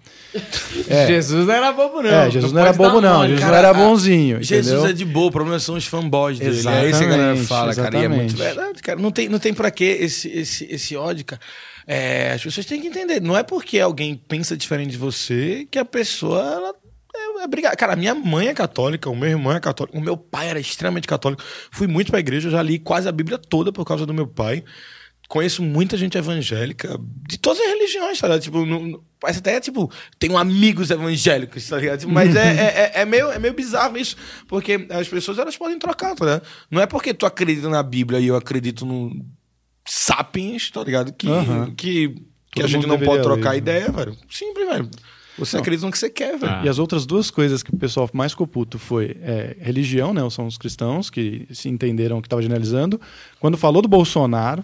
É. 0.90 1.06
Jesus 1.14 1.46
não 1.46 1.54
era 1.54 1.72
bobo, 1.72 2.02
não. 2.02 2.10
é, 2.10 2.32
Jesus 2.32 2.52
não, 2.52 2.62
era 2.62 2.74
pode 2.74 2.82
dar 2.82 2.96
bobo, 2.96 3.02
não. 3.02 3.22
Jesus 3.22 3.40
cara. 3.40 3.52
não 3.52 3.58
era 3.60 3.74
bonzinho. 3.76 4.44
Jesus 4.44 4.86
é 4.86 4.92
de 4.92 5.06
boa, 5.06 5.28
o 5.28 5.32
problema 5.32 5.60
são 5.60 5.76
os 5.76 5.86
fanboys 5.86 6.40
dele. 6.40 6.58
Exatamente, 6.58 6.86
é 6.86 6.90
isso 6.90 7.00
que 7.00 7.06
a 7.06 7.10
galera 7.10 7.38
fala, 7.38 7.76
cara. 7.76 8.00
E 8.00 8.04
é 8.06 8.08
muito 8.08 8.34
exatamente. 8.34 8.56
verdade, 8.56 8.82
cara. 8.82 9.00
Não 9.00 9.12
tem, 9.12 9.30
não 9.30 9.38
tem 9.38 9.54
pra 9.54 9.70
que 9.70 9.84
esse, 9.84 10.30
esse, 10.30 10.66
esse 10.66 10.96
ódio, 10.96 11.26
cara. 11.26 11.42
É, 11.86 12.32
as 12.34 12.42
pessoas 12.42 12.66
têm 12.66 12.82
que 12.82 12.88
entender. 12.88 13.22
Não 13.22 13.38
é 13.38 13.44
porque 13.44 13.80
alguém 13.80 14.16
pensa 14.16 14.58
diferente 14.58 14.90
de 14.90 14.98
você 14.98 15.68
que 15.70 15.78
a 15.78 15.86
pessoa. 15.86 16.40
Ela, 16.40 16.74
é, 17.16 17.44
é 17.44 17.48
brigar. 17.48 17.76
Cara, 17.76 17.96
minha 17.96 18.16
mãe 18.16 18.48
é 18.48 18.54
católica, 18.56 19.12
o 19.12 19.16
meu 19.16 19.30
irmão 19.30 19.54
é 19.54 19.60
católico, 19.60 19.96
o 19.96 20.02
meu 20.02 20.18
pai 20.18 20.50
era 20.50 20.60
extremamente 20.60 21.08
católico. 21.08 21.44
Fui 21.70 21.86
muito 21.86 22.10
pra 22.10 22.20
igreja, 22.20 22.48
eu 22.48 22.52
já 22.52 22.64
li 22.64 22.80
quase 22.80 23.08
a 23.08 23.12
Bíblia 23.12 23.38
toda 23.38 23.72
por 23.72 23.86
causa 23.86 24.08
do 24.08 24.14
meu 24.14 24.26
pai. 24.26 24.64
Conheço 25.32 25.64
muita 25.64 25.96
gente 25.96 26.18
evangélica 26.18 27.00
de 27.26 27.38
todas 27.38 27.62
as 27.62 27.68
religiões, 27.68 28.20
tá 28.20 28.28
ligado? 28.28 28.42
Tipo, 28.42 28.66
não- 28.66 28.86
não- 28.86 29.02
parece 29.18 29.40
até, 29.40 29.62
tipo, 29.62 29.90
tenho 30.20 30.36
amigos 30.36 30.92
evangélicos, 30.92 31.70
tá 31.70 31.78
ligado? 31.78 32.02
Tipo, 32.02 32.12
Mas 32.12 32.36
é, 32.36 32.42
é, 32.52 33.00
é, 33.00 33.02
é 33.02 33.06
meio, 33.06 33.32
é 33.32 33.40
meio 33.40 33.54
bizarro 33.54 33.98
isso, 33.98 34.18
porque 34.46 34.86
as 34.90 35.08
pessoas 35.08 35.40
elas 35.40 35.56
podem 35.56 35.80
trocar, 35.80 36.16
tá 36.16 36.26
ligado? 36.26 36.44
Não 36.70 36.82
é 36.82 36.86
porque 36.86 37.14
tu 37.14 37.26
acredita 37.26 37.70
na 37.70 37.82
Bíblia 37.82 38.20
e 38.20 38.28
eu 38.28 38.36
acredito 38.36 38.86
no 38.86 39.26
Sapiens, 39.88 40.70
tá 40.70 40.84
ligado? 40.84 41.14
Que, 41.14 41.30
Aham. 41.30 41.74
que 41.78 42.14
que 42.52 42.62
a 42.62 42.68
gente 42.68 42.86
não 42.86 43.00
pode 43.00 43.24
trocar 43.24 43.52
ler, 43.52 43.60
ideia, 43.60 43.90
velho. 43.90 44.18
Simples, 44.30 44.68
velho. 44.68 44.90
Você 45.38 45.58
acredita 45.58 45.86
no 45.86 45.94
que 45.94 45.98
você 45.98 46.10
quer, 46.10 46.38
velho. 46.38 46.52
Ah. 46.52 46.62
E 46.66 46.68
as 46.68 46.78
outras 46.78 47.06
duas 47.06 47.32
coisas 47.32 47.64
que 47.64 47.74
o 47.74 47.78
pessoal 47.78 48.10
mais 48.12 48.34
ficou 48.34 48.46
puto 48.46 48.78
foi 48.78 49.16
é, 49.22 49.56
religião, 49.62 50.14
né? 50.14 50.30
São 50.30 50.46
os 50.46 50.58
cristãos 50.58 51.10
que 51.10 51.48
se 51.54 51.70
entenderam 51.70 52.20
que 52.20 52.28
estava 52.28 52.42
generalizando. 52.42 53.00
Quando 53.40 53.58
falou 53.58 53.82
do 53.82 53.88
Bolsonaro 53.88 54.62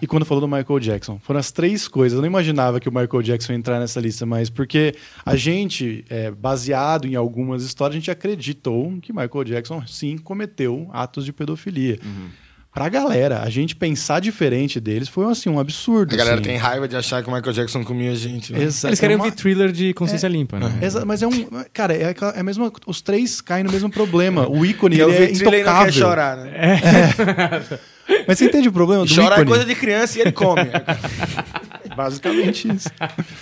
e 0.00 0.06
quando 0.06 0.24
falou 0.24 0.40
do 0.40 0.48
Michael 0.48 0.78
Jackson. 0.80 1.18
Foram 1.18 1.40
as 1.40 1.50
três 1.52 1.86
coisas. 1.86 2.16
Eu 2.16 2.20
não 2.22 2.26
imaginava 2.26 2.80
que 2.80 2.88
o 2.88 2.92
Michael 2.92 3.22
Jackson 3.22 3.52
ia 3.52 3.58
entrar 3.58 3.78
nessa 3.78 4.00
lista, 4.00 4.24
mas 4.24 4.48
porque 4.50 4.94
a 5.24 5.36
gente, 5.36 6.04
é, 6.08 6.30
baseado 6.30 7.06
em 7.06 7.14
algumas 7.14 7.62
histórias, 7.62 7.96
a 7.96 7.98
gente 7.98 8.10
acreditou 8.10 8.98
que 9.00 9.12
Michael 9.12 9.44
Jackson 9.44 9.86
sim 9.86 10.16
cometeu 10.18 10.88
atos 10.92 11.24
de 11.24 11.32
pedofilia. 11.32 11.98
Pra 12.74 12.88
galera, 12.88 13.42
a 13.42 13.50
gente 13.50 13.76
pensar 13.76 14.18
diferente 14.20 14.80
deles 14.80 15.06
foi 15.06 15.30
assim, 15.30 15.50
um 15.50 15.60
absurdo. 15.60 16.14
A 16.14 16.16
galera 16.16 16.36
assim. 16.36 16.44
tem 16.44 16.56
raiva 16.56 16.88
de 16.88 16.96
achar 16.96 17.22
que 17.22 17.28
o 17.28 17.32
Michael 17.34 17.52
Jackson 17.52 17.84
comia 17.84 18.14
gente. 18.16 18.50
né? 18.52 18.62
Exa- 18.62 18.88
Eles 18.88 18.98
querem 18.98 19.12
é 19.12 19.16
uma- 19.18 19.26
ouvir 19.26 19.36
thriller 19.36 19.70
de 19.70 19.92
consciência 19.92 20.26
limpa, 20.26 20.58
né? 20.58 20.78
Exa- 20.80 21.04
mas 21.04 21.22
é 21.22 21.26
um. 21.26 21.48
Cara, 21.72 21.94
é, 21.94 22.14
é 22.34 22.40
a 22.40 22.42
mesma. 22.42 22.72
Os 22.86 23.02
três 23.02 23.42
caem 23.42 23.62
no 23.62 23.70
mesmo 23.70 23.90
problema. 23.90 24.48
O 24.48 24.64
ícone 24.64 24.96
Que 24.96 25.02
ele 25.02 25.10
eu 25.12 25.14
é 25.14 25.30
e 25.30 25.38
não 25.38 25.50
quer 25.50 25.60
intocável. 25.60 25.92
chorar, 25.92 26.36
né? 26.38 26.50
Mas 28.26 28.38
você 28.38 28.46
entende 28.46 28.68
o 28.68 28.72
problema 28.72 29.04
do 29.04 29.10
Chorar 29.10 29.36
é 29.38 29.42
ícone? 29.42 29.48
coisa 29.50 29.64
de 29.64 29.74
criança 29.74 30.18
e 30.18 30.22
ele 30.22 30.32
come. 30.32 30.62
Basicamente 31.96 32.68
isso. 32.74 32.88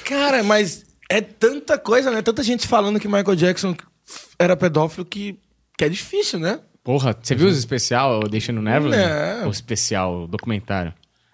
Cara, 0.05 0.43
mas 0.43 0.85
é 1.09 1.21
tanta 1.21 1.79
coisa, 1.79 2.11
né? 2.11 2.21
Tanta 2.23 2.43
gente 2.43 2.67
falando 2.69 2.99
que 3.01 3.07
Michael 3.09 3.35
Jackson 3.37 3.75
era 4.39 4.57
pedófilo 4.57 5.05
que, 5.05 5.39
que 5.79 5.85
é 5.85 5.89
difícil, 5.89 6.39
né? 6.39 6.61
Porra, 6.83 7.17
você 7.21 7.35
viu 7.35 7.49
os 7.49 7.59
especial, 7.59 8.21
o 8.21 8.29
Deixa 8.29 8.53
no 8.53 8.63
Neverland? 8.63 9.03
Não. 9.43 9.49
O 9.49 9.51
especial, 9.51 10.23
o 10.23 10.27
documentário. 10.27 10.93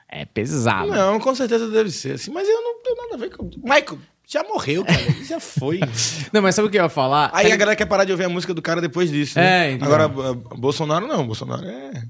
É 0.08 0.24
pesado. 0.24 0.88
Não, 0.88 1.18
com 1.20 1.34
certeza 1.34 1.68
deve 1.70 1.90
ser 1.90 2.14
assim. 2.14 2.30
Mas 2.32 2.48
eu 2.48 2.60
não 2.62 2.82
tenho 2.82 2.96
nada 2.96 3.14
a 3.14 3.18
ver 3.18 3.30
com. 3.36 3.44
Michael, 3.62 3.98
já 4.26 4.42
morreu, 4.44 4.84
cara. 4.84 4.98
Já 5.24 5.38
foi. 5.40 5.80
Não, 6.32 6.40
mas 6.42 6.54
sabe 6.54 6.66
o 6.68 6.70
que 6.70 6.78
eu 6.78 6.82
ia 6.82 6.88
falar? 6.88 7.30
Aí 7.32 7.48
Tá 7.48 7.54
a 7.54 7.56
galera 7.56 7.76
quer 7.76 7.86
parar 7.86 8.04
de 8.04 8.12
ouvir 8.12 8.24
a 8.24 8.28
música 8.28 8.52
do 8.54 8.60
cara 8.62 8.80
depois 8.80 9.10
disso. 9.10 9.38
né? 9.38 9.68
É, 9.68 9.72
então. 9.72 9.86
Agora, 9.86 10.08
b- 10.08 10.34
Bolsonaro 10.56 11.06
não. 11.06 11.24
Bolsonaro 11.26 11.64
é. 11.64 12.02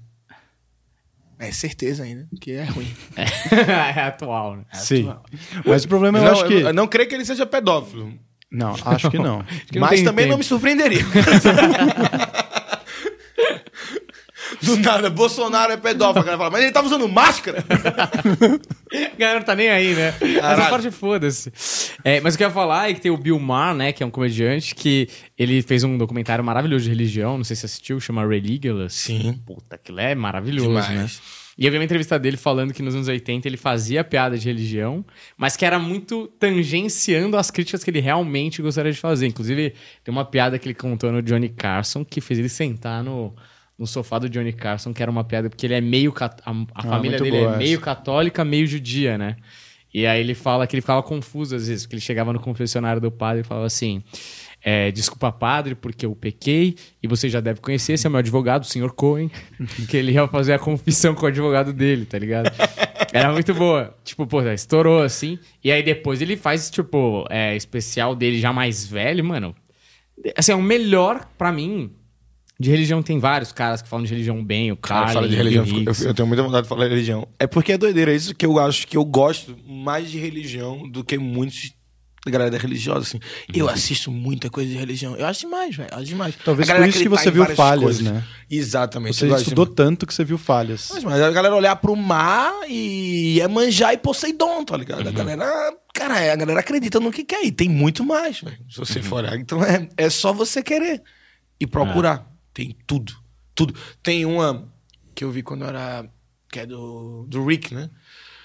É 1.38 1.52
certeza 1.52 2.04
ainda 2.04 2.26
que 2.40 2.52
é 2.52 2.64
ruim. 2.64 2.90
é 3.16 4.00
atual, 4.02 4.56
né? 4.56 4.64
Sim. 4.72 5.12
Mas 5.66 5.84
o 5.84 5.88
problema 5.88 6.18
eu 6.18 6.24
não, 6.24 6.32
acho 6.32 6.46
que. 6.46 6.54
eu 6.54 6.72
não 6.72 6.86
creio 6.86 7.08
que 7.08 7.14
ele 7.14 7.24
seja 7.26 7.44
pedófilo. 7.44 8.12
Não, 8.50 8.74
acho 8.84 9.10
que 9.10 9.18
não. 9.18 9.42
que 9.70 9.78
não 9.78 9.86
mas 9.86 10.02
também 10.02 10.24
tempo. 10.24 10.30
não 10.32 10.38
me 10.38 10.44
surpreenderia. 10.44 11.04
Do 14.66 14.76
nada, 14.78 15.08
Bolsonaro 15.08 15.72
é 15.72 15.76
pedófilo. 15.76 16.20
A 16.20 16.24
galera 16.24 16.38
fala, 16.38 16.50
mas 16.50 16.62
ele 16.62 16.72
tava 16.72 16.86
usando 16.86 17.08
máscara? 17.08 17.64
A 18.92 19.16
galera 19.18 19.38
não 19.40 19.46
tá 19.46 19.54
nem 19.54 19.68
aí, 19.68 19.94
né? 19.94 20.08
Essa 20.20 20.40
Caralho. 20.40 20.70
parte 20.70 20.90
foda-se. 20.90 21.50
É, 22.04 22.20
mas 22.20 22.34
o 22.34 22.38
que 22.38 22.44
eu 22.44 22.48
ia 22.48 22.54
falar 22.54 22.90
é 22.90 22.94
que 22.94 23.00
tem 23.00 23.10
o 23.10 23.16
Bill 23.16 23.38
Maher, 23.38 23.74
né? 23.74 23.92
Que 23.92 24.02
é 24.02 24.06
um 24.06 24.10
comediante 24.10 24.74
que 24.74 25.08
ele 25.36 25.60
fez 25.62 25.82
um 25.84 25.98
documentário 25.98 26.44
maravilhoso 26.44 26.84
de 26.84 26.90
religião. 26.90 27.36
Não 27.36 27.44
sei 27.44 27.56
se 27.56 27.60
você 27.60 27.66
assistiu, 27.66 27.98
chama 28.00 28.26
Religulous. 28.26 28.94
Sim. 28.94 29.40
Puta, 29.44 29.76
aquilo 29.76 30.00
é 30.00 30.14
maravilhoso, 30.14 30.68
Demais. 30.68 30.88
né? 30.90 31.08
E 31.58 31.64
eu 31.64 31.72
vi 31.72 31.78
uma 31.78 31.84
entrevista 31.84 32.18
dele 32.18 32.36
falando 32.36 32.74
que 32.74 32.82
nos 32.82 32.94
anos 32.94 33.08
80 33.08 33.48
ele 33.48 33.56
fazia 33.56 34.04
piada 34.04 34.36
de 34.36 34.46
religião, 34.46 35.02
mas 35.38 35.56
que 35.56 35.64
era 35.64 35.78
muito 35.78 36.26
tangenciando 36.38 37.36
as 37.36 37.50
críticas 37.50 37.82
que 37.82 37.90
ele 37.90 38.00
realmente 38.00 38.60
gostaria 38.60 38.92
de 38.92 38.98
fazer. 38.98 39.26
Inclusive, 39.26 39.72
tem 40.04 40.12
uma 40.12 40.24
piada 40.24 40.58
que 40.58 40.68
ele 40.68 40.74
contou 40.74 41.10
no 41.10 41.22
Johnny 41.22 41.48
Carson 41.48 42.04
que 42.04 42.20
fez 42.20 42.38
ele 42.38 42.50
sentar 42.50 43.02
no, 43.02 43.34
no 43.78 43.86
sofá 43.86 44.18
do 44.18 44.28
Johnny 44.28 44.52
Carson, 44.52 44.92
que 44.94 45.02
era 45.02 45.10
uma 45.10 45.24
piada 45.24 45.48
porque 45.50 45.66
ele 45.66 45.74
é 45.74 45.80
meio. 45.80 46.12
cat- 46.12 46.40
A, 46.46 46.50
a 46.74 46.82
família 46.82 47.18
muito 47.18 47.24
dele 47.24 47.36
é 47.36 47.48
essa. 47.48 47.56
meio 47.58 47.80
católica, 47.80 48.44
meio 48.44 48.66
judia, 48.66 49.16
né? 49.18 49.36
E 49.92 50.06
aí 50.06 50.20
ele 50.20 50.34
fala 50.34 50.66
que 50.66 50.74
ele 50.76 50.82
ficava 50.82 51.02
confuso 51.02 51.56
às 51.56 51.68
vezes, 51.68 51.84
porque 51.86 51.94
ele 51.96 52.02
chegava 52.02 52.32
no 52.32 52.38
confessionário 52.40 53.00
do 53.00 53.10
padre 53.10 53.40
e 53.40 53.44
falava 53.44 53.66
assim: 53.66 54.02
é, 54.62 54.90
Desculpa, 54.90 55.32
padre, 55.32 55.74
porque 55.74 56.04
eu 56.04 56.14
pequei, 56.14 56.76
e 57.02 57.08
você 57.08 57.30
já 57.30 57.40
deve 57.40 57.60
conhecer, 57.60 57.94
esse 57.94 58.06
é 58.06 58.10
meu 58.10 58.18
advogado, 58.18 58.62
o 58.62 58.66
senhor 58.66 58.92
Cohen, 58.92 59.30
que 59.88 59.96
ele 59.96 60.12
ia 60.12 60.26
fazer 60.28 60.52
a 60.54 60.58
confissão 60.58 61.14
com 61.14 61.24
o 61.24 61.28
advogado 61.28 61.72
dele, 61.72 62.04
tá 62.04 62.18
ligado? 62.18 62.50
Era 63.12 63.32
muito 63.32 63.54
boa. 63.54 63.96
Tipo, 64.04 64.26
pô, 64.26 64.42
estourou 64.42 65.02
assim. 65.02 65.38
E 65.64 65.72
aí 65.72 65.82
depois 65.82 66.20
ele 66.20 66.36
faz, 66.36 66.68
tipo, 66.68 67.24
é, 67.30 67.56
especial 67.56 68.14
dele 68.14 68.38
já 68.38 68.52
mais 68.52 68.86
velho, 68.86 69.24
mano. 69.24 69.54
Assim, 70.36 70.52
é 70.52 70.54
o 70.54 70.62
melhor 70.62 71.26
pra 71.38 71.50
mim. 71.52 71.90
De 72.58 72.70
religião 72.70 73.02
tem 73.02 73.18
vários 73.18 73.52
caras 73.52 73.82
que 73.82 73.88
falam 73.88 74.04
de 74.04 74.10
religião 74.10 74.42
bem, 74.42 74.72
o 74.72 74.76
Cara, 74.76 75.00
cara. 75.02 75.12
fala 75.12 75.28
de 75.28 75.36
religião. 75.36 75.66
Eu, 75.66 76.06
eu 76.08 76.14
tenho 76.14 76.26
muita 76.26 76.42
vontade 76.42 76.62
de 76.62 76.68
falar 76.68 76.84
de 76.84 76.90
religião. 76.90 77.28
É 77.38 77.46
porque 77.46 77.72
é 77.72 77.78
doideira. 77.78 78.12
É 78.12 78.16
isso 78.16 78.34
que 78.34 78.46
eu 78.46 78.58
acho 78.58 78.86
que 78.86 78.96
eu 78.96 79.04
gosto 79.04 79.54
mais 79.66 80.10
de 80.10 80.18
religião 80.18 80.88
do 80.88 81.04
que 81.04 81.18
muitos 81.18 81.72
da 82.24 82.32
galera 82.32 82.58
religiosa, 82.58 83.02
assim. 83.02 83.20
Eu 83.54 83.68
assisto 83.68 84.10
muita 84.10 84.50
coisa 84.50 84.68
de 84.70 84.76
religião. 84.76 85.14
Eu 85.14 85.26
acho 85.26 85.40
demais, 85.40 85.76
velho. 85.76 85.88
Acho 85.92 86.04
demais. 86.06 86.34
Talvez 86.44 86.68
por 86.68 86.88
isso 86.88 86.98
que 87.00 87.08
você 87.08 87.30
viu 87.30 87.44
falhas, 87.54 87.82
coisas. 87.84 88.02
né? 88.02 88.24
Exatamente. 88.50 89.14
Você 89.16 89.28
estudou 89.28 89.64
demais. 89.66 89.76
tanto 89.76 90.06
que 90.06 90.12
você 90.14 90.24
viu 90.24 90.36
falhas. 90.38 90.88
Mas, 90.92 91.04
mas 91.04 91.20
a 91.22 91.30
galera 91.30 91.54
olhar 91.54 91.76
pro 91.76 91.94
mar 91.94 92.52
e 92.68 93.38
é 93.40 93.46
manjar 93.46 93.92
e 93.94 93.98
Poseidon, 93.98 94.64
tá 94.64 94.76
ligado? 94.76 95.02
Uhum. 95.02 95.08
A 95.08 95.12
galera, 95.12 95.74
cara, 95.94 96.32
a 96.32 96.36
galera 96.36 96.58
acredita 96.60 96.98
no 96.98 97.12
que 97.12 97.22
quer 97.22 97.44
e 97.44 97.52
tem 97.52 97.68
muito 97.68 98.02
mais, 98.02 98.40
velho. 98.40 98.56
Se 98.68 98.78
Uhum. 98.80 98.84
você 98.86 99.02
for 99.02 99.16
olhar. 99.16 99.36
Então 99.36 99.62
é, 99.62 99.88
é 99.96 100.10
só 100.10 100.32
você 100.32 100.62
querer 100.62 101.02
e 101.60 101.66
procurar. 101.66 102.26
Tem 102.56 102.74
tudo. 102.86 103.12
Tudo. 103.54 103.74
Tem 104.02 104.24
uma 104.24 104.66
que 105.14 105.22
eu 105.22 105.30
vi 105.30 105.42
quando 105.42 105.60
eu 105.62 105.68
era. 105.68 106.08
que 106.50 106.60
é 106.60 106.64
do, 106.66 107.26
do 107.28 107.44
Rick, 107.44 107.74
né? 107.74 107.90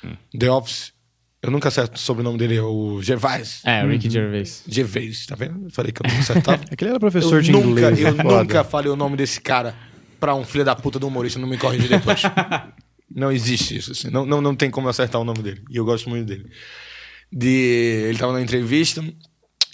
Hum. 0.03 0.17
The 0.37 0.51
Office. 0.51 0.91
Eu 1.41 1.49
nunca 1.49 1.69
acerto 1.69 1.95
o 1.95 1.99
sobrenome 1.99 2.37
dele, 2.37 2.57
é 2.57 2.61
o 2.61 3.01
Gervais. 3.01 3.61
É, 3.65 3.83
o 3.85 3.87
Ricky 3.87 4.07
Uhum. 4.07 4.11
Gervais. 4.11 4.63
Gervais, 4.67 5.25
tá 5.25 5.35
vendo? 5.35 5.63
Eu 5.65 5.71
falei 5.71 5.93
que 5.93 6.05
eu 6.05 6.11
não 6.11 6.19
acertava. 6.19 6.61
É 6.69 6.75
que 6.75 6.83
ele 6.83 6.91
era 6.91 6.99
professor 6.99 7.35
eu 7.37 7.41
de 7.41 7.51
nunca, 7.53 7.67
inglês. 7.67 7.99
eu 7.99 8.07
é 8.09 8.11
foda. 8.13 8.43
nunca 8.43 8.63
falei 8.65 8.91
o 8.91 8.95
nome 8.97 9.15
desse 9.15 9.39
cara 9.39 9.73
pra 10.19 10.35
um 10.35 10.43
filho 10.43 10.65
da 10.65 10.75
puta 10.75 10.99
do 10.99 11.07
humorista, 11.07 11.39
não 11.39 11.47
me 11.47 11.57
corrige 11.57 11.87
depois. 11.87 12.21
não 13.09 13.31
existe 13.31 13.77
isso, 13.77 13.93
assim. 13.93 14.09
Não, 14.11 14.25
não, 14.25 14.39
não 14.41 14.55
tem 14.55 14.69
como 14.69 14.89
acertar 14.89 15.19
o 15.21 15.23
nome 15.23 15.41
dele. 15.41 15.63
E 15.69 15.77
eu 15.77 15.85
gosto 15.85 16.09
muito 16.09 16.27
dele. 16.27 16.45
De, 17.31 17.47
ele 18.09 18.17
tava 18.19 18.33
na 18.33 18.41
entrevista 18.41 19.01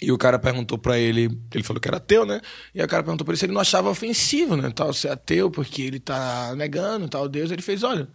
e 0.00 0.12
o 0.12 0.18
cara 0.18 0.38
perguntou 0.38 0.78
pra 0.78 0.98
ele, 0.98 1.28
ele 1.52 1.64
falou 1.64 1.80
que 1.80 1.88
era 1.88 1.96
ateu, 1.96 2.24
né? 2.24 2.40
E 2.74 2.82
o 2.82 2.86
cara 2.86 3.02
perguntou 3.02 3.24
pra 3.24 3.32
ele 3.32 3.38
se 3.38 3.46
ele 3.46 3.52
não 3.52 3.60
achava 3.60 3.90
ofensivo, 3.90 4.56
né? 4.56 4.70
Tal, 4.70 4.92
ser 4.92 5.08
ateu, 5.08 5.50
porque 5.50 5.82
ele 5.82 5.98
tá 5.98 6.54
negando 6.56 7.08
tal 7.08 7.28
Deus. 7.28 7.50
Ele 7.50 7.62
fez, 7.62 7.82
olha, 7.82 8.08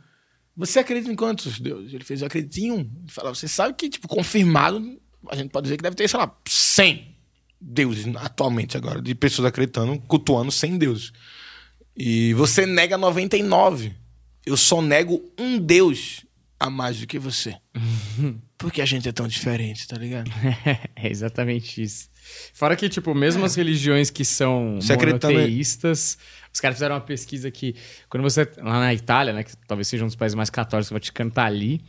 você 0.56 0.80
acredita 0.80 1.12
em 1.12 1.16
quantos 1.16 1.60
deuses? 1.60 1.94
Ele 1.94 2.04
fez, 2.04 2.22
eu 2.22 2.28
acredito 2.28 2.58
em 2.58 2.72
um. 2.72 2.80
Ele 2.80 3.10
falou, 3.12 3.36
você 3.36 3.48
sabe 3.48 3.74
que, 3.74 3.90
tipo, 3.90 4.08
confirmado, 4.08 4.98
a 5.30 5.36
gente 5.36 5.50
pode 5.50 5.66
dizer 5.66 5.78
que 5.78 5.84
deve 5.84 5.96
ter, 5.96 6.08
sei 6.08 6.20
lá, 6.20 6.34
100 6.48 7.18
deuses 7.60 8.06
atualmente 8.16 8.78
agora, 8.78 9.02
de 9.02 9.14
pessoas 9.16 9.48
acreditando, 9.48 10.00
cultuando 10.02 10.52
100 10.52 10.78
deuses. 10.78 11.12
E 11.96 12.34
você 12.34 12.66
nega 12.66 12.98
99. 12.98 13.94
Eu 14.46 14.58
só 14.58 14.82
nego 14.82 15.24
um 15.38 15.58
Deus 15.58 16.23
a 16.64 16.70
mais 16.70 16.98
do 17.00 17.06
que 17.08 17.20
você. 17.20 17.56
Porque 18.58 18.82
a 18.82 18.86
gente 18.86 19.08
é 19.10 19.12
tão 19.12 19.28
diferente, 19.28 19.88
tá 19.88 19.98
ligado? 19.98 20.32
é 20.96 21.10
exatamente 21.10 21.82
isso. 21.84 22.10
Fora 22.54 22.76
que, 22.76 22.88
tipo, 22.88 23.14
mesmo 23.14 23.44
as 23.44 23.56
religiões 23.56 24.10
que 24.10 24.24
são 24.24 24.80
em- 24.82 24.96
monoteístas, 25.06 26.18
os 26.54 26.60
caras 26.62 26.78
fizeram 26.78 26.96
uma 26.96 27.02
pesquisa 27.02 27.52
que, 27.52 27.76
quando 28.10 28.24
você. 28.24 28.50
Lá 28.58 28.80
na 28.80 28.94
Itália, 28.94 29.34
né? 29.34 29.44
Que 29.44 29.52
talvez 29.68 29.88
seja 29.90 30.04
um 30.04 30.08
dos 30.08 30.16
países 30.16 30.36
mais 30.36 30.50
católicos, 30.50 30.90
o 30.90 30.94
Vaticano 30.94 31.32
tá 31.32 31.44
ali. 31.46 31.82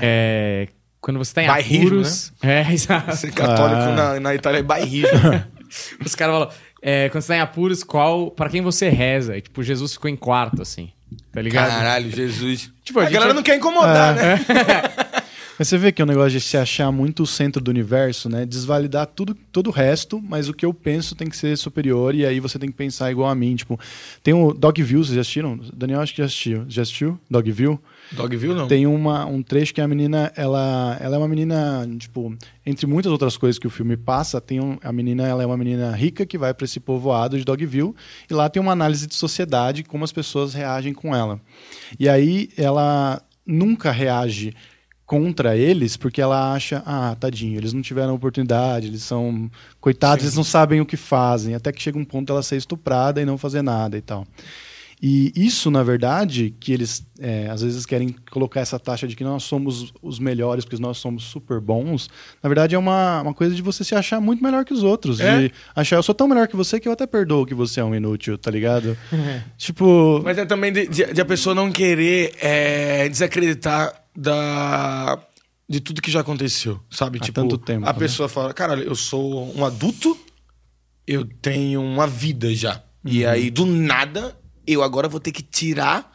É, 0.00 0.68
quando 1.00 1.18
você 1.18 1.34
tá 1.34 1.42
em 1.42 1.46
Bairrismo, 1.48 1.86
apuros. 1.88 2.32
É, 2.42 2.60
exato. 2.72 3.14
Ser 3.16 3.32
católico 3.32 3.80
Ah. 3.82 3.94
na, 4.14 4.20
na 4.20 4.34
Itália 4.34 4.60
é 4.60 4.62
bairrismo. 4.62 5.08
Os 6.04 6.14
caras 6.14 6.34
falam, 6.34 6.50
é, 6.82 7.08
quando 7.10 7.22
você 7.22 7.28
tá 7.28 7.36
em 7.36 7.40
apuros, 7.40 7.82
qual. 7.84 8.30
Pra 8.30 8.48
quem 8.48 8.62
você 8.62 8.88
reza? 8.88 9.36
E, 9.36 9.42
tipo, 9.42 9.62
Jesus 9.62 9.92
ficou 9.92 10.08
em 10.10 10.16
quarto, 10.16 10.62
assim. 10.62 10.90
Tá 11.32 11.40
ligado? 11.40 11.70
Caralho, 11.70 12.10
Jesus. 12.10 12.70
Tipo, 12.84 13.00
a 13.00 13.02
a, 13.02 13.04
gente 13.06 13.14
galera 13.14 13.32
é- 13.32 13.34
não 13.34 13.42
quer 13.42 13.56
incomodar, 13.56 14.14
né? 14.14 14.40
Mas 15.58 15.68
você 15.68 15.78
vê 15.78 15.92
que 15.92 16.00
é 16.00 16.04
um 16.04 16.08
negócio 16.08 16.30
de 16.30 16.40
se 16.40 16.56
achar 16.56 16.90
muito 16.90 17.22
o 17.22 17.26
centro 17.26 17.62
do 17.62 17.70
universo, 17.70 18.28
né? 18.28 18.44
Desvalidar 18.46 19.06
tudo, 19.06 19.34
todo 19.52 19.68
o 19.68 19.70
resto, 19.70 20.20
mas 20.20 20.48
o 20.48 20.54
que 20.54 20.64
eu 20.64 20.72
penso 20.72 21.14
tem 21.14 21.28
que 21.28 21.36
ser 21.36 21.56
superior 21.56 22.14
e 22.14 22.24
aí 22.24 22.40
você 22.40 22.58
tem 22.58 22.70
que 22.70 22.76
pensar 22.76 23.10
igual 23.12 23.28
a 23.28 23.34
mim. 23.34 23.54
Tipo, 23.54 23.78
tem 24.22 24.34
o 24.34 24.52
Dogville, 24.52 25.04
vocês 25.04 25.14
já 25.14 25.20
assistiram? 25.20 25.60
Daniel 25.72 26.00
acho 26.00 26.14
que 26.14 26.18
já 26.18 26.24
assistiu. 26.24 26.64
Já 26.68 26.82
assistiu? 26.82 27.20
Dogville? 27.30 27.78
Dogville 28.12 28.54
não. 28.54 28.68
Tem 28.68 28.86
uma, 28.86 29.24
um 29.26 29.42
trecho 29.42 29.72
que 29.74 29.80
a 29.80 29.88
menina, 29.88 30.32
ela, 30.36 30.96
ela 31.00 31.16
é 31.16 31.18
uma 31.18 31.28
menina, 31.28 31.88
tipo, 31.98 32.36
entre 32.64 32.86
muitas 32.86 33.10
outras 33.10 33.36
coisas 33.36 33.58
que 33.58 33.66
o 33.66 33.70
filme 33.70 33.96
passa, 33.96 34.40
tem 34.40 34.60
um, 34.60 34.78
a 34.82 34.92
menina, 34.92 35.26
ela 35.26 35.42
é 35.42 35.46
uma 35.46 35.56
menina 35.56 35.90
rica 35.92 36.26
que 36.26 36.38
vai 36.38 36.52
para 36.52 36.64
esse 36.64 36.78
povoado 36.78 37.38
de 37.38 37.44
Dogville 37.44 37.94
e 38.30 38.34
lá 38.34 38.48
tem 38.48 38.60
uma 38.60 38.72
análise 38.72 39.06
de 39.06 39.14
sociedade, 39.14 39.82
como 39.82 40.04
as 40.04 40.12
pessoas 40.12 40.54
reagem 40.54 40.92
com 40.92 41.14
ela. 41.14 41.40
E 41.98 42.08
aí 42.08 42.50
ela 42.56 43.22
nunca 43.46 43.90
reage 43.90 44.54
contra 45.04 45.56
eles 45.56 45.96
porque 45.96 46.22
ela 46.22 46.54
acha, 46.54 46.82
ah, 46.86 47.14
tadinho, 47.18 47.58
eles 47.58 47.72
não 47.72 47.82
tiveram 47.82 48.14
oportunidade, 48.14 48.86
eles 48.86 49.02
são 49.02 49.50
coitados, 49.80 50.22
Sim. 50.22 50.28
eles 50.28 50.36
não 50.36 50.44
sabem 50.44 50.80
o 50.80 50.86
que 50.86 50.96
fazem, 50.96 51.54
até 51.54 51.70
que 51.70 51.82
chega 51.82 51.98
um 51.98 52.04
ponto 52.04 52.32
ela 52.32 52.42
ser 52.42 52.56
estuprada 52.56 53.20
e 53.20 53.24
não 53.26 53.36
fazer 53.36 53.62
nada 53.62 53.96
e 53.98 54.00
tal. 54.00 54.26
E 55.04 55.32
isso, 55.34 55.68
na 55.68 55.82
verdade, 55.82 56.54
que 56.60 56.72
eles 56.72 57.04
é, 57.18 57.48
às 57.50 57.60
vezes 57.60 57.84
querem 57.84 58.14
colocar 58.30 58.60
essa 58.60 58.78
taxa 58.78 59.08
de 59.08 59.16
que 59.16 59.24
nós 59.24 59.42
somos 59.42 59.92
os 60.00 60.20
melhores, 60.20 60.64
porque 60.64 60.80
nós 60.80 60.98
somos 60.98 61.24
super 61.24 61.60
bons, 61.60 62.08
na 62.40 62.48
verdade 62.48 62.76
é 62.76 62.78
uma, 62.78 63.20
uma 63.22 63.34
coisa 63.34 63.52
de 63.52 63.60
você 63.62 63.82
se 63.82 63.96
achar 63.96 64.20
muito 64.20 64.40
melhor 64.44 64.64
que 64.64 64.72
os 64.72 64.84
outros. 64.84 65.18
É? 65.18 65.40
De 65.48 65.52
achar, 65.74 65.96
eu 65.96 66.04
sou 66.04 66.14
tão 66.14 66.28
melhor 66.28 66.46
que 66.46 66.54
você 66.54 66.78
que 66.78 66.86
eu 66.86 66.92
até 66.92 67.04
perdoo 67.04 67.44
que 67.44 67.52
você 67.54 67.80
é 67.80 67.84
um 67.84 67.92
inútil, 67.96 68.38
tá 68.38 68.48
ligado? 68.48 68.96
tipo. 69.58 70.20
Mas 70.22 70.38
é 70.38 70.44
também 70.46 70.72
de, 70.72 70.86
de- 70.86 71.12
de 71.12 71.20
a 71.20 71.24
pessoa 71.24 71.52
não 71.52 71.72
querer 71.72 72.34
é, 72.40 73.08
desacreditar 73.08 74.04
da, 74.16 75.18
de 75.68 75.80
tudo 75.80 76.00
que 76.00 76.12
já 76.12 76.20
aconteceu, 76.20 76.78
sabe? 76.88 77.18
Há 77.20 77.24
tipo, 77.24 77.40
tanto 77.40 77.58
tempo, 77.58 77.86
a 77.88 77.92
né? 77.92 77.98
pessoa 77.98 78.28
fala, 78.28 78.54
caralho, 78.54 78.84
eu 78.84 78.94
sou 78.94 79.52
um 79.58 79.64
adulto, 79.64 80.16
eu 81.06 81.24
tenho 81.24 81.82
uma 81.82 82.06
vida 82.06 82.54
já. 82.54 82.80
E 83.04 83.24
Uhum. 83.24 83.30
aí, 83.30 83.50
do 83.50 83.66
nada, 83.66 84.36
eu 84.66 84.82
agora 84.82 85.08
vou 85.08 85.20
ter 85.20 85.32
que 85.32 85.42
tirar 85.42 86.12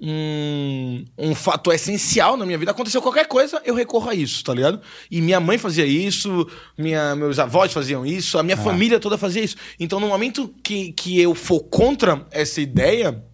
um, 0.00 1.04
um 1.18 1.34
fator 1.34 1.74
essencial 1.74 2.36
na 2.36 2.46
minha 2.46 2.58
vida. 2.58 2.70
Aconteceu 2.70 3.02
qualquer 3.02 3.26
coisa, 3.26 3.60
eu 3.64 3.74
recorro 3.74 4.08
a 4.08 4.14
isso, 4.14 4.44
tá 4.44 4.54
ligado? 4.54 4.80
E 5.10 5.20
minha 5.20 5.40
mãe 5.40 5.58
fazia 5.58 5.84
isso, 5.84 6.46
minha, 6.76 7.16
meus 7.16 7.38
avós 7.38 7.72
faziam 7.72 8.06
isso, 8.06 8.38
a 8.38 8.42
minha 8.42 8.56
família 8.56 9.00
toda 9.00 9.18
fazia 9.18 9.42
isso. 9.42 9.56
Então, 9.78 9.98
no 9.98 10.08
momento 10.08 10.54
que, 10.62 10.92
que 10.92 11.20
eu 11.20 11.34
for 11.34 11.60
contra 11.64 12.26
essa 12.30 12.60
ideia, 12.60 13.24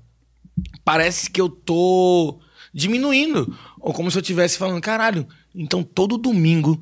parece 0.84 1.30
que 1.30 1.40
eu 1.40 1.48
tô 1.48 2.40
diminuindo. 2.72 3.56
Ou 3.80 3.92
como 3.92 4.10
se 4.10 4.16
eu 4.16 4.22
estivesse 4.22 4.56
falando, 4.56 4.80
caralho, 4.80 5.26
então 5.54 5.82
todo 5.82 6.16
domingo 6.16 6.80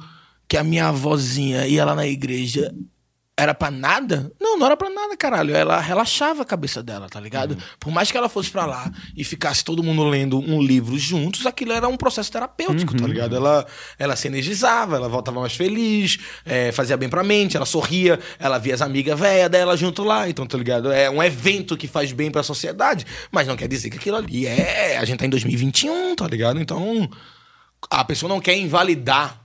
que 0.48 0.56
a 0.56 0.64
minha 0.64 0.88
avózinha 0.88 1.66
ia 1.66 1.84
lá 1.84 1.94
na 1.94 2.06
igreja 2.06 2.72
era 3.38 3.54
pra 3.54 3.70
nada? 3.70 4.30
Não, 4.38 4.58
não 4.58 4.66
era 4.66 4.76
pra 4.76 4.90
nada, 4.90 5.16
caralho. 5.16 5.56
Ela 5.56 5.80
relaxava 5.80 6.42
a 6.42 6.44
cabeça 6.44 6.82
dela, 6.82 7.08
tá 7.08 7.18
ligado? 7.18 7.56
Por 7.80 7.90
mais 7.90 8.10
que 8.10 8.16
ela 8.16 8.28
fosse 8.28 8.50
pra 8.50 8.66
lá 8.66 8.90
e 9.16 9.24
ficasse 9.24 9.64
todo 9.64 9.82
mundo 9.82 10.04
lendo 10.04 10.38
um 10.38 10.60
livro 10.60 10.98
juntos, 10.98 11.46
aquilo 11.46 11.72
era 11.72 11.88
um 11.88 11.96
processo 11.96 12.30
terapêutico, 12.30 12.94
tá 12.94 13.06
ligado? 13.06 13.34
Ela, 13.34 13.66
ela 13.98 14.16
se 14.16 14.28
energizava, 14.28 14.96
ela 14.96 15.08
voltava 15.08 15.40
mais 15.40 15.54
feliz, 15.54 16.18
é, 16.44 16.72
fazia 16.72 16.96
bem 16.96 17.08
pra 17.08 17.24
mente, 17.24 17.56
ela 17.56 17.66
sorria, 17.66 18.20
ela 18.38 18.58
via 18.58 18.74
as 18.74 18.82
amigas 18.82 19.18
velhas 19.18 19.48
dela 19.48 19.76
junto 19.76 20.04
lá, 20.04 20.28
então, 20.28 20.46
tá 20.46 20.58
ligado? 20.58 20.92
É 20.92 21.08
um 21.08 21.22
evento 21.22 21.76
que 21.76 21.88
faz 21.88 22.12
bem 22.12 22.30
pra 22.30 22.42
sociedade, 22.42 23.06
mas 23.30 23.46
não 23.48 23.56
quer 23.56 23.66
dizer 23.66 23.88
que 23.88 23.96
aquilo 23.96 24.16
ali 24.16 24.46
é. 24.46 24.98
A 24.98 25.04
gente 25.06 25.18
tá 25.18 25.26
em 25.26 25.30
2021, 25.30 26.14
tá 26.16 26.28
ligado? 26.28 26.60
Então, 26.60 27.08
a 27.90 28.04
pessoa 28.04 28.28
não 28.28 28.40
quer 28.40 28.56
invalidar 28.56 29.41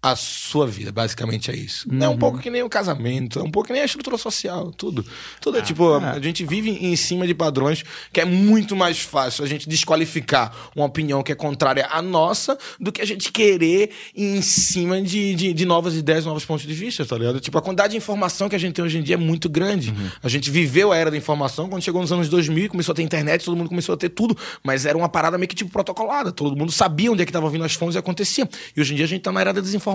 a 0.00 0.14
sua 0.14 0.64
vida, 0.64 0.92
basicamente 0.92 1.50
é 1.50 1.56
isso. 1.56 1.88
É 2.00 2.08
um 2.08 2.16
pouco 2.16 2.38
que 2.38 2.48
nem 2.50 2.62
o 2.62 2.68
casamento, 2.68 3.40
é 3.40 3.42
um 3.42 3.50
pouco 3.50 3.66
que 3.66 3.72
nem 3.72 3.82
a 3.82 3.84
estrutura 3.84 4.16
social, 4.16 4.70
tudo. 4.70 5.04
Tudo 5.40 5.58
é 5.58 5.62
tipo, 5.62 5.92
a 5.92 6.20
gente 6.20 6.44
vive 6.44 6.70
em 6.70 6.94
cima 6.94 7.26
de 7.26 7.34
padrões 7.34 7.84
que 8.12 8.20
é 8.20 8.24
muito 8.24 8.76
mais 8.76 9.00
fácil 9.00 9.44
a 9.44 9.48
gente 9.48 9.68
desqualificar 9.68 10.54
uma 10.76 10.86
opinião 10.86 11.20
que 11.20 11.32
é 11.32 11.34
contrária 11.34 11.88
à 11.90 12.00
nossa 12.00 12.56
do 12.78 12.92
que 12.92 13.02
a 13.02 13.04
gente 13.04 13.32
querer 13.32 13.90
ir 14.14 14.36
em 14.36 14.40
cima 14.40 15.02
de, 15.02 15.34
de, 15.34 15.52
de 15.52 15.66
novas 15.66 15.96
ideias, 15.96 16.24
novos 16.24 16.44
pontos 16.44 16.64
de 16.64 16.74
vista, 16.74 17.04
tá 17.04 17.18
ligado? 17.18 17.40
Tipo, 17.40 17.58
a 17.58 17.62
quantidade 17.62 17.90
de 17.90 17.96
informação 17.96 18.48
que 18.48 18.54
a 18.54 18.58
gente 18.58 18.74
tem 18.74 18.84
hoje 18.84 18.98
em 18.98 19.02
dia 19.02 19.16
é 19.16 19.18
muito 19.18 19.48
grande. 19.48 19.92
A 20.22 20.28
gente 20.28 20.48
viveu 20.48 20.92
a 20.92 20.96
era 20.96 21.10
da 21.10 21.16
informação 21.16 21.68
quando 21.68 21.82
chegou 21.82 22.00
nos 22.00 22.12
anos 22.12 22.28
2000 22.28 22.66
e 22.66 22.68
começou 22.68 22.92
a 22.92 22.96
ter 22.96 23.02
internet, 23.02 23.44
todo 23.44 23.56
mundo 23.56 23.68
começou 23.68 23.96
a 23.96 23.98
ter 23.98 24.10
tudo, 24.10 24.36
mas 24.62 24.86
era 24.86 24.96
uma 24.96 25.08
parada 25.08 25.36
meio 25.36 25.48
que 25.48 25.56
tipo 25.56 25.72
protocolada, 25.72 26.30
todo 26.30 26.54
mundo 26.54 26.70
sabia 26.70 27.10
onde 27.10 27.22
é 27.22 27.26
que 27.26 27.32
tava 27.32 27.50
vindo 27.50 27.64
as 27.64 27.74
fontes 27.74 27.96
e 27.96 27.98
acontecia. 27.98 28.48
E 28.76 28.80
hoje 28.80 28.92
em 28.92 28.96
dia 28.96 29.04
a 29.04 29.08
gente 29.08 29.22
tá 29.22 29.32
na 29.32 29.40
era 29.40 29.52
da 29.52 29.60
desinformação. 29.60 29.87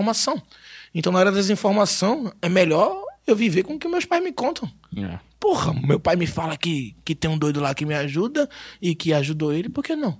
Então, 0.94 1.12
na 1.12 1.20
era 1.20 1.30
da 1.30 1.38
desinformação, 1.38 2.32
é 2.40 2.48
melhor 2.48 3.02
eu 3.26 3.34
viver 3.34 3.62
com 3.62 3.74
o 3.74 3.78
que 3.78 3.88
meus 3.88 4.04
pais 4.04 4.22
me 4.22 4.32
contam. 4.32 4.70
É. 4.96 5.18
Porra, 5.40 5.72
meu 5.72 5.98
pai 5.98 6.16
me 6.16 6.26
fala 6.26 6.56
que, 6.56 6.94
que 7.04 7.14
tem 7.14 7.30
um 7.30 7.38
doido 7.38 7.60
lá 7.60 7.74
que 7.74 7.84
me 7.84 7.94
ajuda 7.94 8.48
e 8.80 8.94
que 8.94 9.12
ajudou 9.12 9.52
ele, 9.52 9.68
por 9.68 9.82
que 9.82 9.96
não? 9.96 10.18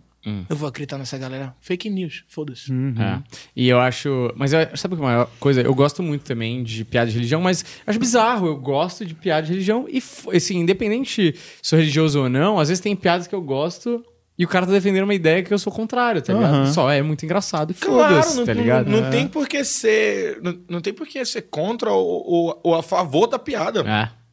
Eu 0.48 0.56
vou 0.56 0.68
acreditar 0.68 0.96
nessa 0.96 1.18
galera. 1.18 1.54
Fake 1.60 1.90
news, 1.90 2.24
foda-se. 2.28 2.72
É. 2.72 3.22
E 3.54 3.68
eu 3.68 3.78
acho. 3.78 4.32
Mas 4.34 4.54
eu, 4.54 4.74
sabe 4.74 4.96
qual 4.96 5.10
é 5.10 5.12
a 5.12 5.16
maior 5.16 5.30
coisa? 5.38 5.60
Eu 5.60 5.74
gosto 5.74 6.02
muito 6.02 6.22
também 6.22 6.62
de 6.62 6.82
piada 6.82 7.10
de 7.10 7.14
religião, 7.14 7.42
mas 7.42 7.64
acho 7.86 7.98
bizarro. 7.98 8.46
Eu 8.46 8.56
gosto 8.56 9.04
de 9.04 9.14
piada 9.14 9.46
de 9.46 9.52
religião 9.52 9.86
e, 9.86 10.02
assim, 10.34 10.58
independente 10.58 11.10
se 11.10 11.34
sou 11.60 11.78
religioso 11.78 12.22
ou 12.22 12.28
não, 12.30 12.58
às 12.58 12.68
vezes 12.68 12.80
tem 12.80 12.96
piadas 12.96 13.26
que 13.26 13.34
eu 13.34 13.42
gosto 13.42 14.02
e 14.38 14.44
o 14.44 14.48
cara 14.48 14.66
tá 14.66 14.72
defendendo 14.72 15.04
uma 15.04 15.14
ideia 15.14 15.42
que 15.42 15.52
eu 15.54 15.58
sou 15.58 15.72
contrário, 15.72 16.20
tá 16.20 16.32
ligado? 16.32 16.52
Aham. 16.54 16.72
Só 16.72 16.90
é 16.90 17.00
muito 17.02 17.24
engraçado 17.24 17.70
e 17.70 17.74
Claro, 17.74 18.14
foda-se, 18.16 18.36
não, 18.38 18.44
tá 18.44 18.54
não- 18.54 18.60
ligado? 18.62 18.90
não, 18.90 19.06
É. 19.06 19.10
tem 19.10 19.28
por 19.28 19.46
que 19.48 19.64
ser. 19.64 20.38
Não, 20.42 20.58
não 20.68 20.80
tem 20.80 20.92
por 20.92 21.06
que 21.06 21.24
ser 21.24 21.42
contra 21.42 21.90
ou, 21.92 22.04
ou- 22.26 22.60
ou 22.62 22.74
a 22.74 22.82
favor 22.82 23.26
da 23.26 23.38
piada. 23.38 23.80
É. 23.80 24.23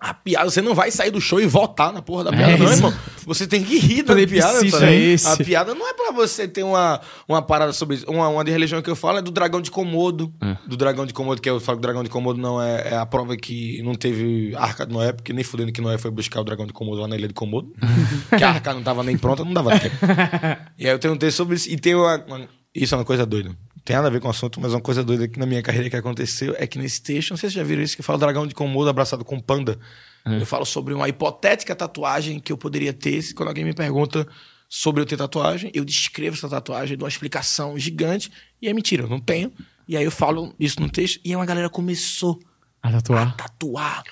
A 0.00 0.14
piada, 0.14 0.50
você 0.50 0.62
não 0.62 0.74
vai 0.74 0.90
sair 0.90 1.10
do 1.10 1.20
show 1.20 1.38
e 1.38 1.46
votar 1.46 1.92
na 1.92 2.00
porra 2.00 2.24
da 2.24 2.30
piada, 2.30 2.52
É, 2.52 2.56
não, 2.56 2.72
irmão. 2.72 2.94
Você 3.26 3.46
tem 3.46 3.62
que 3.62 3.78
rir 3.78 4.02
da 4.02 4.14
piada, 4.26 4.58
tá 4.70 4.78
é. 4.90 5.14
A 5.32 5.36
piada 5.44 5.74
não 5.74 5.86
é 5.86 5.92
pra 5.92 6.10
você 6.10 6.48
ter 6.48 6.62
uma, 6.62 6.98
uma 7.28 7.42
parada 7.42 7.70
sobre 7.74 7.96
isso. 7.96 8.10
Uma, 8.10 8.26
uma 8.28 8.42
de 8.42 8.50
religião 8.50 8.80
que 8.80 8.88
eu 8.88 8.96
falo 8.96 9.18
é 9.18 9.22
do 9.22 9.30
dragão 9.30 9.60
de 9.60 9.70
Komodo. 9.70 10.32
É. 10.42 10.56
Do 10.66 10.74
dragão 10.74 11.04
de 11.04 11.12
Komodo, 11.12 11.42
que 11.42 11.50
eu 11.50 11.60
falo 11.60 11.76
que 11.76 11.80
o 11.80 11.82
dragão 11.82 12.02
de 12.02 12.08
Komodo 12.08 12.40
não 12.40 12.62
é, 12.62 12.92
é 12.92 12.96
a 12.96 13.04
prova 13.04 13.36
que 13.36 13.82
não 13.82 13.94
teve 13.94 14.54
arca 14.56 14.86
de 14.86 14.92
Noé, 14.94 15.12
porque 15.12 15.34
nem 15.34 15.44
fudendo 15.44 15.70
que 15.70 15.82
Noé 15.82 15.98
foi 15.98 16.10
buscar 16.10 16.40
o 16.40 16.44
dragão 16.44 16.66
de 16.66 16.72
Komodo 16.72 17.02
lá 17.02 17.06
na 17.08 17.16
ilha 17.16 17.28
de 17.28 17.34
Komodo. 17.34 17.70
que 18.38 18.42
a 18.42 18.48
arca 18.52 18.72
não 18.72 18.82
tava 18.82 19.02
nem 19.02 19.18
pronta, 19.18 19.44
não 19.44 19.52
dava 19.52 19.78
tempo. 19.78 19.96
e 20.78 20.86
aí 20.86 20.92
eu 20.94 20.98
tenho 20.98 21.12
um 21.12 21.18
texto 21.18 21.36
sobre 21.36 21.56
isso. 21.56 21.68
E 21.70 21.76
tem 21.76 21.94
uma, 21.94 22.16
uma- 22.26 22.48
Isso 22.74 22.94
é 22.94 22.98
uma 22.98 23.04
coisa 23.04 23.26
doida. 23.26 23.50
Tem 23.84 23.96
nada 23.96 24.08
a 24.08 24.10
ver 24.10 24.20
com 24.20 24.28
o 24.28 24.30
assunto, 24.30 24.60
mas 24.60 24.72
uma 24.72 24.80
coisa 24.80 25.02
doida 25.02 25.26
que 25.26 25.38
na 25.38 25.46
minha 25.46 25.62
carreira 25.62 25.88
que 25.88 25.96
aconteceu 25.96 26.54
é 26.58 26.66
que 26.66 26.78
nesse 26.78 27.02
texto, 27.02 27.30
não 27.30 27.36
sei 27.36 27.48
se 27.48 27.54
vocês 27.54 27.64
já 27.64 27.68
viram 27.68 27.82
isso, 27.82 27.96
que 27.96 28.02
fala 28.02 28.16
o 28.16 28.20
dragão 28.20 28.46
de 28.46 28.54
Komodo 28.54 28.88
abraçado 28.90 29.24
com 29.24 29.40
panda. 29.40 29.78
Eu 30.26 30.44
falo 30.44 30.66
sobre 30.66 30.92
uma 30.92 31.08
hipotética 31.08 31.74
tatuagem 31.74 32.38
que 32.38 32.52
eu 32.52 32.58
poderia 32.58 32.92
ter 32.92 33.22
se 33.22 33.34
quando 33.34 33.48
alguém 33.48 33.64
me 33.64 33.72
pergunta 33.72 34.26
sobre 34.68 35.00
eu 35.00 35.06
ter 35.06 35.16
tatuagem, 35.16 35.70
eu 35.74 35.84
descrevo 35.84 36.36
essa 36.36 36.48
tatuagem, 36.48 36.96
dou 36.96 37.06
uma 37.06 37.08
explicação 37.10 37.78
gigante, 37.78 38.30
e 38.60 38.68
é 38.68 38.72
mentira, 38.72 39.04
eu 39.04 39.08
não 39.08 39.18
tenho. 39.18 39.50
E 39.88 39.96
aí 39.96 40.04
eu 40.04 40.10
falo 40.10 40.54
isso 40.60 40.78
no 40.80 40.88
texto, 40.90 41.18
e 41.24 41.30
aí 41.30 41.36
uma 41.36 41.46
galera 41.46 41.68
começou 41.70 42.38
A 42.82 42.88
a 42.88 42.92
tatuar. 42.92 43.34
tatuar. 43.36 44.04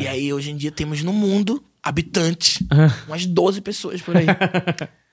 E 0.00 0.06
aí 0.06 0.32
hoje 0.32 0.50
em 0.50 0.56
dia 0.56 0.70
temos 0.70 1.02
no 1.02 1.12
mundo 1.12 1.64
habitantes, 1.82 2.62
Ah. 2.70 2.94
umas 3.08 3.24
12 3.26 3.60
pessoas 3.62 4.00
por 4.02 4.16
aí. 4.16 4.26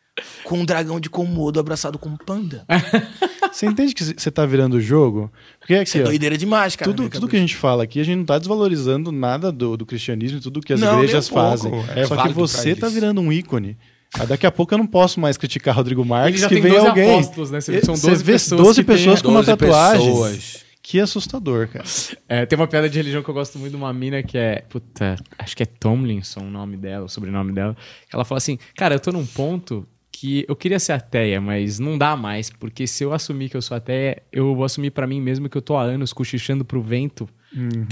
com 0.44 0.60
um 0.60 0.66
dragão 0.66 1.00
de 1.00 1.10
Komodo 1.10 1.60
abraçado 1.60 1.98
com 1.98 2.10
um 2.10 2.18
panda. 2.18 2.66
Você 3.52 3.66
entende 3.66 3.94
que 3.94 4.02
você 4.04 4.32
tá 4.32 4.46
virando 4.46 4.76
o 4.78 4.82
jogo? 4.82 5.30
Porque 5.60 5.74
aqui, 5.76 5.90
Isso 5.90 5.98
é 5.98 6.02
ó, 6.02 6.06
doideira 6.06 6.38
demais, 6.38 6.74
cara. 6.76 6.90
tudo, 6.90 7.10
tudo 7.10 7.28
que 7.28 7.36
a 7.36 7.40
gente 7.40 7.56
fala 7.56 7.84
aqui, 7.84 8.00
a 8.00 8.04
gente 8.04 8.18
não 8.18 8.24
tá 8.26 8.38
desvalorizando 8.40 9.12
nada 9.12 9.52
do, 9.52 9.76
do 9.76 9.86
cristianismo 9.86 10.38
e 10.38 10.42
tudo 10.42 10.62
que 10.62 10.72
as 10.72 10.80
Não, 10.80 10.96
igrejas 11.00 11.30
um 11.30 11.34
fazem. 11.34 11.72
É 11.94 12.06
Só 12.06 12.16
que 12.24 12.30
você 12.34 12.74
tá 12.76 12.88
virando 12.88 13.20
um 13.20 13.30
ícone. 13.32 13.78
Ah, 14.18 14.24
Daqui 14.26 14.46
a 14.46 14.52
pouco 14.52 14.74
eu 14.74 14.78
não 14.78 14.88
posso 14.88 15.20
mais 15.20 15.36
criticar 15.38 15.76
Rodrigo 15.76 16.04
Marques, 16.06 16.36
Ele 16.36 16.42
já 16.44 16.48
que 16.48 16.56
tem 16.56 16.64
vem 16.64 16.72
12 16.74 16.88
alguém. 16.88 17.14
apóstolos, 17.14 17.52
né? 17.52 17.60
São 17.62 17.76
Você 17.96 18.10
12 18.10 18.24
vê 18.24 18.32
pessoas 18.34 18.62
12 18.62 18.82
que 18.82 18.88
tem- 18.88 18.96
pessoas 18.96 19.22
com 19.22 19.28
uma 19.30 19.44
12 19.44 19.58
tatuagem. 19.58 20.08
pessoas. 20.08 20.66
Que 20.82 21.00
assustador, 21.02 21.68
cara. 21.68 21.86
É, 22.30 22.46
tem 22.46 22.58
uma 22.58 22.68
piada 22.68 22.90
de 22.90 22.98
religião 22.98 23.22
que 23.22 23.30
eu 23.30 23.34
gosto 23.34 23.60
muito 23.60 23.72
de 23.72 23.78
uma 23.78 23.92
mina 23.94 24.24
que 24.24 24.38
é. 24.38 24.64
Puta, 24.70 25.16
acho 25.38 25.56
que 25.58 25.64
é 25.64 25.66
Tomlinson 25.66 26.40
o 26.42 26.50
nome 26.50 26.76
dela, 26.78 27.06
o 27.06 27.10
sobrenome 27.10 27.52
dela. 27.54 27.76
Que 28.10 28.16
ela 28.16 28.24
fala 28.26 28.38
assim: 28.38 28.58
Cara, 28.76 28.96
eu 28.96 29.00
tô 29.00 29.12
num 29.12 29.26
ponto 29.26 29.86
que 30.12 30.46
eu 30.48 30.56
queria 30.56 30.80
ser 30.80 30.94
ateia, 30.94 31.40
mas 31.40 31.80
não 31.80 31.98
dá 31.98 32.16
mais, 32.16 32.50
porque 32.50 32.86
se 32.86 33.04
eu 33.04 33.14
assumir 33.14 33.50
que 33.50 33.56
eu 33.56 33.62
sou 33.62 33.78
ateia, 33.78 34.22
eu 34.32 34.54
vou 34.54 34.66
assumir 34.66 34.92
pra 34.92 35.08
mim 35.08 35.22
mesmo 35.22 35.50
que 35.50 35.58
eu 35.58 35.62
tô 35.62 35.78
há 35.78 35.84
anos 35.84 36.12
cochichando 36.12 36.66
pro 36.66 36.82
vento 36.82 37.30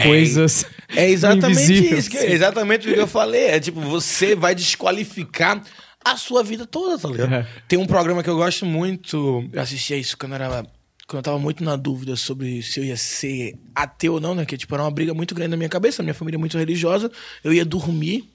coisas. 0.01 0.65
É 0.95 1.09
exatamente 1.09 1.95
isso. 1.95 2.09
Que, 2.09 2.17
é 2.17 2.31
exatamente 2.31 2.89
o 2.89 2.93
que 2.93 2.99
eu 2.99 3.07
falei. 3.07 3.47
É 3.47 3.59
tipo, 3.59 3.79
você 3.81 4.35
vai 4.35 4.55
desqualificar 4.55 5.61
a 6.03 6.17
sua 6.17 6.43
vida 6.43 6.65
toda, 6.65 6.97
tá 6.97 7.09
ligado? 7.09 7.33
É. 7.33 7.47
Tem 7.67 7.77
um 7.77 7.85
programa 7.85 8.23
que 8.23 8.29
eu 8.29 8.35
gosto 8.35 8.65
muito. 8.65 9.47
Eu 9.51 9.61
assistia 9.61 9.97
isso 9.97 10.17
quando 10.17 10.33
eu 10.33 10.41
era. 10.41 10.65
Quando 11.07 11.17
eu 11.17 11.23
tava 11.23 11.39
muito 11.39 11.63
na 11.63 11.75
dúvida 11.75 12.15
sobre 12.15 12.61
se 12.61 12.79
eu 12.79 12.83
ia 12.83 12.95
ser 12.95 13.55
ateu 13.73 14.13
ou 14.13 14.21
não, 14.21 14.35
né? 14.35 14.45
Que 14.45 14.55
tipo, 14.55 14.73
era 14.75 14.83
uma 14.83 14.91
briga 14.91 15.13
muito 15.13 15.33
grande 15.33 15.51
na 15.51 15.57
minha 15.57 15.69
cabeça. 15.69 16.03
Minha 16.03 16.13
família 16.13 16.37
é 16.37 16.39
muito 16.39 16.57
religiosa. 16.57 17.11
Eu 17.43 17.51
ia 17.51 17.65
dormir. 17.65 18.29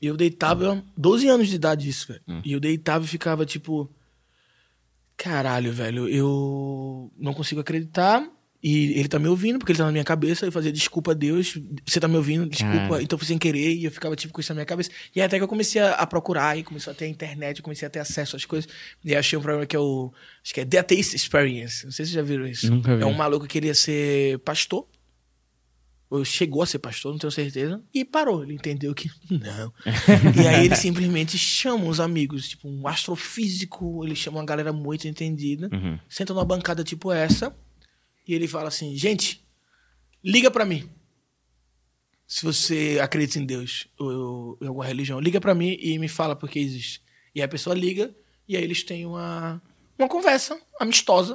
E 0.00 0.06
eu 0.06 0.16
deitava. 0.16 0.82
12 0.96 1.28
anos 1.28 1.48
de 1.48 1.56
idade 1.56 1.88
isso, 1.88 2.08
velho. 2.08 2.22
Hum. 2.28 2.42
E 2.44 2.52
eu 2.52 2.60
deitava 2.60 3.04
e 3.04 3.08
ficava 3.08 3.44
tipo. 3.46 3.90
Caralho, 5.16 5.72
velho, 5.72 6.08
eu 6.08 7.10
não 7.18 7.32
consigo 7.32 7.60
acreditar. 7.60 8.22
E 8.62 8.98
ele 8.98 9.08
tá 9.08 9.18
me 9.18 9.28
ouvindo, 9.28 9.58
porque 9.58 9.70
ele 9.70 9.78
tá 9.78 9.84
na 9.84 9.92
minha 9.92 10.04
cabeça. 10.04 10.44
Eu 10.44 10.50
fazia 10.50 10.72
desculpa 10.72 11.12
a 11.12 11.14
Deus. 11.14 11.56
Você 11.86 12.00
tá 12.00 12.08
me 12.08 12.16
ouvindo, 12.16 12.48
desculpa. 12.48 12.88
Cara. 12.88 13.02
Então 13.02 13.18
foi 13.18 13.28
sem 13.28 13.38
querer. 13.38 13.74
E 13.74 13.84
eu 13.84 13.92
ficava 13.92 14.16
tipo 14.16 14.34
com 14.34 14.40
isso 14.40 14.50
na 14.50 14.56
minha 14.56 14.66
cabeça. 14.66 14.90
E 15.14 15.20
aí 15.20 15.26
até 15.26 15.36
que 15.36 15.44
eu 15.44 15.48
comecei 15.48 15.80
a, 15.80 15.92
a 15.92 16.06
procurar. 16.06 16.58
E 16.58 16.64
começou 16.64 16.90
a 16.90 16.94
ter 16.94 17.04
a 17.04 17.08
internet. 17.08 17.58
Eu 17.58 17.62
comecei 17.62 17.86
a 17.86 17.90
ter 17.90 18.00
acesso 18.00 18.34
às 18.34 18.44
coisas. 18.44 18.68
E 19.04 19.12
aí 19.12 19.16
achei 19.16 19.38
um 19.38 19.42
programa 19.42 19.66
que 19.66 19.76
é 19.76 19.78
o. 19.78 20.12
Acho 20.42 20.52
que 20.52 20.60
é 20.60 20.64
The 20.64 20.78
Atheist 20.78 21.14
Experience. 21.14 21.84
Não 21.84 21.92
sei 21.92 22.06
se 22.06 22.12
vocês 22.12 22.22
já 22.22 22.22
viram 22.22 22.46
isso. 22.46 22.68
Nunca 22.68 22.96
vi. 22.96 23.02
É 23.02 23.06
um 23.06 23.14
maluco 23.14 23.46
que 23.46 23.52
queria 23.52 23.74
ser 23.74 24.38
pastor. 24.40 24.86
Ou 26.08 26.24
chegou 26.24 26.62
a 26.62 26.66
ser 26.66 26.78
pastor, 26.78 27.10
não 27.12 27.18
tenho 27.18 27.30
certeza. 27.32 27.82
E 27.92 28.04
parou. 28.04 28.42
Ele 28.44 28.54
entendeu 28.54 28.94
que 28.94 29.10
não. 29.30 29.72
e 30.40 30.46
aí 30.46 30.66
ele 30.66 30.76
simplesmente 30.76 31.36
chama 31.36 31.86
os 31.86 31.98
amigos, 31.98 32.48
tipo 32.48 32.68
um 32.68 32.86
astrofísico, 32.86 34.04
ele 34.04 34.14
chama 34.14 34.38
uma 34.38 34.44
galera 34.46 34.72
muito 34.72 35.08
entendida, 35.08 35.68
Uhum. 35.72 35.98
senta 36.08 36.32
numa 36.32 36.44
bancada 36.44 36.84
tipo 36.84 37.10
essa, 37.12 37.56
e 38.26 38.34
ele 38.34 38.46
fala 38.46 38.68
assim: 38.68 38.96
gente, 38.96 39.44
liga 40.22 40.50
pra 40.50 40.64
mim. 40.64 40.88
se 42.26 42.44
você 42.44 42.98
acredita 43.00 43.38
em 43.38 43.46
Deus 43.46 43.86
ou 43.98 44.58
em 44.60 44.66
alguma 44.66 44.84
religião, 44.84 45.20
liga 45.20 45.40
pra 45.40 45.54
mim 45.54 45.76
e 45.80 45.98
me 45.98 46.08
fala 46.08 46.34
por 46.36 46.48
que 46.48 46.58
existe. 46.58 47.00
E 47.34 47.40
aí 47.40 47.44
a 47.44 47.48
pessoa 47.48 47.74
liga 47.74 48.14
e 48.48 48.56
aí 48.56 48.62
eles 48.64 48.82
têm 48.82 49.06
uma, 49.06 49.60
uma 49.98 50.08
conversa 50.08 50.58
amistosa 50.80 51.34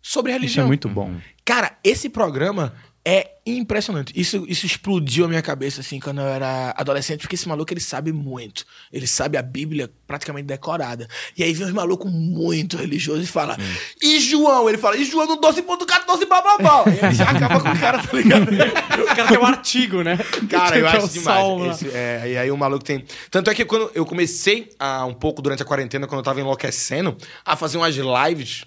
sobre 0.00 0.32
Isso 0.32 0.40
religião. 0.40 0.64
é 0.64 0.66
muito 0.68 0.88
bom. 0.88 1.16
Cara, 1.44 1.78
esse 1.84 2.08
programa 2.08 2.74
é 3.04 3.32
impressionante. 3.44 4.12
Isso, 4.14 4.44
isso 4.48 4.64
explodiu 4.64 5.24
a 5.24 5.28
minha 5.28 5.42
cabeça, 5.42 5.80
assim, 5.80 5.98
quando 5.98 6.20
eu 6.20 6.26
era 6.28 6.72
adolescente, 6.76 7.20
porque 7.22 7.34
esse 7.34 7.48
maluco, 7.48 7.72
ele 7.72 7.80
sabe 7.80 8.12
muito. 8.12 8.64
Ele 8.92 9.08
sabe 9.08 9.36
a 9.36 9.42
Bíblia 9.42 9.90
praticamente 10.06 10.46
decorada. 10.46 11.08
E 11.36 11.42
aí 11.42 11.52
vem 11.52 11.66
uns 11.66 11.72
malucos 11.72 12.10
muito 12.12 12.76
religiosos 12.76 13.24
e 13.24 13.26
fala, 13.26 13.56
e 14.00 14.20
João? 14.20 14.68
Ele 14.68 14.78
fala, 14.78 14.96
e 14.96 15.04
João 15.04 15.26
no 15.26 15.40
12.14, 15.40 16.26
blá, 16.28 16.40
blá, 16.40 16.58
blá. 16.58 16.84
E 16.94 17.04
ele 17.04 17.14
já 17.14 17.28
acaba 17.28 17.60
com 17.60 17.68
o 17.70 17.80
cara, 17.80 17.98
tá 18.00 18.16
ligado? 18.16 18.48
O 18.52 19.06
cara 19.16 19.28
tem 19.28 19.38
um 19.38 19.46
artigo, 19.46 20.02
né? 20.02 20.16
Cara, 20.48 20.78
eu 20.78 20.86
é 20.86 20.96
acho 20.96 21.08
demais. 21.08 21.58
lá. 21.58 21.68
Esse- 21.68 21.90
é, 21.90 22.22
e 22.32 22.38
aí 22.38 22.50
o 22.52 22.56
maluco 22.56 22.84
tem. 22.84 23.04
Tanto 23.32 23.50
é 23.50 23.54
que 23.54 23.64
quando 23.64 23.90
eu 23.96 24.06
comecei 24.06 24.70
a, 24.78 25.04
um 25.06 25.14
pouco 25.14 25.42
durante 25.42 25.62
a 25.62 25.66
quarentena, 25.66 26.06
quando 26.06 26.20
eu 26.20 26.24
tava 26.24 26.40
enlouquecendo, 26.40 27.16
a 27.44 27.56
fazer 27.56 27.78
umas 27.78 27.96
lives, 27.96 28.64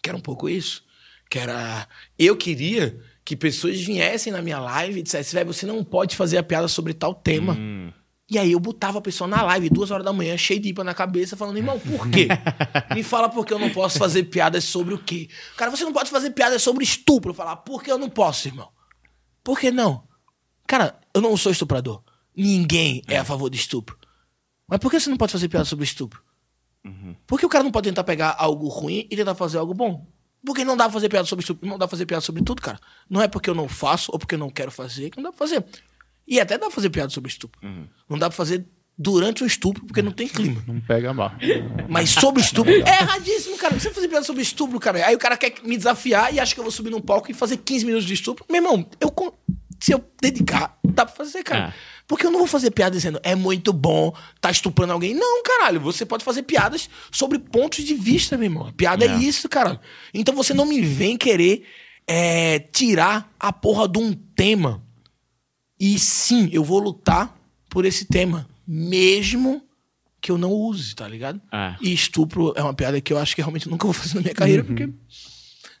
que 0.00 0.08
era 0.08 0.16
um 0.16 0.20
pouco 0.22 0.48
isso. 0.48 0.84
Que 1.28 1.38
era. 1.40 1.88
Eu 2.16 2.36
queria 2.36 2.96
que 3.24 3.34
pessoas 3.34 3.80
viessem 3.80 4.32
na 4.32 4.42
minha 4.42 4.58
live 4.58 5.00
e 5.00 5.02
dissessem, 5.02 5.38
velho, 5.38 5.52
você 5.52 5.64
não 5.64 5.82
pode 5.82 6.14
fazer 6.14 6.36
a 6.36 6.42
piada 6.42 6.68
sobre 6.68 6.92
tal 6.92 7.14
tema. 7.14 7.56
E 8.30 8.38
aí 8.38 8.52
eu 8.52 8.60
botava 8.60 8.98
a 8.98 9.02
pessoa 9.02 9.28
na 9.28 9.42
live, 9.42 9.68
duas 9.68 9.90
horas 9.90 10.04
da 10.04 10.12
manhã, 10.12 10.36
cheio 10.36 10.58
de 10.58 10.70
ipa 10.70 10.82
na 10.82 10.94
cabeça, 10.94 11.36
falando, 11.36 11.56
irmão, 11.58 11.78
por 11.78 12.08
quê? 12.10 12.28
Me 12.94 13.02
fala 13.02 13.28
por 13.28 13.44
que 13.44 13.52
eu 13.52 13.58
não 13.58 13.70
posso 13.70 13.98
fazer 13.98 14.24
piadas 14.24 14.64
sobre 14.64 14.94
o 14.94 14.98
quê? 14.98 15.28
Cara, 15.56 15.70
você 15.70 15.84
não 15.84 15.92
pode 15.92 16.10
fazer 16.10 16.30
piadas 16.30 16.62
sobre 16.62 16.84
estupro. 16.84 17.30
Eu 17.30 17.34
falava, 17.34 17.58
por 17.58 17.82
que 17.82 17.90
eu 17.90 17.98
não 17.98 18.08
posso, 18.08 18.48
irmão? 18.48 18.68
Por 19.42 19.58
que 19.58 19.70
não? 19.70 20.04
Cara, 20.66 20.98
eu 21.12 21.20
não 21.20 21.36
sou 21.36 21.52
estuprador. 21.52 22.02
Ninguém 22.34 23.02
é 23.06 23.18
a 23.18 23.24
favor 23.24 23.50
de 23.50 23.58
estupro. 23.58 23.96
Mas 24.66 24.78
por 24.78 24.90
que 24.90 24.98
você 24.98 25.10
não 25.10 25.18
pode 25.18 25.32
fazer 25.32 25.48
piada 25.48 25.66
sobre 25.66 25.84
estupro? 25.84 26.22
Por 27.26 27.38
que 27.38 27.46
o 27.46 27.48
cara 27.48 27.64
não 27.64 27.70
pode 27.70 27.88
tentar 27.88 28.04
pegar 28.04 28.34
algo 28.38 28.68
ruim 28.68 29.06
e 29.10 29.16
tentar 29.16 29.34
fazer 29.34 29.58
algo 29.58 29.74
bom? 29.74 30.06
Porque 30.44 30.64
não 30.64 30.76
dá 30.76 30.84
pra 30.84 30.92
fazer 30.92 31.08
piada 31.08 31.26
sobre 31.26 31.42
estupro. 31.42 31.68
Não 31.68 31.78
dá 31.78 31.86
pra 31.86 31.90
fazer 31.96 32.06
piada 32.06 32.20
sobre 32.20 32.42
tudo, 32.42 32.60
cara. 32.60 32.78
Não 33.08 33.20
é 33.20 33.28
porque 33.28 33.48
eu 33.48 33.54
não 33.54 33.68
faço 33.68 34.12
ou 34.12 34.18
porque 34.18 34.34
eu 34.34 34.38
não 34.38 34.50
quero 34.50 34.70
fazer 34.70 35.10
que 35.10 35.16
não 35.16 35.24
dá 35.24 35.30
pra 35.30 35.38
fazer. 35.38 35.64
E 36.26 36.40
até 36.40 36.54
dá 36.58 36.66
pra 36.66 36.74
fazer 36.74 36.90
piada 36.90 37.10
sobre 37.10 37.30
estupro. 37.30 37.60
Não 38.08 38.18
dá 38.18 38.28
pra 38.28 38.36
fazer 38.36 38.66
durante 38.96 39.42
o 39.42 39.46
estupro 39.46 39.84
porque 39.84 40.02
não 40.02 40.12
tem 40.12 40.28
clima. 40.28 40.62
Não 40.66 40.80
pega 40.80 41.12
barra. 41.12 41.38
Mas 41.88 42.10
sobre 42.10 42.42
estupro 42.42 42.72
é 42.72 42.78
erradíssimo, 43.02 43.56
cara. 43.58 43.78
Você 43.78 43.90
fazer 43.90 44.08
piada 44.08 44.24
sobre 44.24 44.42
estupro, 44.42 44.78
cara. 44.78 45.06
Aí 45.06 45.14
o 45.14 45.18
cara 45.18 45.36
quer 45.36 45.54
me 45.62 45.76
desafiar 45.76 46.32
e 46.32 46.40
acha 46.40 46.54
que 46.54 46.60
eu 46.60 46.64
vou 46.64 46.70
subir 46.70 46.90
num 46.90 47.00
palco 47.00 47.30
e 47.30 47.34
fazer 47.34 47.56
15 47.58 47.84
minutos 47.84 48.06
de 48.06 48.14
estupro. 48.14 48.44
Meu 48.48 48.62
irmão, 48.62 48.88
eu, 49.00 49.12
se 49.80 49.92
eu 49.92 50.04
dedicar, 50.20 50.78
dá 50.84 51.04
pra 51.04 51.14
fazer, 51.14 51.42
cara. 51.42 51.68
É. 51.68 51.93
Porque 52.06 52.26
eu 52.26 52.30
não 52.30 52.38
vou 52.38 52.46
fazer 52.46 52.70
piada 52.70 52.94
dizendo 52.94 53.18
é 53.22 53.34
muito 53.34 53.72
bom, 53.72 54.14
tá 54.40 54.50
estuprando 54.50 54.92
alguém. 54.92 55.14
Não, 55.14 55.42
caralho. 55.42 55.80
Você 55.80 56.04
pode 56.04 56.22
fazer 56.22 56.42
piadas 56.42 56.88
sobre 57.10 57.38
pontos 57.38 57.82
de 57.84 57.94
vista, 57.94 58.36
meu 58.36 58.46
irmão. 58.46 58.72
Piada 58.72 59.04
é, 59.06 59.08
É. 59.08 59.16
isso, 59.16 59.48
caralho. 59.48 59.80
Então 60.12 60.34
você 60.34 60.52
não 60.52 60.66
me 60.66 60.80
vem 60.82 61.16
querer 61.16 61.64
é, 62.06 62.58
tirar 62.58 63.32
a 63.40 63.52
porra 63.52 63.88
de 63.88 63.98
um 63.98 64.12
tema. 64.12 64.82
E 65.80 65.98
sim, 65.98 66.48
eu 66.52 66.62
vou 66.62 66.78
lutar 66.78 67.34
por 67.70 67.84
esse 67.84 68.04
tema. 68.04 68.46
Mesmo 68.66 69.62
que 70.20 70.30
eu 70.30 70.38
não 70.38 70.52
use, 70.52 70.94
tá 70.94 71.06
ligado? 71.08 71.40
É. 71.52 71.74
E 71.80 71.92
estupro 71.92 72.52
é 72.56 72.62
uma 72.62 72.72
piada 72.74 73.00
que 73.00 73.12
eu 73.12 73.18
acho 73.18 73.34
que 73.34 73.42
realmente 73.42 73.68
nunca 73.68 73.86
vou 73.86 73.92
fazer 73.92 74.14
na 74.14 74.22
minha 74.22 74.34
carreira, 74.34 74.64
porque 74.64 74.88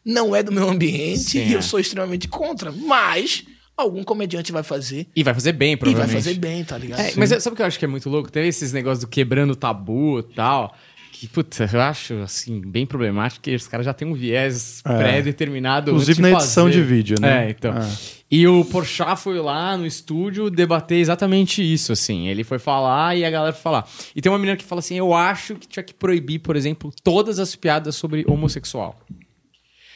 não 0.04 0.34
é 0.36 0.42
do 0.42 0.52
meu 0.52 0.68
ambiente 0.68 1.20
Sim, 1.20 1.38
e 1.46 1.52
é. 1.54 1.56
eu 1.56 1.62
sou 1.62 1.78
extremamente 1.80 2.28
contra. 2.28 2.70
Mas 2.72 3.44
algum 3.76 4.02
comediante 4.04 4.52
vai 4.52 4.62
fazer 4.62 5.06
E 5.14 5.22
vai 5.22 5.34
fazer 5.34 5.52
bem, 5.52 5.72
e 5.72 5.76
vai 5.76 5.78
provavelmente. 5.92 6.24
fazer 6.24 6.38
bem, 6.38 6.64
tá 6.64 6.78
ligado? 6.78 7.00
É, 7.00 7.12
mas 7.16 7.30
sabe 7.30 7.54
o 7.54 7.56
que 7.56 7.62
eu 7.62 7.66
acho 7.66 7.78
que 7.78 7.84
é 7.84 7.88
muito 7.88 8.08
louco? 8.08 8.30
Teve 8.30 8.48
esses 8.48 8.72
negócios 8.72 9.00
do 9.00 9.08
quebrando 9.08 9.54
tabu 9.56 10.20
e 10.20 10.22
tal. 10.34 10.74
Que, 11.12 11.28
puta, 11.28 11.70
eu 11.72 11.80
acho, 11.80 12.14
assim, 12.22 12.60
bem 12.60 12.84
problemático, 12.84 13.44
que 13.44 13.54
os 13.54 13.68
caras 13.68 13.86
já 13.86 13.94
têm 13.94 14.06
um 14.06 14.14
viés 14.14 14.82
É. 14.84 14.98
pré-determinado. 14.98 15.92
Inclusive 15.92 16.20
na 16.20 16.32
edição 16.32 16.66
fazer. 16.66 16.76
de 16.80 16.82
vídeo, 16.82 17.16
né? 17.20 17.46
É, 17.46 17.50
então. 17.50 17.72
É. 17.72 17.88
E 18.30 18.48
o 18.48 18.64
Porchat 18.64 19.16
foi 19.20 19.38
lá 19.38 19.76
no 19.76 19.86
estúdio 19.86 20.50
debater 20.50 20.98
exatamente 20.98 21.62
isso, 21.62 21.92
assim. 21.92 22.26
Ele 22.26 22.42
foi 22.42 22.58
falar 22.58 23.16
e 23.16 23.24
a 23.24 23.30
galera 23.30 23.52
foi 23.52 23.62
falar. 23.62 23.88
E 24.14 24.20
tem 24.20 24.30
uma 24.30 24.38
menina 24.38 24.56
que 24.56 24.64
fala 24.64 24.80
assim, 24.80 24.96
eu 24.98 25.14
acho 25.14 25.54
que 25.54 25.68
tinha 25.68 25.84
que 25.84 25.94
proibir, 25.94 26.40
por 26.40 26.56
exemplo, 26.56 26.92
todas 27.04 27.38
as 27.38 27.54
piadas 27.54 27.94
sobre 27.94 28.24
homossexual. 28.26 28.98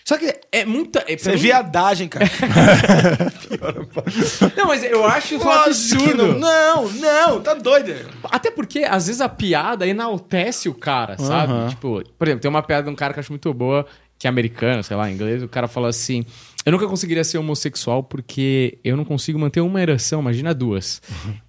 Só 0.08 0.16
que 0.16 0.34
é 0.50 0.64
muita... 0.64 1.04
É, 1.06 1.16
Isso 1.16 1.28
é 1.28 1.34
mim- 1.34 1.38
viadagem, 1.38 2.08
cara. 2.08 2.24
Não, 4.56 4.66
mas 4.66 4.82
eu 4.82 5.04
acho 5.04 5.34
isso 5.34 5.46
um 5.46 5.50
absurdo. 5.50 6.38
Não, 6.38 6.88
não, 6.88 6.92
não, 6.92 7.40
tá 7.42 7.52
doido. 7.52 7.92
Até 8.24 8.50
porque, 8.50 8.84
às 8.84 9.06
vezes, 9.06 9.20
a 9.20 9.28
piada 9.28 9.86
enaltece 9.86 10.66
o 10.66 10.72
cara, 10.72 11.18
sabe? 11.18 11.68
Tipo, 11.68 12.02
por 12.18 12.26
exemplo, 12.26 12.40
tem 12.40 12.48
uma 12.48 12.62
piada 12.62 12.84
de 12.84 12.90
um 12.90 12.94
cara 12.94 13.12
que 13.12 13.18
eu 13.18 13.20
acho 13.20 13.32
muito 13.32 13.52
boa, 13.52 13.84
que 14.18 14.26
é 14.26 14.30
americano, 14.30 14.82
sei 14.82 14.96
lá, 14.96 15.10
em 15.10 15.14
inglês, 15.14 15.42
o 15.42 15.48
cara 15.48 15.68
fala 15.68 15.88
assim: 15.88 16.24
Eu 16.66 16.72
nunca 16.72 16.86
conseguiria 16.86 17.24
ser 17.24 17.38
homossexual 17.38 18.02
porque 18.02 18.78
eu 18.84 18.94
não 18.96 19.04
consigo 19.04 19.38
manter 19.38 19.60
uma 19.60 19.80
ereção, 19.80 20.20
imagina 20.20 20.52
duas. 20.52 21.00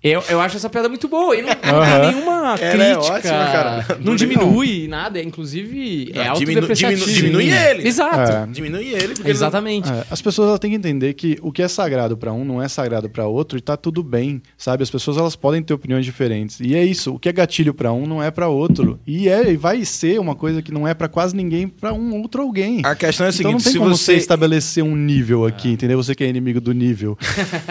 Eu, 0.01 0.23
eu 0.29 0.39
acho 0.39 0.55
essa 0.55 0.69
piada 0.69 0.87
muito 0.87 1.09
boa 1.09 1.35
e 1.35 1.41
não, 1.41 1.49
não 1.49 1.55
tem 1.55 1.71
Aham. 1.71 2.11
nenhuma 2.11 2.53
é 2.53 2.71
crítica. 2.71 2.99
ótima, 2.99 3.21
cara. 3.51 3.97
Não 3.99 4.15
diminui 4.15 4.87
nada, 4.87 5.19
é, 5.19 5.23
inclusive 5.23 6.11
é 6.13 6.27
Não, 6.27 6.33
diminu- 6.35 6.73
diminu- 6.73 7.05
diminui 7.05 7.51
ele. 7.51 7.87
Exato. 7.87 8.31
É. 8.31 8.47
Diminui 8.49 8.87
ele, 8.93 9.07
porque 9.09 9.21
ele 9.23 9.29
Exatamente. 9.31 9.91
É, 9.91 10.05
as 10.09 10.21
pessoas 10.21 10.47
elas 10.47 10.59
têm 10.59 10.69
que 10.71 10.77
entender 10.77 11.13
que 11.15 11.37
o 11.41 11.51
que 11.51 11.61
é 11.63 11.67
sagrado 11.67 12.15
pra 12.15 12.31
um 12.31 12.45
não 12.45 12.61
é 12.61 12.67
sagrado 12.69 13.09
pra 13.09 13.27
outro 13.27 13.57
e 13.57 13.61
tá 13.61 13.75
tudo 13.75 14.01
bem, 14.01 14.41
sabe? 14.57 14.83
As 14.83 14.89
pessoas 14.89 15.17
elas 15.17 15.35
podem 15.35 15.61
ter 15.61 15.73
opiniões 15.73 16.05
diferentes. 16.05 16.59
E 16.61 16.75
é 16.75 16.83
isso, 16.85 17.15
o 17.15 17.19
que 17.19 17.27
é 17.27 17.33
gatilho 17.33 17.73
pra 17.73 17.91
um 17.91 18.05
não 18.05 18.23
é 18.23 18.31
pra 18.31 18.47
outro. 18.47 18.97
E 19.05 19.27
é 19.27 19.51
e 19.51 19.57
vai 19.57 19.83
ser 19.83 20.17
uma 20.19 20.35
coisa 20.35 20.61
que 20.61 20.71
não 20.71 20.87
é 20.87 20.93
pra 20.93 21.09
quase 21.09 21.35
ninguém 21.35 21.67
pra 21.67 21.91
um 21.91 22.21
outro 22.21 22.41
alguém. 22.41 22.81
A 22.85 22.95
questão 22.95 23.25
é 23.25 23.29
a 23.29 23.33
então 23.33 23.51
não 23.51 23.59
seguinte, 23.59 23.63
tem 23.65 23.73
se 23.73 23.79
como 23.79 23.95
você 23.97 24.13
estabelecer 24.13 24.81
um 24.83 24.95
nível 24.99 25.45
aqui, 25.45 25.69
entendeu? 25.69 25.97
Você 26.01 26.13
que 26.13 26.23
é 26.23 26.27
inimigo 26.27 26.61
do 26.61 26.73
nível. 26.73 27.17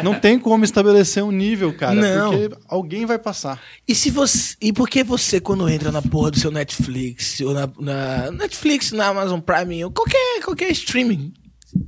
não 0.03 0.19
tem 0.19 0.39
como 0.39 0.65
estabelecer 0.65 1.23
um 1.23 1.31
nível, 1.31 1.73
cara, 1.77 1.95
Não. 1.95 2.31
porque 2.31 2.57
alguém 2.67 3.07
vai 3.07 3.19
passar. 3.19 3.63
E 3.87 3.95
se 3.95 4.11
você. 4.11 4.57
E 4.61 4.73
por 4.73 4.89
que 4.89 5.05
você, 5.05 5.41
quando 5.41 5.69
entra 5.69 5.93
na 5.93 6.03
porra 6.03 6.31
do 6.31 6.39
seu 6.39 6.51
Netflix, 6.51 7.41
ou 7.41 7.55
na, 7.55 7.71
na 7.79 8.31
Netflix, 8.33 8.93
na 8.93 9.07
Amazon 9.07 9.41
Prime, 9.41 9.85
ou 9.85 9.91
qualquer, 9.91 10.43
qualquer 10.43 10.71
streaming, 10.73 11.33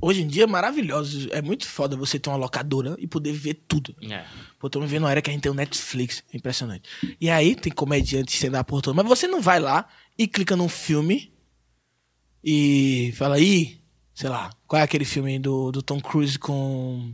hoje 0.01 0.21
em 0.21 0.27
dia 0.27 0.43
é 0.43 0.47
maravilhoso. 0.47 1.27
É 1.31 1.41
muito 1.41 1.67
foda 1.67 1.95
você 1.95 2.19
ter 2.19 2.29
uma 2.29 2.37
locadora 2.37 2.95
e 2.99 3.07
poder 3.07 3.33
ver 3.33 3.63
tudo. 3.67 3.95
É. 4.09 4.23
Pô, 4.59 4.69
tô 4.69 4.79
me 4.79 4.87
vendo 4.87 5.03
uma 5.03 5.11
era 5.11 5.21
que 5.21 5.29
a 5.29 5.33
gente 5.33 5.43
tem 5.43 5.51
o 5.51 5.55
Netflix. 5.55 6.23
É 6.33 6.37
impressionante. 6.37 6.87
E 7.19 7.29
aí 7.29 7.55
tem 7.55 7.71
comediante 7.73 8.37
sendo 8.37 8.55
a 8.55 8.63
porra 8.63 8.83
toda. 8.83 8.95
Mas 8.95 9.07
você 9.07 9.27
não 9.27 9.41
vai 9.41 9.59
lá 9.59 9.87
e 10.17 10.27
clica 10.27 10.55
num 10.55 10.69
filme 10.69 11.31
e 12.43 13.13
fala, 13.15 13.39
ih, 13.39 13.80
sei 14.13 14.29
lá, 14.29 14.49
qual 14.67 14.79
é 14.79 14.83
aquele 14.83 15.05
filme 15.05 15.37
do, 15.39 15.71
do 15.71 15.81
Tom 15.81 15.99
Cruise 15.99 16.37
com. 16.37 17.13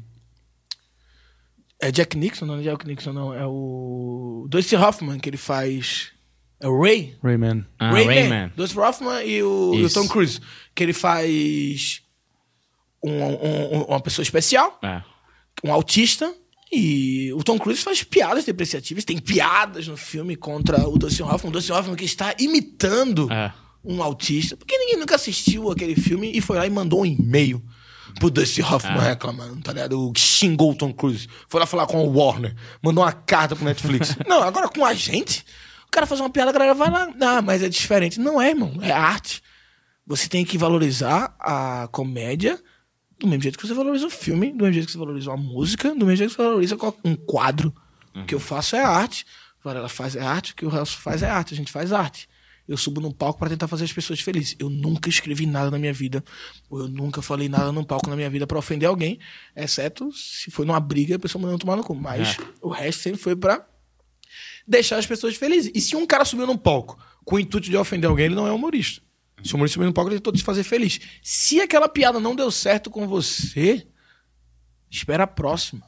É 1.81 1.91
Jack 1.91 2.17
Nixon? 2.17 2.45
Não, 2.45 2.55
não 2.55 2.61
é 2.61 2.63
Jack 2.63 2.87
Nixon, 2.87 3.13
não. 3.13 3.33
É 3.33 3.45
o. 3.45 4.47
Dustin 4.49 4.75
Hoffman, 4.77 5.19
que 5.19 5.29
ele 5.29 5.37
faz. 5.37 6.11
É 6.59 6.67
o 6.67 6.81
Ray? 6.81 7.15
Rayman. 7.23 7.65
Ah, 7.77 7.91
Rayman. 7.91 8.15
Rayman. 8.29 8.51
Dustin 8.55 8.79
Hoffman 8.79 9.23
e 9.25 9.43
o, 9.43 9.75
e 9.75 9.85
o. 9.85 9.89
Tom 9.93 10.07
Cruise. 10.07 10.39
Que 10.73 10.83
ele 10.83 10.93
faz. 10.93 12.01
um- 13.03 13.11
um- 13.11 13.77
um- 13.77 13.83
uma 13.83 13.99
pessoa 14.01 14.23
especial 14.23 14.79
É. 14.83 15.03
um 15.63 15.71
autista 15.71 16.33
e 16.71 17.31
o 17.33 17.43
Tom 17.43 17.59
Cruise 17.59 17.81
faz 17.83 18.03
piadas 18.03 18.43
depreciativas. 18.43 19.05
Tem 19.05 19.19
piadas 19.19 19.87
no 19.87 19.95
filme 19.95 20.35
contra 20.35 20.89
o 20.89 20.97
Dustin 20.97 21.21
Hoffman. 21.23 21.49
O 21.49 21.53
Dustin 21.53 21.73
Hoffman 21.73 21.95
que 21.95 22.03
está 22.05 22.33
imitando 22.39 23.31
É. 23.31 23.53
um 23.87 24.03
autista. 24.03 24.57
Porque 24.57 24.77
ninguém 24.77 24.97
nunca 24.97 25.15
assistiu 25.15 25.71
aquele 25.71 25.95
filme 25.95 26.31
e 26.33 26.41
foi 26.41 26.57
lá 26.57 26.67
e 26.67 26.69
mandou 26.69 27.01
um 27.01 27.05
e-mail 27.05 27.63
pro 28.19 28.29
Dustin 28.29 28.61
Hoffman 28.61 28.99
reclamando, 28.99 29.61
tá 29.61 29.71
ligado? 29.71 30.11
Xingou 30.15 30.71
o 30.71 30.75
Tom 30.75 30.93
Cruise. 30.93 31.27
Foi 31.47 31.59
lá 31.59 31.65
falar 31.65 31.87
com 31.87 32.03
o 32.03 32.17
Warner. 32.17 32.55
Mandou 32.81 33.03
uma 33.03 33.11
carta 33.11 33.55
pro 33.55 33.65
Netflix. 33.65 34.17
Não, 34.27 34.43
agora 34.43 34.67
com 34.67 34.83
a 34.83 34.93
gente, 34.93 35.45
o 35.87 35.91
cara 35.91 36.05
faz 36.05 36.19
uma 36.19 36.29
piada, 36.29 36.49
a 36.49 36.53
galera 36.53 36.73
vai 36.73 36.89
lá. 36.89 37.09
Ah, 37.21 37.41
mas 37.41 37.63
é 37.63 37.69
diferente. 37.69 38.19
Não 38.19 38.41
é, 38.41 38.49
irmão. 38.49 38.73
É 38.81 38.91
arte. 38.91 39.41
Você 40.05 40.27
tem 40.29 40.45
que 40.45 40.57
valorizar 40.57 41.35
a 41.39 41.87
comédia 41.91 42.61
do 43.19 43.27
mesmo 43.27 43.43
jeito 43.43 43.57
que 43.57 43.67
você 43.67 43.73
valoriza 43.73 44.07
o 44.07 44.09
filme, 44.09 44.51
do 44.51 44.63
mesmo 44.63 44.73
jeito 44.73 44.85
que 44.85 44.91
você 44.91 44.97
valoriza 44.97 45.31
uma 45.31 45.37
música, 45.37 45.89
do 45.89 46.05
mesmo 46.05 46.15
jeito 46.17 46.31
que 46.31 46.37
você 46.37 46.43
valoriza 46.43 46.77
um 47.03 47.15
quadro. 47.15 47.73
O 48.15 48.25
que 48.25 48.33
eu 48.33 48.39
faço 48.39 48.75
é 48.75 48.83
arte, 48.83 49.25
o 49.59 49.67
Varela 49.67 49.89
faz 49.89 50.15
é 50.15 50.21
arte, 50.21 50.53
o 50.53 50.55
que 50.55 50.65
o 50.65 50.69
resto 50.69 50.97
faz 50.97 51.21
é 51.21 51.29
arte, 51.29 51.53
a 51.53 51.57
gente 51.57 51.71
faz 51.71 51.93
arte. 51.93 52.27
Eu 52.67 52.75
subo 52.75 52.99
num 52.99 53.11
palco 53.11 53.39
para 53.39 53.49
tentar 53.49 53.67
fazer 53.67 53.85
as 53.85 53.93
pessoas 53.93 54.19
felizes. 54.19 54.55
Eu 54.59 54.69
nunca 54.69 55.09
escrevi 55.09 55.45
nada 55.45 55.71
na 55.71 55.79
minha 55.79 55.93
vida, 55.93 56.23
ou 56.69 56.81
eu 56.81 56.87
nunca 56.87 57.21
falei 57.21 57.47
nada 57.47 57.71
num 57.71 57.83
palco 57.83 58.09
na 58.09 58.15
minha 58.15 58.29
vida 58.29 58.45
para 58.45 58.59
ofender 58.59 58.89
alguém, 58.89 59.19
exceto 59.55 60.11
se 60.11 60.51
foi 60.51 60.65
numa 60.65 60.79
briga 60.79 61.13
e 61.13 61.15
a 61.15 61.19
pessoa 61.19 61.41
mandando 61.41 61.59
tomar 61.59 61.77
no 61.77 61.83
cu. 61.83 61.95
Mas 61.95 62.37
o 62.61 62.69
resto 62.69 63.03
sempre 63.03 63.19
foi 63.19 63.35
pra 63.35 63.65
deixar 64.67 64.97
as 64.97 65.05
pessoas 65.05 65.35
felizes. 65.35 65.71
E 65.73 65.79
se 65.79 65.95
um 65.95 66.05
cara 66.05 66.25
subiu 66.25 66.45
num 66.45 66.57
palco 66.57 66.99
com 67.23 67.37
o 67.37 67.39
intuito 67.39 67.69
de 67.69 67.77
ofender 67.77 68.09
alguém, 68.09 68.25
ele 68.25 68.35
não 68.35 68.45
é 68.45 68.51
humorista. 68.51 69.01
Se 69.43 69.53
o 69.53 69.55
humorista 69.55 69.75
subiu 69.75 69.87
num 69.87 69.93
palco, 69.93 70.09
ele 70.09 70.19
tentou 70.19 70.33
te 70.33 70.43
fazer 70.43 70.63
feliz. 70.63 70.99
Se 71.23 71.61
aquela 71.61 71.87
piada 71.87 72.19
não 72.19 72.35
deu 72.35 72.51
certo 72.51 72.89
com 72.89 73.07
você, 73.07 73.87
espera 74.89 75.23
a 75.23 75.27
próxima. 75.27 75.87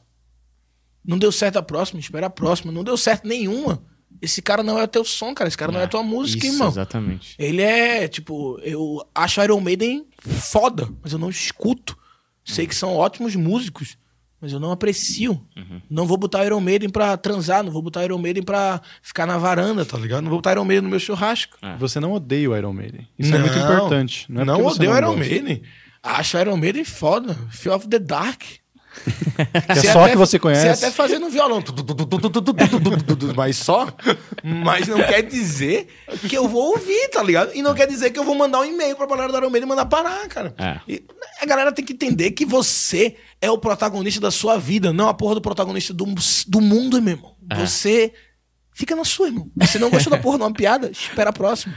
Não 1.04 1.18
deu 1.18 1.32
certo 1.32 1.56
a 1.56 1.62
próxima, 1.62 2.00
espera 2.00 2.26
a 2.26 2.30
próxima. 2.30 2.72
Não 2.72 2.84
deu 2.84 2.96
certo 2.96 3.26
nenhuma. 3.26 3.84
Esse 4.20 4.42
cara 4.42 4.62
não 4.62 4.78
é 4.78 4.84
o 4.84 4.88
teu 4.88 5.04
som, 5.04 5.32
cara. 5.34 5.48
Esse 5.48 5.56
cara 5.56 5.72
não 5.72 5.80
é 5.80 5.84
a 5.84 5.88
tua 5.88 6.02
música, 6.02 6.46
Isso, 6.46 6.54
irmão. 6.56 6.68
Exatamente. 6.68 7.34
Ele 7.38 7.62
é, 7.62 8.06
tipo, 8.06 8.58
eu 8.62 9.02
acho 9.14 9.42
Iron 9.42 9.60
Maiden 9.60 10.06
foda, 10.20 10.88
mas 11.02 11.12
eu 11.12 11.18
não 11.18 11.30
escuto. 11.30 11.96
Sei 12.44 12.66
que 12.66 12.74
são 12.74 12.94
ótimos 12.96 13.34
músicos, 13.36 13.96
mas 14.40 14.52
eu 14.52 14.60
não 14.60 14.72
aprecio. 14.72 15.40
Não 15.88 16.06
vou 16.06 16.16
botar 16.16 16.44
Iron 16.44 16.60
Maiden 16.60 16.88
pra 16.90 17.16
transar, 17.16 17.62
não 17.62 17.70
vou 17.70 17.80
botar 17.82 18.04
Iron 18.04 18.18
Maiden 18.18 18.42
pra 18.42 18.80
ficar 19.02 19.26
na 19.26 19.38
varanda, 19.38 19.84
tá 19.84 19.96
ligado? 19.96 20.22
Não 20.22 20.30
vou 20.30 20.38
botar 20.38 20.52
Iron 20.52 20.64
Maiden 20.64 20.84
no 20.84 20.90
meu 20.90 20.98
churrasco. 21.00 21.56
Você 21.78 21.98
não 22.00 22.12
odeia 22.12 22.50
o 22.50 22.56
Iron 22.56 22.72
Maiden. 22.72 23.06
Isso 23.18 23.34
é 23.34 23.38
muito 23.38 23.56
importante. 23.58 24.26
Não, 24.28 24.42
é 24.42 24.44
Não, 24.44 24.66
odeio 24.66 24.90
não 24.90 24.98
Iron 24.98 25.14
gosta. 25.16 25.30
Maiden. 25.30 25.62
Acho 26.02 26.38
Iron 26.38 26.56
Maiden 26.56 26.84
foda. 26.84 27.34
Fear 27.50 27.76
of 27.76 27.88
the 27.88 27.98
Dark 27.98 28.42
é 29.68 29.74
só 29.76 30.02
até, 30.02 30.12
que 30.12 30.16
você 30.16 30.38
conhece. 30.38 30.62
Você 30.62 30.86
até 30.86 30.90
fazendo 30.90 31.26
um 31.26 31.30
violão. 31.30 31.62
Mas 33.36 33.56
só. 33.56 33.88
Mas 34.42 34.88
não 34.88 34.98
quer 34.98 35.22
dizer 35.22 35.88
que 36.28 36.36
eu 36.36 36.48
vou 36.48 36.72
ouvir, 36.72 37.08
tá 37.10 37.22
ligado? 37.22 37.54
E 37.54 37.62
não 37.62 37.74
quer 37.74 37.86
dizer 37.86 38.10
que 38.10 38.18
eu 38.18 38.24
vou 38.24 38.34
mandar 38.34 38.60
um 38.60 38.64
e-mail 38.64 38.96
pra 38.96 39.06
galera 39.06 39.30
do 39.30 39.36
Aromeira 39.36 39.64
e 39.64 39.68
mandar 39.68 39.86
parar, 39.86 40.26
cara. 40.28 40.54
É. 40.58 40.80
E 40.88 41.04
a 41.40 41.46
galera 41.46 41.72
tem 41.72 41.84
que 41.84 41.92
entender 41.92 42.32
que 42.32 42.44
você 42.44 43.16
é 43.40 43.50
o 43.50 43.58
protagonista 43.58 44.20
da 44.20 44.30
sua 44.30 44.58
vida, 44.58 44.92
não 44.92 45.08
a 45.08 45.14
porra 45.14 45.36
do 45.36 45.40
protagonista 45.40 45.94
do, 45.94 46.04
do 46.46 46.60
mundo, 46.60 47.00
meu 47.00 47.14
irmão. 47.14 47.36
É. 47.50 47.54
Você 47.56 48.12
fica 48.74 48.94
na 48.96 49.04
sua, 49.04 49.28
irmão. 49.28 49.50
Você 49.56 49.78
não 49.78 49.90
gostou 49.90 50.10
da 50.10 50.18
porra 50.18 50.38
de 50.38 50.44
uma 50.44 50.52
piada, 50.52 50.90
espera 50.90 51.30
a 51.30 51.32
próxima. 51.32 51.74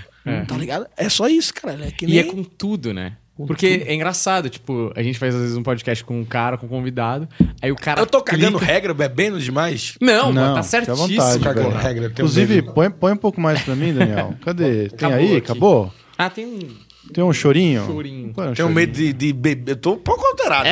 Tá 0.48 0.58
ligado? 0.58 0.88
É 0.96 1.10
só 1.10 1.28
isso, 1.28 1.54
cara. 1.54 1.76
Nem... 1.76 1.94
E 2.02 2.20
é 2.20 2.24
com 2.24 2.44
tudo, 2.44 2.94
né? 2.94 3.18
Porque 3.36 3.84
é 3.88 3.96
engraçado, 3.96 4.48
tipo, 4.48 4.92
a 4.96 5.02
gente 5.02 5.18
faz 5.18 5.34
às 5.34 5.42
vezes 5.42 5.58
um 5.58 5.64
podcast 5.64 6.04
com 6.04 6.20
um 6.20 6.24
cara, 6.24 6.56
com 6.56 6.68
um 6.68 6.70
convidado, 6.70 7.28
aí 7.62 7.72
o 7.72 7.76
cara. 7.76 8.00
Eu 8.00 8.06
tô 8.06 8.22
cagando 8.22 8.60
clica- 8.60 8.72
regra, 8.74 8.94
bebendo 8.94 9.40
demais. 9.40 9.96
Não, 10.00 10.32
Não, 10.32 10.34
mano, 10.34 10.56
tá 10.56 10.62
certíssimo. 10.64 11.08
vontade, 11.08 11.40
cara. 11.44 11.56
Cagando 11.56 11.76
regra. 11.78 12.06
Inclusive, 12.08 12.62
põe, 12.62 12.92
põe 12.92 13.14
um 13.14 13.18
pouco 13.18 13.42
mais 13.42 13.62
pra 13.64 13.76
mim, 13.76 13.92
Daniel. 13.94 14.36
Cadê? 14.46 14.90
Tem 14.90 15.08
Acabou 15.08 15.18
aí? 15.18 15.26
aqui. 15.38 15.52
Acabou? 15.52 15.94
Ah, 16.16 16.30
tem 16.30 16.46
um. 16.46 16.60
Tem 17.12 17.24
um 17.24 17.34
chorinho? 17.34 17.86
Chorinho. 17.86 18.30
Um 18.30 18.34
Tenho 18.34 18.56
chorinho. 18.56 18.70
medo 18.70 18.92
de, 18.94 19.12
de 19.14 19.34
beber. 19.34 19.72
Eu 19.72 19.76
tô 19.76 19.94
um 19.94 19.98
pouco 19.98 20.26
alterado. 20.26 20.70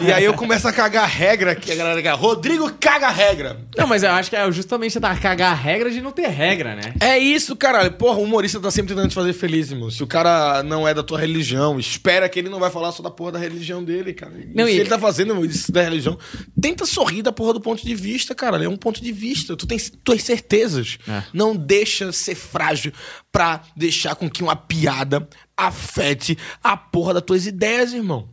E 0.00 0.12
aí 0.12 0.24
eu 0.24 0.34
começo 0.34 0.68
a 0.68 0.72
cagar 0.72 1.08
regra 1.08 1.54
que 1.54 1.72
a 1.72 1.74
galera 1.74 1.96
fica, 1.96 2.14
Rodrigo 2.14 2.70
caga 2.78 3.08
regra. 3.10 3.60
Não, 3.76 3.86
mas 3.86 4.02
eu 4.02 4.10
acho 4.10 4.28
que 4.30 4.36
é 4.36 4.50
justamente 4.52 4.92
você 4.92 5.00
tá 5.00 5.14
cagar 5.16 5.52
a 5.52 5.54
regra 5.54 5.90
de 5.90 6.00
não 6.00 6.12
ter 6.12 6.28
regra, 6.28 6.74
né? 6.76 6.94
É 7.00 7.18
isso, 7.18 7.56
caralho. 7.56 7.92
Porra, 7.92 8.18
o 8.18 8.22
humorista 8.24 8.60
tá 8.60 8.70
sempre 8.70 8.94
tentando 8.94 9.08
te 9.08 9.14
fazer 9.14 9.32
feliz, 9.32 9.70
irmão. 9.70 9.90
Se 9.90 10.02
o 10.02 10.06
cara 10.06 10.62
não 10.62 10.86
é 10.86 10.92
da 10.92 11.02
tua 11.02 11.18
religião, 11.18 11.78
espera 11.80 12.28
que 12.28 12.38
ele 12.38 12.48
não 12.48 12.60
vai 12.60 12.70
falar 12.70 12.92
só 12.92 13.02
da 13.02 13.10
porra 13.10 13.32
da 13.32 13.38
religião 13.38 13.82
dele, 13.82 14.12
cara. 14.12 14.32
E 14.38 14.54
Não, 14.54 14.66
se 14.66 14.72
e- 14.72 14.78
ele 14.80 14.88
tá 14.88 14.98
fazendo 14.98 15.44
isso 15.44 15.72
da 15.72 15.82
religião, 15.82 16.18
tenta 16.60 16.84
sorrir 16.86 17.22
da 17.22 17.32
porra 17.32 17.54
do 17.54 17.60
ponto 17.60 17.84
de 17.84 17.94
vista, 17.94 18.34
cara. 18.34 18.62
É 18.62 18.68
um 18.68 18.76
ponto 18.76 19.02
de 19.02 19.12
vista. 19.12 19.56
Tu 19.56 19.66
tem 19.66 19.78
tuas 20.04 20.22
certezas. 20.22 20.98
É. 21.08 21.22
Não 21.32 21.56
deixa 21.56 22.12
ser 22.12 22.34
frágil 22.34 22.92
pra 23.32 23.62
deixar 23.76 24.14
com 24.14 24.28
que 24.28 24.42
uma 24.42 24.56
piada 24.56 25.28
afete 25.66 26.36
a 26.62 26.76
porra 26.76 27.14
das 27.14 27.22
tuas 27.22 27.46
ideias, 27.46 27.92
irmão. 27.92 28.28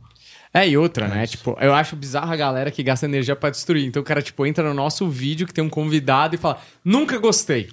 É, 0.54 0.68
e 0.68 0.78
outra, 0.78 1.08
né? 1.08 1.28
Tipo, 1.28 1.58
eu 1.62 1.74
acho 1.74 1.96
bizarro 1.96 2.32
a 2.32 2.36
galera 2.36 2.72
que 2.72 2.82
gasta 2.82 3.06
energia 3.06 3.36
pra 3.36 3.50
destruir. 3.50 3.86
Então 3.86 4.02
o 4.02 4.06
cara, 4.06 4.22
tipo, 4.22 4.46
entra 4.46 4.68
no 4.68 4.74
nosso 4.74 5.08
vídeo 5.08 5.46
que 5.46 5.54
tem 5.54 5.64
um 5.64 5.70
convidado 5.70 6.36
e 6.36 6.38
fala, 6.38 6.60
nunca 6.84 7.18
gostei. 7.18 7.70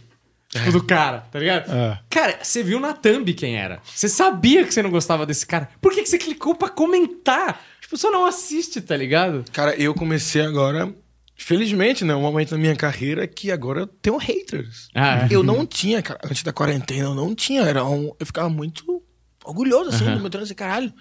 Tipo, 0.48 0.70
do 0.70 0.84
cara, 0.84 1.24
tá 1.32 1.38
ligado? 1.38 1.72
É. 1.72 1.98
Cara, 2.08 2.38
você 2.42 2.62
viu 2.62 2.78
na 2.78 2.92
thumb 2.92 3.32
quem 3.34 3.56
era. 3.56 3.80
Você 3.84 4.08
sabia 4.08 4.64
que 4.64 4.72
você 4.72 4.82
não 4.82 4.90
gostava 4.90 5.26
desse 5.26 5.46
cara. 5.46 5.68
Por 5.80 5.92
que, 5.92 6.02
que 6.02 6.08
você 6.08 6.18
clicou 6.18 6.54
pra 6.54 6.68
comentar? 6.68 7.60
Tipo, 7.80 7.96
só 7.96 8.10
não 8.10 8.24
assiste, 8.24 8.80
tá 8.80 8.96
ligado? 8.96 9.44
Cara, 9.52 9.74
eu 9.74 9.94
comecei 9.94 10.42
agora. 10.42 10.94
Felizmente, 11.36 12.04
né? 12.04 12.14
Um 12.14 12.20
momento 12.20 12.52
na 12.52 12.58
minha 12.58 12.76
carreira 12.76 13.26
que 13.26 13.50
agora 13.50 13.80
eu 13.80 13.86
tenho 13.86 14.16
haters. 14.16 14.88
Ah, 14.94 15.26
é. 15.26 15.28
Eu 15.34 15.42
não 15.42 15.66
tinha, 15.66 16.00
cara. 16.00 16.20
Antes 16.24 16.44
da 16.44 16.52
quarentena, 16.52 17.08
eu 17.08 17.14
não 17.14 17.34
tinha. 17.34 17.62
Era 17.62 17.84
um, 17.84 18.14
eu 18.20 18.26
ficava 18.26 18.48
muito 18.48 19.02
orgulhoso, 19.44 19.90
assim, 19.90 20.04
do 20.04 20.20
meu 20.20 20.30
treino. 20.30 20.44
Assim, 20.44 20.54
caralho. 20.54 20.92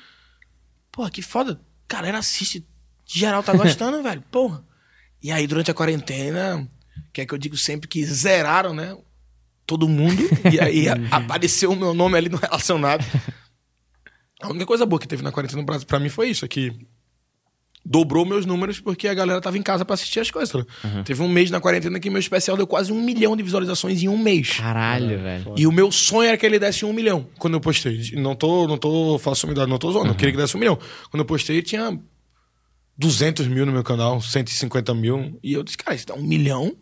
Porra, 0.92 1.10
que 1.10 1.22
foda. 1.22 1.60
Galera 1.90 2.18
assiste. 2.18 2.68
Geral 3.06 3.42
tá 3.44 3.54
gostando, 3.54 4.02
velho. 4.04 4.22
Porra. 4.30 4.64
E 5.22 5.32
aí, 5.32 5.48
durante 5.48 5.72
a 5.72 5.74
quarentena, 5.74 6.70
que 7.14 7.22
é 7.22 7.26
que 7.26 7.34
eu 7.34 7.38
digo 7.38 7.56
sempre 7.56 7.88
que 7.88 8.04
zeraram, 8.06 8.74
né? 8.74 8.98
Todo 9.66 9.88
mundo. 9.88 10.22
E 10.52 10.60
aí 10.60 10.88
apareceu 11.12 11.72
o 11.72 11.76
meu 11.76 11.94
nome 11.94 12.18
ali 12.18 12.28
no 12.28 12.38
relacionado. 12.38 13.06
A 14.42 14.50
única 14.50 14.66
coisa 14.66 14.86
boa 14.86 15.00
que 15.00 15.08
teve 15.08 15.24
na 15.24 15.32
quarentena 15.32 15.62
no 15.62 15.66
Brasil 15.66 15.88
pra 15.88 16.00
mim 16.00 16.10
foi 16.10 16.30
isso, 16.30 16.44
é 16.44 16.48
que 16.48 16.76
dobrou 17.86 18.26
meus 18.26 18.46
números 18.46 18.80
porque 18.80 19.08
a 19.08 19.14
galera 19.14 19.42
tava 19.42 19.58
em 19.58 19.62
casa 19.62 19.84
pra 19.84 19.94
assistir 19.96 20.20
as 20.22 20.32
coisas. 20.32 20.54
né? 20.84 21.04
Teve 21.04 21.22
um 21.22 21.28
mês 21.28 21.52
na 21.52 21.60
quarentena 21.60 22.00
que 22.00 22.10
meu 22.10 22.20
especial 22.20 22.56
deu 22.56 22.66
quase 22.66 22.92
um 22.94 23.02
milhão 23.02 23.36
de 23.36 23.44
visualizações 23.44 24.02
em 24.02 24.08
um 24.08 24.18
mês. 24.18 24.52
Caralho, 24.58 25.20
velho. 25.20 25.54
E 25.58 25.68
o 25.68 25.72
meu 25.72 25.92
sonho 25.92 26.28
era 26.30 26.38
que 26.38 26.46
ele 26.46 26.58
desse 26.60 26.86
um 26.86 26.94
milhão 26.94 27.28
quando 27.38 27.56
eu 27.56 27.60
postei. 27.62 28.12
Não 28.14 28.36
tô, 28.36 28.68
não 28.68 28.78
tô 28.78 29.18
falso 29.20 29.46
umidade, 29.46 29.70
não 29.70 29.78
tô 29.78 29.92
zoando. 29.92 30.10
Eu 30.12 30.16
queria 30.16 30.32
que 30.32 30.38
desse 30.38 30.56
um 30.56 30.60
milhão. 30.60 30.80
Quando 31.12 31.22
eu 31.22 31.26
postei, 31.26 31.62
tinha 31.62 32.00
200 32.98 33.48
mil 33.48 33.66
no 33.66 33.72
meu 33.72 33.84
canal, 33.84 34.22
150 34.22 34.94
mil. 34.94 35.38
E 35.44 35.54
eu 35.54 35.64
disse, 35.64 35.78
cara, 35.78 35.96
isso 35.96 36.06
dá 36.08 36.14
um 36.14 36.24
milhão, 36.24 36.76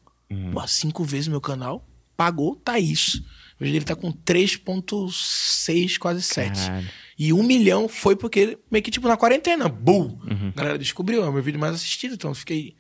pô, 0.53 0.68
cinco 0.68 1.03
vezes 1.03 1.28
meu 1.28 1.41
canal, 1.41 1.88
pagou, 2.15 2.56
tá 2.56 2.78
isso. 2.78 3.23
Hoje 3.60 3.76
ele 3.76 3.86
tá 3.86 3.95
com 3.95 4.11
3,6, 4.11 5.98
quase 5.99 6.22
7. 6.22 6.60
Caralho. 6.60 6.88
E 7.23 7.31
um 7.31 7.43
milhão 7.43 7.88
foi 7.88 8.15
porque 8.15 8.39
ele, 8.39 8.57
meio 8.72 8.84
que 8.84 8.89
tipo 8.89 9.07
na 9.07 9.15
quarentena, 9.15 9.69
bull. 9.69 10.19
A 10.56 10.60
galera 10.60 10.77
descobriu, 10.80 11.23
é 11.23 11.30
o 11.30 11.31
meu 11.31 11.43
vídeo 11.43 11.60
mais 11.60 11.76
assistido, 11.76 12.15
então 12.15 12.31
eu 12.31 12.35
fiquei. 12.35 12.76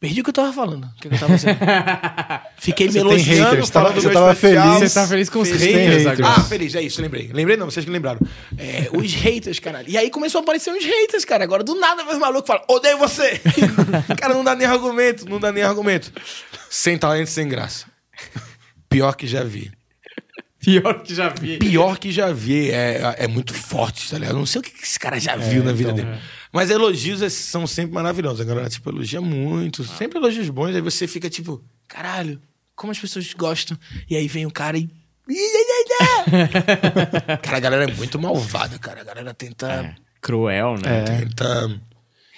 Perdi 0.00 0.20
o 0.22 0.24
que 0.24 0.30
eu 0.30 0.34
tava 0.34 0.50
falando. 0.50 0.84
O 0.84 0.94
que 1.00 1.08
eu 1.08 1.18
tava? 1.18 1.36
Fiquei 2.56 2.86
me 2.86 2.92
Você 2.92 2.98
tem 3.00 3.08
elogiando, 3.10 3.50
haters, 3.50 3.70
tava- 3.70 3.86
falando 3.88 3.94
do 3.96 4.02
você 4.08 4.12
tava 4.14 4.32
especial. 4.32 4.74
feliz. 4.76 4.92
Você 4.92 5.00
tá 5.00 5.06
feliz 5.08 5.28
com 5.28 5.38
os 5.40 5.48
Feliz, 5.50 5.62
haters, 5.66 5.86
haters. 6.04 6.06
agora. 6.20 6.34
Ah, 6.40 6.44
feliz, 6.44 6.74
é 6.74 6.82
isso, 6.82 7.02
lembrei. 7.02 7.30
Lembrei 7.34 7.56
não, 7.58 7.70
vocês 7.70 7.84
que 7.84 7.90
lembraram. 7.92 8.20
É, 8.56 8.88
os 8.92 9.12
haters, 9.14 9.58
caralho. 9.58 9.88
E 9.90 9.96
aí 9.98 10.08
começou 10.10 10.38
a 10.38 10.42
aparecer 10.42 10.70
uns 10.72 10.84
haters, 10.84 11.24
cara. 11.26 11.44
Agora 11.44 11.62
do 11.62 11.74
nada 11.78 12.02
os 12.10 12.18
malucos 12.18 12.46
falam, 12.46 12.64
odeio 12.68 12.96
você. 12.98 13.40
cara, 14.18 14.32
não 14.34 14.42
dá 14.44 14.54
nem 14.54 14.66
argumento, 14.66 15.28
não 15.28 15.38
dá 15.38 15.52
nem 15.52 15.62
argumento. 15.62 16.10
Sem 16.70 16.96
talento, 16.98 17.28
sem 17.28 17.46
graça. 17.48 17.86
Pior 18.88 19.14
que 19.16 19.26
já 19.26 19.42
vi. 19.44 19.70
Pior 20.64 21.02
que 21.02 21.14
já 21.14 21.28
vi. 21.28 21.58
Pior 21.58 21.98
que 21.98 22.10
já 22.12 22.32
vi. 22.32 22.70
É, 22.70 23.14
é 23.18 23.28
muito 23.28 23.52
forte, 23.54 24.10
tá 24.10 24.18
ligado? 24.18 24.34
Eu 24.34 24.38
Não 24.38 24.46
sei 24.46 24.60
o 24.60 24.64
que 24.64 24.72
esse 24.82 24.98
cara 24.98 25.18
já 25.20 25.36
viu 25.36 25.62
na 25.62 25.72
vida 25.72 25.90
então, 25.92 26.04
dele. 26.06 26.18
Mas 26.52 26.70
elogios 26.70 27.20
é- 27.22 27.28
são 27.28 27.66
sempre 27.66 27.92
maravilhosos. 27.94 28.40
A 28.40 28.44
galera, 28.44 28.68
tipo, 28.70 28.88
elogia 28.90 29.20
muito. 29.20 29.84
Sempre 29.84 30.18
elogios 30.18 30.48
bons. 30.48 30.74
Aí 30.74 30.80
você 30.80 31.06
fica, 31.06 31.28
tipo, 31.28 31.62
caralho, 31.88 32.40
como 32.74 32.90
as 32.92 32.98
pessoas 32.98 33.32
gostam. 33.34 33.76
E 34.08 34.16
aí 34.16 34.26
vem 34.28 34.46
o 34.46 34.50
cara 34.50 34.78
e... 34.78 34.88
cara, 37.42 37.56
a 37.56 37.60
galera 37.60 37.84
é 37.84 37.94
muito 37.94 38.18
malvada, 38.18 38.78
cara. 38.78 39.00
A 39.00 39.04
galera 39.04 39.34
tenta... 39.34 39.70
É, 39.72 39.94
cruel, 40.20 40.74
né? 40.82 41.00
É. 41.00 41.04
tenta... 41.04 41.80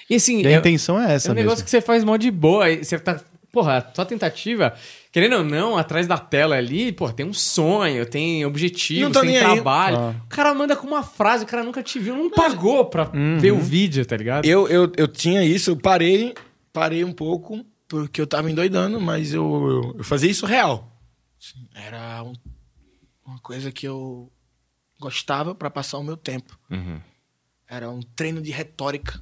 E 0.09 0.15
assim, 0.15 0.41
E 0.43 0.47
a 0.47 0.51
é- 0.53 0.55
intenção 0.55 1.01
é 1.01 1.13
É 1.13 1.15
essa 1.17 1.33
um 1.33 1.35
negócio 1.35 1.57
mesmo. 1.59 1.65
que 1.65 1.71
você 1.71 1.81
faz 1.81 2.05
mó 2.05 2.17
de 2.17 2.31
boa. 2.31 2.65
Você 2.77 2.99
tá. 2.99 3.21
Porra, 3.57 3.79
a 3.79 3.95
sua 3.95 4.05
tentativa, 4.05 4.75
querendo 5.11 5.37
ou 5.37 5.43
não, 5.43 5.79
atrás 5.79 6.07
da 6.07 6.19
tela 6.19 6.57
ali, 6.57 6.93
pô, 6.93 7.11
tem 7.11 7.25
um 7.25 7.33
sonho, 7.33 8.05
tem 8.05 8.45
objetivo, 8.45 9.07
Não 9.07 9.13
tá 9.13 9.21
tem 9.23 9.31
nem 9.31 9.39
aí. 9.39 9.45
trabalho. 9.55 9.97
Ah. 9.97 10.15
O 10.27 10.29
cara 10.29 10.53
manda 10.53 10.77
com 10.77 10.87
uma 10.87 11.03
frase, 11.03 11.45
o 11.45 11.47
cara 11.47 11.65
nunca 11.65 11.83
te 11.83 11.99
viu, 11.99 12.15
não 12.15 12.29
pagou 12.29 12.85
pra 12.85 13.05
ver 13.41 13.53
o 13.53 13.59
vídeo, 13.59 14.05
tá 14.05 14.15
ligado? 14.15 14.45
Eu, 14.45 14.69
eu, 14.69 14.93
eu 14.95 15.09
tinha 15.09 15.43
isso, 15.43 15.71
eu 15.71 15.77
parei, 15.79 16.35
parei 16.71 17.03
um 17.03 17.15
pouco, 17.15 17.65
porque 17.89 18.21
eu 18.21 18.27
tava 18.27 18.51
endoidando, 18.51 19.01
mas 19.01 19.33
eu, 19.33 19.43
eu, 19.45 19.95
eu 19.97 20.05
fazia 20.05 20.31
isso 20.31 20.45
real. 20.45 20.93
Assim, 21.41 21.67
Era 21.75 22.23
um- 22.23 22.35
uma 23.25 23.39
coisa 23.39 23.73
que 23.73 23.89
eu 23.89 24.31
gostava 25.01 25.55
pra 25.55 25.71
passar 25.71 25.97
o 25.97 26.05
meu 26.05 26.19
tempo. 26.19 26.59
Uhum. 26.71 27.01
Era 27.67 27.89
um 27.89 28.03
treino 28.03 28.43
de 28.43 28.51
retórica. 28.51 29.19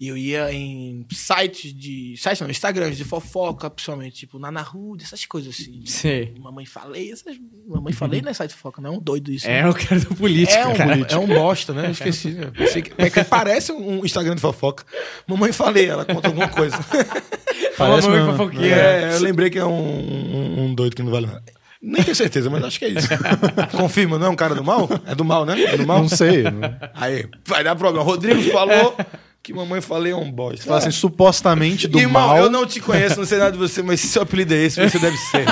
E 0.00 0.06
eu 0.06 0.16
ia 0.16 0.52
em 0.52 1.04
sites 1.10 1.74
de. 1.74 2.14
Sites 2.16 2.40
não, 2.40 2.48
Instagrams 2.48 2.96
de 2.96 3.02
fofoca, 3.04 3.68
principalmente, 3.68 4.14
tipo, 4.14 4.38
na 4.38 4.62
Rude, 4.62 5.02
essas 5.02 5.24
coisas 5.26 5.52
assim. 5.58 5.82
Sei. 5.86 6.32
Mamãe 6.38 6.64
falei, 6.64 7.10
essas. 7.10 7.36
Mamãe 7.66 7.92
falei 7.92 8.22
não 8.22 8.30
é 8.30 8.32
site 8.34 8.50
de 8.50 8.56
fofoca, 8.56 8.80
não 8.80 8.94
é 8.94 8.96
um 8.96 9.00
doido 9.00 9.32
isso. 9.32 9.48
É 9.48 9.62
né? 9.64 9.68
o 9.68 9.74
cara 9.74 9.98
do 9.98 10.14
político, 10.14 10.56
É 10.56 10.66
um, 10.68 10.76
cara. 10.76 11.06
é 11.10 11.16
um 11.16 11.26
bosta, 11.26 11.72
né? 11.72 11.86
Eu 11.86 11.90
esqueci. 11.90 12.28
né? 12.30 12.52
É 12.96 13.10
que 13.10 13.24
parece 13.24 13.72
um 13.72 14.04
Instagram 14.04 14.36
de 14.36 14.40
fofoca. 14.40 14.84
Mamãe 15.26 15.50
falei, 15.50 15.86
ela 15.86 16.04
conta 16.04 16.28
alguma 16.28 16.48
coisa. 16.48 16.76
Parece 17.76 18.08
Mamãe 18.08 18.24
mesmo. 18.24 18.36
fofoqueira. 18.38 18.76
É, 18.76 19.14
eu 19.14 19.20
lembrei 19.20 19.50
que 19.50 19.58
é 19.58 19.64
um, 19.64 19.70
um- 19.72 20.64
um 20.64 20.74
doido 20.74 20.94
que 20.96 21.02
não 21.02 21.10
vale 21.12 21.26
nada. 21.26 21.42
Nem 21.80 22.02
tenho 22.02 22.14
certeza, 22.16 22.50
mas 22.50 22.62
acho 22.64 22.78
que 22.78 22.84
é 22.86 22.88
isso. 22.88 23.08
Confirma, 23.76 24.18
não 24.18 24.26
é 24.26 24.30
um 24.30 24.34
cara 24.36 24.52
do 24.54 24.64
mal? 24.64 24.88
É 25.06 25.14
do 25.14 25.24
mal, 25.24 25.44
né? 25.46 25.60
É 25.62 25.76
do 25.76 25.86
mal? 25.86 26.00
Não 26.00 26.08
sei. 26.08 26.42
não- 26.42 26.60
Aí, 26.94 27.24
vai 27.46 27.62
dar 27.62 27.76
problema. 27.76 28.04
Rodrigo 28.04 28.42
falou 28.50 28.96
que 29.42 29.52
mamãe 29.52 29.80
falei 29.80 30.12
é 30.12 30.16
um 30.16 30.30
bosta. 30.30 30.64
Fala 30.64 30.78
assim, 30.78 30.90
supostamente 30.90 31.88
do 31.88 31.98
Irmão, 31.98 32.28
mal. 32.28 32.36
eu 32.36 32.50
não 32.50 32.66
te 32.66 32.80
conheço, 32.80 33.18
não 33.18 33.26
sei 33.26 33.38
nada 33.38 33.52
de 33.52 33.58
você, 33.58 33.82
mas 33.82 34.00
se 34.00 34.08
seu 34.08 34.22
apelido 34.22 34.54
é 34.54 34.58
esse, 34.58 34.80
você 34.80 34.98
deve 34.98 35.16
ser. 35.16 35.46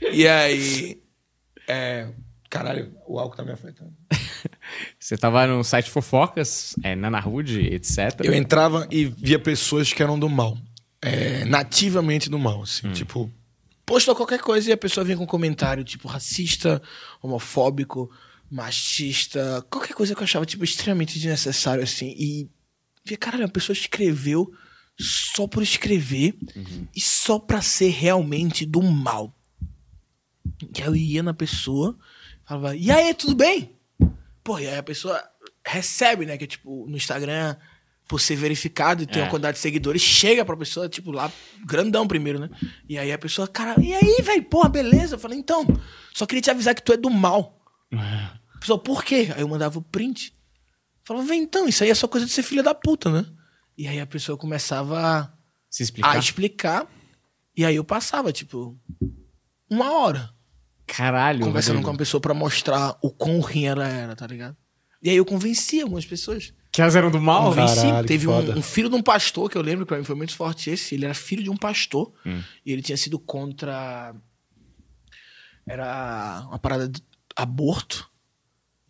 e 0.12 0.26
aí. 0.26 1.02
É, 1.66 2.08
caralho, 2.48 2.94
o 3.06 3.18
álcool 3.18 3.36
tá 3.36 3.44
me 3.44 3.52
afetando. 3.52 3.92
Você 4.98 5.16
tava 5.16 5.46
no 5.46 5.64
site 5.64 5.90
fofocas, 5.90 6.74
é, 6.82 6.94
Nana 6.94 7.26
Hood, 7.26 7.58
etc. 7.74 8.20
Eu 8.22 8.34
entrava 8.34 8.86
e 8.90 9.06
via 9.06 9.38
pessoas 9.38 9.92
que 9.92 10.02
eram 10.02 10.18
do 10.18 10.28
mal. 10.28 10.56
É, 11.00 11.44
nativamente 11.44 12.28
do 12.28 12.38
mal, 12.38 12.62
assim. 12.62 12.90
Tipo, 12.92 13.30
postou 13.86 14.14
qualquer 14.14 14.40
coisa 14.40 14.68
e 14.68 14.72
a 14.72 14.76
pessoa 14.76 15.04
vinha 15.04 15.16
com 15.16 15.24
um 15.24 15.26
comentário, 15.26 15.84
tipo, 15.84 16.08
racista, 16.08 16.82
homofóbico, 17.22 18.10
machista, 18.50 19.64
qualquer 19.70 19.94
coisa 19.94 20.14
que 20.14 20.20
eu 20.20 20.24
achava, 20.24 20.46
tipo, 20.46 20.64
extremamente 20.64 21.14
desnecessário, 21.18 21.82
assim. 21.84 22.14
E 22.18 22.48
caralho, 23.18 23.44
a 23.44 23.48
pessoa 23.48 23.74
escreveu 23.74 24.52
só 24.98 25.46
por 25.46 25.62
escrever 25.62 26.36
e 26.94 27.00
só 27.00 27.38
pra 27.38 27.62
ser 27.62 27.88
realmente 27.90 28.66
do 28.66 28.82
mal. 28.82 29.34
E 30.76 30.80
aí 30.82 30.86
eu 30.88 30.96
ia 30.96 31.22
na 31.22 31.32
pessoa, 31.34 31.96
falava, 32.44 32.74
e 32.76 32.90
aí, 32.90 33.14
tudo 33.14 33.34
bem? 33.34 33.76
Pô, 34.42 34.58
e 34.58 34.66
aí 34.66 34.76
a 34.76 34.82
pessoa 34.82 35.22
recebe, 35.64 36.26
né? 36.26 36.36
Que 36.36 36.44
é 36.44 36.46
tipo, 36.46 36.86
no 36.88 36.96
Instagram, 36.96 37.54
por 38.08 38.18
ser 38.20 38.36
verificado 38.36 39.02
e 39.02 39.06
ter 39.06 39.18
É. 39.20 39.22
uma 39.22 39.30
quantidade 39.30 39.56
de 39.56 39.60
seguidores, 39.62 40.00
chega 40.02 40.44
pra 40.44 40.56
pessoa, 40.56 40.88
tipo, 40.88 41.10
lá, 41.12 41.30
grandão 41.66 42.08
primeiro, 42.08 42.38
né? 42.40 42.50
E 42.88 42.98
aí 42.98 43.12
a 43.12 43.18
pessoa, 43.18 43.46
cara, 43.46 43.78
e 43.82 43.94
aí, 43.94 44.16
velho, 44.22 44.42
porra, 44.44 44.68
beleza? 44.70 45.14
Eu 45.14 45.18
falei, 45.18 45.38
então, 45.38 45.66
só 46.14 46.24
queria 46.26 46.40
te 46.42 46.50
avisar 46.50 46.74
que 46.74 46.82
tu 46.82 46.92
é 46.92 46.96
do 46.96 47.10
mal. 47.10 47.57
A 47.92 48.58
pessoa, 48.60 48.78
por 48.78 49.04
quê? 49.04 49.28
Aí 49.34 49.40
eu 49.40 49.48
mandava 49.48 49.78
o 49.78 49.82
print. 49.82 50.34
Falava, 51.04 51.26
vem 51.26 51.42
então, 51.42 51.66
isso 51.68 51.82
aí 51.84 51.90
é 51.90 51.94
só 51.94 52.06
coisa 52.06 52.26
de 52.26 52.32
ser 52.32 52.42
filha 52.42 52.62
da 52.62 52.74
puta, 52.74 53.10
né? 53.10 53.24
E 53.76 53.86
aí 53.88 53.98
a 54.00 54.06
pessoa 54.06 54.36
começava 54.36 54.98
a 55.00 55.32
Se 55.70 55.82
explicar. 55.82 56.10
a 56.14 56.18
explicar. 56.18 56.86
E 57.56 57.64
aí 57.64 57.76
eu 57.76 57.84
passava, 57.84 58.32
tipo, 58.32 58.78
uma 59.70 59.92
hora 59.92 60.30
Caralho. 60.86 61.40
conversando 61.40 61.74
Rodrigo. 61.76 61.84
com 61.86 61.92
uma 61.92 61.98
pessoa 61.98 62.20
pra 62.20 62.34
mostrar 62.34 62.96
o 63.02 63.10
quão 63.10 63.40
ruim 63.40 63.64
ela 63.66 63.86
era, 63.88 64.14
tá 64.14 64.26
ligado? 64.26 64.56
E 65.02 65.08
aí 65.10 65.16
eu 65.16 65.24
convenci 65.24 65.80
algumas 65.80 66.04
pessoas. 66.04 66.52
Que 66.72 66.82
elas 66.82 66.94
eram 66.96 67.10
do 67.10 67.20
mal? 67.20 67.44
Convenci. 67.44 67.76
Caralho, 67.76 68.06
Teve 68.06 68.28
um, 68.28 68.58
um 68.58 68.62
filho 68.62 68.90
de 68.90 68.94
um 68.96 69.02
pastor, 69.02 69.48
que 69.48 69.56
eu 69.56 69.62
lembro 69.62 69.84
que 69.86 69.88
pra 69.88 69.98
mim 69.98 70.04
foi 70.04 70.14
muito 70.16 70.34
forte 70.34 70.70
esse. 70.70 70.94
Ele 70.94 71.04
era 71.06 71.14
filho 71.14 71.42
de 71.42 71.48
um 71.50 71.56
pastor. 71.56 72.12
E 72.66 72.72
ele 72.72 72.82
tinha 72.82 72.96
sido 72.96 73.18
contra. 73.18 74.14
Era 75.66 76.44
uma 76.48 76.58
parada 76.58 76.88
de 76.88 77.02
aborto. 77.38 78.10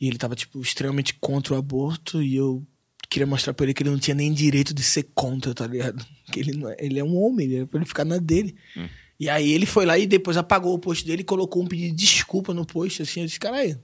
E 0.01 0.09
ele 0.09 0.17
tava, 0.17 0.35
tipo, 0.35 0.61
extremamente 0.61 1.15
contra 1.15 1.55
o 1.55 1.59
aborto. 1.59 2.23
E 2.23 2.35
eu 2.35 2.67
queria 3.11 3.27
mostrar 3.27 3.53
pra 3.53 3.65
ele 3.65 3.75
que 3.75 3.83
ele 3.83 3.91
não 3.91 3.99
tinha 3.99 4.15
nem 4.15 4.33
direito 4.33 4.73
de 4.73 4.83
ser 4.83 5.11
contra, 5.15 5.55
tá 5.55 5.67
ligado? 5.67 6.05
Que 6.31 6.41
ele, 6.41 6.53
não 6.53 6.69
é, 6.69 6.77
ele 6.79 6.99
é 6.99 7.05
um 7.05 7.17
homem, 7.17 7.47
ele 7.47 7.57
é 7.63 7.65
pra 7.65 7.79
ele 7.79 7.89
ficar 7.89 8.05
na 8.05 8.19
dele. 8.19 8.55
E 9.19 9.31
aí 9.31 9.51
ele 9.51 9.65
foi 9.65 9.87
lá 9.87 9.97
e 9.97 10.07
depois 10.07 10.37
apagou 10.37 10.75
o 10.75 10.79
post 10.79 11.07
dele 11.07 11.23
e 11.23 11.25
colocou 11.25 11.63
um 11.63 11.67
pedido 11.67 11.97
de 11.97 12.05
desculpa 12.05 12.53
no 12.53 12.67
post, 12.67 13.01
assim. 13.01 13.21
Eu 13.21 13.27
disse, 13.27 13.41
caralho, 13.41 13.81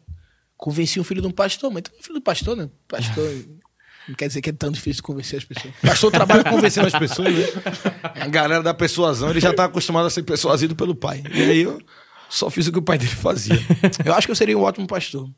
convenci 0.54 1.00
o 1.00 1.04
filho 1.04 1.22
de 1.22 1.26
um 1.26 1.30
pastor, 1.30 1.70
mas 1.70 1.80
então 1.80 1.94
é 1.98 2.02
filho 2.02 2.16
do 2.16 2.20
pastor, 2.20 2.54
né? 2.54 2.68
Pastor. 2.86 3.24
Não 4.06 4.14
quer 4.14 4.28
dizer 4.28 4.42
que 4.42 4.50
é 4.50 4.52
tão 4.52 4.70
difícil 4.70 5.02
convencer 5.02 5.38
as 5.38 5.44
pessoas. 5.46 5.72
Pastor 5.80 6.12
trabalha 6.12 6.44
convencendo 6.44 6.86
as 6.86 6.92
pessoas, 6.92 7.32
né? 7.32 7.46
A 8.20 8.26
galera 8.26 8.62
da 8.62 8.74
persuasão, 8.74 9.30
ele 9.30 9.40
já 9.40 9.54
tá 9.54 9.64
acostumado 9.64 10.04
a 10.04 10.10
ser 10.10 10.22
persuadido 10.22 10.76
pelo 10.76 10.94
pai. 10.94 11.24
E 11.32 11.42
aí 11.42 11.62
eu 11.62 11.80
só 12.28 12.50
fiz 12.50 12.66
o 12.66 12.72
que 12.72 12.78
o 12.78 12.82
pai 12.82 12.98
dele 12.98 13.10
fazia. 13.10 13.58
Eu 14.04 14.14
acho 14.14 14.26
que 14.26 14.30
eu 14.32 14.36
seria 14.36 14.56
um 14.58 14.62
ótimo 14.62 14.86
pastor. 14.86 15.28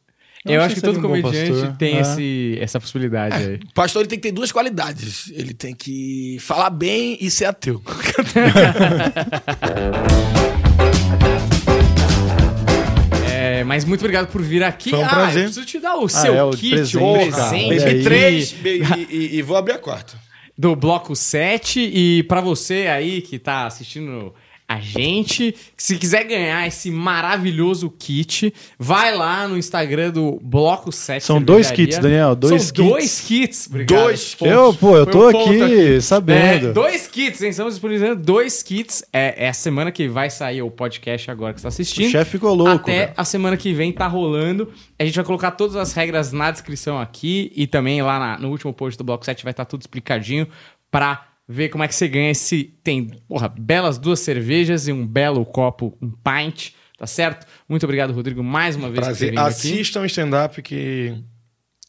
Eu, 0.45 0.63
acho 0.63 0.77
que 0.77 0.81
todo 0.81 0.95
seria 0.95 1.09
um 1.09 1.13
bom 1.13 1.21
comediante 1.23 1.51
pastor. 1.53 1.77
tem 1.77 1.97
É. 1.97 2.01
esse, 2.03 2.59
essa 2.61 2.79
possibilidade 2.79 3.35
aí. 3.37 3.55
O 3.57 3.75
pastor 3.75 4.03
ele 4.03 4.09
tem 4.09 4.19
que 4.19 4.29
ter 4.29 4.33
duas 4.33 4.53
qualidades. 4.53 5.29
Ele 5.35 5.53
tem 5.53 5.75
que 5.75 6.37
falar 6.41 6.71
bem 6.71 7.19
e 7.21 7.29
ser 7.31 7.47
ateu. 7.47 7.83
É, 13.29 13.65
mas 13.65 13.85
muito 13.85 14.01
obrigado 14.01 14.29
por 14.31 14.43
vir 14.43 14.63
aqui. 14.63 14.91
Foi 14.91 14.99
um 14.99 15.05
ah, 15.05 15.09
prazer. 15.09 15.43
eu 15.43 15.45
preciso 15.47 15.67
te 15.67 15.79
dar 15.79 15.97
o 15.97 16.09
seu 16.09 16.35
é, 16.35 16.43
o 16.45 16.51
kit, 16.51 16.71
presente, 16.71 16.97
o 16.99 17.31
cara. 17.31 17.49
presente 17.49 17.65
Olha 17.67 17.87
aí. 17.87 17.93
Bebi 17.95 18.05
três 18.05 18.53
be- 18.53 18.83
e, 18.83 19.07
e- 19.17 19.37
e 19.39 19.43
vou 19.43 19.57
abrir 19.57 19.73
a 19.73 19.79
quarta. 19.79 20.15
do 20.57 20.75
Bloco 20.75 21.15
7. 21.15 21.81
E 21.81 22.23
pra 22.25 22.41
você 22.41 22.87
aí 22.89 23.21
que 23.23 23.39
tá 23.39 23.67
assistindo 23.67 24.35
a 24.68 24.80
gente, 24.80 25.55
se 25.76 25.97
quiser 25.97 26.24
ganhar 26.24 26.66
esse 26.66 26.90
maravilhoso 26.90 27.88
kit, 27.88 28.52
vai 28.78 29.14
lá 29.16 29.47
no 29.47 29.56
Instagram 29.56 30.10
do 30.10 30.40
Bloco 30.43 30.90
7. 30.90 31.22
São 31.22 31.40
dois 31.40 31.70
kits, 31.70 31.98
Daniel, 31.98 32.34
dois 32.34 32.62
São 32.64 32.72
kits. 32.74 32.90
dois 32.90 33.20
kits. 33.20 33.66
Obrigado. 33.68 34.02
Dois. 34.02 34.36
Eu, 34.40 34.74
pô, 34.74 34.97
eu 34.97 35.06
tô 35.06 35.28
um 35.28 35.32
ponto 35.32 35.62
aqui 35.64 36.01
sabendo. 36.01 36.68
É, 36.68 36.72
dois 36.72 37.06
kits, 37.06 37.40
hein? 37.43 37.51
Estamos 37.51 37.74
disponibilizando 37.74 38.20
dois 38.22 38.62
kits. 38.62 39.05
É, 39.12 39.44
é 39.44 39.48
a 39.48 39.52
semana 39.52 39.93
que 39.93 40.09
vai 40.09 40.30
sair 40.30 40.62
o 40.62 40.70
podcast 40.70 41.30
agora 41.30 41.55
que 41.55 41.60
você 41.60 41.64
tá 41.64 41.68
assistindo. 41.68 42.09
O 42.09 42.10
chefe 42.10 42.32
ficou 42.32 42.52
louco, 42.55 42.72
Até 42.90 42.98
velho. 43.06 43.12
a 43.16 43.24
semana 43.24 43.56
que 43.56 43.72
vem 43.72 43.93
tá 43.93 44.06
rolando. 44.09 44.72
A 44.98 45.05
gente 45.05 45.14
vai 45.14 45.24
colocar 45.24 45.52
todas 45.52 45.76
as 45.76 45.93
regras 45.93 46.32
na 46.32 46.51
descrição 46.51 46.98
aqui 47.01 47.52
e 47.55 47.66
também 47.66 48.02
lá 48.02 48.18
na- 48.18 48.38
no 48.38 48.51
último 48.51 48.72
post 48.72 48.98
do 48.98 49.05
Bloco 49.05 49.24
7 49.24 49.44
vai 49.44 49.52
estar 49.52 49.64
tudo 49.64 49.82
explicadinho 49.82 50.48
pra 50.90 51.24
ver 51.48 51.68
como 51.68 51.85
é 51.85 51.89
que 51.89 51.94
você 51.94 52.09
ganha 52.09 52.31
esse... 52.31 52.64
Tem, 52.82 53.06
porra, 53.28 53.48
belas 53.48 53.98
duas 53.98 54.20
cervejas 54.20 54.89
e 54.89 54.93
um 54.93 55.06
belo 55.06 55.44
copo, 55.44 55.97
um 56.01 56.10
pint, 56.10 56.70
tá 56.98 57.06
certo? 57.06 57.47
Muito 57.68 57.85
obrigado, 57.85 58.12
Rodrigo, 58.12 58.43
mais 58.43 58.77
uma 58.77 58.90
vez 58.90 59.06
por 59.06 59.16
ter 59.16 59.31
Prazer. 59.31 59.31
vindo 59.31 59.39
aqui. 59.39 59.48
Assistam 59.48 60.01
o 60.01 60.06
stand-up 60.06 60.62
que 60.62 61.14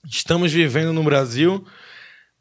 estamos 0.05 0.51
vivendo 0.51 0.93
no 0.93 1.03
Brasil 1.03 1.65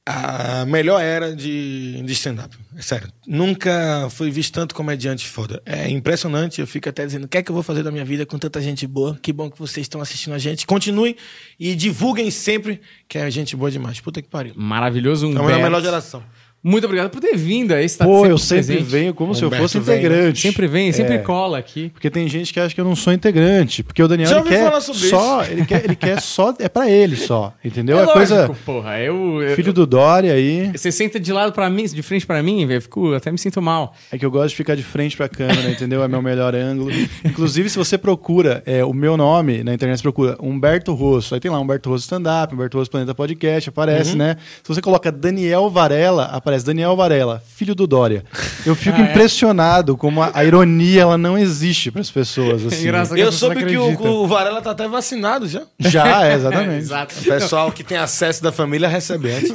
a 0.08 0.64
melhor 0.66 1.02
era 1.02 1.34
de, 1.34 2.00
de 2.00 2.12
stand-up. 2.12 2.56
É 2.76 2.80
sério. 2.80 3.08
Nunca 3.26 4.06
fui 4.10 4.30
visto 4.30 4.54
tanto 4.54 4.72
comediante 4.72 5.26
foda. 5.26 5.60
É 5.66 5.90
impressionante. 5.90 6.60
Eu 6.60 6.66
fico 6.66 6.88
até 6.88 7.04
dizendo: 7.04 7.24
o 7.24 7.28
que 7.28 7.38
é 7.38 7.42
que 7.42 7.50
eu 7.50 7.54
vou 7.54 7.62
fazer 7.62 7.82
da 7.82 7.90
minha 7.90 8.04
vida 8.04 8.24
com 8.24 8.38
tanta 8.38 8.60
gente 8.60 8.86
boa? 8.86 9.18
Que 9.20 9.32
bom 9.32 9.50
que 9.50 9.58
vocês 9.58 9.84
estão 9.84 10.00
assistindo 10.00 10.34
a 10.34 10.38
gente. 10.38 10.64
Continuem 10.64 11.16
e 11.58 11.74
divulguem 11.74 12.30
sempre 12.30 12.80
que 13.08 13.18
é 13.18 13.28
gente 13.32 13.56
boa 13.56 13.68
demais. 13.68 13.98
Puta 13.98 14.22
que 14.22 14.28
pariu. 14.28 14.54
Maravilhoso, 14.56 15.26
um 15.26 15.30
Estamos 15.30 15.50
na 15.50 15.58
melhor 15.58 15.82
geração. 15.82 16.22
Muito 16.68 16.84
obrigado 16.84 17.10
por 17.10 17.20
ter 17.20 17.36
vindo 17.36 17.72
aí. 17.72 17.88
Você 17.88 17.98
tá 17.98 18.04
Pô, 18.04 18.26
eu 18.26 18.36
sempre 18.36 18.66
presente. 18.66 18.82
venho 18.90 19.14
como 19.14 19.34
se 19.36 19.42
eu 19.42 19.46
Humberto 19.46 19.62
fosse 19.62 19.78
vem, 19.78 19.94
né? 19.94 20.00
integrante. 20.06 20.40
Sempre 20.40 20.66
vem, 20.66 20.90
sempre 20.92 21.14
É. 21.14 21.18
cola 21.18 21.58
aqui. 21.58 21.90
Porque 21.90 22.10
tem 22.10 22.26
gente 22.28 22.52
que 22.52 22.58
acha 22.58 22.74
que 22.74 22.80
eu 22.80 22.84
não 22.84 22.96
sou 22.96 23.12
integrante. 23.12 23.84
Porque 23.84 24.02
o 24.02 24.08
Daniel 24.08 24.28
Já 24.28 24.34
ele 24.36 24.40
ouvi 24.44 24.50
quer 24.56 24.64
falar 24.64 24.80
sobre 24.80 25.08
só, 25.08 25.44
ele 25.44 25.64
quer, 25.64 25.84
ele 25.84 25.94
quer 25.94 26.20
só, 26.20 26.52
é 26.58 26.68
pra 26.68 26.90
ele 26.90 27.14
só, 27.14 27.52
entendeu? 27.64 27.98
é 27.98 28.02
É, 28.02 28.04
lógico, 28.04 28.18
coisa 28.18 28.50
porra. 28.64 28.98
Eu, 28.98 29.42
eu- 29.42 29.54
filho 29.54 29.72
do 29.72 29.86
Dória 29.86 30.32
aí. 30.32 30.72
Você 30.74 30.90
senta 30.90 31.20
de 31.20 31.32
lado 31.32 31.52
pra 31.52 31.70
mim, 31.70 31.84
de 31.84 32.02
frente 32.02 32.26
pra 32.26 32.42
mim, 32.42 32.66
velho. 32.66 32.82
Fico, 32.82 33.14
até 33.14 33.30
me 33.30 33.38
sinto 33.38 33.62
mal. 33.62 33.94
É 34.10 34.18
que 34.18 34.26
eu 34.26 34.30
gosto 34.30 34.48
de 34.48 34.56
ficar 34.56 34.74
de 34.74 34.82
frente 34.82 35.16
pra 35.16 35.28
câmera, 35.28 35.70
entendeu? 35.70 36.02
É 36.02 36.08
meu 36.08 36.20
melhor 36.20 36.52
ângulo. 36.54 36.90
Inclusive, 37.24 37.70
se 37.70 37.78
você 37.78 37.96
procura 37.96 38.62
é, 38.66 38.84
o 38.84 38.92
meu 38.92 39.16
nome 39.16 39.62
na 39.62 39.72
internet, 39.72 39.98
você 39.98 40.02
procura 40.02 40.36
Humberto 40.40 40.92
Rosso. 40.94 41.34
Aí 41.34 41.40
tem 41.40 41.50
lá 41.50 41.60
Humberto 41.60 41.88
Rosso 41.90 42.02
Stand 42.04 42.24
Up, 42.44 42.54
Humberto 42.54 42.76
Rosso 42.78 42.90
Planeta 42.90 43.14
Podcast, 43.14 43.68
aparece, 43.68 44.10
Uhum. 44.12 44.16
né? 44.18 44.36
Se 44.62 44.68
você 44.68 44.80
coloca 44.80 45.12
Daniel 45.12 45.70
Varela, 45.70 46.24
aparece 46.24 46.55
Daniel 46.62 46.94
Varela, 46.96 47.42
filho 47.54 47.74
do 47.74 47.86
Dória. 47.86 48.24
Eu 48.64 48.74
fico 48.74 48.96
Ah, 49.00 49.06
é? 49.06 49.10
impressionado 49.10 49.96
como 49.96 50.22
a, 50.22 50.30
a 50.34 50.44
ironia 50.44 51.02
ela 51.02 51.18
não 51.18 51.36
existe 51.38 51.90
pras 51.90 52.10
pessoas. 52.10 52.64
Assim. 52.66 52.82
engraçado. 52.82 53.08
Só 53.08 53.14
que 53.14 53.20
Eu 53.22 53.28
as 53.28 53.34
pessoas 53.34 53.54
soube 53.58 53.66
que 53.70 53.76
o, 53.76 54.22
o 54.22 54.26
Varela 54.26 54.60
tá 54.62 54.70
até 54.72 54.88
vacinado 54.88 55.48
já. 55.48 55.62
Já, 55.78 56.26
é, 56.26 56.34
exatamente. 56.36 56.78
Exato. 56.82 57.14
O 57.20 57.24
pessoal 57.24 57.70
que 57.72 57.82
tem 57.84 57.98
acesso 57.98 58.42
da 58.42 58.50
família 58.52 58.88
recebe 58.88 59.30
antes. 59.32 59.52